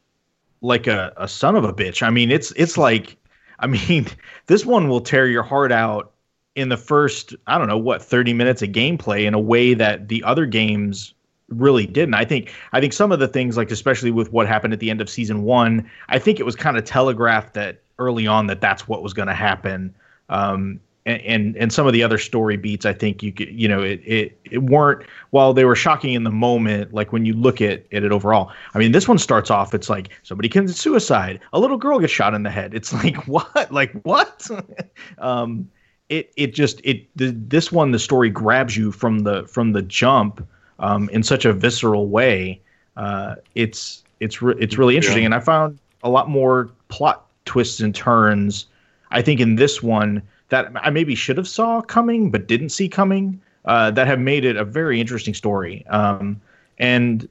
like 0.60 0.86
a, 0.86 1.12
a 1.16 1.26
son 1.26 1.56
of 1.56 1.64
a 1.64 1.72
bitch 1.72 2.00
i 2.00 2.10
mean 2.10 2.30
it's 2.30 2.52
it's 2.52 2.78
like 2.78 3.16
i 3.58 3.66
mean 3.66 4.06
this 4.46 4.64
one 4.64 4.88
will 4.88 5.00
tear 5.00 5.26
your 5.26 5.42
heart 5.42 5.72
out 5.72 6.11
in 6.54 6.68
the 6.68 6.76
first 6.76 7.34
i 7.46 7.56
don't 7.58 7.68
know 7.68 7.78
what 7.78 8.02
30 8.02 8.34
minutes 8.34 8.62
of 8.62 8.70
gameplay 8.70 9.24
in 9.24 9.34
a 9.34 9.40
way 9.40 9.74
that 9.74 10.08
the 10.08 10.22
other 10.24 10.46
games 10.46 11.14
really 11.48 11.86
didn't. 11.86 12.14
I 12.14 12.24
think 12.24 12.52
i 12.72 12.80
think 12.80 12.92
some 12.92 13.12
of 13.12 13.18
the 13.18 13.28
things 13.28 13.56
like 13.56 13.70
especially 13.70 14.10
with 14.10 14.32
what 14.32 14.46
happened 14.46 14.72
at 14.72 14.80
the 14.80 14.90
end 14.90 15.00
of 15.00 15.10
season 15.10 15.42
one 15.42 15.88
i 16.08 16.18
think 16.18 16.40
it 16.40 16.44
was 16.44 16.56
kind 16.56 16.76
of 16.78 16.84
telegraphed 16.84 17.54
that 17.54 17.82
early 17.98 18.26
on 18.26 18.46
that 18.46 18.60
that's 18.60 18.88
what 18.88 19.02
was 19.02 19.12
going 19.12 19.28
to 19.28 19.34
happen. 19.34 19.94
Um, 20.28 20.80
and, 21.04 21.20
and 21.22 21.56
and 21.56 21.72
some 21.72 21.86
of 21.88 21.92
the 21.92 22.04
other 22.04 22.16
story 22.16 22.56
beats 22.56 22.86
i 22.86 22.92
think 22.92 23.24
you 23.24 23.32
could 23.32 23.48
you 23.48 23.66
know 23.66 23.82
it, 23.82 24.00
it 24.06 24.38
it 24.44 24.58
weren't 24.58 25.04
while 25.30 25.52
they 25.52 25.64
were 25.64 25.74
shocking 25.74 26.12
in 26.12 26.22
the 26.22 26.30
moment 26.30 26.94
like 26.94 27.12
when 27.12 27.26
you 27.26 27.34
look 27.34 27.60
at, 27.60 27.84
at 27.92 28.04
it 28.04 28.12
overall 28.12 28.52
i 28.74 28.78
mean 28.78 28.92
this 28.92 29.08
one 29.08 29.18
starts 29.18 29.50
off 29.50 29.74
it's 29.74 29.90
like 29.90 30.10
somebody 30.22 30.48
commits 30.48 30.78
suicide. 30.78 31.40
A 31.54 31.58
little 31.58 31.76
girl 31.76 31.98
gets 31.98 32.12
shot 32.12 32.34
in 32.34 32.44
the 32.44 32.50
head. 32.50 32.72
It's 32.72 32.92
like 32.92 33.16
what? 33.26 33.72
Like 33.72 33.92
what? 34.02 34.48
Um 35.18 35.68
it 36.12 36.32
it 36.36 36.54
just 36.54 36.80
it 36.84 37.06
the, 37.16 37.30
this 37.30 37.72
one 37.72 37.90
the 37.90 37.98
story 37.98 38.30
grabs 38.30 38.76
you 38.76 38.92
from 38.92 39.20
the 39.20 39.46
from 39.46 39.72
the 39.72 39.82
jump 39.82 40.46
um 40.78 41.08
in 41.10 41.22
such 41.22 41.44
a 41.44 41.52
visceral 41.52 42.06
way 42.08 42.60
uh 42.96 43.34
it's 43.54 44.04
it's 44.20 44.42
re- 44.42 44.54
it's 44.58 44.76
really 44.78 44.96
interesting 44.96 45.22
Yeah. 45.22 45.32
and 45.32 45.34
i 45.34 45.40
found 45.40 45.78
a 46.02 46.10
lot 46.10 46.28
more 46.28 46.70
plot 46.88 47.26
twists 47.44 47.80
and 47.80 47.94
turns 47.94 48.66
I 49.12 49.22
think 49.22 49.40
in 49.40 49.56
this 49.56 49.82
one 49.82 50.22
that 50.48 50.72
I 50.74 50.90
maybe 50.90 51.14
should 51.14 51.36
have 51.36 51.48
saw 51.48 51.82
coming 51.82 52.30
but 52.30 52.48
didn't 52.48 52.70
see 52.70 52.88
coming 52.88 53.40
uh, 53.66 53.90
that 53.92 54.06
have 54.06 54.18
made 54.18 54.44
it 54.44 54.56
a 54.56 54.64
very 54.64 55.00
interesting 55.00 55.34
story. 55.34 55.86
Um, 55.88 56.40
and 56.78 57.28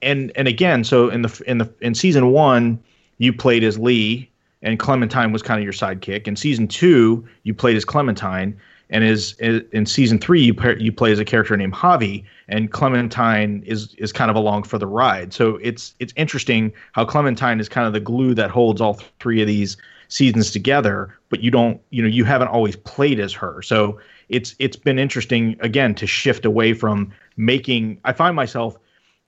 and 0.00 0.32
and 0.34 0.48
again, 0.48 0.84
so 0.84 1.10
in 1.10 1.22
the 1.22 1.42
in 1.46 1.58
the 1.58 1.70
in 1.80 1.94
season 1.94 2.32
one, 2.32 2.78
you 3.18 3.32
played 3.32 3.62
as 3.62 3.78
Lee, 3.78 4.28
and 4.62 4.78
Clementine 4.78 5.32
was 5.32 5.42
kind 5.42 5.58
of 5.58 5.64
your 5.64 5.72
sidekick. 5.72 6.26
In 6.26 6.36
season 6.36 6.68
two, 6.68 7.26
you 7.42 7.54
played 7.54 7.76
as 7.76 7.84
Clementine, 7.84 8.56
and 8.90 9.04
is 9.04 9.32
in 9.38 9.86
season 9.86 10.18
three 10.18 10.42
you 10.42 10.54
play, 10.54 10.76
you 10.78 10.92
play 10.92 11.12
as 11.12 11.18
a 11.18 11.24
character 11.24 11.56
named 11.56 11.72
Javi, 11.72 12.24
and 12.48 12.70
Clementine 12.70 13.62
is 13.66 13.94
is 13.94 14.12
kind 14.12 14.30
of 14.30 14.36
along 14.36 14.64
for 14.64 14.78
the 14.78 14.86
ride. 14.86 15.32
So 15.32 15.56
it's 15.62 15.94
it's 15.98 16.12
interesting 16.16 16.72
how 16.92 17.04
Clementine 17.04 17.58
is 17.58 17.68
kind 17.68 17.86
of 17.86 17.94
the 17.94 18.00
glue 18.00 18.34
that 18.34 18.50
holds 18.50 18.80
all 18.80 19.00
three 19.18 19.40
of 19.40 19.46
these 19.46 19.76
seasons 20.08 20.50
together, 20.50 21.16
but 21.30 21.40
you 21.40 21.50
don't 21.50 21.80
you 21.90 22.02
know 22.02 22.08
you 22.08 22.24
haven't 22.24 22.48
always 22.48 22.76
played 22.76 23.18
as 23.18 23.32
her. 23.32 23.62
So 23.62 23.98
it's 24.28 24.54
it's 24.58 24.76
been 24.76 24.98
interesting 24.98 25.56
again 25.60 25.94
to 25.96 26.06
shift 26.06 26.44
away 26.44 26.74
from 26.74 27.12
making. 27.36 27.98
I 28.04 28.12
find 28.12 28.36
myself 28.36 28.76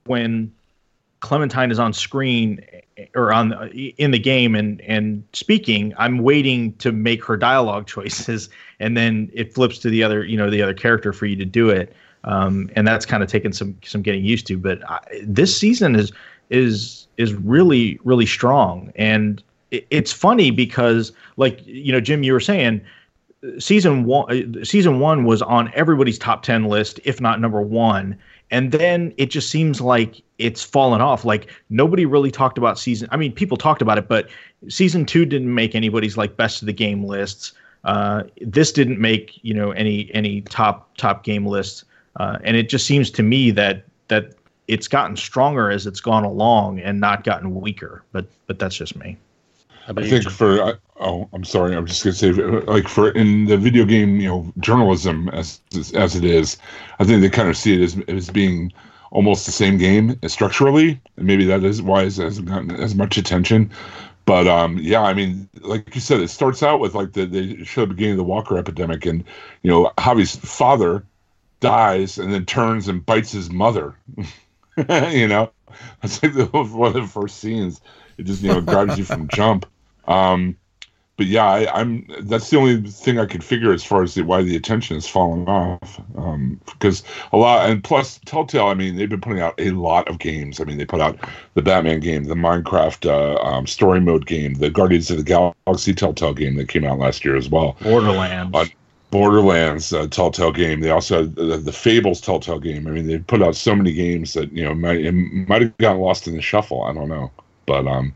when 0.05 0.53
Clementine 1.25 1.71
is 1.71 1.79
on 1.79 1.91
screen 1.91 2.63
eh, 2.97 3.05
or 3.15 3.33
on 3.33 3.53
eh, 3.53 3.91
in 3.97 4.11
the 4.11 4.19
game 4.19 4.53
and 4.53 4.79
and 4.81 5.23
speaking, 5.33 5.91
I'm 5.97 6.19
waiting 6.19 6.73
to 6.77 6.91
make 6.91 7.25
her 7.25 7.35
dialogue 7.35 7.87
choices, 7.95 8.47
and 8.79 8.95
then 8.95 9.31
it 9.33 9.53
flips 9.53 9.79
to 9.79 9.89
the 9.89 10.03
other 10.03 10.23
you 10.23 10.37
know 10.37 10.51
the 10.51 10.61
other 10.61 10.75
character 10.75 11.11
for 11.11 11.25
you 11.25 11.35
to 11.37 11.45
do 11.45 11.69
it, 11.69 11.95
um, 12.25 12.69
and 12.75 12.87
that's 12.87 13.07
kind 13.07 13.23
of 13.23 13.29
taken 13.29 13.51
some 13.53 13.75
some 13.83 14.03
getting 14.03 14.23
used 14.23 14.45
to. 14.47 14.57
But 14.57 14.87
I, 14.89 14.99
this 15.23 15.57
season 15.57 15.95
is 15.95 16.11
is 16.51 17.07
is 17.17 17.33
really 17.33 17.99
really 18.03 18.27
strong, 18.27 18.93
and 18.95 19.41
it, 19.71 19.87
it's 19.89 20.13
funny 20.13 20.51
because 20.51 21.11
like 21.37 21.65
you 21.65 21.91
know 21.91 21.99
Jim, 21.99 22.21
you 22.21 22.33
were 22.33 22.39
saying 22.39 22.81
season 23.57 24.05
one 24.05 24.31
eh, 24.31 24.63
season 24.63 24.99
one 24.99 25.25
was 25.25 25.41
on 25.41 25.71
everybody's 25.73 26.17
top 26.19 26.43
10 26.43 26.65
list 26.65 26.99
if 27.03 27.21
not 27.21 27.39
number 27.39 27.61
one 27.61 28.17
and 28.51 28.71
then 28.71 29.13
it 29.17 29.27
just 29.27 29.49
seems 29.49 29.81
like 29.81 30.21
it's 30.37 30.63
fallen 30.63 31.01
off. 31.01 31.25
Like 31.25 31.49
nobody 31.69 32.05
really 32.05 32.31
talked 32.31 32.57
about 32.57 32.77
season 32.77 33.07
i 33.11 33.17
mean 33.17 33.31
people 33.31 33.57
talked 33.57 33.81
about 33.81 33.97
it 33.97 34.07
but 34.07 34.27
season 34.69 35.05
two 35.05 35.25
didn't 35.25 35.53
make 35.53 35.75
anybody's 35.75 36.17
like 36.17 36.37
best 36.37 36.61
of 36.61 36.65
the 36.65 36.73
game 36.73 37.03
lists. 37.03 37.53
Uh, 37.83 38.23
this 38.41 38.71
didn't 38.71 38.99
make 38.99 39.39
you 39.43 39.53
know 39.53 39.71
any 39.71 40.09
any 40.13 40.41
top 40.41 40.95
top 40.97 41.23
game 41.23 41.45
lists. 41.45 41.85
Uh, 42.17 42.39
and 42.43 42.55
it 42.55 42.69
just 42.69 42.85
seems 42.85 43.11
to 43.11 43.23
me 43.23 43.51
that 43.51 43.85
that 44.07 44.33
it's 44.67 44.87
gotten 44.87 45.15
stronger 45.15 45.69
as 45.69 45.85
it's 45.85 45.99
gone 45.99 46.23
along 46.23 46.79
and 46.79 46.99
not 46.99 47.23
gotten 47.23 47.53
weaker. 47.59 48.03
But 48.11 48.27
but 48.47 48.59
that's 48.59 48.75
just 48.75 48.95
me 48.95 49.17
I 49.87 49.93
think 49.93 50.29
for 50.29 50.79
oh, 50.99 51.29
I'm 51.33 51.43
sorry. 51.43 51.75
I'm 51.75 51.85
just 51.85 52.03
gonna 52.03 52.13
say 52.13 52.31
like 52.31 52.87
for 52.87 53.11
in 53.11 53.45
the 53.45 53.57
video 53.57 53.85
game, 53.85 54.19
you 54.19 54.27
know, 54.27 54.53
journalism 54.59 55.29
as 55.29 55.61
as 55.93 56.15
it 56.15 56.23
is, 56.23 56.57
I 56.99 57.03
think 57.03 57.21
they 57.21 57.29
kind 57.29 57.49
of 57.49 57.57
see 57.57 57.75
it 57.75 57.81
as 57.81 57.97
as 58.07 58.29
being 58.29 58.73
almost 59.11 59.45
the 59.45 59.51
same 59.51 59.77
game 59.77 60.19
structurally, 60.27 60.99
and 61.17 61.27
maybe 61.27 61.45
that 61.45 61.63
is 61.63 61.81
why 61.81 62.03
it 62.03 62.15
hasn't 62.15 62.47
gotten 62.47 62.71
as 62.71 62.95
much 62.95 63.17
attention. 63.17 63.71
But 64.25 64.47
um, 64.47 64.77
yeah, 64.79 65.03
I 65.03 65.13
mean, 65.13 65.47
like 65.61 65.93
you 65.93 66.01
said, 66.01 66.19
it 66.19 66.29
starts 66.29 66.63
out 66.63 66.79
with 66.79 66.95
like 66.95 67.13
the 67.13 67.25
they 67.25 67.63
show 67.63 67.81
the 67.81 67.87
beginning 67.87 68.13
of 68.13 68.17
the 68.17 68.23
Walker 68.23 68.57
epidemic, 68.57 69.05
and 69.05 69.23
you 69.61 69.71
know, 69.71 69.91
Javi's 69.97 70.35
father 70.35 71.05
dies 71.59 72.17
and 72.17 72.33
then 72.33 72.45
turns 72.45 72.87
and 72.87 73.05
bites 73.05 73.31
his 73.31 73.49
mother. 73.51 73.95
you 74.77 75.27
know, 75.27 75.51
that's 76.01 76.21
like 76.23 76.33
the, 76.33 76.45
one 76.51 76.87
of 76.87 76.93
the 76.93 77.07
first 77.07 77.37
scenes. 77.37 77.81
It 78.17 78.23
just 78.23 78.41
you 78.41 78.51
know 78.51 78.61
grabs 78.61 78.97
you 78.97 79.05
from 79.05 79.27
jump. 79.33 79.65
Um, 80.07 80.57
but 81.17 81.27
yeah, 81.27 81.45
I, 81.45 81.81
am 81.81 82.05
That's 82.21 82.49
the 82.49 82.57
only 82.57 82.81
thing 82.81 83.19
I 83.19 83.25
could 83.25 83.43
figure 83.43 83.71
as 83.71 83.83
far 83.83 84.03
as 84.03 84.15
the, 84.15 84.23
why 84.23 84.41
the 84.41 84.55
attention 84.55 84.97
is 84.97 85.07
falling 85.07 85.47
off. 85.47 86.01
Um, 86.17 86.59
because 86.65 87.03
a 87.31 87.37
lot, 87.37 87.69
and 87.69 87.81
plus 87.81 88.19
Telltale. 88.25 88.67
I 88.67 88.73
mean, 88.73 88.97
they've 88.97 89.09
been 89.09 89.21
putting 89.21 89.41
out 89.41 89.53
a 89.57 89.71
lot 89.71 90.09
of 90.09 90.19
games. 90.19 90.59
I 90.59 90.65
mean, 90.65 90.77
they 90.77 90.85
put 90.85 90.99
out 90.99 91.17
the 91.53 91.61
Batman 91.61 92.01
game, 92.01 92.25
the 92.25 92.35
Minecraft 92.35 93.09
uh, 93.09 93.41
um, 93.41 93.65
story 93.65 94.01
mode 94.01 94.25
game, 94.25 94.55
the 94.55 94.69
Guardians 94.69 95.09
of 95.09 95.17
the 95.17 95.23
Galaxy 95.23 95.93
Telltale 95.93 96.33
game 96.33 96.55
that 96.55 96.67
came 96.67 96.83
out 96.83 96.99
last 96.99 97.23
year 97.23 97.37
as 97.37 97.49
well. 97.49 97.77
Borderlands. 97.81 98.53
Uh, 98.53 98.65
Borderlands 99.11 99.93
uh, 99.93 100.07
Telltale 100.07 100.51
game. 100.51 100.81
They 100.81 100.89
also 100.89 101.21
had 101.21 101.35
the, 101.35 101.57
the, 101.57 101.71
Fables 101.71 102.19
Telltale 102.19 102.59
game. 102.59 102.87
I 102.87 102.91
mean, 102.91 103.07
they 103.07 103.19
put 103.19 103.41
out 103.41 103.55
so 103.55 103.73
many 103.73 103.93
games 103.93 104.33
that 104.33 104.51
you 104.51 104.65
know 104.65 104.75
might 104.75 105.09
might 105.47 105.61
have 105.61 105.77
gotten 105.77 106.01
lost 106.01 106.27
in 106.27 106.35
the 106.35 106.41
shuffle. 106.41 106.83
I 106.83 106.91
don't 106.91 107.07
know, 107.07 107.31
but 107.65 107.87
um, 107.87 108.13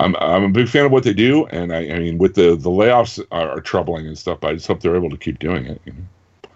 I'm 0.00 0.16
I'm 0.16 0.44
a 0.44 0.48
big 0.48 0.68
fan 0.68 0.86
of 0.86 0.92
what 0.92 1.04
they 1.04 1.12
do, 1.12 1.46
and 1.46 1.72
I, 1.72 1.78
I 1.90 1.98
mean, 1.98 2.18
with 2.18 2.34
the 2.34 2.56
the 2.56 2.70
layoffs 2.70 3.24
are, 3.30 3.50
are, 3.50 3.60
troubling 3.60 4.06
and 4.06 4.18
stuff, 4.18 4.40
but 4.40 4.50
I 4.50 4.54
just 4.54 4.66
hope 4.66 4.80
they're 4.80 4.96
able 4.96 5.10
to 5.10 5.16
keep 5.16 5.38
doing 5.38 5.66
it. 5.66 5.80
You 5.84 5.92
know? 5.92 6.50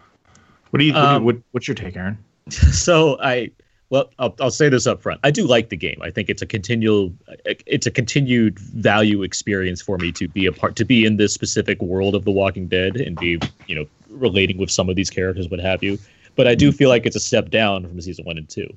What 0.70 0.78
do 0.78 0.84
you, 0.86 0.94
um, 0.94 1.24
what, 1.24 1.36
what's 1.52 1.68
your 1.68 1.74
take, 1.74 1.96
Aaron? 1.96 2.18
So 2.50 3.18
I 3.22 3.50
well, 3.90 4.10
I'll, 4.18 4.34
I'll 4.40 4.50
say 4.50 4.68
this 4.68 4.88
up 4.88 5.00
front. 5.00 5.20
I 5.22 5.30
do 5.30 5.46
like 5.46 5.68
the 5.68 5.76
game. 5.76 6.00
I 6.02 6.10
think 6.10 6.28
it's 6.28 6.42
a 6.42 6.46
continual, 6.46 7.12
it's 7.44 7.86
a 7.86 7.90
continued 7.90 8.58
value 8.58 9.22
experience 9.22 9.80
for 9.80 9.98
me 9.98 10.10
to 10.12 10.26
be 10.26 10.46
a 10.46 10.52
part, 10.52 10.74
to 10.76 10.84
be 10.84 11.04
in 11.04 11.16
this 11.16 11.32
specific 11.32 11.80
world 11.80 12.16
of 12.16 12.24
The 12.24 12.32
Walking 12.32 12.66
Dead 12.66 12.96
and 12.96 13.16
be, 13.16 13.38
you 13.68 13.76
know, 13.76 13.86
relating 14.08 14.58
with 14.58 14.70
some 14.70 14.88
of 14.88 14.96
these 14.96 15.10
characters, 15.10 15.48
what 15.48 15.60
have 15.60 15.82
you. 15.82 15.96
But 16.34 16.48
I 16.48 16.56
do 16.56 16.72
feel 16.72 16.88
like 16.88 17.06
it's 17.06 17.14
a 17.14 17.20
step 17.20 17.50
down 17.50 17.86
from 17.86 18.00
season 18.00 18.24
one 18.24 18.36
and 18.36 18.48
two. 18.48 18.76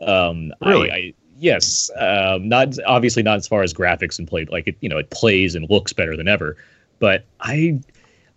Um, 0.00 0.52
really? 0.60 0.90
I, 0.90 0.94
I, 0.94 1.14
yes, 1.38 1.90
um, 1.96 2.48
not 2.48 2.76
obviously 2.86 3.22
not 3.22 3.36
as 3.36 3.46
far 3.46 3.62
as 3.62 3.72
graphics 3.72 4.18
and 4.18 4.28
play. 4.28 4.44
Like 4.46 4.66
it, 4.66 4.76
you 4.80 4.88
know, 4.88 4.98
it 4.98 5.10
plays 5.10 5.54
and 5.54 5.68
looks 5.70 5.92
better 5.92 6.16
than 6.16 6.28
ever. 6.28 6.56
But 6.98 7.24
I, 7.40 7.80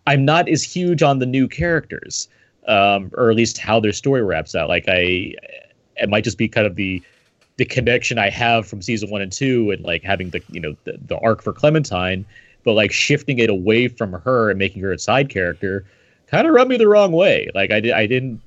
I'm 0.07 0.23
not 0.23 0.47
as 0.47 0.63
huge 0.63 1.01
on 1.01 1.19
the 1.19 1.25
new 1.25 1.47
characters, 1.47 2.27
um, 2.67 3.11
or 3.15 3.29
at 3.29 3.35
least 3.35 3.57
how 3.57 3.79
their 3.79 3.93
story 3.93 4.23
wraps 4.23 4.55
out. 4.55 4.69
Like 4.69 4.85
I, 4.87 5.35
it 5.97 6.09
might 6.09 6.23
just 6.23 6.37
be 6.37 6.47
kind 6.47 6.67
of 6.67 6.75
the 6.75 7.01
the 7.57 7.65
connection 7.65 8.17
I 8.17 8.29
have 8.29 8.65
from 8.65 8.81
season 8.81 9.09
one 9.09 9.21
and 9.21 9.31
two, 9.31 9.71
and 9.71 9.83
like 9.83 10.03
having 10.03 10.29
the 10.29 10.41
you 10.49 10.59
know 10.59 10.75
the, 10.83 10.97
the 11.07 11.17
arc 11.19 11.41
for 11.41 11.53
Clementine, 11.53 12.25
but 12.63 12.73
like 12.73 12.91
shifting 12.91 13.39
it 13.39 13.49
away 13.49 13.87
from 13.87 14.13
her 14.13 14.49
and 14.49 14.57
making 14.57 14.81
her 14.83 14.91
a 14.91 14.99
side 14.99 15.29
character, 15.29 15.85
kind 16.27 16.47
of 16.47 16.53
rubbed 16.53 16.69
me 16.69 16.77
the 16.77 16.87
wrong 16.87 17.11
way. 17.11 17.49
Like 17.53 17.71
I 17.71 17.79
did, 17.79 17.91
I 17.91 18.05
didn't, 18.05 18.41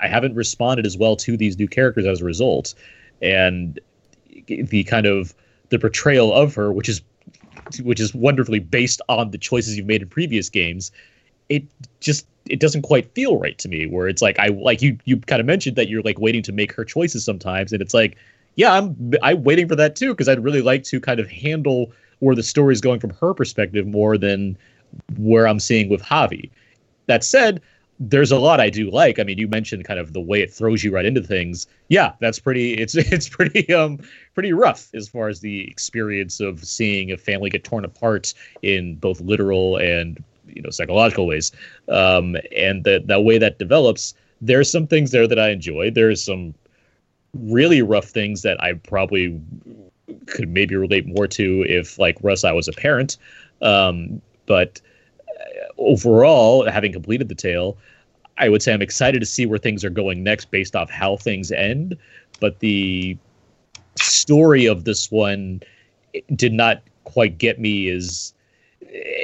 I 0.00 0.08
haven't 0.08 0.34
responded 0.34 0.84
as 0.84 0.96
well 0.96 1.16
to 1.16 1.36
these 1.36 1.58
new 1.58 1.68
characters 1.68 2.06
as 2.06 2.20
a 2.20 2.24
result, 2.24 2.74
and 3.22 3.80
the 4.56 4.84
kind 4.84 5.06
of 5.06 5.34
the 5.70 5.78
portrayal 5.78 6.32
of 6.32 6.54
her, 6.54 6.72
which 6.72 6.88
is 6.88 7.02
which 7.82 8.00
is 8.00 8.14
wonderfully 8.14 8.58
based 8.58 9.00
on 9.08 9.30
the 9.30 9.38
choices 9.38 9.76
you've 9.76 9.86
made 9.86 10.02
in 10.02 10.08
previous 10.08 10.48
games, 10.48 10.90
it 11.48 11.64
just 12.00 12.26
it 12.46 12.58
doesn't 12.58 12.82
quite 12.82 13.12
feel 13.14 13.38
right 13.38 13.58
to 13.58 13.68
me. 13.68 13.86
Where 13.86 14.08
it's 14.08 14.22
like 14.22 14.38
I 14.38 14.48
like 14.48 14.82
you 14.82 14.98
you 15.04 15.18
kind 15.18 15.40
of 15.40 15.46
mentioned 15.46 15.76
that 15.76 15.88
you're 15.88 16.02
like 16.02 16.18
waiting 16.18 16.42
to 16.44 16.52
make 16.52 16.72
her 16.72 16.84
choices 16.84 17.24
sometimes, 17.24 17.72
and 17.72 17.80
it's 17.80 17.94
like 17.94 18.16
yeah, 18.56 18.72
I'm 18.72 19.12
I'm 19.22 19.44
waiting 19.44 19.68
for 19.68 19.76
that 19.76 19.96
too 19.96 20.12
because 20.12 20.28
I'd 20.28 20.42
really 20.42 20.62
like 20.62 20.84
to 20.84 21.00
kind 21.00 21.20
of 21.20 21.28
handle 21.28 21.92
where 22.18 22.34
the 22.34 22.42
story's 22.42 22.80
going 22.80 23.00
from 23.00 23.10
her 23.20 23.32
perspective 23.32 23.86
more 23.86 24.18
than 24.18 24.56
where 25.16 25.46
I'm 25.46 25.60
seeing 25.60 25.88
with 25.88 26.02
Javi. 26.02 26.50
That 27.06 27.24
said, 27.24 27.60
there's 28.02 28.32
a 28.32 28.38
lot 28.38 28.60
I 28.60 28.70
do 28.70 28.90
like. 28.90 29.18
I 29.18 29.24
mean, 29.24 29.36
you 29.36 29.46
mentioned 29.46 29.84
kind 29.84 30.00
of 30.00 30.14
the 30.14 30.20
way 30.20 30.40
it 30.40 30.50
throws 30.50 30.82
you 30.82 30.90
right 30.90 31.04
into 31.04 31.22
things. 31.22 31.66
Yeah, 31.88 32.14
that's 32.18 32.38
pretty. 32.38 32.72
It's 32.72 32.94
it's 32.96 33.28
pretty 33.28 33.72
um 33.72 33.98
pretty 34.34 34.52
rough 34.54 34.88
as 34.94 35.06
far 35.06 35.28
as 35.28 35.40
the 35.40 35.68
experience 35.70 36.40
of 36.40 36.64
seeing 36.64 37.12
a 37.12 37.18
family 37.18 37.50
get 37.50 37.62
torn 37.62 37.84
apart 37.84 38.32
in 38.62 38.96
both 38.96 39.20
literal 39.20 39.76
and 39.76 40.22
you 40.48 40.62
know 40.62 40.70
psychological 40.70 41.26
ways. 41.26 41.52
Um, 41.88 42.36
and 42.56 42.84
the 42.84 43.02
the 43.04 43.20
way 43.20 43.36
that 43.36 43.58
develops, 43.58 44.14
there's 44.40 44.70
some 44.70 44.86
things 44.86 45.10
there 45.10 45.28
that 45.28 45.38
I 45.38 45.50
enjoy. 45.50 45.90
There's 45.90 46.24
some 46.24 46.54
really 47.34 47.82
rough 47.82 48.06
things 48.06 48.42
that 48.42 48.60
I 48.62 48.72
probably 48.72 49.40
could 50.26 50.48
maybe 50.48 50.74
relate 50.74 51.06
more 51.06 51.26
to 51.28 51.64
if 51.68 51.98
like 51.98 52.16
Russ 52.22 52.44
I 52.44 52.52
was 52.52 52.66
a 52.66 52.72
parent. 52.72 53.18
Um, 53.60 54.22
but 54.46 54.80
overall, 55.80 56.68
having 56.70 56.92
completed 56.92 57.28
the 57.28 57.34
tale, 57.34 57.76
I 58.38 58.48
would 58.48 58.62
say 58.62 58.72
I'm 58.72 58.82
excited 58.82 59.20
to 59.20 59.26
see 59.26 59.46
where 59.46 59.58
things 59.58 59.84
are 59.84 59.90
going 59.90 60.22
next 60.22 60.50
based 60.50 60.76
off 60.76 60.90
how 60.90 61.16
things 61.16 61.50
end. 61.50 61.96
But 62.38 62.60
the 62.60 63.16
story 63.96 64.66
of 64.66 64.84
this 64.84 65.10
one 65.10 65.62
did 66.34 66.52
not 66.52 66.82
quite 67.04 67.38
get 67.38 67.58
me 67.58 67.90
as 67.90 68.32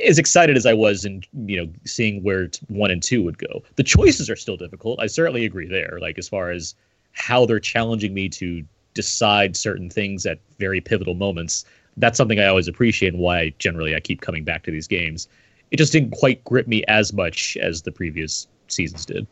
as 0.04 0.18
excited 0.18 0.56
as 0.56 0.66
I 0.66 0.74
was 0.74 1.04
in 1.04 1.22
you 1.46 1.56
know 1.56 1.72
seeing 1.84 2.22
where 2.22 2.50
one 2.68 2.90
and 2.90 3.02
two 3.02 3.22
would 3.22 3.38
go. 3.38 3.62
The 3.76 3.82
choices 3.82 4.28
are 4.28 4.36
still 4.36 4.56
difficult. 4.56 5.00
I 5.00 5.06
certainly 5.06 5.44
agree 5.44 5.68
there. 5.68 5.98
Like 6.00 6.18
as 6.18 6.28
far 6.28 6.50
as 6.50 6.74
how 7.12 7.46
they're 7.46 7.60
challenging 7.60 8.12
me 8.12 8.28
to 8.28 8.62
decide 8.94 9.56
certain 9.56 9.88
things 9.88 10.26
at 10.26 10.38
very 10.58 10.80
pivotal 10.80 11.14
moments. 11.14 11.64
That's 11.98 12.18
something 12.18 12.38
I 12.38 12.46
always 12.46 12.68
appreciate 12.68 13.14
and 13.14 13.22
why 13.22 13.54
generally 13.58 13.94
I 13.94 14.00
keep 14.00 14.20
coming 14.20 14.44
back 14.44 14.64
to 14.64 14.70
these 14.70 14.86
games 14.86 15.28
it 15.70 15.76
just 15.76 15.92
didn't 15.92 16.12
quite 16.12 16.42
grip 16.44 16.66
me 16.66 16.84
as 16.84 17.12
much 17.12 17.56
as 17.58 17.82
the 17.82 17.92
previous 17.92 18.46
seasons 18.68 19.04
did. 19.04 19.26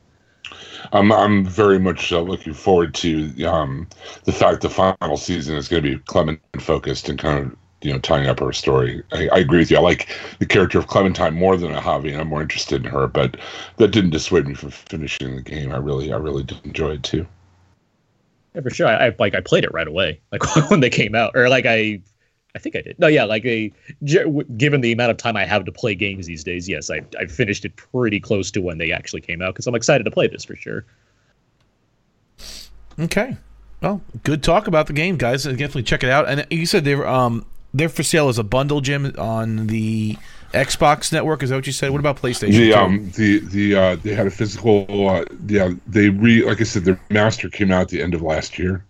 I'm 0.93 1.11
I'm 1.13 1.45
very 1.45 1.79
much 1.79 2.13
uh, 2.13 2.21
looking 2.21 2.53
forward 2.53 2.95
to 2.97 3.45
um, 3.45 3.89
the 4.25 4.33
fact 4.33 4.61
the 4.61 4.71
final 4.71 5.17
season 5.17 5.57
is 5.57 5.69
going 5.69 5.83
to 5.83 5.97
be 5.97 6.03
Clement 6.05 6.41
focused 6.59 7.09
and 7.09 7.19
kind 7.19 7.39
of 7.39 7.57
you 7.83 7.93
know 7.93 7.99
tying 7.99 8.29
up 8.29 8.41
her 8.41 8.53
story. 8.53 9.03
I, 9.13 9.29
I, 9.29 9.39
agree 9.39 9.59
with 9.59 9.71
you. 9.71 9.77
I 9.77 9.81
like 9.81 10.09
the 10.39 10.47
character 10.47 10.79
of 10.79 10.87
Clementine 10.87 11.35
more 11.35 11.57
than 11.57 11.75
a 11.75 11.81
Javi, 11.81 12.13
and 12.13 12.21
I'm 12.21 12.29
more 12.29 12.43
interested 12.43 12.85
in 12.85 12.91
her. 12.91 13.07
But 13.07 13.37
that 13.77 13.89
didn't 13.89 14.11
dissuade 14.11 14.47
me 14.47 14.55
from 14.55 14.71
finishing 14.71 15.37
the 15.37 15.43
game. 15.43 15.73
I 15.73 15.77
really 15.77 16.13
I 16.13 16.17
really 16.17 16.43
did 16.43 16.65
enjoy 16.65 16.93
it 16.93 17.03
too. 17.03 17.27
Yeah, 18.55 18.61
for 18.61 18.71
sure. 18.71 18.87
I, 18.87 19.09
I 19.09 19.17
like 19.19 19.35
I 19.35 19.41
played 19.41 19.65
it 19.65 19.73
right 19.73 19.89
away, 19.89 20.21
like 20.33 20.43
when 20.71 20.81
they 20.81 20.91
came 20.91 21.15
out, 21.15 21.33
or 21.35 21.49
like 21.49 21.67
I 21.67 22.01
I 22.55 22.61
think 22.61 22.77
I 22.77 22.83
did. 22.83 22.99
No, 22.99 23.09
yeah, 23.09 23.25
like 23.25 23.45
a, 23.45 23.73
given 24.57 24.81
the 24.81 24.93
amount 24.93 25.11
of 25.11 25.17
time 25.17 25.37
I 25.37 25.45
have 25.45 25.65
to 25.65 25.73
play 25.73 25.95
games 25.97 26.27
these 26.27 26.45
days, 26.45 26.69
yes, 26.69 26.89
I 26.89 27.03
I 27.19 27.27
finished 27.27 27.65
it 27.65 27.75
pretty 27.77 28.21
close 28.21 28.51
to 28.53 28.61
when 28.61 28.79
they 28.79 28.93
actually 28.93 29.23
came 29.23 29.43
out 29.43 29.55
because 29.55 29.67
I'm 29.67 29.75
excited 29.75 30.05
to 30.05 30.11
play 30.11 30.29
this 30.29 30.45
for 30.45 30.55
sure. 30.55 30.85
Okay. 32.99 33.37
Well, 33.81 34.01
good 34.23 34.43
talk 34.43 34.67
about 34.67 34.87
the 34.87 34.93
game, 34.93 35.17
guys. 35.17 35.45
Definitely 35.45 35.83
check 35.83 36.05
it 36.05 36.11
out. 36.11 36.29
And 36.29 36.47
you 36.51 36.65
said 36.65 36.85
they're 36.85 37.07
um 37.07 37.45
they're 37.75 37.89
for 37.89 38.05
sale 38.05 38.29
as 38.29 38.39
a 38.39 38.45
bundle, 38.45 38.81
Jim, 38.81 39.13
on 39.19 39.67
the 39.67 40.17
Xbox 40.53 41.13
network. 41.13 41.43
Is 41.43 41.51
that 41.51 41.57
what 41.57 41.67
you 41.67 41.73
said? 41.73 41.91
What 41.91 41.99
about 41.99 42.17
PlayStation? 42.17 42.53
The 42.53 42.71
too? 42.71 42.77
um 42.77 43.11
the 43.17 43.39
the 43.41 43.75
uh 43.75 43.97
they 43.97 44.15
had 44.15 44.27
a 44.29 44.31
physical 44.31 45.09
uh 45.09 45.25
yeah 45.49 45.73
they 45.89 46.09
re 46.09 46.45
like 46.45 46.61
I 46.61 46.65
said 46.65 46.85
their 46.85 47.01
master 47.11 47.51
came 47.51 47.73
out 47.73 47.83
at 47.83 47.89
the 47.89 48.01
end 48.01 48.15
of 48.15 48.23
last 48.23 48.59
year. 48.59 48.85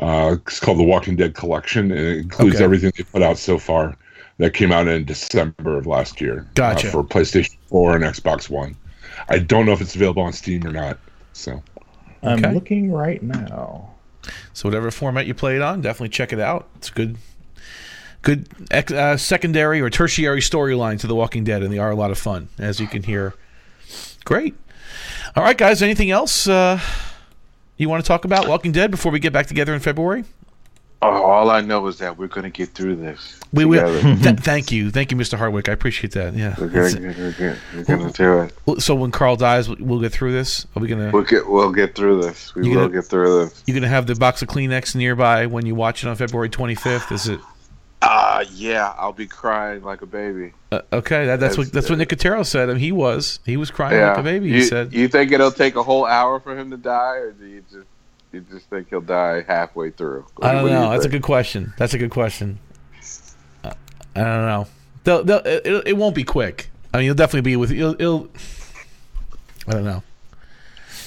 Uh 0.00 0.36
it's 0.46 0.60
called 0.60 0.78
the 0.78 0.82
Walking 0.84 1.16
Dead 1.16 1.34
Collection 1.34 1.90
and 1.90 2.00
it 2.00 2.18
includes 2.18 2.56
Okay. 2.56 2.64
everything 2.64 2.92
they 2.96 3.04
put 3.04 3.22
out 3.22 3.38
so 3.38 3.58
far. 3.58 3.96
That 4.38 4.52
came 4.52 4.72
out 4.72 4.88
in 4.88 5.04
December 5.04 5.78
of 5.78 5.86
last 5.86 6.20
year. 6.20 6.44
Gotcha. 6.54 6.88
Uh, 6.88 6.90
for 6.90 7.04
PlayStation 7.04 7.54
4 7.68 7.94
and 7.94 8.04
Xbox 8.04 8.50
One. 8.50 8.74
I 9.28 9.38
don't 9.38 9.64
know 9.64 9.70
if 9.70 9.80
it's 9.80 9.94
available 9.94 10.22
on 10.22 10.32
Steam 10.32 10.66
or 10.66 10.72
not. 10.72 10.98
So 11.34 11.62
I'm 12.20 12.40
looking 12.40 12.90
right 12.90 13.22
now. 13.22 13.90
So 14.52 14.68
whatever 14.68 14.90
format 14.90 15.26
you 15.26 15.34
play 15.34 15.54
it 15.54 15.62
on, 15.62 15.82
definitely 15.82 16.08
check 16.08 16.32
it 16.32 16.40
out. 16.40 16.66
It's 16.76 16.90
good, 16.90 17.16
good 18.22 18.48
ex- 18.72 18.92
uh, 18.92 19.16
secondary 19.16 19.80
or 19.80 19.88
tertiary 19.88 20.40
storyline 20.40 20.98
to 21.00 21.06
The 21.06 21.14
Walking 21.14 21.44
Dead, 21.44 21.62
and 21.62 21.72
they 21.72 21.78
are 21.78 21.90
a 21.92 21.96
lot 21.96 22.10
of 22.10 22.18
fun, 22.18 22.48
as 22.58 22.80
you 22.80 22.88
can 22.88 23.04
hear. 23.04 23.34
Great. 24.24 24.54
All 25.36 25.44
right, 25.44 25.56
guys. 25.56 25.80
Anything 25.82 26.10
else 26.10 26.48
uh, 26.48 26.80
you 27.76 27.88
want 27.88 28.04
to 28.04 28.08
talk 28.08 28.24
about 28.24 28.48
Walking 28.48 28.72
Dead 28.72 28.90
before 28.90 29.10
we 29.12 29.18
get 29.18 29.32
back 29.32 29.46
together 29.46 29.74
in 29.74 29.80
February? 29.80 30.24
Oh, 31.02 31.22
all 31.22 31.50
I 31.50 31.60
know 31.60 31.86
is 31.88 31.98
that 31.98 32.16
we're 32.16 32.28
gonna 32.28 32.48
get 32.48 32.70
through 32.70 32.96
this. 32.96 33.38
We 33.52 33.66
will. 33.66 34.00
Th- 34.00 34.38
thank 34.38 34.72
you, 34.72 34.90
thank 34.90 35.10
you, 35.10 35.18
Mr. 35.18 35.36
Hardwick. 35.36 35.68
I 35.68 35.72
appreciate 35.72 36.12
that. 36.14 36.32
Yeah. 36.34 36.54
We're 36.58 36.68
gonna, 36.68 36.90
get, 36.92 37.02
we're, 37.18 37.32
gonna, 37.32 37.58
we're 37.74 37.84
gonna 37.84 38.12
do 38.12 38.48
it. 38.74 38.80
So 38.80 38.94
when 38.94 39.10
Carl 39.10 39.36
dies, 39.36 39.68
we'll- 39.68 40.00
get 40.00 40.12
through 40.12 40.32
this. 40.32 40.66
Are 40.74 40.80
we 40.80 40.88
gonna? 40.88 41.10
We'll 41.12 41.24
get 41.24 41.46
we'll 41.46 41.72
get 41.72 41.94
through 41.94 42.22
this. 42.22 42.54
We 42.54 42.68
will 42.70 42.74
gonna- 42.86 42.88
get 42.94 43.04
through 43.04 43.44
this. 43.44 43.62
You 43.66 43.74
gonna 43.74 43.88
have 43.88 44.06
the 44.06 44.14
box 44.14 44.40
of 44.40 44.48
Kleenex 44.48 44.94
nearby 44.94 45.44
when 45.44 45.66
you 45.66 45.74
watch 45.74 46.04
it 46.04 46.08
on 46.08 46.16
February 46.16 46.48
25th? 46.48 47.12
Is 47.12 47.28
it? 47.28 47.40
Ah, 48.06 48.44
yeah, 48.52 48.94
I'll 48.98 49.12
be 49.14 49.26
crying 49.26 49.82
like 49.82 50.02
a 50.02 50.06
baby. 50.06 50.52
Uh, 50.70 50.82
okay, 50.92 51.24
that, 51.26 51.40
that's 51.40 51.56
what 51.56 51.72
that's 51.72 51.88
what 51.88 51.98
Nicotero 51.98 52.44
said. 52.44 52.68
and 52.68 52.78
he 52.78 52.92
was 52.92 53.38
he 53.46 53.56
was 53.56 53.70
crying 53.70 53.98
Yeah, 53.98 54.10
like 54.10 54.18
a 54.18 54.22
baby. 54.22 54.48
You, 54.48 54.54
He 54.56 54.64
said, 54.64 54.92
you 54.92 55.08
think 55.08 55.32
it'll 55.32 55.50
take 55.50 55.76
a 55.76 55.82
whole 55.82 56.04
hour 56.04 56.38
for 56.38 56.56
him 56.58 56.70
to 56.70 56.76
die, 56.76 57.16
or 57.16 57.32
do 57.32 57.46
you 57.46 57.64
just 57.72 57.86
you 58.32 58.40
just 58.40 58.68
think 58.68 58.90
he'll 58.90 59.00
die 59.00 59.42
halfway 59.46 59.90
through? 59.90 60.26
"I 60.42 60.52
don't 60.52 60.62
What 60.64 60.68
do 60.68 60.74
you 60.74 60.80
know." 60.80 60.90
That's 60.90 61.06
a 61.06 61.08
good 61.08 61.22
question. 61.22 61.72
That's 61.78 61.94
a 61.94 61.98
good 61.98 62.10
question. 62.10 62.58
Uh, 63.62 63.72
I 64.14 64.20
don't 64.20 64.46
know. 64.46 64.66
They'll, 65.04 65.24
they'll, 65.24 65.42
it, 65.44 65.82
it 65.86 65.96
won't 65.96 66.14
be 66.14 66.24
quick. 66.24 66.70
I 66.92 66.98
mean, 66.98 67.06
it'll 67.06 67.16
definitely 67.16 67.42
be 67.50 67.56
with. 67.56 67.70
It'll, 67.72 67.94
it'll 67.94 68.28
I 69.66 69.72
don't 69.72 69.84
know. 69.84 70.02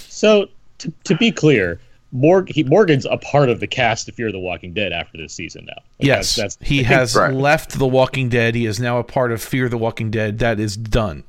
So 0.09 0.47
to, 0.79 0.93
to 1.05 1.15
be 1.17 1.31
clear, 1.31 1.79
Morg, 2.11 2.49
he, 2.49 2.63
Morgan's 2.63 3.05
a 3.05 3.17
part 3.17 3.49
of 3.49 3.59
the 3.59 3.67
cast 3.67 4.07
of 4.07 4.15
Fear 4.15 4.31
the 4.31 4.39
Walking 4.39 4.73
Dead 4.73 4.91
after 4.93 5.17
this 5.17 5.33
season 5.33 5.65
now. 5.65 5.73
Like, 5.75 5.83
Yes, 6.07 6.35
that's, 6.35 6.55
that's 6.55 6.69
he 6.69 6.79
I 6.79 6.83
think- 6.83 6.87
has 6.93 7.15
right. 7.15 7.33
left 7.33 7.77
The 7.77 7.87
Walking 7.87 8.29
Dead. 8.29 8.55
He 8.55 8.65
is 8.65 8.79
now 8.79 8.99
a 8.99 9.03
part 9.03 9.31
of 9.31 9.41
Fear 9.41 9.69
the 9.69 9.77
Walking 9.77 10.09
Dead. 10.11 10.39
That 10.39 10.59
is 10.59 10.77
done. 10.77 11.23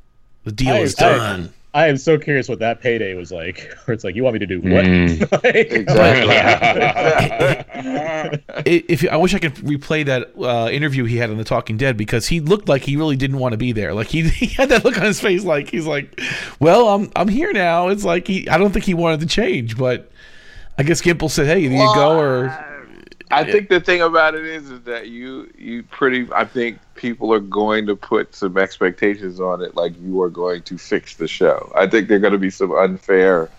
The 0.44 0.52
deal 0.52 0.74
I- 0.74 0.78
is 0.80 0.98
I- 1.00 1.16
done. 1.16 1.52
I 1.74 1.88
am 1.88 1.98
so 1.98 2.16
curious 2.18 2.48
what 2.48 2.60
that 2.60 2.80
payday 2.80 3.12
was 3.14 3.30
like. 3.30 3.72
Where 3.84 3.94
it's 3.94 4.02
like, 4.02 4.16
you 4.16 4.24
want 4.24 4.32
me 4.34 4.38
to 4.40 4.46
do 4.46 4.60
what? 4.60 4.84
Mm. 4.86 5.30
Like- 5.44 5.88
I- 5.88 7.64
if 8.66 9.08
I 9.10 9.16
wish 9.16 9.34
I 9.34 9.38
could 9.38 9.54
replay 9.56 10.04
that 10.06 10.32
uh, 10.38 10.70
interview 10.70 11.04
he 11.04 11.16
had 11.18 11.30
on 11.30 11.36
The 11.36 11.44
Talking 11.44 11.76
Dead 11.76 11.96
because 11.96 12.26
he 12.28 12.40
looked 12.40 12.68
like 12.68 12.82
he 12.82 12.96
really 12.96 13.16
didn't 13.16 13.38
want 13.38 13.52
to 13.52 13.56
be 13.58 13.72
there. 13.72 13.94
Like 13.94 14.08
he, 14.08 14.28
he 14.28 14.46
had 14.46 14.68
that 14.70 14.84
look 14.84 14.96
on 14.96 15.04
his 15.04 15.20
face, 15.20 15.44
like 15.44 15.70
he's 15.70 15.86
like, 15.86 16.20
"Well, 16.58 16.88
I'm 16.88 17.10
I'm 17.14 17.28
here 17.28 17.52
now." 17.52 17.88
It's 17.88 18.04
like 18.04 18.26
he, 18.26 18.48
I 18.48 18.58
don't 18.58 18.72
think 18.72 18.84
he 18.84 18.94
wanted 18.94 19.20
to 19.20 19.26
change, 19.26 19.76
but 19.76 20.10
I 20.78 20.84
guess 20.84 21.02
Gimple 21.02 21.30
said, 21.30 21.46
"Hey, 21.46 21.64
either 21.64 21.74
you 21.74 21.94
go 21.94 22.18
or 22.18 22.48
I 23.30 23.44
think 23.44 23.68
the 23.68 23.80
thing 23.80 24.00
about 24.00 24.34
it 24.34 24.44
is, 24.44 24.70
is 24.70 24.80
that 24.82 25.08
you 25.08 25.52
you 25.58 25.82
pretty. 25.82 26.28
I 26.32 26.44
think 26.44 26.78
people 26.94 27.32
are 27.32 27.40
going 27.40 27.86
to 27.86 27.96
put 27.96 28.34
some 28.34 28.56
expectations 28.56 29.40
on 29.40 29.62
it, 29.62 29.74
like 29.74 29.92
you 30.00 30.22
are 30.22 30.30
going 30.30 30.62
to 30.62 30.78
fix 30.78 31.16
the 31.16 31.28
show. 31.28 31.70
I 31.76 31.86
think 31.86 32.08
there 32.08 32.16
are 32.16 32.20
going 32.20 32.32
to 32.32 32.38
be 32.38 32.50
some 32.50 32.72
unfair 32.72 33.50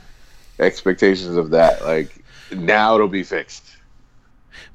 expectations 0.60 1.36
of 1.36 1.52
that. 1.52 1.84
Like 1.84 2.24
now 2.52 2.96
it'll 2.96 3.08
be 3.08 3.24
fixed. 3.24 3.66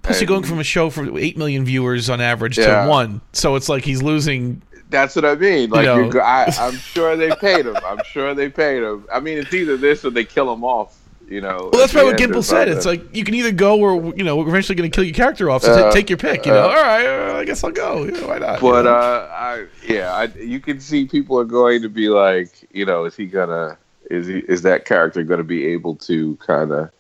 plus 0.02 0.20
you're 0.20 0.28
going 0.28 0.44
from 0.44 0.60
a 0.60 0.64
show 0.64 0.90
for 0.90 1.18
eight 1.18 1.36
million 1.36 1.64
viewers 1.64 2.08
on 2.08 2.20
average 2.20 2.58
Yeah. 2.58 2.84
to 2.84 2.90
one, 2.90 3.20
so 3.32 3.56
it's 3.56 3.68
like 3.68 3.84
he's 3.84 4.02
losing." 4.02 4.62
That's 4.90 5.16
what 5.16 5.24
I 5.24 5.34
mean. 5.34 5.70
Like 5.70 5.86
know. 5.86 5.96
you're, 5.96 6.22
I, 6.22 6.44
I'm 6.60 6.76
sure 6.76 7.16
they 7.16 7.34
paid 7.36 7.66
him. 7.66 7.76
I'm 7.84 8.04
sure 8.04 8.32
they 8.32 8.48
paid 8.48 8.82
him. 8.82 9.06
I 9.12 9.18
mean, 9.18 9.38
it's 9.38 9.52
either 9.52 9.76
this 9.76 10.04
or 10.04 10.10
they 10.10 10.24
kill 10.24 10.52
him 10.52 10.62
off. 10.62 10.96
You 11.28 11.40
know. 11.40 11.70
Well, 11.72 11.80
that's 11.80 11.94
at 11.94 12.02
probably 12.02 12.12
what 12.12 12.20
Gimple 12.20 12.44
said. 12.44 12.68
It's 12.68 12.84
like 12.86 13.14
you 13.16 13.24
can 13.24 13.34
either 13.34 13.50
go 13.52 13.80
or 13.80 14.14
you 14.14 14.22
know 14.24 14.36
we're 14.36 14.48
eventually 14.48 14.76
going 14.76 14.90
to 14.90 14.94
kill 14.94 15.04
your 15.04 15.14
character 15.14 15.50
off. 15.50 15.62
So 15.62 15.72
Uh, 15.72 15.82
ta- 15.84 15.90
take 15.90 16.10
your 16.10 16.18
pick. 16.18 16.44
You 16.46 16.52
know, 16.52 16.64
uh, 16.68 16.74
all 16.74 16.82
right, 16.82 17.06
uh, 17.06 17.34
I 17.38 17.44
guess 17.44 17.64
I'll 17.64 17.70
go. 17.70 18.04
You 18.04 18.12
know, 18.12 18.28
why 18.28 18.38
not? 18.38 18.60
you 18.62 18.70
But 18.70 18.82
know? 18.82 18.90
uh, 18.94 19.28
I 19.32 19.66
yeah, 19.86 20.12
I, 20.14 20.24
you 20.38 20.60
can 20.60 20.80
see 20.80 21.06
people 21.06 21.38
are 21.38 21.44
going 21.44 21.82
to 21.82 21.88
be 21.88 22.08
like, 22.08 22.50
you 22.72 22.84
know, 22.84 23.04
is 23.04 23.16
he 23.16 23.26
gonna 23.26 23.78
is 24.10 24.26
he 24.26 24.38
is 24.40 24.62
that 24.62 24.84
character 24.84 25.22
going 25.22 25.38
to 25.38 25.44
be 25.44 25.66
able 25.66 25.96
to 25.96 26.36
kind 26.36 26.70
of 26.72 26.90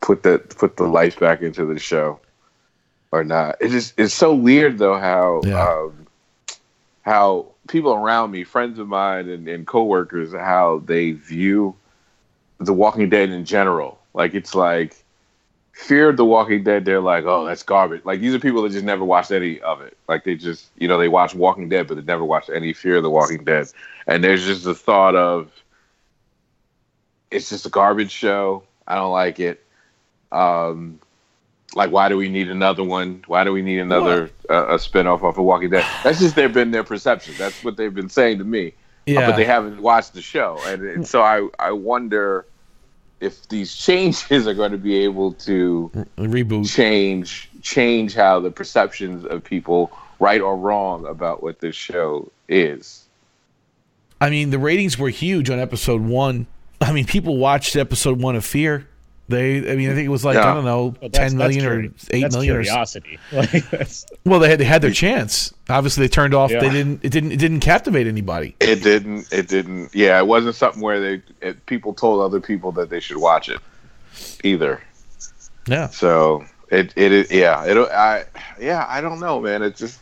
put 0.00 0.22
that 0.22 0.50
put 0.56 0.76
the 0.76 0.84
life 0.84 1.18
back 1.20 1.42
into 1.42 1.64
the 1.66 1.78
show 1.78 2.18
or 3.12 3.22
not? 3.22 3.56
It 3.60 3.66
is 3.66 3.72
just 3.72 3.98
it's 4.00 4.14
so 4.14 4.34
weird 4.34 4.78
though 4.78 4.96
how 4.98 5.42
Yeah. 5.44 5.62
um, 5.68 6.06
how 7.02 7.46
people 7.68 7.92
around 7.94 8.30
me, 8.30 8.44
friends 8.44 8.78
of 8.78 8.88
mine 8.88 9.28
and, 9.28 9.46
and 9.48 9.66
coworkers, 9.66 10.32
how 10.32 10.82
they 10.86 11.12
view 11.12 11.74
the 12.58 12.72
Walking 12.72 13.08
Dead 13.08 13.30
in 13.30 13.44
general. 13.44 13.98
Like 14.14 14.34
it's 14.34 14.54
like 14.54 14.96
Fear 15.72 16.08
of 16.08 16.16
the 16.16 16.24
Walking 16.24 16.64
Dead, 16.64 16.84
they're 16.84 17.00
like, 17.00 17.24
oh, 17.24 17.44
that's 17.44 17.62
garbage. 17.62 18.04
Like 18.04 18.20
these 18.20 18.34
are 18.34 18.40
people 18.40 18.62
that 18.62 18.72
just 18.72 18.84
never 18.84 19.04
watched 19.04 19.30
any 19.30 19.60
of 19.60 19.80
it. 19.80 19.96
Like 20.08 20.24
they 20.24 20.34
just, 20.34 20.66
you 20.76 20.88
know, 20.88 20.98
they 20.98 21.08
watch 21.08 21.34
Walking 21.36 21.68
Dead, 21.68 21.86
but 21.86 21.96
they 21.96 22.02
never 22.02 22.24
watched 22.24 22.50
any 22.50 22.72
Fear 22.72 22.96
of 22.96 23.04
the 23.04 23.10
Walking 23.10 23.44
Dead. 23.44 23.68
And 24.06 24.24
there's 24.24 24.44
just 24.44 24.64
the 24.64 24.74
thought 24.74 25.14
of, 25.14 25.52
it's 27.30 27.48
just 27.48 27.64
a 27.64 27.68
garbage 27.68 28.10
show. 28.10 28.64
I 28.88 28.96
don't 28.96 29.12
like 29.12 29.38
it. 29.38 29.64
Um, 30.32 30.98
like, 31.74 31.92
why 31.92 32.08
do 32.08 32.16
we 32.16 32.28
need 32.28 32.50
another 32.50 32.82
one? 32.82 33.22
Why 33.26 33.44
do 33.44 33.52
we 33.52 33.62
need 33.62 33.78
another 33.78 34.30
uh, 34.50 34.66
a 34.68 34.74
spinoff 34.76 35.22
of 35.22 35.38
a 35.38 35.42
Walking 35.42 35.70
Dead? 35.70 35.86
That's 36.02 36.18
just 36.18 36.34
they've 36.34 36.52
been 36.52 36.70
their 36.70 36.84
perception. 36.84 37.34
That's 37.38 37.62
what 37.62 37.76
they've 37.76 37.94
been 37.94 38.08
saying 38.08 38.38
to 38.38 38.44
me. 38.44 38.68
Uh, 38.68 39.12
yeah, 39.12 39.26
but 39.30 39.36
they 39.36 39.44
haven't 39.44 39.80
watched 39.80 40.14
the 40.14 40.22
show, 40.22 40.58
and, 40.66 40.82
and 40.82 41.06
so 41.06 41.22
I 41.22 41.46
I 41.58 41.72
wonder 41.72 42.46
if 43.20 43.48
these 43.48 43.74
changes 43.86 44.46
are 44.46 44.54
going 44.54 44.72
to 44.72 44.78
be 44.78 44.96
able 44.96 45.32
to 45.32 45.90
reboot. 46.16 46.72
change 46.72 47.50
change 47.62 48.14
how 48.14 48.40
the 48.40 48.50
perceptions 48.50 49.24
of 49.24 49.44
people, 49.44 49.90
right 50.20 50.40
or 50.40 50.56
wrong, 50.56 51.06
about 51.06 51.42
what 51.42 51.60
this 51.60 51.76
show 51.76 52.30
is. 52.48 53.04
I 54.20 54.30
mean, 54.30 54.50
the 54.50 54.58
ratings 54.58 54.98
were 54.98 55.10
huge 55.10 55.48
on 55.50 55.58
episode 55.58 56.02
one. 56.02 56.46
I 56.80 56.92
mean, 56.92 57.06
people 57.06 57.36
watched 57.36 57.76
episode 57.76 58.20
one 58.20 58.36
of 58.36 58.44
Fear. 58.44 58.88
They, 59.28 59.58
I 59.70 59.76
mean, 59.76 59.90
I 59.90 59.94
think 59.94 60.06
it 60.06 60.10
was 60.10 60.24
like 60.24 60.36
Yeah. 60.36 60.50
I 60.50 60.54
don't 60.54 60.64
know, 60.64 60.84
Well, 61.00 61.10
that's- 61.10 61.30
ten 61.30 61.36
million 61.36 61.64
that's 61.64 61.74
or 61.74 61.78
curi- 61.82 62.14
eight 62.14 62.22
that's 62.22 62.34
million 62.34 62.56
or. 62.56 62.60
s- 62.60 62.66
curiosity. 62.66 63.18
Like, 63.32 63.70
that's, 63.70 64.06
Well, 64.24 64.40
they 64.40 64.48
had 64.48 64.58
they 64.58 64.64
had 64.64 64.80
their 64.80 64.90
chance. 64.90 65.52
Obviously, 65.68 66.04
they 66.04 66.08
turned 66.08 66.32
off. 66.34 66.50
They 66.50 66.60
didn't. 66.60 67.04
It 67.04 67.10
didn't. 67.12 67.32
It 67.32 67.38
didn't 67.38 67.60
captivate 67.60 68.06
anybody. 68.06 68.56
It 68.60 68.82
didn't. 68.82 69.30
It 69.32 69.48
didn't. 69.48 69.94
Yeah, 69.94 70.18
it 70.18 70.26
wasn't 70.26 70.54
something 70.54 70.80
where 70.80 70.98
they 71.00 71.22
it, 71.46 71.66
people 71.66 71.92
told 71.92 72.22
other 72.22 72.40
people 72.40 72.72
that 72.72 72.88
they 72.88 73.00
should 73.00 73.18
watch 73.18 73.48
it 73.50 73.60
either. 74.44 74.80
Yeah. 75.66 75.88
So 75.88 76.44
it 76.70 76.92
it 76.96 77.30
yeah 77.30 77.64
it 77.66 77.76
I 77.90 78.24
yeah 78.60 78.86
I 78.88 79.00
don't 79.02 79.20
know 79.20 79.40
man 79.40 79.62
it's 79.62 79.78
just 79.78 80.00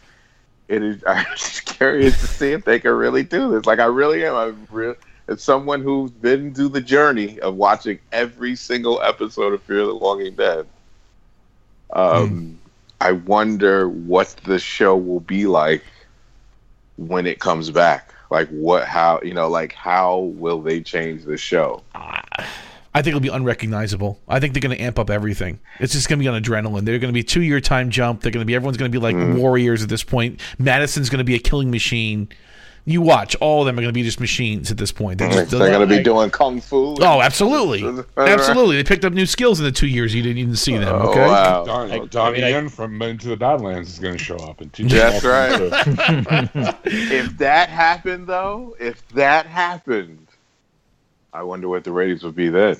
it 0.68 0.82
is 0.82 1.02
I'm 1.06 1.24
just 1.36 1.64
curious 1.64 2.20
to 2.20 2.26
see 2.28 2.52
if 2.52 2.64
they 2.64 2.78
can 2.78 2.92
really 2.92 3.22
do 3.24 3.50
this 3.52 3.66
like 3.66 3.78
I 3.80 3.84
really 3.86 4.24
am 4.24 4.34
I'm 4.36 4.68
real 4.70 4.94
as 5.28 5.42
someone 5.42 5.82
who's 5.82 6.10
been 6.10 6.54
through 6.54 6.68
the 6.68 6.80
journey 6.80 7.38
of 7.40 7.56
watching 7.56 7.98
every 8.12 8.54
single 8.56 9.00
episode 9.02 9.52
of 9.52 9.62
Fear 9.62 9.86
the 9.86 9.94
Walking 9.96 10.34
Dead 10.34 10.66
um 11.92 12.58
I 13.00 13.12
wonder 13.12 13.88
what 13.88 14.34
the 14.44 14.58
show 14.58 14.96
will 14.96 15.20
be 15.20 15.46
like 15.46 15.84
when 16.96 17.26
it 17.26 17.38
comes 17.38 17.70
back 17.70 18.12
like 18.30 18.48
what 18.48 18.84
how 18.86 19.20
you 19.22 19.34
know 19.34 19.48
like 19.48 19.72
how 19.72 20.18
will 20.18 20.60
they 20.60 20.80
change 20.80 21.24
the 21.24 21.36
show 21.36 21.82
I 21.94 23.02
think 23.02 23.08
it'll 23.08 23.20
be 23.20 23.28
unrecognizable. 23.28 24.18
I 24.26 24.40
think 24.40 24.54
they're 24.54 24.62
going 24.62 24.74
to 24.74 24.82
amp 24.82 24.98
up 24.98 25.10
everything. 25.10 25.60
It's 25.80 25.92
just 25.92 26.08
going 26.08 26.18
to 26.18 26.22
be 26.22 26.28
on 26.28 26.42
adrenaline. 26.42 26.86
They're 26.86 26.98
going 26.98 27.10
to 27.10 27.14
be 27.14 27.22
two 27.22 27.42
year 27.42 27.60
time 27.60 27.90
jump. 27.90 28.22
They're 28.22 28.32
going 28.32 28.40
to 28.40 28.46
be 28.46 28.54
everyone's 28.54 28.78
going 28.78 28.90
to 28.90 28.98
be 28.98 29.02
like 29.02 29.14
Mm. 29.14 29.36
warriors 29.38 29.82
at 29.82 29.90
this 29.90 30.02
point. 30.02 30.40
Madison's 30.58 31.10
going 31.10 31.18
to 31.18 31.24
be 31.24 31.34
a 31.34 31.38
killing 31.38 31.70
machine. 31.70 32.30
You 32.88 33.02
watch, 33.02 33.34
all 33.40 33.62
of 33.62 33.66
them 33.66 33.76
are 33.76 33.82
going 33.82 33.88
to 33.88 33.92
be 33.92 34.04
just 34.04 34.20
machines 34.20 34.70
at 34.70 34.76
this 34.76 34.92
point. 34.92 35.18
They're, 35.18 35.28
just, 35.28 35.50
They're 35.50 35.58
going 35.70 35.80
to 35.80 35.86
be 35.88 35.96
like- 35.96 36.04
doing 36.04 36.30
kung 36.30 36.60
fu. 36.60 36.94
Oh, 37.00 37.20
absolutely, 37.20 37.82
absolutely. 38.16 38.76
They 38.76 38.84
picked 38.84 39.04
up 39.04 39.12
new 39.12 39.26
skills 39.26 39.58
in 39.58 39.64
the 39.64 39.72
two 39.72 39.88
years 39.88 40.14
you 40.14 40.22
didn't 40.22 40.38
even 40.38 40.54
see 40.54 40.76
them. 40.78 40.88
Oh, 40.94 41.10
Okay, 41.10 41.26
wow. 41.26 41.64
Don, 41.64 41.90
I- 41.90 41.94
I 41.96 42.06
Donnie 42.06 42.34
mean, 42.36 42.44
I- 42.44 42.48
Yen 42.50 42.68
from 42.68 43.02
Into 43.02 43.26
the 43.26 43.36
Badlands 43.36 43.88
is 43.92 43.98
going 43.98 44.16
to 44.16 44.22
show 44.22 44.36
up 44.36 44.60
and 44.60 44.72
teach 44.72 44.92
That's 44.92 45.20
you 45.24 45.30
all 45.30 45.34
right. 45.36 45.72
kinds 45.96 46.50
of- 46.54 46.76
if 46.84 47.36
that 47.38 47.68
happened, 47.70 48.28
though, 48.28 48.76
if 48.78 49.06
that 49.08 49.46
happened, 49.46 50.28
I 51.32 51.42
wonder 51.42 51.68
what 51.68 51.82
the 51.82 51.90
ratings 51.90 52.22
would 52.22 52.36
be 52.36 52.48
then. 52.50 52.76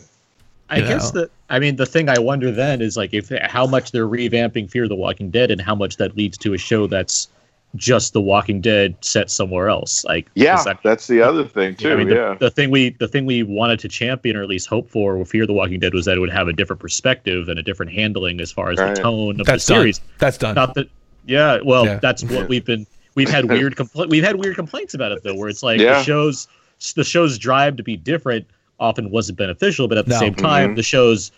I 0.70 0.78
You 0.78 0.86
guess 0.86 1.12
know? 1.14 1.22
the 1.22 1.30
I 1.50 1.58
mean 1.60 1.76
the 1.76 1.86
thing 1.86 2.08
I 2.08 2.18
wonder 2.18 2.50
then 2.50 2.80
is 2.80 2.96
like 2.96 3.12
if 3.14 3.28
how 3.42 3.66
much 3.66 3.92
they're 3.92 4.08
revamping 4.08 4.68
Fear 4.70 4.88
the 4.88 4.96
Walking 4.96 5.30
Dead 5.30 5.50
and 5.52 5.60
how 5.60 5.74
much 5.76 5.96
that 5.98 6.16
leads 6.16 6.36
to 6.38 6.54
a 6.54 6.58
show 6.58 6.86
that's 6.88 7.28
just 7.76 8.12
The 8.12 8.20
Walking 8.20 8.60
Dead 8.60 8.96
set 9.00 9.30
somewhere 9.30 9.68
else. 9.68 10.04
Like 10.04 10.28
yeah, 10.34 10.62
I- 10.66 10.78
that's 10.82 11.06
the 11.06 11.20
other 11.22 11.44
thing 11.44 11.76
too. 11.76 11.92
I 11.92 11.96
mean, 11.96 12.08
the, 12.08 12.14
yeah, 12.14 12.36
the 12.38 12.50
thing 12.50 12.70
we 12.70 12.90
the 12.90 13.08
thing 13.08 13.26
we 13.26 13.42
wanted 13.42 13.78
to 13.80 13.88
champion 13.88 14.36
or 14.36 14.42
at 14.42 14.48
least 14.48 14.66
hope 14.68 14.90
for 14.90 15.16
with 15.18 15.28
Fear 15.30 15.46
the 15.46 15.52
Walking 15.52 15.78
Dead 15.80 15.94
was 15.94 16.04
that 16.06 16.16
it 16.16 16.20
would 16.20 16.30
have 16.32 16.48
a 16.48 16.52
different 16.52 16.80
perspective 16.80 17.48
and 17.48 17.58
a 17.58 17.62
different 17.62 17.92
handling 17.92 18.40
as 18.40 18.50
far 18.50 18.70
as 18.70 18.78
Right. 18.78 18.94
the 18.94 19.02
tone 19.02 19.40
of 19.40 19.46
that's 19.46 19.66
the 19.66 19.74
done. 19.74 19.80
series. 19.82 20.00
That's 20.18 20.38
done. 20.38 20.54
Not 20.54 20.74
that, 20.74 20.88
yeah. 21.26 21.58
Well, 21.64 21.84
Yeah. 21.86 21.98
that's 22.00 22.24
what 22.24 22.48
we've 22.48 22.64
been. 22.64 22.86
We've 23.14 23.30
had 23.30 23.46
weird 23.46 23.76
compl- 23.76 24.08
We've 24.10 24.24
had 24.24 24.36
weird 24.36 24.56
complaints 24.56 24.92
about 24.94 25.12
it 25.12 25.22
though, 25.22 25.34
where 25.34 25.48
it's 25.48 25.62
like 25.62 25.80
Yeah. 25.80 25.94
the 25.98 26.02
shows, 26.02 26.48
the 26.94 27.04
show's 27.04 27.38
drive 27.38 27.76
to 27.76 27.82
be 27.82 27.96
different 27.96 28.46
often 28.78 29.10
wasn't 29.10 29.38
beneficial, 29.38 29.88
but 29.88 29.96
at 29.96 30.04
the 30.04 30.10
No. 30.12 30.18
same 30.18 30.34
time, 30.34 30.72
Mhm. 30.72 30.76
the 30.76 30.82
shows, 30.82 31.32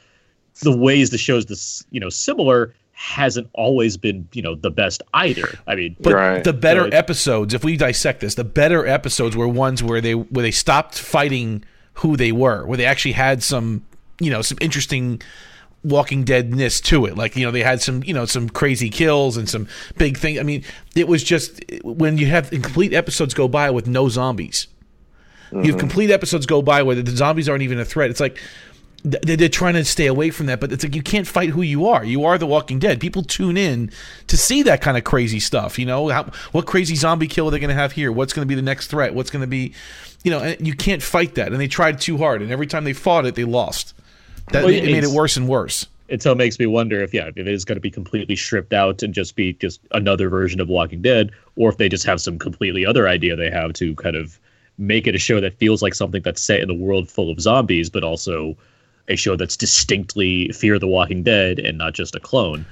the 0.63 0.77
ways 0.77 1.11
the 1.11 1.19
shows 1.19 1.47
this 1.47 1.85
you 1.93 2.01
know 2.01 2.09
similar 2.09 2.75
hasn't 2.99 3.49
always 3.55 3.97
been 3.97 4.27
you 4.33 4.43
know 4.43 4.57
the 4.57 4.71
best 4.71 5.05
either. 5.15 5.57
I 5.69 5.77
mean, 5.77 5.95
But 6.01 6.15
Right. 6.15 6.43
the 6.43 6.53
better 6.53 6.83
Right. 6.83 6.93
episodes, 6.95 7.55
if 7.55 7.63
we 7.63 7.77
dissect 7.77 8.21
this, 8.21 8.35
the 8.35 8.43
better 8.43 8.85
episodes 8.85 9.37
were 9.37 9.47
ones 9.47 9.85
where 9.85 10.01
they 10.01 10.15
where 10.17 10.43
they 10.43 10.51
stopped 10.51 10.99
fighting 10.99 11.63
who 11.95 12.17
they 12.17 12.33
were, 12.33 12.67
where 12.67 12.77
they 12.77 12.85
actually 12.85 13.13
had 13.13 13.45
some, 13.45 13.83
you 14.21 14.31
know, 14.31 14.43
some 14.43 14.59
interesting 14.61 15.23
Walking 15.85 16.25
Deadness 16.25 16.81
to 16.83 17.07
it. 17.07 17.17
Like 17.17 17.37
you 17.37 17.47
know, 17.47 17.53
they 17.53 17.63
had 17.63 17.81
some, 17.81 18.03
you 18.03 18.13
know, 18.13 18.25
some 18.25 18.49
crazy 18.49 18.91
kills 18.91 19.37
and 19.37 19.49
some 19.49 19.69
big 19.97 20.19
things. 20.19 20.41
I 20.41 20.43
mean, 20.43 20.65
it 20.97 21.07
was 21.07 21.23
just 21.23 21.63
when 21.85 22.19
you 22.19 22.27
have 22.27 22.51
complete 22.51 22.93
episodes 22.93 23.33
go 23.33 23.47
by 23.47 23.71
with 23.71 23.87
no 23.87 24.09
zombies. 24.09 24.67
You 25.53 25.59
have 25.59 25.67
mm-hmm. 25.67 25.79
complete 25.79 26.11
episodes 26.11 26.47
go 26.47 26.61
by 26.61 26.83
where 26.83 26.97
the 26.97 27.17
zombies 27.17 27.49
aren't 27.49 27.63
even 27.63 27.79
a 27.79 27.85
threat. 27.85 28.11
It's 28.11 28.21
like 28.21 28.35
th- 28.35 28.43
they're, 29.05 29.49
trying 29.49 29.75
to 29.75 29.85
stay 29.85 30.07
away 30.07 30.31
from 30.31 30.47
that, 30.47 30.61
but 30.61 30.73
it's 30.73 30.85
like 30.85 30.95
you 30.95 31.03
can't 31.03 31.27
fight 31.27 31.51
who 31.51 31.63
you 31.63 31.87
are. 31.87 32.05
You 32.05 32.25
are 32.25 32.37
the 32.37 32.47
Walking 32.47 32.79
Dead. 32.79 33.01
People 33.01 33.23
tune 33.23 33.57
in 33.57 33.91
to 34.27 34.37
see 34.37 34.63
that 34.65 34.81
kind 34.81 34.97
of 34.97 35.05
crazy 35.05 35.41
stuff. 35.41 35.79
You 35.79 35.87
know, 35.87 36.09
How, 36.09 36.31
what 36.53 36.67
crazy 36.67 36.95
zombie 36.97 37.29
kill 37.29 37.49
are 37.49 37.51
they 37.51 37.59
going 37.61 37.69
to 37.69 37.75
have 37.75 37.93
here? 37.93 38.11
What's 38.11 38.33
going 38.33 38.47
to 38.47 38.49
be 38.49 38.55
the 38.55 38.63
next 38.63 38.89
threat? 38.89 39.15
What's 39.15 39.31
going 39.31 39.43
to 39.43 39.47
be, 39.47 39.73
you 40.25 40.31
know, 40.31 40.41
and 40.41 40.67
you 40.67 40.75
can't 40.75 41.03
fight 41.03 41.37
that. 41.37 41.53
And 41.53 41.61
they 41.61 41.69
tried 41.69 42.01
too 42.01 42.19
hard, 42.19 42.43
and 42.43 42.51
every 42.51 42.67
time 42.67 42.85
they 42.85 42.93
fought 42.93 43.25
it, 43.25 43.35
they 43.35 43.45
lost. 43.45 43.95
That 44.53 44.65
Well, 44.65 44.73
it 44.73 44.85
made 44.85 45.05
it 45.05 45.11
worse 45.11 45.37
and 45.37 45.47
worse. 45.49 45.87
it 46.09 46.23
so 46.23 46.35
makes 46.35 46.59
me 46.59 46.67
wonder 46.67 47.03
if 47.03 47.13
yeah 47.13 47.27
if 47.27 47.37
it 47.37 47.47
is 47.47 47.65
going 47.67 47.77
to 47.77 47.81
be 47.81 47.91
completely 47.91 48.35
stripped 48.35 48.73
out 48.73 49.03
and 49.03 49.13
just 49.13 49.37
be 49.37 49.53
just 49.55 49.81
another 49.93 50.31
version 50.31 50.59
of 50.59 50.69
walking 50.69 51.03
dead 51.03 51.31
or 51.57 51.69
if 51.69 51.77
they 51.77 51.89
just 51.89 52.07
have 52.07 52.19
some 52.21 52.39
completely 52.39 52.87
other 52.87 53.07
idea 53.07 53.37
they 53.37 53.51
have 53.51 53.75
to 53.75 53.95
kind 53.97 54.17
of 54.17 54.41
make 54.79 55.07
it 55.07 55.15
a 55.15 55.19
show 55.19 55.39
that 55.39 55.53
feels 55.59 55.83
like 55.83 55.95
something 55.95 56.23
that's 56.23 56.41
set 56.41 56.61
in 56.61 56.71
a 56.71 56.75
world 56.75 57.11
full 57.11 57.31
of 57.31 57.39
zombies 57.41 57.91
but 57.91 58.03
also 58.03 58.57
a 59.09 59.17
show 59.17 59.37
that's 59.37 59.57
distinctly 59.57 60.49
fear 60.51 60.79
the 60.79 60.87
walking 60.87 61.23
dead 61.23 61.59
and 61.59 61.79
not 61.79 61.95
just 61.95 62.15
a 62.15 62.21
clone 62.21 62.65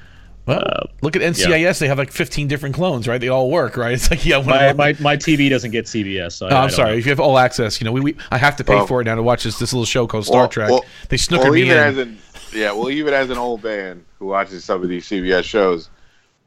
Well, 0.47 0.61
Uh, 0.65 0.87
look 1.03 1.17
at 1.17 1.23
NCIS. 1.23 1.79
They 1.81 1.89
have 1.89 1.99
like 1.99 2.13
15 2.13 2.47
different 2.47 2.75
clones, 2.75 3.09
right? 3.09 3.21
They 3.21 3.29
all 3.29 3.51
work, 3.51 3.77
right? 3.77 3.93
It's 3.99 4.11
like 4.11 4.25
yeah, 4.25 4.41
my, 4.43 4.73
my, 4.75 4.95
my 5.01 5.17
tv 5.17 5.51
doesn't 5.51 5.73
get 5.73 5.87
cbs 5.87 6.33
so 6.33 6.47
I, 6.47 6.51
Oh, 6.51 6.55
I 6.55 6.59
I'm 6.59 6.69
don't 6.69 6.77
sorry. 6.77 6.91
know. 6.93 6.99
If 6.99 7.07
you 7.07 7.11
have 7.11 7.21
all 7.21 7.39
access, 7.39 7.81
you 7.81 7.85
know, 7.85 7.93
we, 7.93 8.01
we 8.01 8.17
I 8.31 8.39
have 8.39 8.57
to 8.57 8.65
pay 8.65 8.75
Well- 8.77 8.87
for 8.87 9.01
it 9.01 9.05
now 9.05 9.15
to 9.17 9.23
watch 9.23 9.43
this 9.45 9.59
this 9.59 9.73
little 9.73 9.85
show 9.87 10.07
called 10.07 10.25
Star 10.27 10.43
Well- 10.43 10.49
Trek. 10.49 10.71
well- 10.71 10.85
they 11.09 11.17
snookered 11.17 11.45
well, 11.45 11.53
me 11.53 11.63
in. 11.71 11.77
as 11.77 11.97
an 11.99 12.19
yeah, 12.55 12.73
well, 12.73 12.91
even 12.91 13.13
as 13.13 13.29
an 13.31 13.39
old 13.39 13.63
man 13.65 14.05
who 14.19 14.27
watches 14.27 14.65
some 14.65 14.83
of 14.83 14.89
these 14.89 15.05
CBS 15.07 15.43
shows, 15.45 15.91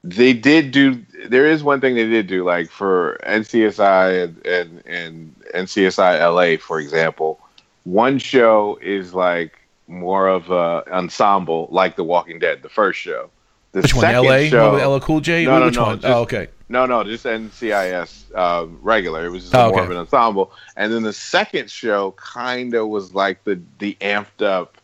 they 0.03 0.31
did 0.33 0.71
do. 0.71 1.03
There 1.27 1.45
is 1.45 1.61
one 1.61 1.81
thing 1.81 1.93
they 1.95 2.07
did 2.07 2.25
do, 2.25 2.43
like 2.45 2.71
for 2.71 3.19
NCSI 3.27 4.23
and 4.23 4.47
and, 4.47 4.83
and 4.87 5.35
NCSI 5.53 6.19
LA, 6.33 6.57
for 6.57 6.79
example. 6.79 7.39
One 7.83 8.17
show 8.17 8.79
is 8.81 9.13
like 9.13 9.58
more 9.89 10.27
of 10.27 10.49
a 10.51 10.83
ensemble, 10.93 11.67
like 11.71 11.95
The 11.97 12.03
Walking 12.05 12.39
Dead, 12.39 12.61
the 12.61 12.69
first 12.69 12.99
show. 12.99 13.29
The 13.71 13.81
Which 13.81 13.93
one? 13.93 14.05
L.A. 14.05 14.49
show, 14.49 14.71
One 14.71 14.75
with 14.93 15.03
LL 15.03 15.05
Cool 15.05 15.19
J. 15.19 15.45
No, 15.45 15.59
no, 15.59 15.65
Which 15.65 15.75
no, 15.75 15.83
one? 15.83 15.99
just- 15.99 16.07
oh, 16.13 16.21
okay. 16.21 16.47
no, 16.69 16.85
no, 16.87 17.03
just 17.03 17.25
NCIS 17.25 18.35
um, 18.35 18.79
regular. 18.81 19.25
It 19.25 19.29
was 19.29 19.43
just 19.43 19.55
Oh, 19.55 19.69
more 19.69 19.77
okay. 19.79 19.85
of 19.85 19.91
an 19.91 19.97
ensemble. 19.97 20.51
And 20.77 20.91
then 20.93 21.03
the 21.03 21.13
second 21.13 21.69
show 21.69 22.11
kind 22.17 22.73
of 22.73 22.87
was 22.87 23.13
like 23.13 23.43
the 23.43 23.59
the 23.79 23.95
amped 24.01 24.41
up 24.43 24.77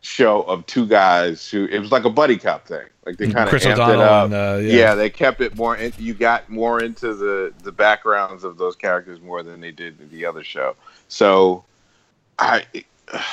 show 0.00 0.42
of 0.42 0.64
two 0.66 0.86
guys 0.86 1.48
who 1.50 1.66
it 1.66 1.78
was 1.78 1.90
like 1.92 2.04
a 2.04 2.10
buddy 2.10 2.38
cop 2.38 2.66
thing. 2.66 2.86
Like 3.04 3.16
they 3.18 3.30
kind 3.30 3.48
of 3.50 3.54
Mm-hmm. 3.54 3.68
Amped 3.68 3.72
O'Donnell 3.74 4.00
it 4.00 4.06
up. 4.08 4.24
and 4.26 4.34
uh, 4.34 4.58
yeah. 4.62 4.76
yeah. 4.78 4.94
they 4.94 5.10
kept 5.10 5.40
it 5.42 5.54
more. 5.56 5.76
In, 5.76 5.92
you 5.98 6.14
got 6.14 6.48
more 6.48 6.82
into 6.82 7.12
the 7.14 7.52
the 7.64 7.72
backgrounds 7.72 8.44
of 8.44 8.56
those 8.56 8.76
characters 8.76 9.20
more 9.20 9.42
than 9.42 9.60
they 9.60 9.72
did 9.72 10.00
in 10.00 10.08
the 10.10 10.24
other 10.24 10.42
show. 10.44 10.74
So, 11.08 11.64
I 12.38 12.64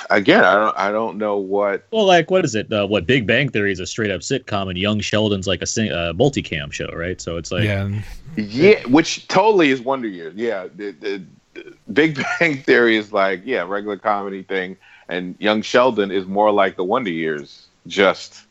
again, 0.09 0.43
I 0.43 0.53
don't 0.55 0.77
I 0.77 0.91
don't 0.91 1.17
know 1.17 1.37
what 1.37 1.85
well 1.91 2.05
like 2.05 2.29
what 2.29 2.45
is 2.45 2.55
it 2.55 2.71
uh, 2.71 2.85
what 2.85 3.05
big 3.05 3.25
bang 3.25 3.49
theory 3.49 3.71
is 3.71 3.79
a 3.79 3.85
straight 3.85 4.11
up 4.11 4.21
sitcom 4.21 4.69
and 4.69 4.77
young 4.77 4.99
sheldon's 4.99 5.47
like 5.47 5.61
a 5.61 5.65
sing- 5.65 5.91
uh, 5.91 6.13
multicam 6.13 6.71
show 6.71 6.87
right 6.93 7.19
so 7.19 7.37
it's 7.37 7.51
like 7.51 7.63
yeah. 7.63 7.89
Yeah, 8.35 8.83
which 8.87 9.27
totally 9.27 9.69
is 9.69 9.79
Wonder 9.79 10.07
Years. 10.07 10.33
Yeah, 10.35 10.67
the, 10.75 10.91
the, 10.91 11.23
the 11.53 11.75
Big 11.93 12.15
Bang 12.39 12.57
Theory 12.57 12.97
is 12.97 13.13
like 13.13 13.41
yeah, 13.45 13.61
regular 13.61 13.97
comedy 13.97 14.41
thing, 14.41 14.75
and 15.07 15.35
Young 15.37 15.61
Sheldon 15.61 16.09
is 16.09 16.25
more 16.25 16.51
like 16.51 16.75
the 16.75 16.83
Wonder 16.83 17.11
Years, 17.11 17.67
just 17.85 18.45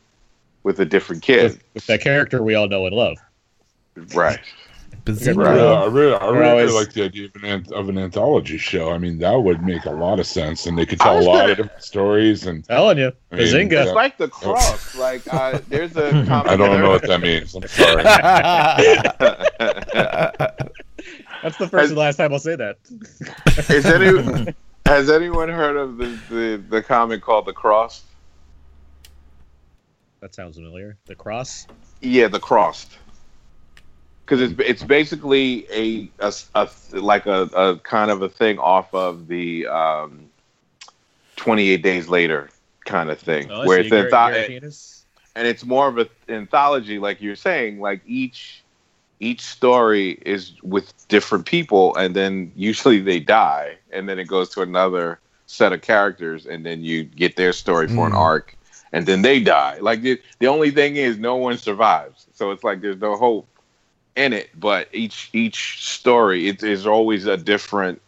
with 0.63 0.79
a 0.79 0.85
different 0.85 1.23
kid. 1.23 1.43
with, 1.43 1.65
with 1.75 1.87
that 1.87 2.01
character 2.01 2.45
we 2.45 2.55
all 2.55 2.69
know 2.69 2.87
and 2.87 2.95
love 2.95 3.19
Right. 4.15 4.41
Bazinga. 5.05 5.37
Right. 5.37 5.57
Yeah, 5.57 5.65
I 5.65 5.87
really, 5.87 6.15
I 6.15 6.27
We're 6.31 6.39
really 6.39 6.51
always- 6.51 6.75
like 6.75 6.93
the 6.93 7.03
idea 7.05 7.27
of 7.27 7.35
an, 7.43 7.45
an- 7.45 7.67
of 7.75 7.89
an 7.89 7.99
anthology 7.99 8.57
show. 8.57 8.93
I 8.93 8.99
mean, 8.99 9.19
that 9.19 9.33
would 9.35 9.63
make 9.65 9.85
a 9.85 9.91
lot 9.91 10.21
of 10.21 10.27
sense, 10.29 10.67
and 10.67 10.79
they 10.79 10.87
could 10.87 11.01
tell 11.01 11.19
a 11.19 11.23
lot 11.23 11.39
gonna- 11.41 11.51
of 11.53 11.57
different 11.57 11.83
stories. 11.83 12.47
And 12.47 12.65
telling 12.65 12.99
you 12.99 13.13
I 13.33 13.37
mean, 13.37 13.47
bazinga 13.47 13.73
yeah. 13.73 13.83
It's 13.83 13.93
like 13.93 14.17
the 14.17 14.29
cross. 14.29 14.95
Like 14.97 15.23
uh, 15.33 15.59
there's 15.69 15.97
a 15.97 16.11
comic. 16.29 16.53
I 16.53 16.57
don't 16.57 16.81
know 16.81 16.91
what 16.91 17.03
that 17.03 17.21
means. 17.21 17.55
I'm 17.55 17.67
sorry. 17.67 18.03
That's 21.43 21.57
the 21.59 21.69
first 21.69 21.91
and 21.91 21.99
last 21.99 22.17
time 22.17 22.33
I'll 22.33 22.39
say 22.39 22.57
that. 22.57 22.79
Is 23.69 23.85
any 23.87 24.55
has 24.87 25.11
anyone 25.11 25.49
heard 25.49 25.77
of 25.77 25.97
the, 25.97 26.07
the 26.31 26.63
the 26.69 26.83
comic 26.83 27.23
called 27.23 27.47
The 27.47 27.53
Cross? 27.53 28.03
That 30.21 30.35
sounds 30.37 30.57
familiar. 30.57 30.97
The 31.07 31.17
cross. 31.17 31.67
Yeah, 32.01 32.29
The 32.29 32.39
Crossed. 32.39 32.97
Because 34.33 34.51
it's 34.51 34.61
it's 34.67 34.83
basically 34.83 35.67
a, 35.71 36.11
a, 36.19 36.33
a- 36.55 36.71
like 36.99 37.27
a, 37.27 37.43
a 37.55 37.77
kind 37.81 38.11
of 38.11 38.23
a 38.23 38.31
thing 38.31 38.59
off 38.59 38.95
of 38.95 39.29
the 39.29 39.67
um, 39.67 40.31
28 41.37 41.83
Days 41.83 42.09
Later 42.09 42.49
kind 42.87 43.11
of 43.11 43.19
thing, 43.21 43.51
Oh, 43.51 43.67
where 43.67 43.81
see. 43.83 43.89
it's 43.89 44.11
Gar- 44.11 44.31
anth- 44.33 45.05
and 45.37 45.47
it's 45.47 45.67
more 45.67 45.87
of 45.87 45.99
an 45.99 46.09
anthology, 46.31 46.99
like 46.99 47.21
you're 47.21 47.37
saying. 47.37 47.81
Like 47.81 48.01
each 48.07 48.65
each 49.21 49.43
story 49.43 50.13
is 50.25 50.53
with 50.63 50.95
different 51.09 51.45
people, 51.45 51.95
and 51.97 52.17
then 52.17 52.53
usually 52.57 53.01
they 53.01 53.21
die, 53.21 53.77
and 53.93 54.09
then 54.09 54.19
it 54.19 54.29
goes 54.29 54.49
to 54.55 54.63
another 54.63 55.21
set 55.45 55.75
of 55.75 55.83
characters, 55.83 56.47
and 56.47 56.65
then 56.65 56.83
you 56.83 57.05
get 57.05 57.37
their 57.37 57.53
story 57.53 57.87
for 57.87 58.07
an 58.07 58.15
Mm. 58.15 58.19
arc, 58.19 58.57
and 58.95 59.05
then 59.07 59.21
they 59.21 59.41
die. 59.41 59.77
Like 59.83 60.01
the, 60.01 60.19
the 60.39 60.47
only 60.47 60.71
thing 60.71 60.97
is, 60.97 61.19
no 61.19 61.37
one 61.37 61.59
survives, 61.59 62.29
so 62.33 62.51
it's 62.51 62.65
like 62.65 62.81
there's 62.81 62.97
no 62.99 63.15
hope 63.19 63.47
in 64.17 64.33
it. 64.33 64.51
But 64.59 64.89
each 64.93 65.31
each 65.33 65.85
story, 65.87 66.49
it 66.49 66.63
is 66.63 66.87
always 66.87 67.27
a 67.27 67.37
different 67.37 68.01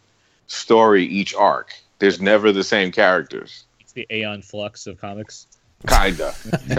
story 0.47 1.05
each 1.05 1.33
arc. 1.35 1.73
There's 1.99 2.21
never 2.21 2.51
the 2.51 2.63
same 2.63 2.91
characters. 2.91 3.63
It's 3.79 3.93
the 3.93 4.05
Aeon 4.11 4.41
Flux 4.41 4.87
of 4.87 4.99
comics. 4.99 5.47
Kinda, 5.87 6.33
kinda. 6.67 6.73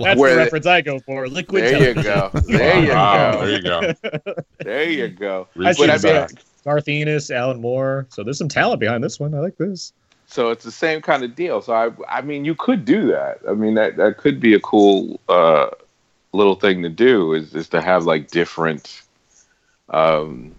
That's 0.00 0.18
Where- 0.18 0.30
the 0.32 0.36
reference 0.36 0.66
I 0.66 0.80
go 0.80 0.98
for. 1.00 1.28
Liquid 1.28 1.64
There 1.64 1.88
you 1.96 2.02
go. 2.02 2.30
There 2.46 2.80
you 2.82 2.88
Wow, 2.90 3.32
go. 3.32 3.40
there 3.46 3.50
you 3.56 3.62
go. 3.62 4.34
There 4.60 4.90
you 4.90 5.08
go. 5.08 5.48
I 5.56 5.58
Reaching 5.58 5.90
I 5.90 5.98
mean- 5.98 6.26
Garth 6.64 6.84
Ennis, 6.88 7.30
Alan 7.30 7.60
Moore. 7.60 8.06
So 8.10 8.22
there's 8.22 8.38
some 8.38 8.48
talent 8.48 8.78
behind 8.80 9.02
this 9.02 9.18
one. 9.18 9.34
I 9.34 9.40
like 9.40 9.56
this. 9.58 9.92
So 10.26 10.50
it's 10.50 10.64
the 10.64 10.70
same 10.70 11.02
kind 11.02 11.24
of 11.24 11.34
deal. 11.34 11.60
So 11.60 11.74
I, 11.74 11.90
I 12.08 12.22
mean, 12.22 12.44
you 12.44 12.54
could 12.54 12.84
do 12.86 13.08
that. 13.08 13.40
I 13.48 13.52
mean, 13.52 13.74
that 13.74 13.96
that 13.98 14.16
could 14.16 14.40
be 14.40 14.54
a 14.54 14.60
cool 14.60 15.20
uh, 15.28 15.68
little 16.32 16.54
thing 16.54 16.82
to 16.82 16.88
do. 16.88 17.32
Is 17.34 17.54
is 17.54 17.68
to 17.70 17.80
have 17.80 18.04
like 18.04 18.30
different 18.30 19.02
um, 19.88 20.54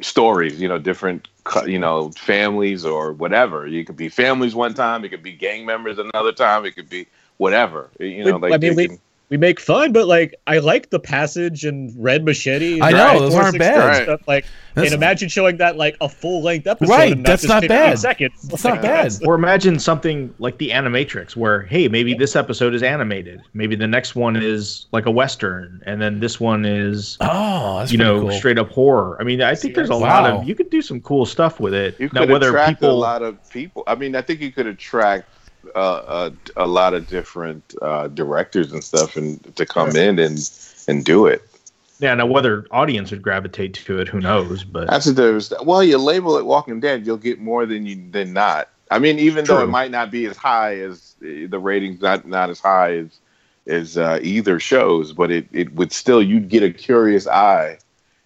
stories. 0.00 0.60
You 0.60 0.68
know, 0.68 0.78
different 0.78 1.28
you 1.66 1.78
know 1.78 2.10
families 2.16 2.84
or 2.84 3.12
whatever. 3.12 3.66
You 3.66 3.84
could 3.84 3.96
be 3.96 4.08
families 4.08 4.54
one 4.54 4.74
time. 4.74 5.04
It 5.04 5.10
could 5.10 5.22
be 5.22 5.32
gang 5.32 5.66
members 5.66 5.98
another 5.98 6.32
time. 6.32 6.64
It 6.64 6.74
could 6.76 6.88
be 6.88 7.06
whatever. 7.38 7.90
You 7.98 8.24
know, 8.24 8.36
like 8.36 8.54
I 8.54 8.58
mean, 8.58 8.74
we- 8.74 8.88
can- 8.88 8.98
we 9.28 9.36
make 9.36 9.58
fun, 9.58 9.92
but 9.92 10.06
like 10.06 10.34
I 10.46 10.58
like 10.58 10.90
the 10.90 11.00
passage 11.00 11.64
and 11.64 11.92
red 11.96 12.24
machete. 12.24 12.80
I 12.80 12.92
know, 12.92 13.18
those 13.18 13.32
four, 13.32 13.42
aren't 13.42 13.58
bad. 13.58 14.04
Stuff, 14.04 14.20
like, 14.28 14.44
That's- 14.74 14.92
and 14.92 15.02
imagine 15.02 15.28
showing 15.28 15.56
that 15.56 15.76
like 15.76 15.96
a 16.00 16.08
full 16.08 16.42
length 16.42 16.66
episode. 16.68 16.92
Right, 16.92 17.12
and 17.12 17.26
that's 17.26 17.42
just 17.42 17.48
not 17.52 17.66
bad. 17.66 17.98
Seconds. 17.98 18.42
That's 18.48 18.62
not 18.62 18.80
bad. 18.82 19.12
Or 19.24 19.34
imagine 19.34 19.80
something 19.80 20.32
like 20.38 20.58
the 20.58 20.70
Animatrix, 20.70 21.34
where 21.34 21.62
hey, 21.62 21.88
maybe 21.88 22.14
this 22.14 22.36
episode 22.36 22.72
is 22.74 22.84
animated, 22.84 23.40
maybe 23.52 23.74
the 23.74 23.88
next 23.88 24.14
one 24.14 24.36
is 24.36 24.86
like 24.92 25.06
a 25.06 25.10
western, 25.10 25.82
and 25.86 26.00
then 26.00 26.20
this 26.20 26.38
one 26.38 26.64
is 26.64 27.16
Oh, 27.20 27.78
that's 27.80 27.90
you 27.90 27.98
know 27.98 28.20
cool. 28.20 28.30
straight 28.32 28.58
up 28.58 28.70
horror. 28.70 29.16
I 29.20 29.24
mean, 29.24 29.42
I 29.42 29.54
think 29.56 29.74
there's 29.74 29.90
a 29.90 29.96
Wow. 29.96 30.22
lot 30.22 30.30
of 30.30 30.48
you 30.48 30.54
could 30.54 30.70
do 30.70 30.80
some 30.82 31.00
cool 31.00 31.26
stuff 31.26 31.58
with 31.58 31.74
it. 31.74 31.98
You 31.98 32.08
now, 32.12 32.20
could 32.20 32.30
whether 32.30 32.48
attract 32.50 32.68
people 32.80 32.90
a 32.90 32.92
lot 32.92 33.22
of 33.22 33.50
people. 33.50 33.82
I 33.88 33.96
mean, 33.96 34.14
I 34.14 34.20
think 34.22 34.40
you 34.40 34.52
could 34.52 34.66
attract 34.68 35.28
uh, 35.74 36.30
a, 36.56 36.64
a 36.64 36.66
lot 36.66 36.94
of 36.94 37.06
different 37.08 37.74
uh, 37.82 38.08
directors 38.08 38.72
and 38.72 38.82
stuff, 38.82 39.16
and 39.16 39.54
to 39.56 39.66
come 39.66 39.96
in 39.96 40.18
and 40.18 40.50
and 40.88 41.04
do 41.04 41.26
it. 41.26 41.42
yeah, 42.00 42.14
now 42.14 42.26
whether 42.26 42.66
audience 42.70 43.10
would 43.10 43.22
gravitate 43.22 43.74
to 43.74 43.98
it, 43.98 44.08
who 44.08 44.20
knows? 44.20 44.64
But 44.64 44.88
That's 44.88 45.06
what 45.06 45.16
there's. 45.16 45.52
Well, 45.62 45.82
you 45.82 45.98
label 45.98 46.36
it 46.36 46.46
Walking 46.46 46.80
Dead, 46.80 47.06
you'll 47.06 47.16
get 47.16 47.40
more 47.40 47.66
than 47.66 47.86
you 47.86 48.10
than 48.10 48.32
not. 48.32 48.68
I 48.90 48.98
mean, 48.98 49.18
even 49.18 49.44
though 49.44 49.62
it 49.62 49.68
might 49.68 49.90
not 49.90 50.10
be 50.10 50.26
as 50.26 50.36
high 50.36 50.76
as 50.76 51.14
the 51.20 51.58
ratings, 51.58 52.00
not 52.00 52.26
not 52.26 52.50
as 52.50 52.60
high 52.60 52.96
as 52.96 53.18
as 53.66 53.98
uh, 53.98 54.20
either 54.22 54.60
shows, 54.60 55.12
but 55.12 55.30
it 55.30 55.48
it 55.52 55.74
would 55.74 55.92
still 55.92 56.22
you'd 56.22 56.48
get 56.48 56.62
a 56.62 56.70
curious 56.70 57.26
eye. 57.26 57.78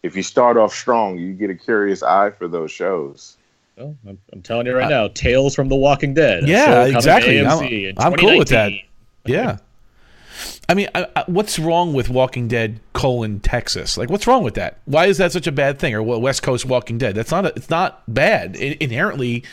If 0.02 0.16
you 0.16 0.22
start 0.22 0.56
off 0.56 0.74
strong, 0.74 1.18
you 1.18 1.32
get 1.34 1.50
a 1.50 1.54
curious 1.54 2.02
eye 2.02 2.30
for 2.30 2.48
those 2.48 2.70
shows. 2.70 3.36
Well, 3.81 3.97
I'm, 4.07 4.19
I'm 4.32 4.43
telling 4.43 4.66
you 4.66 4.77
right 4.77 4.90
now, 4.90 5.09
Tales 5.09 5.55
from 5.55 5.69
the 5.69 5.77
Walking 5.77 6.12
Dead. 6.12 6.47
Yeah, 6.47 6.65
show 6.66 6.70
coming 6.73 6.93
to 6.93 6.98
exactly. 6.98 7.40
I'm- 7.47 7.94
I'm 7.98 8.15
cool 8.15 8.36
with 8.39 8.48
that. 8.48 8.73
Yeah. 9.24 9.59
I 10.69 10.74
mean, 10.74 10.89
I, 10.94 11.07
I, 11.16 11.24
what's 11.27 11.59
wrong 11.59 11.94
with 11.94 12.09
Walking 12.11 12.47
Dead 12.47 12.81
colon 12.93 13.40
Texas? 13.40 13.97
Like, 13.98 14.09
what's 14.11 14.27
wrong 14.27 14.43
with 14.44 14.55
that? 14.55 14.78
Why 14.85 15.07
is 15.07 15.19
that 15.19 15.32
such 15.32 15.47
a 15.47 15.52
bad 15.52 15.78
thing? 15.78 15.94
Or 15.94 16.02
well, 16.02 16.20
West 16.20 16.43
Coast 16.43 16.65
Walking 16.66 16.98
Dead? 16.98 17.15
That's 17.15 17.31
not. 17.31 17.47
A, 17.47 17.52
it's 17.57 17.70
not 17.70 18.02
bad. 18.12 18.55
In 18.57 18.77
inherently, 18.81 19.44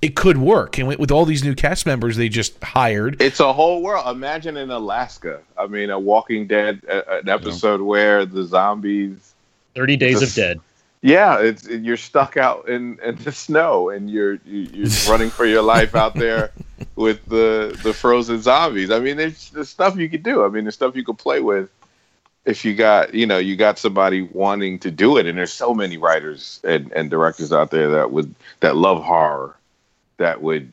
it 0.00 0.14
could 0.14 0.38
work. 0.38 0.78
And 0.78 0.86
with, 0.86 0.98
with 0.98 1.10
all 1.10 1.24
these 1.24 1.42
new 1.42 1.54
cast 1.54 1.86
members 1.86 2.16
they 2.16 2.28
just 2.28 2.62
hired, 2.62 3.20
It's 3.20 3.40
a 3.40 3.52
whole 3.52 3.82
world. 3.82 4.06
Imagine 4.14 4.56
in 4.56 4.70
Alaska. 4.70 5.40
I 5.58 5.66
mean, 5.66 5.90
a 5.90 5.98
Walking 5.98 6.46
Dead, 6.46 6.82
a, 6.88 7.18
an 7.18 7.28
episode 7.28 7.80
where 7.80 8.24
the 8.24 8.44
zombies. 8.44 9.34
Thirty 9.74 9.96
Days 9.96 10.22
of 10.22 10.32
Dead. 10.34 10.60
Yeah, 11.02 11.38
it's 11.40 11.66
you're 11.66 11.96
stuck 11.96 12.36
out 12.36 12.68
in, 12.68 12.98
in 13.00 13.16
the 13.16 13.32
snow 13.32 13.88
and 13.88 14.10
you're 14.10 14.34
you, 14.44 14.68
you're 14.72 14.90
running 15.08 15.30
for 15.30 15.46
your 15.46 15.62
life 15.62 15.94
out 15.94 16.14
there 16.14 16.52
with 16.94 17.24
the 17.26 17.78
the 17.82 17.94
frozen 17.94 18.42
zombies. 18.42 18.90
I 18.90 18.98
mean, 18.98 19.16
there's, 19.16 19.50
there's 19.50 19.70
stuff 19.70 19.96
you 19.96 20.08
could 20.10 20.22
do. 20.22 20.44
I 20.44 20.48
mean, 20.48 20.64
there's 20.64 20.74
stuff 20.74 20.94
you 20.94 21.04
could 21.04 21.18
play 21.18 21.40
with 21.40 21.70
if 22.44 22.64
you 22.64 22.74
got 22.74 23.14
you 23.14 23.26
know 23.26 23.38
you 23.38 23.56
got 23.56 23.78
somebody 23.78 24.22
wanting 24.22 24.78
to 24.80 24.90
do 24.90 25.16
it. 25.16 25.26
And 25.26 25.38
there's 25.38 25.52
so 25.52 25.74
many 25.74 25.96
writers 25.96 26.60
and, 26.64 26.92
and 26.92 27.10
directors 27.10 27.52
out 27.52 27.70
there 27.70 27.88
that 27.90 28.12
would 28.12 28.34
that 28.60 28.76
love 28.76 29.02
horror 29.02 29.56
that 30.18 30.42
would 30.42 30.70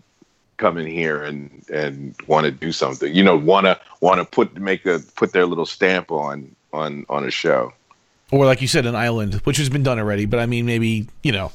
come 0.57 0.77
in 0.77 0.87
here 0.87 1.23
and 1.23 1.63
and 1.71 2.15
want 2.27 2.45
to 2.45 2.51
do 2.51 2.71
something. 2.71 3.13
You 3.13 3.23
know, 3.23 3.37
want 3.37 3.65
to 3.65 3.79
want 4.01 4.19
to 4.19 4.25
put 4.25 4.57
make 4.57 4.85
a 4.85 4.99
put 5.15 5.31
their 5.31 5.45
little 5.45 5.65
stamp 5.65 6.11
on 6.11 6.53
on 6.73 7.05
on 7.09 7.23
a 7.23 7.31
show. 7.31 7.73
Or 8.31 8.45
like 8.45 8.61
you 8.61 8.67
said, 8.67 8.85
an 8.85 8.95
island, 8.95 9.35
which 9.45 9.57
has 9.57 9.69
been 9.69 9.83
done 9.83 9.99
already. 9.99 10.25
But 10.25 10.39
I 10.39 10.45
mean, 10.45 10.65
maybe 10.65 11.07
you 11.23 11.31
know, 11.31 11.51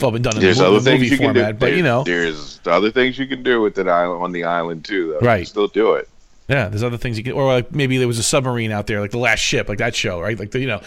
well, 0.00 0.10
been 0.10 0.22
done 0.22 0.36
in 0.36 0.42
There's 0.42 0.58
the, 0.58 0.66
other 0.66 0.78
the 0.78 0.84
things 0.84 1.00
movie 1.02 1.12
you 1.12 1.18
can 1.18 1.34
do. 1.34 1.40
format. 1.40 1.58
But 1.58 1.72
you 1.74 1.82
know, 1.82 2.04
there's 2.04 2.60
other 2.66 2.90
things 2.90 3.18
you 3.18 3.26
can 3.26 3.42
do 3.42 3.60
with 3.60 3.78
an 3.78 3.88
island 3.88 4.22
on 4.22 4.32
the 4.32 4.44
island 4.44 4.84
too. 4.84 5.08
Though. 5.12 5.20
You 5.20 5.26
Right. 5.26 5.38
can 5.38 5.46
still 5.46 5.68
do 5.68 5.94
it. 5.94 6.08
yeah, 6.48 6.68
there's 6.68 6.82
other 6.82 6.96
things 6.96 7.16
you 7.16 7.22
can. 7.24 7.32
Or 7.34 7.44
like 7.46 7.72
maybe 7.72 7.96
there 7.96 8.08
was 8.08 8.18
a 8.18 8.22
submarine 8.24 8.72
out 8.72 8.86
there, 8.88 9.00
like 9.00 9.12
the 9.12 9.18
Last 9.18 9.38
Ship, 9.40 9.68
like 9.68 9.78
that 9.78 9.94
show, 9.94 10.20
right? 10.20 10.36
Like 10.38 10.50
the, 10.50 10.58
you 10.58 10.66
know, 10.66 10.80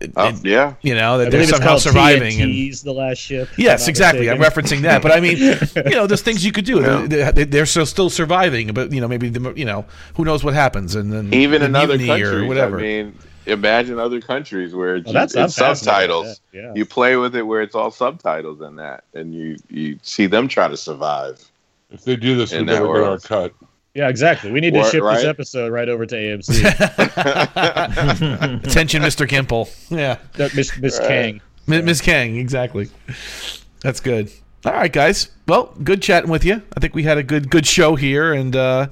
it- 0.00 0.12
Uh, 0.16 0.32
it- 0.34 0.44
yeah, 0.46 0.74
you 0.82 0.94
know 0.94 1.18
that 1.18 1.24
they're 1.24 1.30
believe 1.32 1.42
it's 1.48 1.50
somehow 1.50 1.68
called 1.70 1.82
surviving. 1.82 2.40
And, 2.40 2.52
The 2.74 2.92
Last 2.92 3.18
Ship. 3.18 3.48
if 3.50 3.58
I'm 3.58 3.64
Yes, 3.64 3.80
not 3.82 3.88
exactly. 3.88 4.30
I'm 4.30 4.38
referencing 4.38 4.82
that, 4.82 5.02
but 5.02 5.10
I 5.12 5.20
mean, 5.20 5.36
you 5.90 5.96
know, 5.96 6.06
there's 6.06 6.22
things 6.22 6.44
you 6.44 6.52
could 6.52 6.64
do. 6.64 6.80
Yeah. 6.80 7.06
They're, 7.08 7.32
they're, 7.32 7.44
they're 7.44 7.66
still 7.66 7.86
still 7.86 8.08
surviving, 8.08 8.72
but 8.72 8.92
you 8.92 9.00
know, 9.00 9.08
maybe 9.08 9.28
the, 9.30 9.52
you 9.54 9.64
know, 9.64 9.84
who 10.14 10.24
knows 10.24 10.44
what 10.44 10.54
happens, 10.54 10.94
and 10.94 11.12
then 11.12 11.34
even 11.34 11.60
the 11.60 11.66
in 11.66 11.76
other 11.76 12.42
or 12.42 12.46
whatever. 12.46 12.78
I 12.78 12.82
mean, 12.82 13.14
imagine 13.50 13.98
other 13.98 14.20
countries 14.20 14.74
where 14.74 14.96
it's, 14.96 15.06
Well, 15.06 15.14
that's 15.14 15.34
it's 15.34 15.54
subtitles. 15.54 16.40
that, 16.52 16.58
Yeah. 16.58 16.72
You 16.74 16.84
play 16.86 17.16
with 17.16 17.34
it 17.36 17.42
where 17.42 17.62
it's 17.62 17.74
all 17.74 17.90
subtitles 17.90 18.60
in 18.60 18.76
that, 18.76 19.04
and 19.14 19.34
you 19.34 19.56
you 19.68 19.98
see 20.02 20.26
them 20.26 20.48
try 20.48 20.68
to 20.68 20.76
survive. 20.76 21.42
If 21.90 22.04
they 22.04 22.16
do 22.16 22.36
this, 22.36 22.52
we 22.52 22.58
In 22.58 22.66
that 22.66 22.80
better 22.80 22.86
get 22.94 23.02
our 23.02 23.18
cut. 23.18 23.52
Yeah, 23.94 24.08
exactly. 24.08 24.52
We 24.52 24.60
need 24.60 24.74
to 24.74 24.80
Right- 24.80 24.90
ship 24.92 25.02
this 25.02 25.24
episode 25.24 25.72
right 25.72 25.88
over 25.88 26.06
to 26.06 26.14
AMC. 26.14 26.62
Attention, 28.64 29.02
Mr. 29.02 29.26
Gimple. 29.26 29.68
Yeah, 29.90 30.16
That 30.34 30.54
Miss 30.54 30.76
Miss 30.78 30.98
Right. 31.00 31.08
Kang. 31.08 31.40
M- 31.68 31.84
Ms. 31.84 32.00
Kang. 32.00 32.36
Exactly. 32.36 32.88
That's 33.82 34.00
good. 34.00 34.30
All 34.64 34.72
right, 34.72 34.92
guys. 34.92 35.30
Well, 35.48 35.74
good 35.82 36.02
chatting 36.02 36.30
with 36.30 36.44
you. 36.44 36.62
I 36.76 36.80
think 36.80 36.94
we 36.94 37.02
had 37.04 37.18
a 37.18 37.22
good 37.22 37.50
good 37.50 37.66
show 37.66 37.96
here, 37.96 38.32
and 38.32 38.54
uh, 38.54 38.86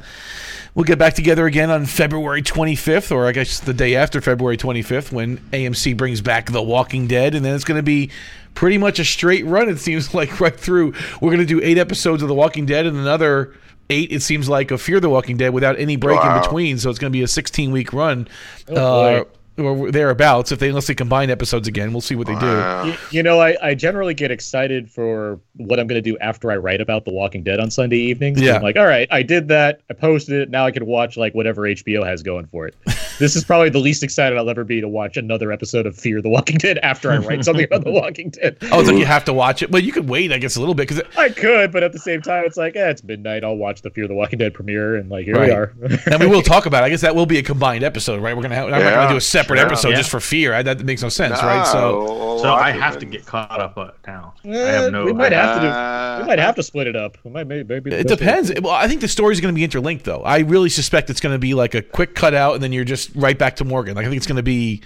we'll 0.79 0.85
get 0.85 0.97
back 0.97 1.13
together 1.15 1.45
again 1.45 1.71
on 1.73 1.85
February 1.87 2.41
25th, 2.41 3.11
or 3.11 3.27
I 3.27 3.33
guess 3.33 3.59
the 3.59 3.75
day 3.75 3.97
after 3.97 4.21
February 4.21 4.57
25th, 4.57 5.11
when 5.11 5.39
AMC 5.53 5.97
brings 5.97 6.21
back 6.21 6.53
The 6.53 6.63
Walking 6.63 7.09
Dead, 7.09 7.35
and 7.35 7.45
then 7.45 7.57
it's 7.57 7.65
going 7.65 7.81
to 7.81 7.83
be 7.83 8.11
pretty 8.55 8.79
much 8.79 9.01
a 9.01 9.05
straight 9.05 9.45
run. 9.45 9.69
It 9.69 9.81
seems 9.81 10.15
like 10.15 10.41
right 10.41 10.55
through. 10.55 10.95
We're 11.21 11.33
going 11.33 11.41
to 11.41 11.47
do 11.47 11.61
eight 11.65 11.79
episodes 11.79 12.23
of 12.23 12.29
The 12.29 12.35
Walking 12.35 12.65
Dead, 12.65 12.87
and 12.87 12.97
another 12.97 13.57
eight. 13.91 14.13
It 14.13 14.23
seems 14.23 14.49
like 14.49 14.71
of 14.71 14.81
Fear 14.81 15.01
the 15.01 15.11
Walking 15.11 15.37
Dead 15.37 15.53
without 15.53 15.77
any 15.81 15.97
break 15.97 16.21
Wow. 16.21 16.37
in 16.37 16.43
between. 16.43 16.79
So 16.79 16.91
it's 16.91 17.01
going 17.01 17.11
to 17.13 17.17
be 17.17 17.25
a 17.25 17.29
16 17.29 17.73
week 17.73 17.93
run. 17.93 18.29
Oh, 18.69 19.03
uh. 19.05 19.25
Or 19.59 19.91
thereabouts, 19.91 20.53
if 20.53 20.59
they 20.59 20.69
unless 20.69 20.87
they 20.87 20.95
combine 20.95 21.31
episodes 21.31 21.67
again, 21.69 21.93
we'll 21.93 22.01
see 22.01 22.15
what 22.15 22.27
they 22.27 22.39
do. 22.39 22.47
You, 22.91 22.95
you 23.11 23.23
know, 23.23 23.41
I, 23.41 23.57
I 23.63 23.75
generally 23.75 24.15
get 24.15 24.31
excited 24.31 24.91
for 24.91 25.41
what 25.57 25.79
I'm 25.81 25.87
going 25.87 26.03
to 26.03 26.11
do 26.11 26.17
after 26.19 26.51
I 26.51 26.57
write 26.57 26.81
about 26.81 27.05
The 27.05 27.13
Walking 27.13 27.43
Dead 27.43 27.59
on 27.61 27.71
Sunday 27.71 27.97
evenings. 27.99 28.41
Yeah. 28.41 28.57
I'm 28.57 28.63
like, 28.63 28.77
all 28.77 28.87
right, 28.87 29.09
I 29.11 29.23
did 29.23 29.49
that. 29.49 29.81
I 29.91 29.95
posted 29.95 30.41
it. 30.41 30.51
Now 30.51 30.67
I 30.67 30.71
can 30.71 30.87
watch 30.87 31.17
like 31.17 31.35
whatever 31.35 31.63
HBO 31.63 32.07
has 32.07 32.23
going 32.23 32.47
for 32.47 32.67
it. 32.67 32.77
this 33.19 33.35
is 33.37 33.45
probably 33.45 33.71
the 33.71 33.79
least 33.81 34.03
excited 34.03 34.39
I'll 34.39 34.49
ever 34.51 34.65
be 34.65 34.81
to 34.81 34.89
watch 34.89 35.17
another 35.17 35.51
episode 35.53 35.87
of 35.87 35.97
Fear 35.97 36.23
the 36.23 36.29
Walking 36.29 36.59
Dead 36.59 36.79
after 36.79 37.11
I 37.11 37.19
write 37.19 37.45
something 37.45 37.65
about 37.65 37.85
The 37.85 37.91
Walking 37.91 38.31
Dead. 38.31 38.57
Oh, 38.71 38.85
so 38.85 38.93
you 38.93 39.07
have 39.07 39.25
to 39.25 39.33
watch 39.33 39.63
it, 39.63 39.71
but 39.71 39.83
you 39.83 39.93
could 39.93 40.09
wait, 40.09 40.31
I 40.31 40.39
guess, 40.39 40.57
a 40.57 40.61
little 40.61 40.75
bit 40.75 40.89
because 40.89 41.03
I 41.17 41.31
could, 41.31 41.73
but 41.73 41.83
at 41.83 41.93
the 41.93 41.99
same 41.99 42.21
time, 42.23 42.45
it's 42.45 42.57
like, 42.57 42.77
eh, 42.77 42.91
it's 42.91 43.03
midnight. 43.03 43.43
I'll 43.43 43.57
watch 43.57 43.83
the 43.83 43.91
Fear 43.91 44.07
the 44.07 44.15
Walking 44.15 44.39
Dead 44.39 44.53
premiere, 44.55 44.97
and 44.97 45.11
like, 45.11 45.25
here 45.25 45.35
Right. 45.37 45.49
we 45.49 45.53
are. 45.55 45.75
and 46.07 46.21
we 46.21 46.27
will 46.27 46.43
talk 46.55 46.67
about. 46.67 46.83
it. 46.83 46.87
I 46.87 46.91
guess 46.91 47.01
that 47.01 47.15
will 47.17 47.27
be 47.27 47.39
a 47.39 47.43
combined 47.43 47.83
episode, 47.83 48.23
right? 48.23 48.37
We're 48.37 48.43
gonna 48.43 48.55
have. 48.55 48.67
I'm 48.67 48.81
Yeah, 48.81 48.95
gonna 48.95 49.11
do 49.11 49.17
a 49.17 49.21
separate 49.21 49.48
sure. 49.57 49.67
episode 49.67 49.89
Yeah. 49.91 49.97
just 49.97 50.11
for 50.11 50.21
fear. 50.21 50.53
I, 50.55 50.63
that 50.63 50.85
makes 50.85 51.03
no 51.03 51.09
sense, 51.09 51.43
right? 51.43 51.67
So 51.67 52.39
so 52.43 52.53
I 52.53 52.71
have 52.71 52.99
to 52.99 53.07
get 53.07 53.25
caught 53.27 53.61
up 53.61 53.77
now. 54.07 54.35
I 54.45 54.49
Eh, 54.49 54.73
have 54.83 54.93
no. 54.93 55.05
we 55.05 55.13
might 55.13 55.33
have 55.33 55.57
to 55.57 55.61
do. 55.63 55.67
Uh, 55.69 56.19
We 56.23 56.27
might 56.29 56.39
have 56.39 56.55
to 56.57 56.63
split 56.63 56.87
it 56.87 56.97
up. 56.97 57.17
We 57.25 57.31
might 57.31 57.47
maybe. 57.47 57.65
maybe 57.75 57.93
it 57.93 58.07
depends. 58.09 58.53
Well, 58.61 58.73
I 58.73 58.87
think 58.89 59.01
the 59.01 59.09
story's 59.09 59.41
going 59.41 59.53
to 59.55 59.57
be 59.59 59.65
interlinked, 59.65 60.05
though. 60.05 60.23
I 60.23 60.39
really 60.41 60.69
suspect 60.69 61.11
it's 61.11 61.21
going 61.21 61.35
to 61.35 61.39
be 61.39 61.55
like 61.55 61.75
a 61.75 61.83
quick 61.83 62.15
cutout, 62.15 62.55
and 62.55 62.63
then 62.63 62.73
you're 62.73 62.85
just 62.85 63.11
right 63.15 63.39
back 63.39 63.57
to 63.57 63.65
Morgan. 63.65 63.95
Like 63.97 64.07
I 64.07 64.09
think 64.09 64.19
it's 64.19 64.27
going 64.27 64.37
to 64.37 64.43
be. 64.43 64.83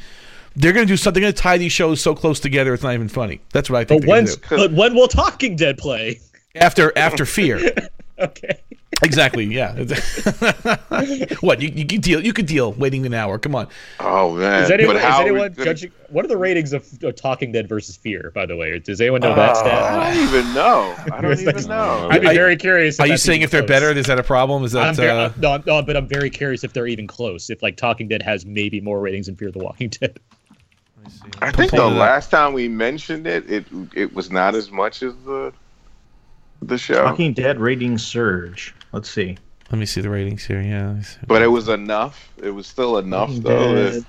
They're 0.55 0.73
going 0.75 0.87
to 0.87 0.93
do 0.93 0.99
something. 0.99 1.23
They're 1.23 1.33
Going 1.33 1.35
to 1.37 1.43
tie 1.43 1.57
these 1.59 1.73
shows 1.73 2.01
so 2.03 2.15
close 2.15 2.39
together, 2.39 2.75
it's 2.75 2.83
not 2.83 2.93
even 2.93 3.09
funny. 3.09 3.41
That's 3.55 3.71
what 3.71 3.81
I 3.81 3.85
think. 3.85 4.03
But 4.03 4.07
they're 4.07 4.15
when's 4.17 4.37
do. 4.37 4.43
but 4.51 4.73
when 4.73 4.95
will 4.95 5.09
Talking 5.09 5.57
Dead 5.57 5.79
play? 5.79 6.21
after 6.55 6.93
after 6.97 7.25
fear? 7.27 7.61
Okay. 8.19 8.61
Exactly. 9.03 9.45
Yeah. 9.45 9.73
what 11.41 11.61
you 11.61 11.69
you 11.69 11.87
could 11.87 12.01
deal? 12.03 12.25
You 12.25 12.33
could 12.33 12.47
deal 12.47 12.73
waiting 12.73 13.05
an 13.07 13.15
hour. 13.15 13.39
Come 13.39 13.55
on. 13.55 13.69
Oh 14.01 14.37
man! 14.37 14.65
Is 14.65 14.71
anyone, 14.71 14.97
is 14.97 15.03
how 15.03 15.19
are 15.19 15.25
we 15.25 15.31
anyone 15.31 15.53
gonna- 15.53 15.65
judging? 15.65 15.93
What 16.09 16.25
are 16.27 16.29
the 16.29 16.37
ratings 16.37 16.73
of 16.75 16.87
uh, 17.05 17.11
Talking 17.13 17.53
Dead 17.53 17.69
versus 17.69 17.97
Fear? 17.97 18.33
By 18.35 18.45
the 18.45 18.55
way, 18.55 18.79
does 18.79 19.01
anyone 19.01 19.23
know 19.23 19.35
that 19.35 19.57
stat? 19.57 19.83
I 19.83 20.15
don't 20.15 20.25
even 20.29 20.53
know. 20.55 20.95
I 21.13 21.21
don't 21.23 21.41
even 21.49 21.67
know. 21.69 22.09
I'd 22.11 22.21
be 22.21 22.29
Are- 22.29 22.35
very 22.35 22.57
curious. 22.57 23.01
Are 23.01 23.07
you 23.07 23.17
saying 23.17 23.41
if 23.43 23.51
they're 23.51 23.63
close. 23.63 23.69
better? 23.69 23.91
Is 23.91 24.07
that 24.07 24.19
a 24.19 24.23
problem? 24.23 24.63
Is 24.65 24.75
I'm 24.75 24.95
that 24.95 24.97
very, 24.97 25.11
uh, 25.19 25.31
no, 25.39 25.63
no, 25.67 25.83
but 25.83 25.97
I'm 25.97 26.07
very 26.07 26.29
curious 26.31 26.65
if 26.65 26.73
they're 26.75 26.87
even 26.87 27.07
close. 27.07 27.49
If 27.51 27.63
like 27.63 27.77
Talking 27.77 28.09
Dead 28.09 28.23
has 28.23 28.45
maybe 28.45 28.81
more 28.81 29.01
ratings 29.01 29.27
than 29.27 29.37
Fear 29.37 29.53
the 29.53 29.61
Walking 29.61 29.89
Dead. 30.01 30.19
I 31.41 31.51
think 31.51 31.71
the 31.73 31.79
pull 31.79 31.91
last 31.91 32.31
time 32.31 32.53
we 32.53 32.69
mentioned 32.69 33.27
it, 33.27 33.51
it 33.51 33.65
it 33.95 34.15
was 34.15 34.31
not 34.31 34.55
as 34.55 34.71
much 34.71 35.03
as 35.03 35.15
the 35.25 35.53
the 36.61 36.79
show, 36.79 37.03
Talking 37.03 37.33
Dead 37.33 37.59
ratings 37.59 38.05
surge. 38.07 38.73
Let's 38.93 39.11
see. 39.11 39.37
Let 39.71 39.79
me 39.79 39.87
see 39.87 40.01
the 40.03 40.11
ratings 40.11 40.45
here. 40.45 40.61
Yeah. 40.61 40.89
let 40.89 40.97
me 40.97 41.03
see. 41.03 41.19
but 41.27 41.43
it 41.43 41.47
was 41.49 41.69
enough. 41.69 42.31
It 42.43 42.51
was 42.51 42.67
still 42.67 42.99
enough 42.99 43.29
Talking 43.29 43.43
though, 43.43 44.03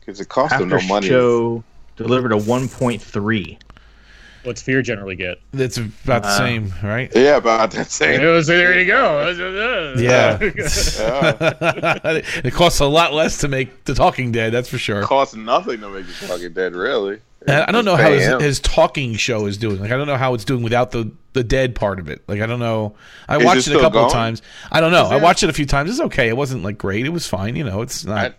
because 0.00 0.20
it 0.20 0.28
cost 0.28 0.56
them 0.58 0.68
no 0.68 0.80
money. 0.82 1.08
show 1.08 1.64
delivered 1.96 2.32
a 2.32 2.36
1.3. 2.36 3.58
What's 4.44 4.62
Fear 4.62 4.82
generally 4.82 5.16
get? 5.16 5.38
It's 5.54 5.76
about 5.76 6.22
the 6.22 6.28
Uh, 6.28 6.38
same, 6.38 6.72
right? 6.84 7.10
Yeah, 7.16 7.38
about 7.38 7.72
the 7.72 7.84
same. 7.84 8.20
so 8.20 8.40
there 8.42 8.78
you 8.78 8.86
go. 8.86 9.94
Yeah. 9.98 10.38
Yeah. 10.40 10.40
it 12.44 12.52
costs 12.52 12.78
a 12.78 12.86
lot 12.86 13.12
less 13.12 13.38
to 13.38 13.48
make 13.48 13.84
The 13.86 13.94
Talking 13.94 14.30
Dead, 14.30 14.52
that's 14.52 14.68
for 14.68 14.78
sure. 14.78 15.02
cost 15.02 15.36
nothing 15.36 15.80
to 15.80 15.88
make 15.88 16.06
it 16.08 16.14
Talking 16.28 16.52
dead, 16.52 16.74
really. 16.76 17.18
And 17.48 17.64
I 17.64 17.72
don't 17.72 17.84
know 17.84 17.96
how 17.96 18.10
his, 18.10 18.42
his 18.42 18.60
talking 18.60 19.14
show 19.14 19.46
is 19.46 19.56
doing. 19.56 19.80
Like 19.80 19.92
I 19.92 19.96
don't 19.96 20.08
know 20.08 20.16
how 20.16 20.34
it's 20.34 20.44
doing 20.44 20.62
without 20.62 20.90
the 20.90 21.10
the 21.36 21.44
dead 21.44 21.74
part 21.76 22.00
of 22.00 22.08
it. 22.08 22.22
Like 22.26 22.40
I 22.40 22.46
don't 22.46 22.58
know. 22.58 22.96
I 23.28 23.36
Is 23.38 23.44
watched 23.44 23.56
it, 23.58 23.60
a 23.60 23.62
still 23.62 23.80
couple 23.80 24.04
of 24.04 24.12
times. 24.12 24.42
I 24.72 24.80
don't 24.80 24.90
know. 24.90 25.06
Is 25.06 25.12
I 25.12 25.16
watched 25.22 25.44
it 25.44 25.50
a 25.50 25.52
few 25.52 25.66
times. 25.66 25.90
It's 25.90 26.00
okay. 26.00 26.28
It 26.28 26.36
wasn't 26.36 26.64
like 26.64 26.76
great. 26.78 27.06
It 27.06 27.10
was 27.10 27.26
fine. 27.28 27.54
You 27.54 27.62
know, 27.64 27.82
it's 27.82 28.04
not. 28.04 28.32
I- 28.32 28.34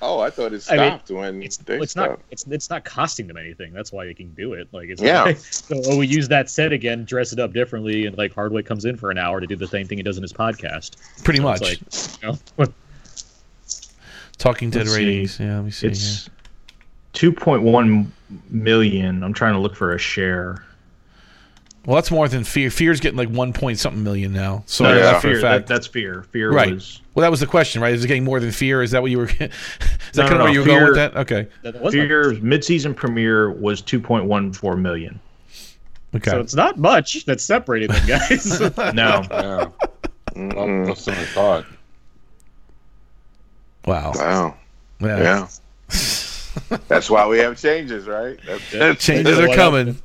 Oh, 0.00 0.20
I 0.20 0.30
thought 0.30 0.52
it 0.52 0.64
I 0.70 0.76
mean, 0.76 0.90
stopped 0.90 1.10
when 1.10 1.42
It's, 1.42 1.56
they 1.56 1.76
it's 1.80 1.90
stopped. 1.90 2.10
not 2.10 2.20
it's 2.30 2.46
it's 2.46 2.70
not 2.70 2.84
costing 2.84 3.26
them 3.26 3.36
anything. 3.36 3.72
That's 3.72 3.90
why 3.90 4.04
they 4.06 4.14
can 4.14 4.32
do 4.34 4.52
it. 4.52 4.68
Like 4.70 4.90
it's 4.90 5.02
Yeah. 5.02 5.24
like, 5.24 5.36
so 5.40 5.74
oh, 5.86 5.96
we 5.98 6.06
use 6.06 6.28
that 6.28 6.48
set 6.48 6.70
again, 6.72 7.04
dress 7.04 7.32
it 7.32 7.40
up 7.40 7.52
differently, 7.52 8.06
and 8.06 8.16
like 8.16 8.32
Hardwick 8.32 8.64
comes 8.64 8.84
in 8.84 8.96
for 8.96 9.10
an 9.10 9.18
hour 9.18 9.40
to 9.40 9.46
do 9.48 9.56
the 9.56 9.66
same 9.66 9.88
thing 9.88 9.98
he 9.98 10.04
does 10.04 10.16
in 10.16 10.22
his 10.22 10.32
podcast. 10.32 10.92
pretty 11.24 11.38
So 11.38 11.42
much. 11.42 11.62
It's 11.62 12.22
like, 12.22 12.22
you 12.22 12.38
know, 12.58 12.72
Talking 14.38 14.70
Dead 14.70 14.82
Let's 14.82 14.92
see. 14.92 14.96
ratings. 15.04 15.40
Yeah, 15.40 15.56
let 15.56 15.64
me 15.64 15.70
see. 15.72 15.88
It's 15.88 16.30
two 17.12 17.32
point 17.32 17.62
one 17.62 18.12
million. 18.50 19.24
I'm 19.24 19.32
trying 19.32 19.54
to 19.54 19.58
look 19.58 19.74
for 19.74 19.94
a 19.94 19.98
share. 19.98 20.64
Well, 21.88 21.94
that's 21.94 22.10
more 22.10 22.28
than 22.28 22.44
Fear. 22.44 22.70
Fear's 22.70 23.00
getting 23.00 23.16
like 23.16 23.30
one 23.30 23.54
point 23.54 23.78
something 23.78 24.04
million 24.04 24.30
now. 24.30 24.62
So 24.66 24.84
No, 24.84 24.90
yeah. 24.94 24.98
Uh, 24.98 25.12
that 25.12 25.22
for 25.22 25.28
fear. 25.28 25.40
That, 25.40 25.66
that's 25.66 25.86
fear. 25.86 26.22
Fear 26.32 26.52
right. 26.52 26.74
was 26.74 27.00
Well, 27.14 27.22
that 27.22 27.30
was 27.30 27.40
the 27.40 27.46
question, 27.46 27.80
right? 27.80 27.94
Is 27.94 28.04
it 28.04 28.08
getting 28.08 28.24
more 28.24 28.40
than 28.40 28.52
Fear? 28.52 28.82
Is 28.82 28.90
that 28.90 29.00
what 29.00 29.10
you 29.10 29.16
were? 29.16 29.24
Is 29.30 29.38
that 29.38 29.50
No, 30.14 30.22
kind 30.28 30.34
of 30.34 30.38
where 30.40 30.46
no. 30.48 30.52
you 30.52 30.60
were 30.60 30.66
going 30.66 30.84
with 30.84 30.94
that? 30.96 31.16
Okay. 31.16 31.48
that 31.62 31.80
was 31.80 31.94
Fear's 31.94 32.42
mid-season 32.42 32.92
premiere 32.92 33.50
was 33.52 33.80
2.14 33.80 34.78
million. 34.78 35.18
Okay. 36.14 36.30
So 36.30 36.40
it's 36.40 36.54
not 36.54 36.76
much 36.78 37.24
that's 37.24 37.42
separating 37.42 37.88
them, 37.88 38.06
guys. 38.06 38.60
No, 38.94 39.22
Yeah. 39.30 39.68
Less 40.36 41.06
than 41.06 41.14
I 41.14 41.24
thought. 41.24 41.64
wow. 43.86 44.12
Wow. 44.14 44.56
Yeah. 45.00 45.18
Yeah. 45.22 45.48
That's 46.88 47.08
why 47.08 47.26
we 47.26 47.38
have 47.38 47.58
changes, 47.58 48.06
right? 48.06 48.38
That's, 48.46 48.72
that's- 48.72 49.02
Changes 49.02 49.36
What 49.36 49.44
are 49.44 49.48
else? 49.48 49.56
coming. 49.56 49.98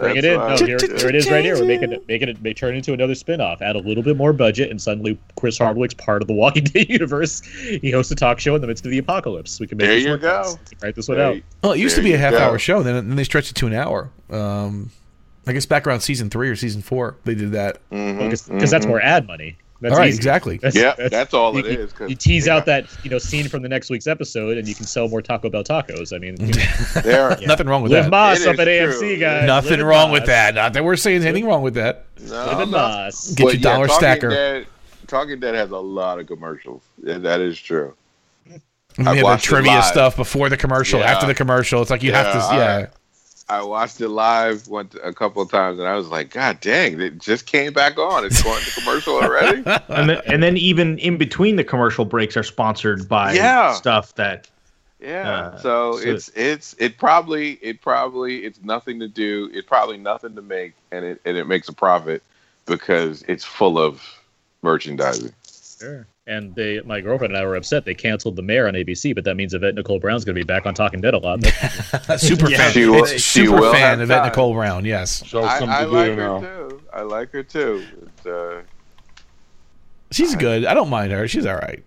Bring 0.00 0.16
it 0.16 0.24
in. 0.24 0.38
why- 0.40 0.56
No, 0.56 0.66
here, 0.66 0.78
here 0.78 1.08
it 1.08 1.14
is 1.14 1.30
right 1.30 1.44
here. 1.44 1.56
We're 1.58 1.64
making 1.66 1.92
it, 1.92 2.06
making 2.08 2.28
it, 2.28 2.42
make 2.42 2.56
turn 2.56 2.74
into 2.74 2.92
another 2.92 3.14
spin-off. 3.14 3.62
Add 3.62 3.76
a 3.76 3.80
little 3.80 4.02
bit 4.02 4.16
more 4.16 4.32
budget, 4.32 4.70
and 4.70 4.80
suddenly 4.80 5.18
Chris 5.38 5.58
Hardwick's 5.58 5.94
part 5.94 6.22
of 6.22 6.28
the 6.28 6.34
Walking 6.34 6.64
Dead 6.72 6.88
universe. 6.88 7.40
He 7.42 7.90
hosts 7.90 8.10
a 8.10 8.14
talk 8.14 8.40
show 8.40 8.54
in 8.54 8.60
the 8.60 8.66
midst 8.66 8.84
of 8.84 8.90
the 8.90 8.98
apocalypse. 8.98 9.60
We 9.60 9.66
can 9.66 9.78
make 9.78 9.86
There 9.86 9.94
this 9.96 10.04
you 10.04 10.10
work, 10.10 10.20
go. 10.22 10.42
guys. 10.42 10.58
Write 10.82 10.94
this 10.96 11.08
one 11.08 11.18
There 11.18 11.26
out. 11.28 11.36
you- 11.36 11.42
Well, 11.62 11.72
it 11.72 11.78
used 11.78 11.96
to 11.96 12.02
be 12.02 12.12
a 12.14 12.18
half 12.18 12.32
go. 12.32 12.38
hour 12.38 12.58
show, 12.58 12.82
then 12.82 12.94
then 13.08 13.16
they 13.16 13.24
stretched 13.24 13.50
it 13.50 13.54
to 13.56 13.66
an 13.66 13.74
hour. 13.74 14.10
Um, 14.30 14.90
I 15.46 15.52
guess 15.52 15.66
back 15.66 15.86
around 15.86 16.00
season 16.00 16.30
three 16.30 16.48
or 16.48 16.56
season 16.56 16.82
four, 16.82 17.16
they 17.24 17.34
did 17.34 17.52
that. 17.52 17.78
Because 17.90 18.44
that's 18.70 18.84
mhm. 18.84 18.88
more 18.88 19.00
ad 19.00 19.26
money. 19.26 19.56
That's 19.80 19.92
All 19.94 19.98
right, 20.00 20.08
easy. 20.08 20.16
exactly. 20.18 20.58
That's, 20.58 20.76
Yeah, 20.76 20.94
that's 21.08 21.32
all 21.32 21.56
it 21.56 21.64
you, 21.64 21.70
is, 21.72 21.92
'cause- 21.92 22.10
You 22.10 22.14
tease 22.16 22.46
yeah. 22.46 22.56
out 22.56 22.66
that 22.66 22.84
you 23.02 23.10
know 23.10 23.18
scene 23.18 23.48
from 23.48 23.62
the 23.62 23.68
next 23.68 23.88
week's 23.88 24.06
episode, 24.06 24.58
and 24.58 24.68
you 24.68 24.74
can 24.74 24.84
sell 24.84 25.08
more 25.08 25.22
Taco 25.22 25.48
Bell 25.48 25.64
tacos. 25.64 26.14
I 26.14 26.18
mean, 26.18 26.36
you 26.38 26.52
know, 26.52 26.62
There. 27.02 27.36
Nothing 27.46 27.66
wrong 27.66 27.82
with 27.82 27.90
live 27.92 28.04
that. 28.04 28.10
Moss 28.10 28.44
up 28.44 28.58
at 28.58 28.64
true. 28.64 28.66
AMC, 28.66 29.18
guys. 29.20 29.46
Nothing 29.46 29.70
Live 29.70 29.80
in 29.80 29.86
wrong 29.86 30.10
with 30.12 30.26
that. 30.26 30.54
Not 30.54 30.74
that 30.74 30.84
we're 30.84 30.96
saying 30.96 31.22
anything 31.24 31.46
wrong 31.46 31.62
with 31.62 31.74
that. 31.74 32.04
No, 32.20 32.34
Live 32.34 32.60
in. 32.60 32.70
Moss. 32.70 33.32
Get 33.32 33.44
your 33.44 33.54
yeah, 33.54 33.60
dollar 33.60 33.86
Talking 33.86 33.98
stacker. 34.00 34.28
Dead, 34.28 34.66
Talking 35.06 35.40
Dead 35.40 35.54
has 35.54 35.70
a 35.70 35.78
lot 35.78 36.18
of 36.18 36.26
commercials. 36.26 36.82
Yeah, 37.02 37.16
that 37.18 37.40
is 37.40 37.58
true. 37.58 37.94
And 38.98 39.08
I 39.08 39.14
they 39.14 39.20
have 39.24 39.40
the 39.40 39.42
trivia 39.46 39.82
stuff 39.82 40.16
before 40.16 40.48
the 40.50 40.56
commercial, 40.56 41.00
Yeah. 41.00 41.12
after 41.12 41.26
the 41.26 41.34
commercial. 41.34 41.80
It's 41.80 41.90
like 41.90 42.02
you 42.02 42.12
have 42.12 42.26
Yeah, 42.26 42.32
to, 42.32 42.38
I- 42.38 42.56
yeah. 42.80 42.86
I 43.50 43.62
watched 43.64 44.00
it 44.00 44.08
live 44.08 44.68
one 44.68 44.88
a 45.02 45.12
couple 45.12 45.42
of 45.42 45.50
times, 45.50 45.80
and 45.80 45.88
I 45.88 45.96
was 45.96 46.08
like, 46.08 46.30
"God 46.30 46.60
dang! 46.60 47.00
It 47.00 47.18
just 47.18 47.46
came 47.46 47.72
back 47.72 47.98
on. 47.98 48.24
It's 48.24 48.42
going 48.42 48.62
to 48.62 48.70
commercial 48.70 49.14
already." 49.14 49.62
and 49.88 50.08
then, 50.08 50.22
and 50.26 50.42
then 50.42 50.56
even 50.56 50.98
in 50.98 51.16
between 51.18 51.56
the 51.56 51.64
commercial 51.64 52.04
breaks 52.04 52.36
are 52.36 52.44
sponsored 52.44 53.08
by 53.08 53.32
Yeah. 53.32 53.74
stuff 53.74 54.14
that 54.14 54.48
Yeah. 55.00 55.30
Uh, 55.30 55.58
so, 55.58 55.98
so- 55.98 56.08
it's 56.08 56.28
it's 56.36 56.76
it 56.78 56.96
probably 56.96 57.52
it 57.62 57.80
probably 57.82 58.44
it's 58.44 58.62
nothing 58.62 59.00
to 59.00 59.08
do. 59.08 59.50
It's 59.52 59.66
probably 59.66 59.98
nothing 59.98 60.36
to 60.36 60.42
make, 60.42 60.74
and 60.92 61.04
it 61.04 61.20
and 61.24 61.36
it 61.36 61.46
makes 61.46 61.68
a 61.68 61.72
profit 61.72 62.22
because 62.66 63.22
it's 63.26 63.44
full 63.44 63.78
of 63.78 64.00
merchandising. 64.62 65.32
Sure. 65.80 66.06
And 66.30 66.54
they, 66.54 66.80
my 66.82 67.00
girlfriend 67.00 67.34
and 67.34 67.42
I 67.42 67.44
were 67.44 67.56
upset. 67.56 67.84
They 67.84 67.94
canceled 67.94 68.36
the 68.36 68.42
mayor 68.42 68.68
on 68.68 68.74
ABC, 68.74 69.14
but 69.14 69.24
that 69.24 69.34
means 69.36 69.52
Yvette 69.52 69.74
Nicole 69.74 69.98
Brown's 69.98 70.24
going 70.24 70.36
to 70.36 70.40
be 70.40 70.44
back 70.46 70.64
on 70.64 70.74
Talking 70.74 71.00
Dead 71.00 71.12
a 71.12 71.18
lot. 71.18 71.44
super 72.18 72.48
Yeah, 72.48 72.56
fan. 72.58 72.70
she 72.72 72.86
will- 72.86 73.04
she 73.06 73.18
super 73.18 73.60
will 73.60 73.72
fan 73.72 73.98
have 73.98 74.00
of 74.00 74.10
Ed 74.10 74.14
time. 74.18 74.26
Nicole 74.28 74.54
Brown. 74.54 74.84
Yes, 74.84 75.24
Show 75.26 75.42
I, 75.42 75.58
some 75.58 75.68
I 75.68 75.80
to 75.84 75.88
like 75.90 76.08
her 76.10 76.16
now. 76.16 76.40
too. 76.40 76.82
I 76.92 77.02
like 77.02 77.32
her 77.32 77.42
too. 77.42 77.84
Uh, 78.24 78.62
she's 80.12 80.34
good. 80.36 80.64
I 80.66 80.74
don't 80.74 80.88
mind 80.88 81.12
her. 81.12 81.26
She's 81.28 81.46
all 81.46 81.56
right. 81.56 81.82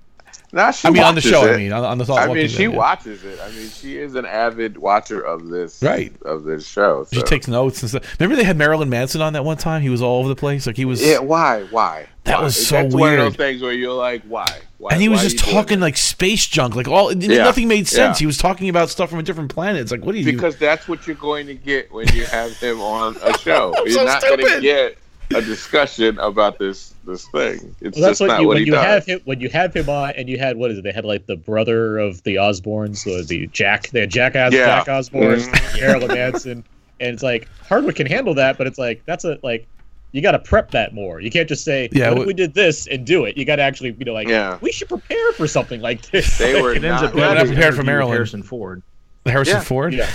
Nah, 0.54 0.72
she 0.72 0.88
I 0.88 0.92
mean, 0.92 1.04
on 1.04 1.16
the 1.16 1.22
show. 1.22 1.52
I 1.54 1.58
mean, 1.58 1.74
on, 1.74 1.84
on 1.84 1.98
the 1.98 2.14
I 2.14 2.34
mean, 2.34 2.48
she 2.48 2.64
yeah. 2.64 2.68
watches 2.70 3.24
it. 3.26 3.40
I 3.42 3.50
mean, 3.52 3.68
she 3.70 3.98
is 3.98 4.16
an 4.16 4.26
avid 4.26 4.78
watcher 4.78 5.20
of 5.20 5.50
this, 5.50 5.82
Right. 5.82 6.14
Of 6.22 6.44
this 6.46 6.66
show. 6.68 7.06
She 7.12 7.22
takes 7.24 7.48
notes 7.48 7.82
and 7.82 7.90
stuff. 7.90 8.20
Remember 8.20 8.36
they 8.38 8.46
had 8.46 8.58
Marilyn 8.58 8.90
Manson 8.90 9.22
on 9.22 9.34
that 9.34 9.44
one 9.44 9.58
time? 9.58 9.82
He 9.82 9.90
was 9.90 10.02
all 10.02 10.20
over 10.20 10.30
the 10.30 10.36
place. 10.36 10.66
Like 10.66 10.78
he 10.78 10.86
was. 10.86 11.06
Yeah, 11.06 11.20
why? 11.20 11.64
Why? 11.64 12.08
That 12.26 12.38
Why? 12.38 12.44
was 12.46 12.68
so 12.68 12.76
That's 12.84 12.96
one 12.96 13.10
of 13.14 13.18
weird. 13.18 13.20
those 13.32 13.36
things 13.36 13.62
where 13.62 13.74
you're 13.74 13.92
like, 13.92 14.24
why? 14.24 14.48
Why? 14.78 14.92
and 14.94 15.02
he 15.02 15.10
was 15.10 15.22
just 15.22 15.40
talking 15.40 15.82
like 15.82 15.98
space 15.98 16.46
junk, 16.48 16.74
like 16.76 16.88
all 16.88 17.12
Yeah. 17.14 17.44
nothing 17.44 17.68
made 17.68 17.86
sense. 17.88 18.20
Yeah. 18.20 18.24
He 18.24 18.26
was 18.26 18.38
talking 18.38 18.70
about 18.70 18.90
stuff 18.90 19.10
from 19.10 19.20
a 19.20 19.24
different 19.24 19.54
planet. 19.54 19.82
It's 19.82 19.92
like, 19.92 20.06
what 20.06 20.16
are 20.16 20.18
you? 20.18 20.32
because 20.32 20.56
that's 20.58 20.88
what 20.88 21.06
you're 21.06 21.18
going 21.18 21.48
to 21.48 21.54
get 21.54 21.92
when 21.92 22.08
you 22.14 22.26
have 22.26 22.56
him 22.58 22.80
on 22.82 23.18
a 23.24 23.38
show. 23.40 23.74
You're 23.86 23.90
so 23.90 24.06
not 24.06 24.22
going 24.22 24.38
to 24.40 24.62
get 24.62 24.98
a 25.36 25.42
discussion 25.42 26.18
about 26.20 26.60
this 26.60 26.94
this 27.06 27.28
thing. 27.28 27.76
It's 27.82 27.98
Well, 27.98 28.08
that's 28.08 28.20
just 28.20 28.22
what 28.22 28.28
not 28.28 28.42
you 28.42 28.48
what 28.48 28.54
when 28.56 28.58
he 28.60 28.66
you 28.68 28.72
does. 28.74 28.86
have 28.86 29.06
him 29.06 29.20
when 29.26 29.40
you 29.40 29.50
have 29.50 29.74
him 29.76 29.90
on, 29.90 30.12
and 30.12 30.30
you 30.30 30.38
had 30.38 30.58
what 30.58 30.72
is 30.72 30.78
it? 30.78 30.84
They 30.84 30.92
had 30.92 31.06
like 31.06 31.26
the 31.26 31.36
brother 31.36 31.98
of 32.00 32.22
the 32.24 32.36
Osbournes, 32.36 33.04
the, 33.04 33.24
the 33.28 33.48
Jack. 33.48 33.90
They 33.90 34.02
had 34.02 34.10
Jack 34.10 34.36
Os- 34.36 34.54
Yeah. 34.54 34.66
Jack 34.66 34.88
Osbourne, 34.90 35.40
Mhm. 35.40 35.80
Marilyn 35.82 36.08
Manson, 36.10 36.64
and 37.00 37.14
it's 37.14 37.24
like 37.24 37.48
Hardwick 37.68 37.96
can 37.98 38.08
handle 38.08 38.34
that, 38.36 38.58
but 38.58 38.68
it's 38.68 38.78
like 38.80 39.02
that's 39.06 39.26
a 39.26 39.38
like 39.44 39.68
you 40.12 40.22
got 40.22 40.34
to 40.34 40.40
prep 40.40 40.70
that 40.72 40.94
more. 40.94 41.20
You 41.20 41.32
can't 41.32 41.50
just 41.50 41.66
say, 41.66 41.90
Yeah, 41.92 42.10
"What 42.10 42.20
wh- 42.20 42.22
if 42.22 42.28
we 42.28 42.34
did 42.34 42.54
this 42.54 42.86
and 42.88 43.04
do 43.06 43.26
it?" 43.26 43.36
You 43.36 43.46
got 43.46 43.56
to 43.56 43.64
actually, 43.64 43.96
you 43.98 44.06
know, 44.06 44.14
like 44.14 44.28
Yeah. 44.28 44.58
we 44.62 44.72
should 44.72 44.88
prepare 44.88 45.32
for 45.34 45.48
something 45.48 45.82
like 45.82 46.04
this. 46.12 46.38
They 46.38 46.62
were 46.62 46.72
it 46.72 46.84
ends 46.84 47.02
not 47.02 47.04
up 47.06 47.14
being 47.14 47.26
not 47.26 47.38
his 47.38 47.50
prepared 47.50 47.74
for 47.74 47.78
interview 47.78 47.78
with 47.80 47.86
Marilyn. 47.88 48.12
Harrison 48.14 48.44
Ford. 48.44 48.84
Harrison 49.26 49.56
Yeah. 49.56 49.62
Ford. 49.64 49.94
Yeah. 49.94 50.10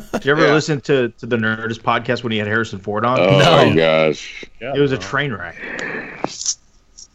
Did 0.12 0.24
you 0.24 0.32
ever 0.32 0.46
Yeah. 0.46 0.52
listen 0.54 0.80
to, 0.82 1.08
to 1.10 1.26
the 1.26 1.36
Nerdist 1.36 1.80
podcast 1.80 2.22
when 2.22 2.32
he 2.32 2.38
had 2.38 2.46
Harrison 2.46 2.78
Ford 2.78 3.04
on? 3.04 3.18
Oh 3.20 3.38
No. 3.38 3.66
my 3.68 3.74
gosh! 3.74 4.44
Yeah. 4.60 4.74
It 4.74 4.80
was 4.80 4.92
a 4.92 4.98
train 4.98 5.32
wreck. 5.32 5.56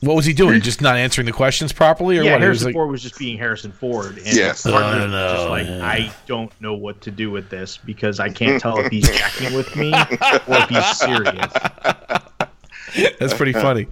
What 0.01 0.15
was 0.15 0.25
he 0.25 0.33
doing? 0.33 0.61
Just 0.61 0.81
not 0.81 0.95
answering 0.95 1.25
the 1.27 1.31
questions 1.31 1.71
properly, 1.71 2.17
or 2.17 2.23
yeah, 2.23 2.31
what? 2.31 2.41
He 2.41 2.47
was 2.47 2.61
Harrison 2.61 2.65
like, 2.69 2.73
Ford 2.73 2.89
was 2.89 3.03
just 3.03 3.19
being 3.19 3.37
Harrison 3.37 3.71
Ford. 3.71 4.17
And 4.17 4.35
Yes. 4.35 4.63
Hardwick 4.63 4.81
oh, 4.83 4.87
I 4.87 5.03
was 5.03 5.11
know, 5.11 5.33
just 5.35 5.49
like, 5.49 5.67
yeah. 5.67 5.85
I 5.85 6.11
don't 6.25 6.61
know 6.61 6.73
what 6.73 7.01
to 7.01 7.11
do 7.11 7.29
with 7.29 7.49
this 7.51 7.77
because 7.77 8.19
I 8.19 8.29
can't 8.29 8.59
tell 8.59 8.79
if 8.79 8.91
he's 8.91 9.07
jacking 9.07 9.53
with 9.55 9.75
me 9.75 9.93
or 9.93 10.07
if 10.57 10.69
he's 10.69 10.97
serious. 10.97 11.53
That's 13.19 13.33
pretty 13.35 13.53
funny. 13.53 13.87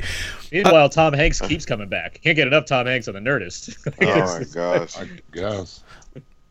Meanwhile, 0.52 0.90
Tom 0.90 1.14
Hanks 1.14 1.40
keeps 1.42 1.64
coming 1.66 1.88
back. 1.90 2.20
Can't 2.24 2.36
get 2.36 2.48
enough 2.48 2.66
Tom 2.66 2.88
Hanks 2.88 3.08
on 3.08 3.14
the 3.14 3.20
Nerdist. 3.20 3.78
Oh 4.02 4.40
my 4.40 4.46
gosh! 4.52 4.98
I 4.98 5.08
guess. 5.32 5.84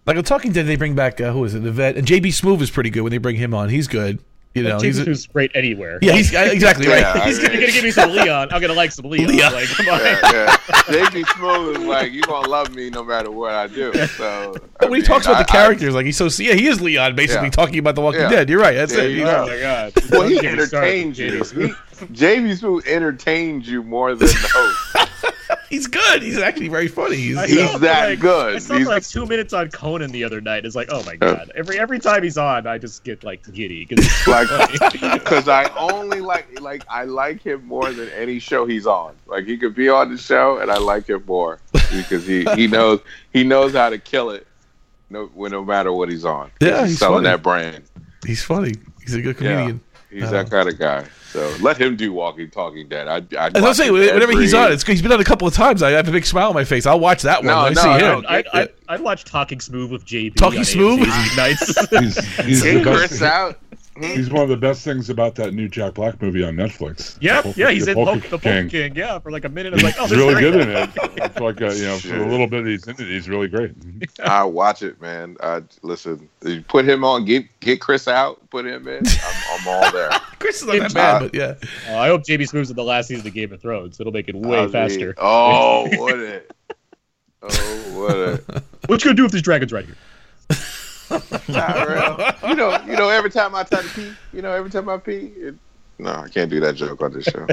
Like 0.09 0.16
on 0.16 0.24
Talking 0.24 0.52
Dead, 0.52 0.66
they 0.66 0.76
bring 0.76 0.94
back 0.94 1.20
uh, 1.20 1.32
who 1.32 1.44
is 1.44 1.55
it? 1.55 1.64
Yvette 1.64 1.97
and 1.97 2.06
JB 2.06 2.28
Smoove 2.28 2.62
is 2.62 2.70
pretty 2.70 2.89
good 2.90 3.02
when 3.02 3.10
they 3.10 3.18
bring 3.18 3.36
him 3.36 3.52
on. 3.52 3.68
He's 3.68 3.86
good. 3.86 4.18
You 4.55 4.62
know, 4.62 4.76
he's 4.80 4.97
James 4.97 4.98
a, 5.01 5.05
who's 5.05 5.26
great 5.26 5.51
anywhere. 5.55 5.98
yeah, 6.01 6.12
he's 6.14 6.35
uh, 6.35 6.48
exactly 6.51 6.89
right. 6.89 7.01
Yeah, 7.02 7.26
He's 7.26 7.36
mean- 7.40 7.52
You're 7.52 7.60
gonna 7.60 7.72
give 7.72 7.85
me 7.85 7.90
some 7.90 8.10
Leon. 8.10 8.48
I'm 8.51 8.60
gonna 8.62 8.72
like 8.72 8.90
some 8.90 9.05
Leon. 9.05 9.28
Leon. 9.28 9.52
Like, 9.52 9.68
come 9.68 9.89
on. 9.90 10.01
Yeah, 10.01 10.18
yeah. 10.32 10.56
JB 10.86 11.24
Smoove 11.26 11.76
is 11.76 11.85
like, 11.85 12.10
you 12.12 12.22
gonna 12.22 12.48
love 12.48 12.74
me 12.74 12.89
no 12.89 13.05
matter 13.05 13.30
what 13.30 13.52
I 13.52 13.66
do. 13.66 13.93
So 14.06 14.56
I 14.80 14.86
when 14.86 14.98
he 15.01 15.06
talks 15.06 15.26
about 15.26 15.47
the 15.47 15.52
I- 15.52 15.60
I- 15.60 15.62
characters, 15.64 15.94
like 15.94 16.06
he's 16.06 16.16
so 16.16 16.28
yeah, 16.43 16.55
he 16.55 16.66
is 16.66 16.80
Leon 16.80 17.14
basically 17.14 17.48
Yeah. 17.48 17.51
talking 17.51 17.78
about 17.78 17.94
the 17.94 18.01
Walking 18.01 18.22
Yeah. 18.22 18.30
Dead. 18.30 18.48
You're 18.48 18.60
right. 18.60 18.74
That's 18.74 18.94
There 18.94 19.05
it. 19.06 19.10
you 19.10 19.16
He's- 19.26 19.30
go. 19.30 19.44
Oh 19.44 19.47
my 19.47 19.60
god. 19.60 19.93
well, 20.10 20.22
he 20.26 20.35
Don't 20.36 20.43
get 20.43 20.59
me 20.59 20.64
started 20.64 20.89
entertains 20.89 21.52
with 21.55 21.68
you. 21.68 21.74
JB 22.14 22.59
Smoove 22.59 22.86
entertains 22.89 23.68
you 23.68 23.82
more 23.82 24.14
than 24.14 24.26
the 24.28 24.48
host. 24.51 25.35
He's 25.69 25.86
good. 25.86 26.23
He's 26.23 26.39
actually 26.39 26.69
very 26.69 26.89
funny. 26.89 27.16
He's, 27.16 27.43
He's 27.45 27.81
that 27.81 28.09
like, 28.11 28.20
good. 28.20 28.57
I 28.57 28.59
saw 28.59 28.74
He's- 28.77 28.89
like 28.89 29.07
two 29.07 29.27
minutes 29.27 29.53
on 29.53 29.70
Conan 29.70 30.11
the 30.12 30.24
other 30.24 30.40
night. 30.40 30.65
It's 30.65 30.74
like, 30.74 30.89
oh 30.90 31.03
my 31.05 31.16
god! 31.16 31.51
Every 31.55 31.78
every 31.78 31.99
time 31.99 32.23
he's 32.23 32.39
on, 32.39 32.66
I 32.66 32.78
just 32.78 33.05
get 33.05 33.23
like 33.24 33.43
giddy 33.53 33.85
because 33.85 34.27
like 34.27 34.49
because 35.12 35.49
I 35.49 35.70
only 35.77 36.20
like 36.20 36.61
like 36.61 36.85
I 36.89 37.05
like 37.05 37.43
him 37.43 37.66
more 37.66 37.93
than 37.93 38.09
any 38.11 38.39
show 38.39 38.65
he's 38.66 38.86
on. 38.86 39.15
Like 39.27 39.45
he 39.45 39.57
could 39.59 39.74
be 39.74 39.89
on 39.89 40.11
the 40.11 40.19
show 40.19 40.59
and 40.59 40.70
I 40.70 40.78
like 40.78 41.09
him 41.09 41.23
more 41.27 41.59
because 41.93 42.27
he 42.27 42.45
he 42.55 42.66
knows 42.66 43.01
he 43.32 43.45
knows 43.45 43.74
how 43.74 43.90
to 43.90 43.99
kill 43.99 44.31
it. 44.31 44.47
No, 45.11 45.31
no 45.36 45.65
matter 45.65 45.93
what 45.93 46.09
he's 46.11 46.24
on. 46.24 46.51
Yeah, 46.61 46.86
he's 46.86 46.99
selling 46.99 47.24
funny. 47.24 47.28
that 47.28 47.43
brand. 47.43 47.85
he's 48.27 48.43
funny. 48.43 48.73
He's 49.01 49.15
a 49.15 49.23
good 49.23 49.36
comedian. 49.39 49.81
He's 50.11 50.24
Uh, 50.24 50.31
that 50.31 50.51
kind 50.51 50.69
of 50.69 50.78
guy. 50.78 51.05
So 51.32 51.55
let 51.60 51.78
him 51.78 51.94
do 51.96 52.12
Walking 52.12 52.50
Talking 52.50 52.88
Dead. 52.88 53.06
I 53.06 53.16
I 53.38 53.48
As 53.48 53.55
I 53.56 53.60
was 53.60 53.76
saying, 53.76 53.92
whenever 53.92 54.32
he's 54.32 54.55
on, 54.55 54.72
it's 54.72 54.82
he's 54.82 55.02
been 55.02 55.12
on 55.12 55.20
a 55.20 55.24
couple 55.24 55.46
of 55.46 55.52
times. 55.52 55.82
I 55.82 55.90
have 55.90 56.09
a 56.09 56.12
big 56.12 56.24
smile 56.24 56.48
on 56.48 56.55
my 56.55 56.64
face. 56.64 56.86
I'll 56.86 57.00
watch 57.00 57.22
that 57.22 57.40
one. 57.40 57.46
No, 57.46 57.64
when 57.64 57.78
I 57.78 57.82
no, 57.82 57.82
see 57.82 58.05
no. 58.05 58.18
him. 58.18 58.24
I'd, 58.28 58.46
I'd, 58.48 58.68
I'd 58.88 59.00
watch 59.00 59.24
Talking 59.24 59.60
Smooth 59.60 59.92
with 59.92 60.06
JB. 60.06 60.36
Talking 60.36 60.60
on 60.60 60.64
Smooth? 60.64 61.00
AMC 61.00 61.36
nights. 61.36 61.90
He's, 61.90 62.36
he's 62.46 62.62
the 62.62 62.82
Get. 62.82 62.96
Chris 62.96 63.22
out. 63.22 63.59
He's 64.00 64.30
one 64.30 64.42
of 64.42 64.48
the 64.48 64.56
best 64.56 64.84
things 64.84 65.10
about 65.10 65.34
that 65.36 65.54
new 65.54 65.68
Jack 65.68 65.94
Black 65.94 66.20
movie 66.20 66.44
on 66.44 66.54
Netflix. 66.54 67.16
Yep, 67.20 67.44
Polka- 67.44 67.58
yeah, 67.58 67.70
he's 67.70 67.84
the 67.86 67.92
in 67.92 67.94
Polka 67.96 68.10
Polka, 68.12 68.28
the 68.28 68.38
Polka 68.38 68.68
King. 68.68 68.94
Yeah, 68.94 69.18
for 69.18 69.30
like 69.30 69.44
a 69.44 69.48
minute. 69.48 69.72
I 69.72 69.76
was 69.76 69.82
like, 69.82 69.94
oh, 69.98 70.06
He's 70.06 70.16
really 70.16 70.40
good 70.40 70.56
in 70.56 70.70
it. 70.70 70.90
It's 71.20 71.40
like 71.40 71.60
a, 71.60 71.74
you 71.74 71.84
know, 71.84 71.98
for 71.98 72.08
the 72.08 72.26
little 72.26 72.46
bit 72.46 72.64
he's 72.64 72.86
in 72.86 72.92
it, 72.92 73.00
he's 73.00 73.28
really 73.28 73.48
great. 73.48 73.72
I 74.22 74.44
watch 74.44 74.82
it, 74.82 75.00
man. 75.00 75.36
I 75.42 75.62
listen, 75.82 76.28
you 76.44 76.62
put 76.62 76.88
him 76.88 77.02
on, 77.02 77.24
get 77.24 77.46
get 77.60 77.80
Chris 77.80 78.06
out, 78.06 78.48
put 78.50 78.64
him 78.64 78.86
in. 78.86 79.04
I'm, 79.06 79.42
I'm 79.50 79.68
all 79.68 79.92
there. 79.92 80.10
Chris 80.38 80.62
is 80.62 80.68
not 80.68 80.78
that 80.78 80.94
bad, 80.94 81.18
but 81.20 81.34
yeah. 81.34 81.54
Uh, 81.88 81.98
I 81.98 82.08
hope 82.08 82.22
JB 82.22 82.48
Smoove's 82.48 82.70
in 82.70 82.76
the 82.76 82.84
last 82.84 83.08
season 83.08 83.26
of 83.26 83.34
Game 83.34 83.52
of 83.52 83.60
Thrones. 83.60 83.98
It'll 83.98 84.12
make 84.12 84.28
it 84.28 84.36
way 84.36 84.58
I 84.58 84.62
mean, 84.62 84.70
faster. 84.70 85.14
Oh, 85.18 85.88
what 85.98 86.14
a, 86.14 86.42
oh, 87.42 87.48
what 87.94 88.16
a. 88.16 88.62
What 88.86 89.04
you 89.04 89.08
gonna 89.08 89.16
do 89.16 89.24
with 89.24 89.32
these 89.32 89.42
dragons 89.42 89.72
right 89.72 89.84
here? 89.84 89.96
Tyrell. 91.47 92.32
You 92.48 92.55
know, 92.55 92.80
you 92.86 92.97
know. 92.97 93.09
Every 93.09 93.30
time 93.30 93.55
I 93.55 93.62
try 93.62 93.82
to 93.82 93.89
pee, 93.89 94.12
you 94.32 94.43
know, 94.43 94.52
every 94.52 94.70
time 94.70 94.89
I 94.89 94.98
pee, 94.98 95.32
it, 95.36 95.55
no, 95.98 96.12
I 96.12 96.28
can't 96.28 96.51
do 96.51 96.60
that 96.60 96.76
joke 96.76 97.01
on 97.02 97.12
this 97.12 97.24
show. 97.24 97.47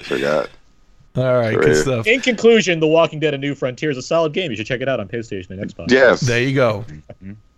Forgot. 0.00 0.50
All 1.16 1.34
right, 1.34 1.58
good 1.60 1.76
stuff. 1.76 2.06
In 2.06 2.20
conclusion, 2.20 2.78
The 2.78 2.86
Walking 2.86 3.18
Dead: 3.18 3.34
A 3.34 3.38
New 3.38 3.56
Frontier 3.56 3.90
is 3.90 3.96
a 3.96 4.02
solid 4.02 4.32
game. 4.32 4.50
You 4.50 4.56
should 4.56 4.66
check 4.66 4.80
it 4.80 4.88
out 4.88 5.00
on 5.00 5.08
PlayStation 5.08 5.50
and 5.50 5.60
Xbox. 5.60 5.90
Yes. 5.90 6.20
There 6.20 6.40
you 6.40 6.54
go. 6.54 6.84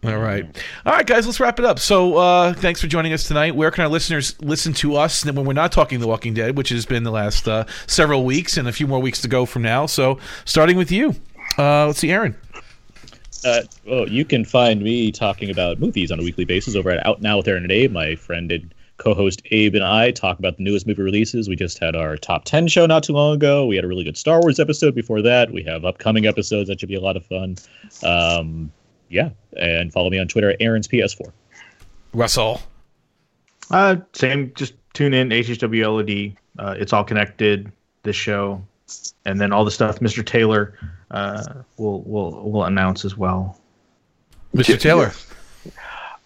All 0.05 0.18
right. 0.18 0.44
All 0.86 0.93
right, 0.94 1.06
guys, 1.06 1.26
let's 1.26 1.39
wrap 1.39 1.59
it 1.59 1.64
up. 1.64 1.78
So, 1.78 2.16
uh, 2.16 2.55
thanks 2.55 2.80
for 2.80 2.86
joining 2.86 3.12
us 3.12 3.24
tonight. 3.24 3.55
Where 3.55 3.70
can 3.70 3.84
our 3.84 3.90
listeners 3.90 4.40
listen 4.40 4.72
to 4.74 4.97
us 4.97 5.24
when 5.24 5.44
we're 5.44 5.52
not 5.52 5.70
talking 5.70 6.01
The 6.01 6.09
Walking 6.09 6.32
Dead, 6.32 6.56
which 6.56 6.70
has 6.70 6.86
been 6.86 7.05
the 7.05 7.10
last 7.10 7.47
uh, 7.47 7.66
several 7.86 8.24
weeks 8.24 8.56
and 8.56 8.66
a 8.66 8.72
few 8.72 8.86
more 8.86 9.01
weeks 9.01 9.20
to 9.20 9.28
go 9.28 9.44
from 9.44 9.62
now? 9.62 9.84
So, 9.84 10.18
starting 10.47 10.78
with 10.78 10.90
you. 10.90 11.14
Uh, 11.59 11.86
let's 11.86 11.98
see, 11.98 12.10
Aaron. 12.10 12.34
Uh, 13.44 13.62
well, 13.86 14.09
you 14.09 14.24
can 14.24 14.44
find 14.44 14.82
me 14.82 15.10
talking 15.10 15.51
about 15.51 15.78
movies 15.81 16.10
on 16.10 16.20
a 16.20 16.23
weekly 16.23 16.44
basis 16.44 16.77
over 16.77 16.90
at 16.90 17.05
Out 17.06 17.20
Now 17.20 17.39
with 17.39 17.48
Aaron 17.48 17.64
and 17.64 17.73
Abe. 17.73 17.93
My 17.93 18.14
friend 18.14 18.52
and 18.52 18.74
co-host 18.98 19.43
Abe 19.51 19.74
and 19.74 19.85
I 19.85 20.12
talk 20.12 20.39
about 20.39 20.56
the 20.56 20.62
newest 20.62 20.86
movie 20.86 21.02
releases. 21.02 21.48
We 21.48 21.56
just 21.56 21.78
had 21.78 21.97
our 21.97 22.16
top 22.16 22.44
ten 22.44 22.69
show 22.69 22.86
not 22.86 23.02
too 23.02 23.12
long 23.12 23.35
ago. 23.35 23.66
We 23.66 23.77
had 23.77 23.85
a 23.85 23.89
really 23.89 24.05
good 24.05 24.16
Star 24.16 24.40
Wars 24.40 24.60
episode 24.60 24.94
before 24.94 25.23
that. 25.23 25.51
We 25.51 25.62
have 25.64 25.85
upcoming 25.85 26.27
episodes 26.27 26.69
that 26.69 26.81
should 26.81 26.89
be 26.89 26.94
a 26.94 27.01
lot 27.01 27.16
of 27.16 27.27
fun. 27.27 27.56
Um, 28.05 28.70
yeah, 29.09 29.31
and 29.56 29.93
follow 29.93 30.09
me 30.09 30.19
on 30.19 30.28
Twitter 30.28 30.51
at 30.51 30.56
Aaron's 30.60 30.89
PS4. 30.89 31.32
Russell. 32.14 32.60
Uh, 33.70 33.97
same. 34.12 34.52
Just 34.55 34.74
tune 34.93 35.14
in 35.14 35.31
HHWLOD. 35.31 36.36
Uh, 36.59 36.74
it's 36.78 36.93
all 36.93 37.05
connected. 37.05 37.73
This 38.05 38.16
show, 38.16 38.62
and 39.24 39.40
then 39.40 39.52
all 39.52 39.64
the 39.64 39.70
stuff 39.70 40.01
Mr. 40.01 40.24
Taylor 40.27 40.77
uh, 41.12 41.62
will 41.76 42.01
we'll 42.02 42.51
we'll 42.51 42.64
announce 42.64 43.05
as 43.05 43.16
well. 43.16 43.59
Mr. 44.55 44.78
Taylor. 44.78 45.12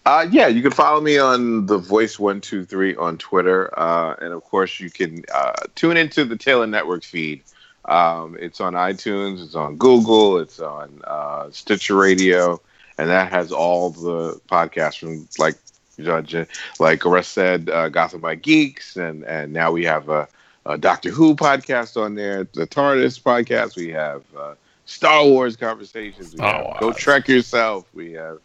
Uh, 0.05 0.25
yeah, 0.31 0.47
you 0.47 0.61
can 0.61 0.71
follow 0.71 1.01
me 1.01 1.17
on 1.17 1.65
the 1.65 1.77
Voice 1.77 2.17
One 2.17 2.39
Two 2.39 2.63
Three 2.63 2.95
on 2.95 3.17
Twitter, 3.17 3.77
uh, 3.77 4.15
and 4.21 4.33
of 4.33 4.41
course 4.45 4.79
you 4.79 4.89
can 4.89 5.23
uh, 5.33 5.53
tune 5.75 5.97
into 5.97 6.23
the 6.23 6.37
Taylor 6.37 6.65
Network 6.65 7.03
feed. 7.03 7.43
Um, 7.83 8.37
it's 8.39 8.61
on 8.61 8.73
iTunes, 8.73 9.43
it's 9.43 9.55
on 9.55 9.75
Google, 9.75 10.39
it's 10.39 10.61
on 10.61 11.01
uh, 11.03 11.51
Stitcher 11.51 11.95
Radio, 11.95 12.61
and 12.97 13.09
that 13.09 13.31
has 13.31 13.51
all 13.51 13.89
the 13.89 14.39
podcasts 14.49 14.99
from 14.99 15.27
like 15.37 15.55
Judge, 15.99 16.47
like 16.79 17.05
Arrest 17.05 17.31
said, 17.31 17.69
uh, 17.69 17.89
Gotham 17.89 18.21
by 18.21 18.35
Geeks, 18.35 18.95
and 18.95 19.25
and 19.25 19.51
now 19.51 19.71
we 19.71 19.83
have 19.85 20.07
a, 20.07 20.27
a 20.65 20.77
Doctor 20.77 21.09
Who 21.09 21.35
podcast 21.35 22.01
on 22.01 22.15
there, 22.15 22.45
the 22.53 22.65
TARDIS 22.65 23.21
podcast. 23.21 23.75
We 23.75 23.89
have 23.89 24.23
uh, 24.37 24.53
Star 24.87 25.25
Wars 25.25 25.55
conversations. 25.55 26.33
We 26.33 26.41
have 26.41 26.65
wow. 26.65 26.77
Go 26.79 26.91
Trek 26.93 27.27
Yourself. 27.27 27.85
We 27.93 28.13
have 28.13 28.39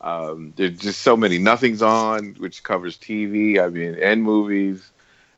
um, 0.00 0.52
there's 0.56 0.78
just 0.78 1.00
so 1.02 1.16
many. 1.16 1.38
Nothing's 1.38 1.80
on, 1.80 2.34
which 2.38 2.62
covers 2.62 2.98
TV, 2.98 3.58
I 3.58 3.68
mean, 3.68 3.96
and 4.00 4.22
movies, 4.22 4.90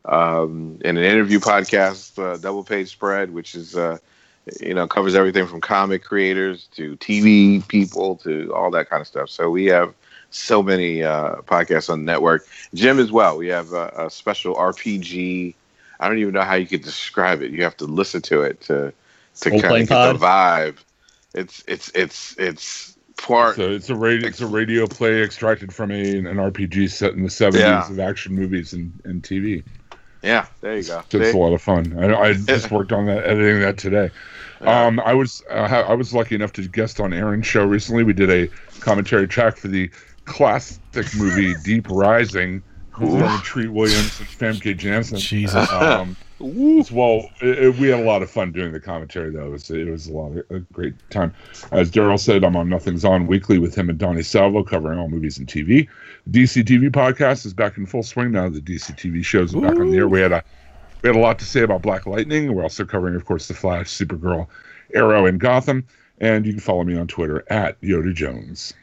um, 0.05 0.81
and 0.85 0.99
an 0.99 1.05
interview 1.05 1.39
podcast, 1.39 2.19
uh, 2.19 2.37
Double 2.39 2.65
Page 2.65 2.89
Spread, 2.89 3.33
which 3.33 3.55
is, 3.55 3.77
uh, 3.77 3.99
you 4.61 4.75
know, 4.75 4.89
covers 4.89 5.15
everything 5.15 5.47
from 5.47 5.61
comic 5.61 6.03
creators 6.03 6.67
to 6.75 6.97
TV 6.97 7.67
people 7.69 8.17
to 8.17 8.53
all 8.53 8.71
that 8.73 8.91
kind 8.91 9.01
of 9.01 9.07
stuff. 9.07 9.31
So 9.31 9.49
we 9.49 9.67
have 9.67 9.95
so 10.31 10.63
many 10.63 11.05
uh, 11.05 11.37
podcasts 11.43 11.89
on 11.89 12.05
the 12.05 12.13
network. 12.13 12.47
Jim 12.75 12.99
as 12.99 13.13
well. 13.13 13.39
We 13.39 13.49
have 13.49 13.73
a, 13.73 13.93
a 13.97 14.11
special 14.11 14.55
RPG. 14.57 15.55
I 16.01 16.09
don't 16.09 16.19
even 16.19 16.35
know 16.35 16.43
how 16.43 16.55
you 16.55 16.67
could 16.67 16.83
describe 16.83 17.43
it. 17.43 17.53
You 17.53 17.63
have 17.63 17.77
to 17.79 17.85
listen 17.85 18.23
to 18.23 18.43
it 18.43 18.61
to 18.63 18.93
to 19.43 19.51
Role 19.51 19.61
kind 19.61 19.83
of 19.83 19.89
get 19.89 19.89
pod? 19.89 20.15
the 20.17 20.19
vibe. 20.25 20.77
It's 21.35 21.63
it's 21.69 21.91
it's 21.95 22.37
it's 22.39 22.97
part. 23.17 23.57
So 23.57 23.71
it's 23.71 23.91
a 23.91 23.95
radio, 23.97 24.29
it's 24.29 24.41
a 24.41 24.47
radio 24.47 24.87
play 24.87 25.23
extracted 25.23 25.75
from 25.75 25.91
a, 25.91 26.19
an 26.19 26.25
RPG 26.37 26.91
set 26.91 27.13
in 27.15 27.23
the 27.23 27.29
70s 27.29 27.59
Yeah. 27.59 27.89
of 27.91 27.99
action 28.01 28.35
movies 28.35 28.73
and, 28.73 28.93
and 29.05 29.23
TV. 29.23 29.63
Yeah, 30.23 30.47
there 30.61 30.77
you 30.77 30.83
go. 30.85 31.03
So 31.11 31.19
it's 31.19 31.31
See? 31.33 31.37
a 31.39 31.41
lot 31.41 31.53
of 31.53 31.63
fun. 31.63 31.97
I, 31.99 32.15
I 32.15 32.33
just 32.47 32.71
worked 32.71 32.93
on 32.93 33.07
that, 33.07 33.25
editing 33.25 33.61
that 33.61 33.79
today. 33.79 34.11
Um, 34.63 34.99
I 35.01 35.15
was 35.15 35.43
uh, 35.51 35.85
I 35.89 35.95
was 35.95 36.13
lucky 36.13 36.35
enough 36.35 36.53
to 36.55 36.67
guest 36.67 36.99
on 36.99 37.13
Aaron's 37.13 37.47
show 37.47 37.65
recently. 37.65 38.03
We 38.03 38.13
did 38.15 38.31
a 38.31 38.49
commentary 38.81 39.29
track 39.29 39.57
for 39.57 39.69
the 39.69 39.89
classic 40.25 41.07
movie 41.17 41.55
Deep 41.65 41.87
Rising, 41.89 42.63
starring 42.95 43.41
Treat 43.43 43.69
Williams 43.69 44.19
and 44.19 44.29
Famke 44.29 44.77
Janssen. 44.77 45.19
Jesus. 45.19 45.71
Um, 45.71 46.11
as 46.11 46.28
well, 46.41 47.29
it, 47.41 47.59
it- 47.59 47.77
we 47.79 47.89
had 47.89 48.01
a 48.01 48.05
lot 48.05 48.23
of 48.23 48.31
fun 48.31 48.53
doing 48.53 48.73
the 48.73 48.81
commentary. 48.81 49.31
Though 49.31 49.47
it 49.47 49.51
was, 49.51 49.71
it 49.71 49.89
was 49.89 50.07
a 50.09 50.13
lot 50.13 50.37
of 50.37 50.45
a 50.51 50.61
great 50.73 50.95
time. 51.11 51.35
As 51.73 51.91
Daryl 51.91 52.19
said, 52.19 52.45
I'm 52.45 52.57
on 52.57 52.69
Nothing's 52.69 53.05
On 53.05 53.27
weekly 53.27 53.59
with 53.59 53.75
him 53.75 53.89
and 53.91 53.99
Donnie 53.99 54.23
Salvo, 54.23 54.63
covering 54.63 54.99
all 54.99 55.09
movies 55.09 55.39
and 55.39 55.47
TV. 55.47 55.89
DC 56.31 56.65
TV 56.65 56.91
podcast 56.91 57.47
is 57.47 57.55
back 57.55 57.77
in 57.77 57.87
full 57.87 58.03
swing 58.03 58.31
now. 58.33 58.49
The 58.49 58.61
DC 58.61 58.95
TV 58.97 59.25
shows 59.25 59.55
are 59.55 59.61
back 59.61 59.79
on 59.79 59.91
the 59.91 59.97
air. 59.99 60.09
We 60.09 60.21
had 60.21 60.33
a 60.33 60.45
we 61.03 61.09
had 61.09 61.17
a 61.17 61.21
lot 61.21 61.39
to 61.39 61.45
say 61.45 61.63
about 61.63 61.83
Black 61.83 62.07
Lightning. 62.07 62.53
We're 62.55 62.63
also 62.65 62.85
covering, 62.85 63.15
of 63.15 63.25
course, 63.25 63.47
The 63.49 63.55
Flash, 63.55 63.87
Supergirl, 63.87 64.49
Arrow, 64.95 65.27
and 65.27 65.39
Gotham. 65.39 65.87
And 66.21 66.45
you 66.45 66.53
can 66.53 66.61
follow 66.61 66.83
me 66.83 66.97
on 66.99 67.07
Twitter 67.07 67.45
at 67.51 67.81
Yoda 67.81 68.13
Jones. 68.13 68.75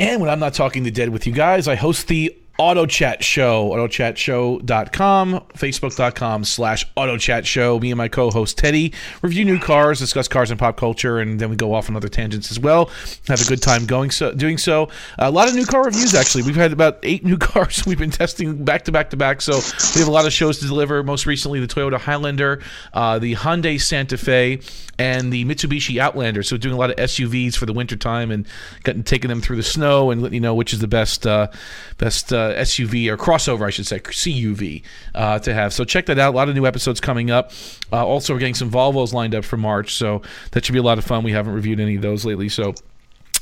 And 0.00 0.20
when 0.20 0.28
I'm 0.28 0.40
not 0.40 0.52
talking 0.54 0.82
to 0.82 0.90
dead 0.90 1.10
with 1.10 1.26
you 1.26 1.32
guys, 1.32 1.68
I 1.68 1.76
host 1.76 2.08
the 2.08 2.36
Auto 2.58 2.86
Chat 2.86 3.22
Show, 3.22 3.70
autochatshow.com, 3.70 5.40
facebook.com 5.54 6.44
slash 6.44 6.86
auto 6.96 7.18
chat 7.18 7.46
show. 7.46 7.78
Me 7.78 7.90
and 7.90 7.98
my 7.98 8.08
co 8.08 8.30
host 8.30 8.56
Teddy 8.56 8.94
review 9.20 9.44
new 9.44 9.58
cars, 9.58 9.98
discuss 9.98 10.26
cars 10.26 10.50
and 10.50 10.58
pop 10.58 10.76
culture, 10.76 11.18
and 11.18 11.38
then 11.38 11.50
we 11.50 11.56
go 11.56 11.74
off 11.74 11.90
on 11.90 11.96
other 11.96 12.08
tangents 12.08 12.50
as 12.50 12.58
well. 12.58 12.90
Have 13.28 13.42
a 13.42 13.44
good 13.44 13.60
time 13.60 13.84
going 13.84 14.10
so 14.10 14.32
doing 14.32 14.56
so. 14.56 14.88
A 15.18 15.30
lot 15.30 15.48
of 15.48 15.54
new 15.54 15.66
car 15.66 15.84
reviews, 15.84 16.14
actually. 16.14 16.44
We've 16.44 16.56
had 16.56 16.72
about 16.72 16.98
eight 17.02 17.24
new 17.24 17.36
cars 17.38 17.84
we've 17.86 17.98
been 17.98 18.10
testing 18.10 18.64
back 18.64 18.84
to 18.84 18.92
back 18.92 19.10
to 19.10 19.16
back. 19.16 19.42
So 19.42 19.60
we 19.94 20.00
have 20.00 20.08
a 20.08 20.12
lot 20.12 20.26
of 20.26 20.32
shows 20.32 20.58
to 20.60 20.66
deliver. 20.66 21.02
Most 21.02 21.26
recently, 21.26 21.60
the 21.60 21.66
Toyota 21.66 21.98
Highlander, 21.98 22.62
uh, 22.94 23.18
the 23.18 23.34
Hyundai 23.34 23.80
Santa 23.80 24.16
Fe, 24.16 24.60
and 24.98 25.32
the 25.32 25.44
Mitsubishi 25.44 25.98
Outlander. 25.98 26.42
So 26.42 26.56
doing 26.56 26.74
a 26.74 26.78
lot 26.78 26.90
of 26.90 26.96
SUVs 26.96 27.56
for 27.56 27.66
the 27.66 27.72
wintertime 27.72 28.30
and 28.30 28.46
getting, 28.82 29.02
taking 29.02 29.28
them 29.28 29.40
through 29.40 29.56
the 29.56 29.62
snow 29.62 30.10
and 30.10 30.22
letting 30.22 30.34
you 30.34 30.40
know 30.40 30.54
which 30.54 30.72
is 30.72 30.80
the 30.80 30.88
best 30.88 31.26
uh, 31.26 31.48
best 31.98 32.32
uh, 32.32 32.45
SUV 32.54 33.08
or 33.08 33.16
crossover, 33.16 33.66
I 33.66 33.70
should 33.70 33.86
say, 33.86 34.00
CUV 34.00 34.82
uh, 35.14 35.38
to 35.40 35.54
have. 35.54 35.72
So 35.72 35.84
check 35.84 36.06
that 36.06 36.18
out. 36.18 36.34
A 36.34 36.36
lot 36.36 36.48
of 36.48 36.54
new 36.54 36.66
episodes 36.66 37.00
coming 37.00 37.30
up. 37.30 37.52
Uh, 37.92 38.06
also, 38.06 38.32
we're 38.32 38.40
getting 38.40 38.54
some 38.54 38.70
Volvos 38.70 39.12
lined 39.12 39.34
up 39.34 39.44
for 39.44 39.56
March, 39.56 39.94
so 39.94 40.22
that 40.52 40.64
should 40.64 40.72
be 40.72 40.78
a 40.78 40.82
lot 40.82 40.98
of 40.98 41.04
fun. 41.04 41.24
We 41.24 41.32
haven't 41.32 41.54
reviewed 41.54 41.80
any 41.80 41.96
of 41.96 42.02
those 42.02 42.24
lately, 42.24 42.48
so 42.48 42.74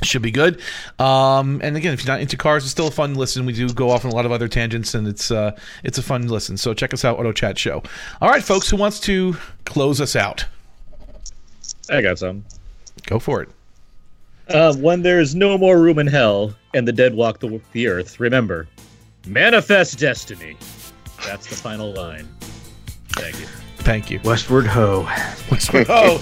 should 0.02 0.22
be 0.22 0.30
good. 0.30 0.60
Um, 0.98 1.60
and 1.62 1.76
again, 1.76 1.94
if 1.94 2.04
you're 2.04 2.12
not 2.12 2.20
into 2.20 2.36
cars, 2.36 2.64
it's 2.64 2.72
still 2.72 2.88
a 2.88 2.90
fun 2.90 3.14
listen. 3.14 3.46
We 3.46 3.52
do 3.52 3.68
go 3.72 3.90
off 3.90 4.04
on 4.04 4.10
a 4.10 4.14
lot 4.14 4.26
of 4.26 4.32
other 4.32 4.48
tangents, 4.48 4.94
and 4.94 5.06
it's 5.06 5.30
uh, 5.30 5.56
it's 5.82 5.98
a 5.98 6.02
fun 6.02 6.28
listen. 6.28 6.56
So 6.56 6.74
check 6.74 6.92
us 6.92 7.04
out, 7.04 7.18
Auto 7.18 7.32
Chat 7.32 7.58
Show. 7.58 7.82
All 8.20 8.28
right, 8.28 8.42
folks, 8.42 8.68
who 8.68 8.76
wants 8.76 9.00
to 9.00 9.36
close 9.64 10.00
us 10.00 10.16
out? 10.16 10.44
I 11.90 12.02
got 12.02 12.18
some. 12.18 12.44
Go 13.06 13.18
for 13.18 13.42
it. 13.42 13.48
Uh, 14.48 14.74
when 14.74 15.02
there's 15.02 15.34
no 15.34 15.56
more 15.56 15.80
room 15.80 15.98
in 15.98 16.06
hell 16.06 16.54
and 16.74 16.86
the 16.86 16.92
dead 16.92 17.14
walk 17.14 17.40
the, 17.40 17.60
the 17.72 17.86
earth, 17.86 18.20
remember, 18.20 18.68
manifest 19.26 19.98
destiny. 19.98 20.56
That's 21.24 21.46
the 21.46 21.56
final 21.56 21.92
line. 21.92 22.28
Thank 23.10 23.40
you. 23.40 23.46
Thank 23.78 24.10
you. 24.10 24.20
Westward 24.24 24.66
ho. 24.66 25.06
Oh. 25.88 26.20